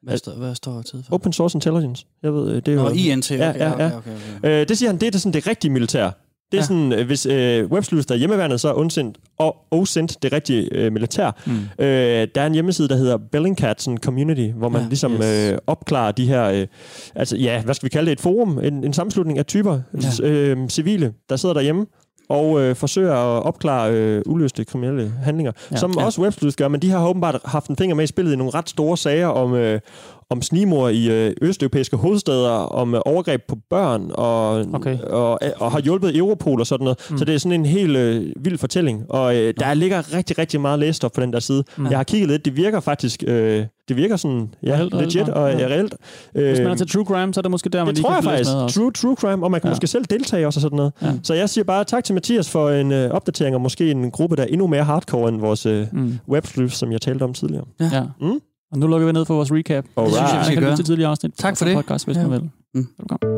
Hvad 0.03 0.17
står, 0.17 0.31
hvad 0.31 0.55
står 0.55 0.81
tid 0.81 1.03
for? 1.03 1.13
Open 1.13 1.33
Source 1.33 1.55
Intelligence. 1.57 2.05
Jeg 2.23 2.33
ved, 2.33 2.49
øh, 2.49 2.55
det 2.55 2.67
er 2.67 2.75
Nå, 2.75 2.89
jo... 2.89 2.95
INT. 2.95 3.31
Okay, 3.31 3.39
Ja, 3.39 3.49
ja, 3.57 3.69
ja. 3.69 3.73
Okay, 3.73 3.97
okay, 3.97 4.11
okay. 4.39 4.61
Øh, 4.61 4.67
det 4.67 4.77
siger 4.77 4.89
han, 4.89 4.97
det 4.99 5.07
er 5.07 5.11
det, 5.11 5.21
sådan 5.21 5.33
det 5.33 5.47
rigtige 5.47 5.71
militær. 5.71 6.03
Det 6.51 6.57
er 6.57 6.61
Ja. 6.61 6.65
sådan, 6.67 6.91
øh, 6.93 7.05
hvis 7.05 7.25
øh, 7.25 7.71
websleuth 7.71 8.05
er 8.11 8.15
hjemmeværnet, 8.15 8.61
så 8.61 8.69
er 8.69 8.73
ondsendt 8.73 9.17
og 9.39 9.55
OSINT 9.71 10.23
det 10.23 10.33
rigtige 10.33 10.69
øh, 10.73 10.93
militær. 10.93 11.41
Mm. 11.45 11.53
Øh, 11.85 12.27
der 12.35 12.41
er 12.41 12.45
en 12.45 12.53
hjemmeside, 12.53 12.87
der 12.87 12.95
hedder 12.95 13.17
Bellingcat 13.31 13.81
sådan 13.81 13.97
community, 13.97 14.47
hvor 14.57 14.69
man 14.69 14.81
Ja, 14.81 14.87
ligesom 14.87 15.13
yes. 15.13 15.51
øh, 15.51 15.57
opklarer 15.67 16.11
de 16.11 16.25
her, 16.27 16.43
øh, 16.43 16.67
altså 17.15 17.37
ja, 17.37 17.61
hvad 17.63 17.73
skal 17.73 17.85
vi 17.85 17.89
kalde 17.89 18.05
det, 18.05 18.11
et 18.11 18.21
forum, 18.21 18.59
en, 18.63 18.83
en 18.83 18.93
sammenslutning 18.93 19.39
af 19.39 19.45
typer, 19.45 19.79
ja. 20.21 20.27
øh, 20.27 20.69
civile, 20.69 21.13
der 21.29 21.35
sidder 21.35 21.53
derhjemme 21.53 21.85
og 22.29 22.61
øh, 22.61 22.75
forsøger 22.75 23.13
at 23.13 23.43
opklare 23.43 23.91
øh, 23.93 24.21
uløste 24.25 24.65
kriminelle 24.65 25.13
handlinger, 25.23 25.51
Ja. 25.71 25.75
som 25.77 25.93
ja. 25.97 26.05
også 26.05 26.21
websleuth 26.21 26.55
gør, 26.57 26.67
men 26.67 26.81
de 26.81 26.89
har 26.89 27.07
åbenbart 27.07 27.39
haft 27.45 27.67
en 27.67 27.77
finger 27.77 27.95
med 27.95 28.03
i 28.03 28.07
spillet 28.07 28.33
i 28.33 28.35
nogle 28.35 28.53
ret 28.53 28.69
store 28.69 28.97
sager 28.97 29.27
om, 29.27 29.53
øh, 29.55 29.79
om 30.33 30.41
snimor 30.41 30.89
i 30.89 31.09
øh, 31.27 31.33
østeuropæiske 31.41 31.97
hovedsteder, 31.97 32.49
om 32.51 32.95
øh, 32.95 33.01
overgreb 33.05 33.41
på 33.47 33.57
børn, 33.69 34.11
og, 34.13 34.65
Okay. 34.73 34.97
og, 34.99 35.39
og 35.57 35.71
har 35.71 35.79
hjulpet 35.79 36.17
Europol 36.17 36.59
og 36.59 36.67
sådan 36.67 36.83
noget. 36.83 36.99
Mm. 37.09 37.17
Så 37.17 37.25
det 37.25 37.35
er 37.35 37.39
sådan 37.39 37.59
en 37.59 37.65
helt 37.65 37.97
øh, 37.97 38.25
vild 38.39 38.57
fortælling, 38.57 39.03
og 39.09 39.35
øh, 39.35 39.53
der 39.59 39.73
ligger 39.73 40.13
rigtig, 40.15 40.37
rigtig 40.37 40.61
meget 40.61 40.79
læsestof 40.79 41.11
på 41.11 41.21
den 41.21 41.33
der 41.33 41.39
side. 41.39 41.63
Mm. 41.77 41.87
Jeg 41.89 41.97
har 41.99 42.03
kigget 42.03 42.29
lidt, 42.29 42.45
det 42.45 42.55
virker 42.55 42.79
faktisk, 42.79 43.23
øh, 43.27 43.65
det 43.87 43.95
virker 43.97 44.15
sådan, 44.15 44.49
ja, 44.63 44.75
Reelt, 44.75 44.93
legit 44.93 45.15
reelt, 45.15 45.29
og 45.29 45.51
ja. 45.51 45.59
ja. 45.59 45.67
reelt. 45.67 45.95
Øh, 46.35 46.47
Hvis 46.47 46.59
man 46.59 46.67
er 46.67 46.75
til 46.75 46.87
true 46.89 47.05
crime, 47.05 47.33
så 47.33 47.39
er 47.39 47.41
det 47.41 47.51
måske 47.51 47.69
der, 47.69 47.79
man 47.79 47.87
det 47.87 47.95
lige 47.97 48.03
tror 48.05 48.13
jeg 48.15 48.23
faktisk. 48.23 48.75
True, 48.79 48.91
true 48.91 49.15
crime, 49.15 49.45
og 49.45 49.51
man 49.51 49.61
kan 49.61 49.67
Ja. 49.67 49.69
ja. 49.69 49.71
måske 49.71 49.87
selv 49.87 50.05
deltage 50.05 50.47
også 50.47 50.57
og 50.57 50.61
sådan 50.61 50.75
noget. 50.77 50.91
Ja. 51.01 51.07
Ja. 51.07 51.13
Så 51.23 51.33
jeg 51.33 51.49
siger 51.49 51.63
bare 51.65 51.83
tak 51.83 52.03
til 52.03 52.13
Mathias 52.13 52.49
for 52.49 52.69
en 52.69 52.91
øh, 52.91 53.11
opdatering, 53.11 53.55
og 53.55 53.61
måske 53.61 53.91
en 53.91 54.11
gruppe, 54.11 54.35
der 54.35 54.43
er 54.43 54.47
endnu 54.47 54.67
mere 54.67 54.83
hardcore 54.83 55.29
end 55.29 55.39
vores 55.39 55.65
øh, 55.65 55.87
mm. 55.91 56.19
websleuth, 56.29 56.73
som 56.73 56.91
jeg 56.91 57.01
talte 57.01 57.23
om 57.23 57.33
tidligere. 57.33 57.65
Ja. 57.79 58.03
Mm. 58.21 58.39
Og 58.73 58.79
nu 58.79 58.87
lukker 58.87 59.07
vi 59.07 59.13
ned 59.13 59.25
for 59.25 59.33
vores 59.35 59.51
recap. 59.51 59.85
Alright. 59.97 60.15
synes 60.15 60.31
jeg, 60.31 60.39
vi 60.39 60.45
Man 60.47 60.53
kan 60.53 60.63
lytte 60.63 60.75
til 60.75 60.85
tidligere 60.85 61.09
afsnit. 61.09 61.31
Tak 61.37 61.57
for 61.57 61.65
det. 61.65 61.75
Podcast, 61.75 62.05
hvis 62.05 62.17
Ja. 62.17 62.27
man 62.27 62.31
vil. 62.31 62.49
Mm. 62.73 62.87
Velkommen. 62.99 63.29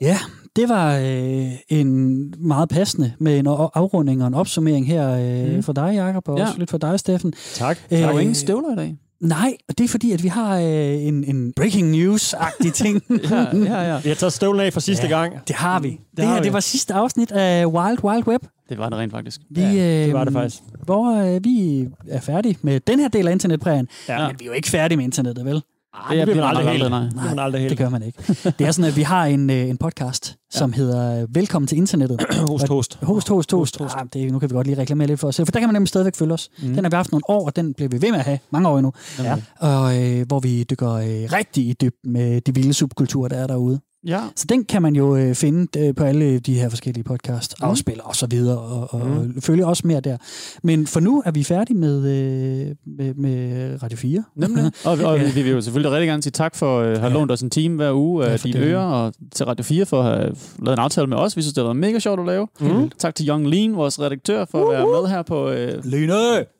Ja, 0.00 0.18
det 0.56 0.68
var 0.68 0.96
øh, 0.96 1.52
en 1.68 2.18
meget 2.38 2.68
passende 2.68 3.12
med 3.20 3.38
en 3.38 3.46
afrunding 3.74 4.22
og 4.22 4.28
en 4.28 4.34
opsummering 4.34 4.86
her 4.86 5.10
øh, 5.48 5.56
Mm. 5.56 5.62
for 5.62 5.72
dig, 5.72 5.92
Jacob, 5.94 6.28
og 6.28 6.38
Ja. 6.38 6.44
også 6.46 6.58
lidt 6.58 6.70
for 6.70 6.78
dig, 6.78 7.00
Steffen. 7.00 7.32
Tak. 7.54 7.78
Øh, 7.92 7.98
Der 7.98 8.06
er 8.06 8.12
jo 8.12 8.18
ingen 8.18 8.34
støvler 8.34 8.72
i 8.72 8.76
dag. 8.76 8.96
Nej, 9.20 9.56
og 9.68 9.78
det 9.78 9.84
er 9.84 9.88
fordi, 9.88 10.12
at 10.12 10.22
vi 10.22 10.28
har 10.28 10.56
øh, 10.58 10.64
en, 11.06 11.24
en 11.24 11.52
breaking 11.56 11.90
news-agtig 11.90 12.72
ting. 12.82 13.02
Ja, 13.30 13.44
ja, 13.52 13.82
ja. 13.92 14.00
Vi 14.00 14.08
har 14.08 14.16
taget 14.16 14.32
støvlen 14.32 14.60
af 14.66 14.72
for 14.72 14.80
sidste 14.80 15.06
Ja. 15.06 15.18
gang. 15.18 15.32
Det 15.48 15.56
har 15.56 15.80
vi. 15.80 15.88
Det, 15.90 15.98
det 16.16 16.24
har 16.24 16.32
her, 16.34 16.40
vi. 16.40 16.44
det 16.44 16.52
var 16.52 16.60
sidste 16.60 16.94
afsnit 16.94 17.32
af 17.32 17.66
Wild 17.66 18.04
Wild 18.04 18.26
Web. 18.28 18.42
Det 18.68 18.78
var 18.78 18.88
det 18.88 18.98
rent 18.98 19.12
faktisk. 19.12 19.40
Vi, 19.50 19.60
ja, 19.60 20.04
Det 20.04 20.12
var 20.12 20.24
det 20.24 20.32
faktisk. 20.32 20.62
Hvor 20.84 21.34
øh, 21.34 21.44
vi 21.44 21.86
er 22.08 22.20
færdige 22.20 22.58
med 22.62 22.80
den 22.80 22.98
her 23.00 23.08
del 23.08 23.28
af 23.28 23.32
internetprægen. 23.32 23.88
Ja. 24.08 24.20
Ja. 24.22 24.26
Men 24.28 24.36
vi 24.40 24.44
er 24.44 24.46
jo 24.46 24.52
ikke 24.52 24.68
færdige 24.68 24.96
med 24.96 25.04
internettet, 25.04 25.44
vel? 25.44 25.62
Det 26.10 26.26
bliver 26.26 26.46
man 26.46 26.56
aldrig 26.56 26.68
helt. 26.68 26.90
nej. 26.90 27.00
Det 27.00 27.14
man 27.24 27.38
aldrig 27.38 27.60
helt. 27.60 27.70
Det 27.70 27.78
gør 27.78 27.88
man 27.88 28.02
ikke. 28.02 28.18
Det 28.58 28.60
er 28.66 28.70
sådan, 28.72 28.88
at 28.88 28.96
vi 28.96 29.02
har 29.02 29.24
en, 29.24 29.50
øh, 29.50 29.68
en 29.68 29.76
podcast, 29.76 30.36
som 30.50 30.72
hedder 30.72 31.22
øh, 31.22 31.34
Velkommen 31.34 31.66
til 31.66 31.78
internettet. 31.78 32.20
Host, 32.48 32.68
host. 32.68 32.98
Host, 33.02 33.28
host, 33.28 33.52
host. 33.52 33.80
Ah, 33.80 34.06
det, 34.12 34.32
nu 34.32 34.38
kan 34.38 34.50
vi 34.50 34.54
godt 34.54 34.66
lige 34.66 34.78
reklamere 34.78 35.06
lidt 35.06 35.20
for 35.20 35.28
os 35.28 35.34
selv, 35.34 35.46
for 35.46 35.52
der 35.52 35.60
kan 35.60 35.68
man 35.68 35.74
nemlig 35.74 35.88
stadigvæk 35.88 36.14
følge 36.14 36.34
os. 36.34 36.48
Mm. 36.62 36.74
Den 36.74 36.84
har 36.84 36.90
vi 36.90 36.96
haft 36.96 37.12
nogle 37.12 37.30
år, 37.30 37.46
og 37.46 37.56
den 37.56 37.74
bliver 37.74 37.88
vi 37.88 38.02
ved 38.02 38.10
med 38.10 38.18
at 38.18 38.24
have 38.24 38.38
mange 38.50 38.68
år 38.68 38.78
endnu. 38.78 38.92
Ja. 39.18 39.36
Og 39.58 40.02
øh, 40.02 40.26
hvor 40.26 40.40
vi 40.40 40.64
dykker 40.70 40.92
øh, 40.92 41.04
rigtig 41.08 41.68
i 41.68 41.72
dybden 41.72 42.12
med 42.12 42.40
de 42.40 42.54
vilde 42.54 42.74
subkulturer, 42.74 43.28
der 43.28 43.36
er 43.36 43.46
derude. 43.46 43.80
Ja. 44.06 44.20
Så 44.36 44.46
den 44.48 44.64
kan 44.64 44.82
man 44.82 44.96
jo 44.96 45.16
øh, 45.16 45.34
finde 45.34 45.78
øh, 45.80 45.94
på 45.94 46.04
alle 46.04 46.38
de 46.38 46.54
her 46.54 46.68
forskellige 46.68 47.04
podcast, 47.04 47.54
mm. 47.60 47.68
afspil 47.68 48.00
og 48.04 48.16
så 48.16 48.26
videre, 48.26 48.58
og, 48.58 48.94
og 48.94 49.06
mm. 49.06 49.40
følge 49.42 49.66
også 49.66 49.82
mere 49.86 50.00
der. 50.00 50.16
Men 50.62 50.86
for 50.86 51.00
nu 51.00 51.22
er 51.26 51.30
vi 51.30 51.44
færdige 51.44 51.76
med, 51.78 51.96
øh, 51.98 52.74
med, 52.86 53.14
med 53.14 53.82
Radio 53.82 53.96
4. 53.98 54.24
Nemlig. 54.36 54.64
og, 54.84 54.92
og 55.04 55.18
Ja. 55.18 55.24
vi, 55.24 55.30
vi 55.30 55.42
vil 55.42 55.52
jo 55.52 55.60
selvfølgelig 55.60 55.92
rigtig 55.92 56.08
gerne 56.08 56.22
sige 56.22 56.30
tak 56.30 56.54
for 56.56 56.80
at 56.80 56.98
have 56.98 57.08
Ja. 57.12 57.18
lånt 57.18 57.30
os 57.32 57.40
en 57.42 57.50
time 57.50 57.76
hver 57.76 57.92
uge 57.92 58.24
Ja, 58.24 58.32
af 58.32 58.40
for 58.40 58.48
dine 58.48 58.60
ører, 58.60 58.84
og 58.84 59.14
til 59.34 59.46
Radio 59.46 59.64
4 59.64 59.86
for 59.86 60.02
at 60.02 60.04
have 60.18 60.34
lavet 60.62 60.78
en 60.78 60.82
aftale 60.82 61.06
med 61.06 61.16
os. 61.16 61.36
Vi 61.36 61.42
synes, 61.42 61.54
det 61.54 61.62
har 61.62 61.66
været 61.66 61.76
mega 61.76 61.98
sjovt 61.98 62.20
at 62.20 62.26
lave. 62.26 62.46
Mm. 62.60 62.90
Tak 62.98 63.14
til 63.14 63.28
Young 63.28 63.48
Lean, 63.48 63.76
vores 63.76 64.00
redaktør, 64.00 64.44
for 64.50 64.70
at 64.70 64.72
være 64.78 64.86
med 65.02 65.10
her 65.10 65.22
på, 65.22 65.48
øh, 65.50 65.84
Lyne! 65.84 66.14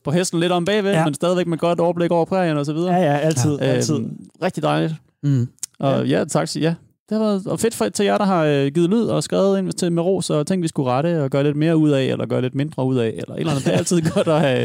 på 0.04 0.10
hesten 0.10 0.40
lidt 0.40 0.52
om 0.52 0.64
bagved, 0.64 0.90
ja. 0.90 0.98
Ja. 0.98 1.04
men 1.04 1.14
stadigvæk 1.14 1.46
med 1.46 1.58
godt 1.58 1.80
overblik 1.80 2.10
over 2.10 2.24
prærien 2.24 2.56
og 2.56 2.66
så 2.66 2.72
videre. 2.72 2.94
Ja, 2.94 3.02
ja, 3.02 3.16
altid. 3.18 3.58
Ja. 3.60 3.64
altid. 3.64 3.94
Øhm, 3.94 4.16
rigtig 4.42 4.62
dejligt. 4.62 4.94
Mm. 5.22 5.48
Og 5.78 6.06
ja, 6.08 6.24
tak. 6.24 6.48
Ja, 6.56 6.74
det 7.08 7.18
har 7.18 7.24
været 7.24 7.46
og 7.46 7.60
fedt 7.60 7.74
for, 7.74 7.88
til 7.88 8.04
jer, 8.04 8.18
der 8.18 8.24
har 8.24 8.44
øh, 8.44 8.66
givet 8.66 8.90
lyd 8.90 9.04
og 9.04 9.22
skrevet 9.22 9.58
ind 9.58 9.72
til 9.72 9.92
med 9.92 10.02
ros 10.02 10.30
og 10.30 10.46
tænkt, 10.46 10.62
vi 10.62 10.68
skulle 10.68 10.90
rette 10.90 11.22
og 11.24 11.30
gøre 11.30 11.42
lidt 11.44 11.56
mere 11.56 11.76
ud 11.76 11.90
af, 11.90 12.04
eller 12.04 12.26
gøre 12.26 12.42
lidt 12.42 12.54
mindre 12.54 12.84
ud 12.84 12.96
af, 12.96 13.08
eller 13.16 13.34
et 13.34 13.40
eller 13.40 13.52
andet. 13.52 13.64
Det 13.64 13.74
er 13.74 13.78
altid 13.78 14.02
godt 14.14 14.28
at 14.28 14.40
have, 14.40 14.58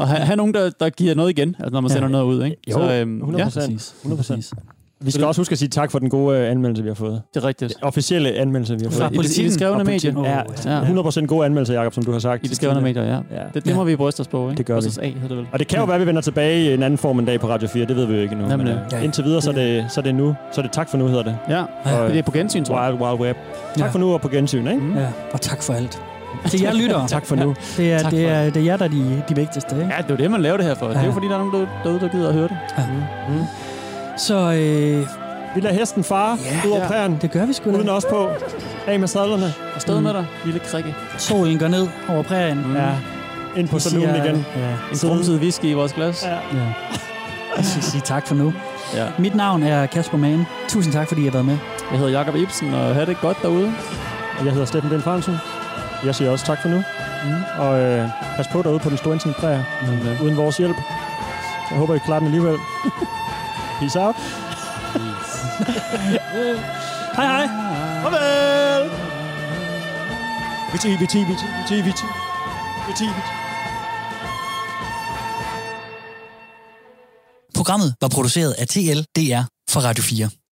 at 0.00 0.08
have, 0.08 0.20
have 0.20 0.36
nogen, 0.36 0.54
der, 0.54 0.70
der 0.80 0.90
giver 0.90 1.14
noget 1.14 1.30
igen, 1.30 1.56
altså 1.58 1.72
når 1.72 1.80
man 1.80 1.90
Ja. 1.90 1.94
sender 1.94 2.08
noget 2.08 2.24
ud. 2.24 2.44
Ikke? 2.44 2.56
Jo, 2.70 2.72
så, 2.74 2.92
øhm, 2.92 3.22
100%. 3.22 3.38
ja. 3.38 3.44
Præcis. 3.44 3.94
100%. 4.04 4.77
Vi 5.00 5.10
skal 5.10 5.24
også 5.24 5.40
huske 5.40 5.52
at 5.52 5.58
sige 5.58 5.68
tak 5.68 5.90
for 5.90 5.98
den 5.98 6.10
gode 6.10 6.38
øh, 6.38 6.50
anmeldelse, 6.50 6.82
vi 6.82 6.88
har 6.88 6.94
fået. 6.94 7.22
Det 7.34 7.42
er 7.42 7.46
rigtigt. 7.48 7.74
Officielle 7.82 8.32
anmeldelse, 8.34 8.74
vi 8.78 8.84
har 8.84 8.90
Fra 8.90 8.96
fået. 8.98 9.00
I 9.00 9.04
det, 9.04 9.10
i 9.10 9.12
det 9.12 9.16
politikken 9.18 9.52
skrevne 9.52 9.80
og 9.80 9.86
medie. 9.86 10.12
politikken. 10.12 10.24
Ja, 10.64 10.78
Ja. 10.78 11.02
100% 11.22 11.26
gode 11.26 11.46
anmeldelser, 11.46 11.74
Jacob, 11.74 11.94
som 11.94 12.04
du 12.04 12.12
har 12.12 12.18
sagt. 12.18 12.44
I 12.44 12.48
det 12.48 12.56
skrevne 12.56 12.80
medier, 12.80 13.04
ja. 13.04 13.12
Ja. 13.14 13.42
Det, 13.54 13.64
det 13.64 13.76
må 13.76 13.84
vi 13.84 13.96
bryste 13.96 14.20
os 14.20 14.28
på, 14.28 14.48
ikke? 14.50 14.58
Det 14.58 14.66
gør 14.66 14.80
vi. 14.80 14.86
A 15.02 15.06
det 15.28 15.36
vel. 15.36 15.46
Og 15.52 15.58
det 15.58 15.68
kan 15.68 15.78
jo 15.78 15.84
være, 15.84 15.94
at 15.94 16.00
vi 16.00 16.06
vender 16.06 16.20
tilbage 16.22 16.70
i 16.70 16.74
en 16.74 16.82
anden 16.82 16.98
form 16.98 17.18
en 17.18 17.24
dag 17.24 17.40
på 17.40 17.48
Radio 17.48 17.68
4. 17.68 17.86
Det 17.86 17.96
ved 17.96 18.06
vi 18.06 18.14
jo 18.14 18.20
ikke 18.20 18.32
endnu. 18.32 18.48
Jamen, 18.50 18.66
men, 18.66 18.74
ja. 18.74 18.80
øh, 18.80 18.88
Ja, 18.92 18.98
ja. 18.98 19.04
indtil 19.04 19.24
videre, 19.24 19.42
så 19.42 19.50
er, 19.50 19.54
det, 19.54 19.84
så 19.90 20.00
er 20.00 20.02
det 20.04 20.14
nu. 20.14 20.34
Så 20.52 20.60
er 20.60 20.62
det 20.62 20.72
tak 20.72 20.88
for 20.90 20.98
nu, 20.98 21.06
hedder 21.06 21.22
det. 21.22 21.36
Ja, 21.48 21.62
Og, 22.02 22.10
det 22.10 22.18
er 22.18 22.22
på 22.22 22.30
gensyn, 22.30 22.64
tror 22.64 22.82
jeg. 22.84 22.94
Wild 22.94 23.02
Wild 23.02 23.20
Web. 23.20 23.36
Tak 23.76 23.84
Ja. 23.84 23.90
for 23.90 23.98
nu 23.98 24.12
og 24.12 24.20
på 24.20 24.28
gensyn, 24.28 24.66
ikke? 24.66 24.80
Mm. 24.80 24.96
Ja, 24.96 25.06
og 25.32 25.40
tak 25.40 25.62
for 25.62 25.72
alt. 25.74 26.02
Til 26.46 26.60
jer 26.60 26.72
lyttere. 26.74 27.08
Tak 27.08 27.26
for 27.26 27.36
nu. 27.36 27.54
Det 27.76 27.92
er, 27.92 27.98
Tak 27.98 28.12
det 28.12 28.26
er, 28.28 28.44
det 28.44 28.56
er 28.56 28.64
jer, 28.64 28.76
der 28.76 28.84
er 28.84 28.88
de, 28.88 29.22
de 29.28 29.36
vigtigste. 29.36 29.76
Ikke? 29.76 29.88
Ja, 29.96 30.02
det 30.02 30.10
er 30.10 30.14
jo 30.14 30.16
det, 30.16 30.30
man 30.30 30.40
laver 30.40 30.56
det 30.56 30.66
her 30.66 30.74
for. 30.74 30.86
Det 30.86 30.96
er 30.96 31.00
jo 31.00 31.06
Ja. 31.08 31.14
fordi, 31.14 31.26
der 31.26 31.34
er 31.34 31.38
nogen 31.38 31.54
der- 31.54 31.66
derude, 31.84 32.00
der 32.00 32.08
gider 32.08 32.28
at 32.28 32.34
høre 32.34 32.48
det. 32.48 32.56
Så 34.18 34.34
øh, 34.52 35.06
Vi 35.54 35.60
lader 35.60 35.74
hesten 35.74 36.04
fare 36.04 36.38
Ja. 36.44 36.66
ud 36.68 36.72
over 36.72 36.80
Ja. 36.82 36.88
prærien. 36.88 37.18
det 37.22 37.30
gør 37.30 37.46
vi 37.46 37.52
sgu 37.52 37.70
Uden 37.70 37.86
da. 37.86 37.92
os 37.92 38.04
på. 38.10 38.28
Af 38.86 39.00
med 39.00 39.08
sadlerne. 39.08 39.54
Afsted 39.74 39.96
Mm. 39.96 40.02
med 40.02 40.12
dig, 40.14 40.26
lille 40.44 40.60
krikke. 40.60 40.94
Solen 41.18 41.58
går 41.58 41.68
ned 41.68 41.88
over 42.08 42.22
prærien. 42.22 42.64
Mm. 42.68 42.76
Ja. 42.76 42.88
Ind 43.56 43.68
på 43.68 43.78
siger- 43.78 44.24
igen. 44.24 44.46
Ja. 44.56 44.68
En 44.92 44.98
krumset 44.98 45.40
whisky 45.40 45.64
i 45.64 45.72
vores 45.72 45.92
glas. 45.92 46.24
Ja. 46.26 46.30
ja. 46.58 46.64
Jeg 47.56 47.64
skal 47.64 47.82
sige 47.82 48.00
tak 48.00 48.26
for 48.26 48.34
nu. 48.34 48.52
Ja. 48.94 49.06
Mit 49.18 49.34
navn 49.34 49.62
er 49.62 49.86
Kasper 49.86 50.18
Mann. 50.18 50.46
Tusind 50.68 50.92
tak, 50.92 51.08
fordi 51.08 51.20
I 51.20 51.24
har 51.24 51.30
været 51.32 51.44
med. 51.46 51.58
Jeg 51.90 51.98
hedder 51.98 52.12
Jakob 52.12 52.34
Ibsen, 52.36 52.74
og 52.74 52.94
have 52.94 53.06
det 53.06 53.20
godt 53.20 53.36
derude. 53.42 53.72
Og 54.38 54.44
jeg 54.44 54.52
hedder 54.52 54.66
Steffen 54.66 54.90
Den 54.90 55.02
Fransen. 55.02 55.36
Jeg 56.04 56.14
siger 56.14 56.30
også 56.30 56.46
tak 56.46 56.58
for 56.62 56.68
nu. 56.68 56.76
Mm. 57.24 57.34
Og 57.58 57.80
øh, 57.80 58.08
pas 58.36 58.46
på 58.52 58.62
derude 58.62 58.78
på 58.78 58.88
den 58.88 58.96
store 58.98 59.14
internetpræger. 59.14 59.62
Mm. 59.82 60.24
Uden 60.26 60.36
vores 60.36 60.56
hjælp. 60.56 60.76
Jeg 61.70 61.78
håber, 61.78 61.94
I 61.94 61.98
klarer 61.98 62.18
den 62.18 62.26
alligevel. 62.28 62.56
Peace 63.78 63.96
out. 64.04 64.16
hej 67.16 67.26
hej. 67.26 67.46
Farvel. 68.02 68.90
VT, 70.72 70.84
VT, 71.00 71.14
VT, 71.28 71.42
VT, 71.58 71.72
VT. 71.86 72.02
VT, 72.88 73.02
VT. 73.02 73.28
Programmet 77.54 77.94
var 78.00 78.08
produceret 78.08 78.52
af 78.52 78.66
TLDR 78.66 79.42
for 79.70 79.80
Radio 79.80 80.02
4. 80.02 80.37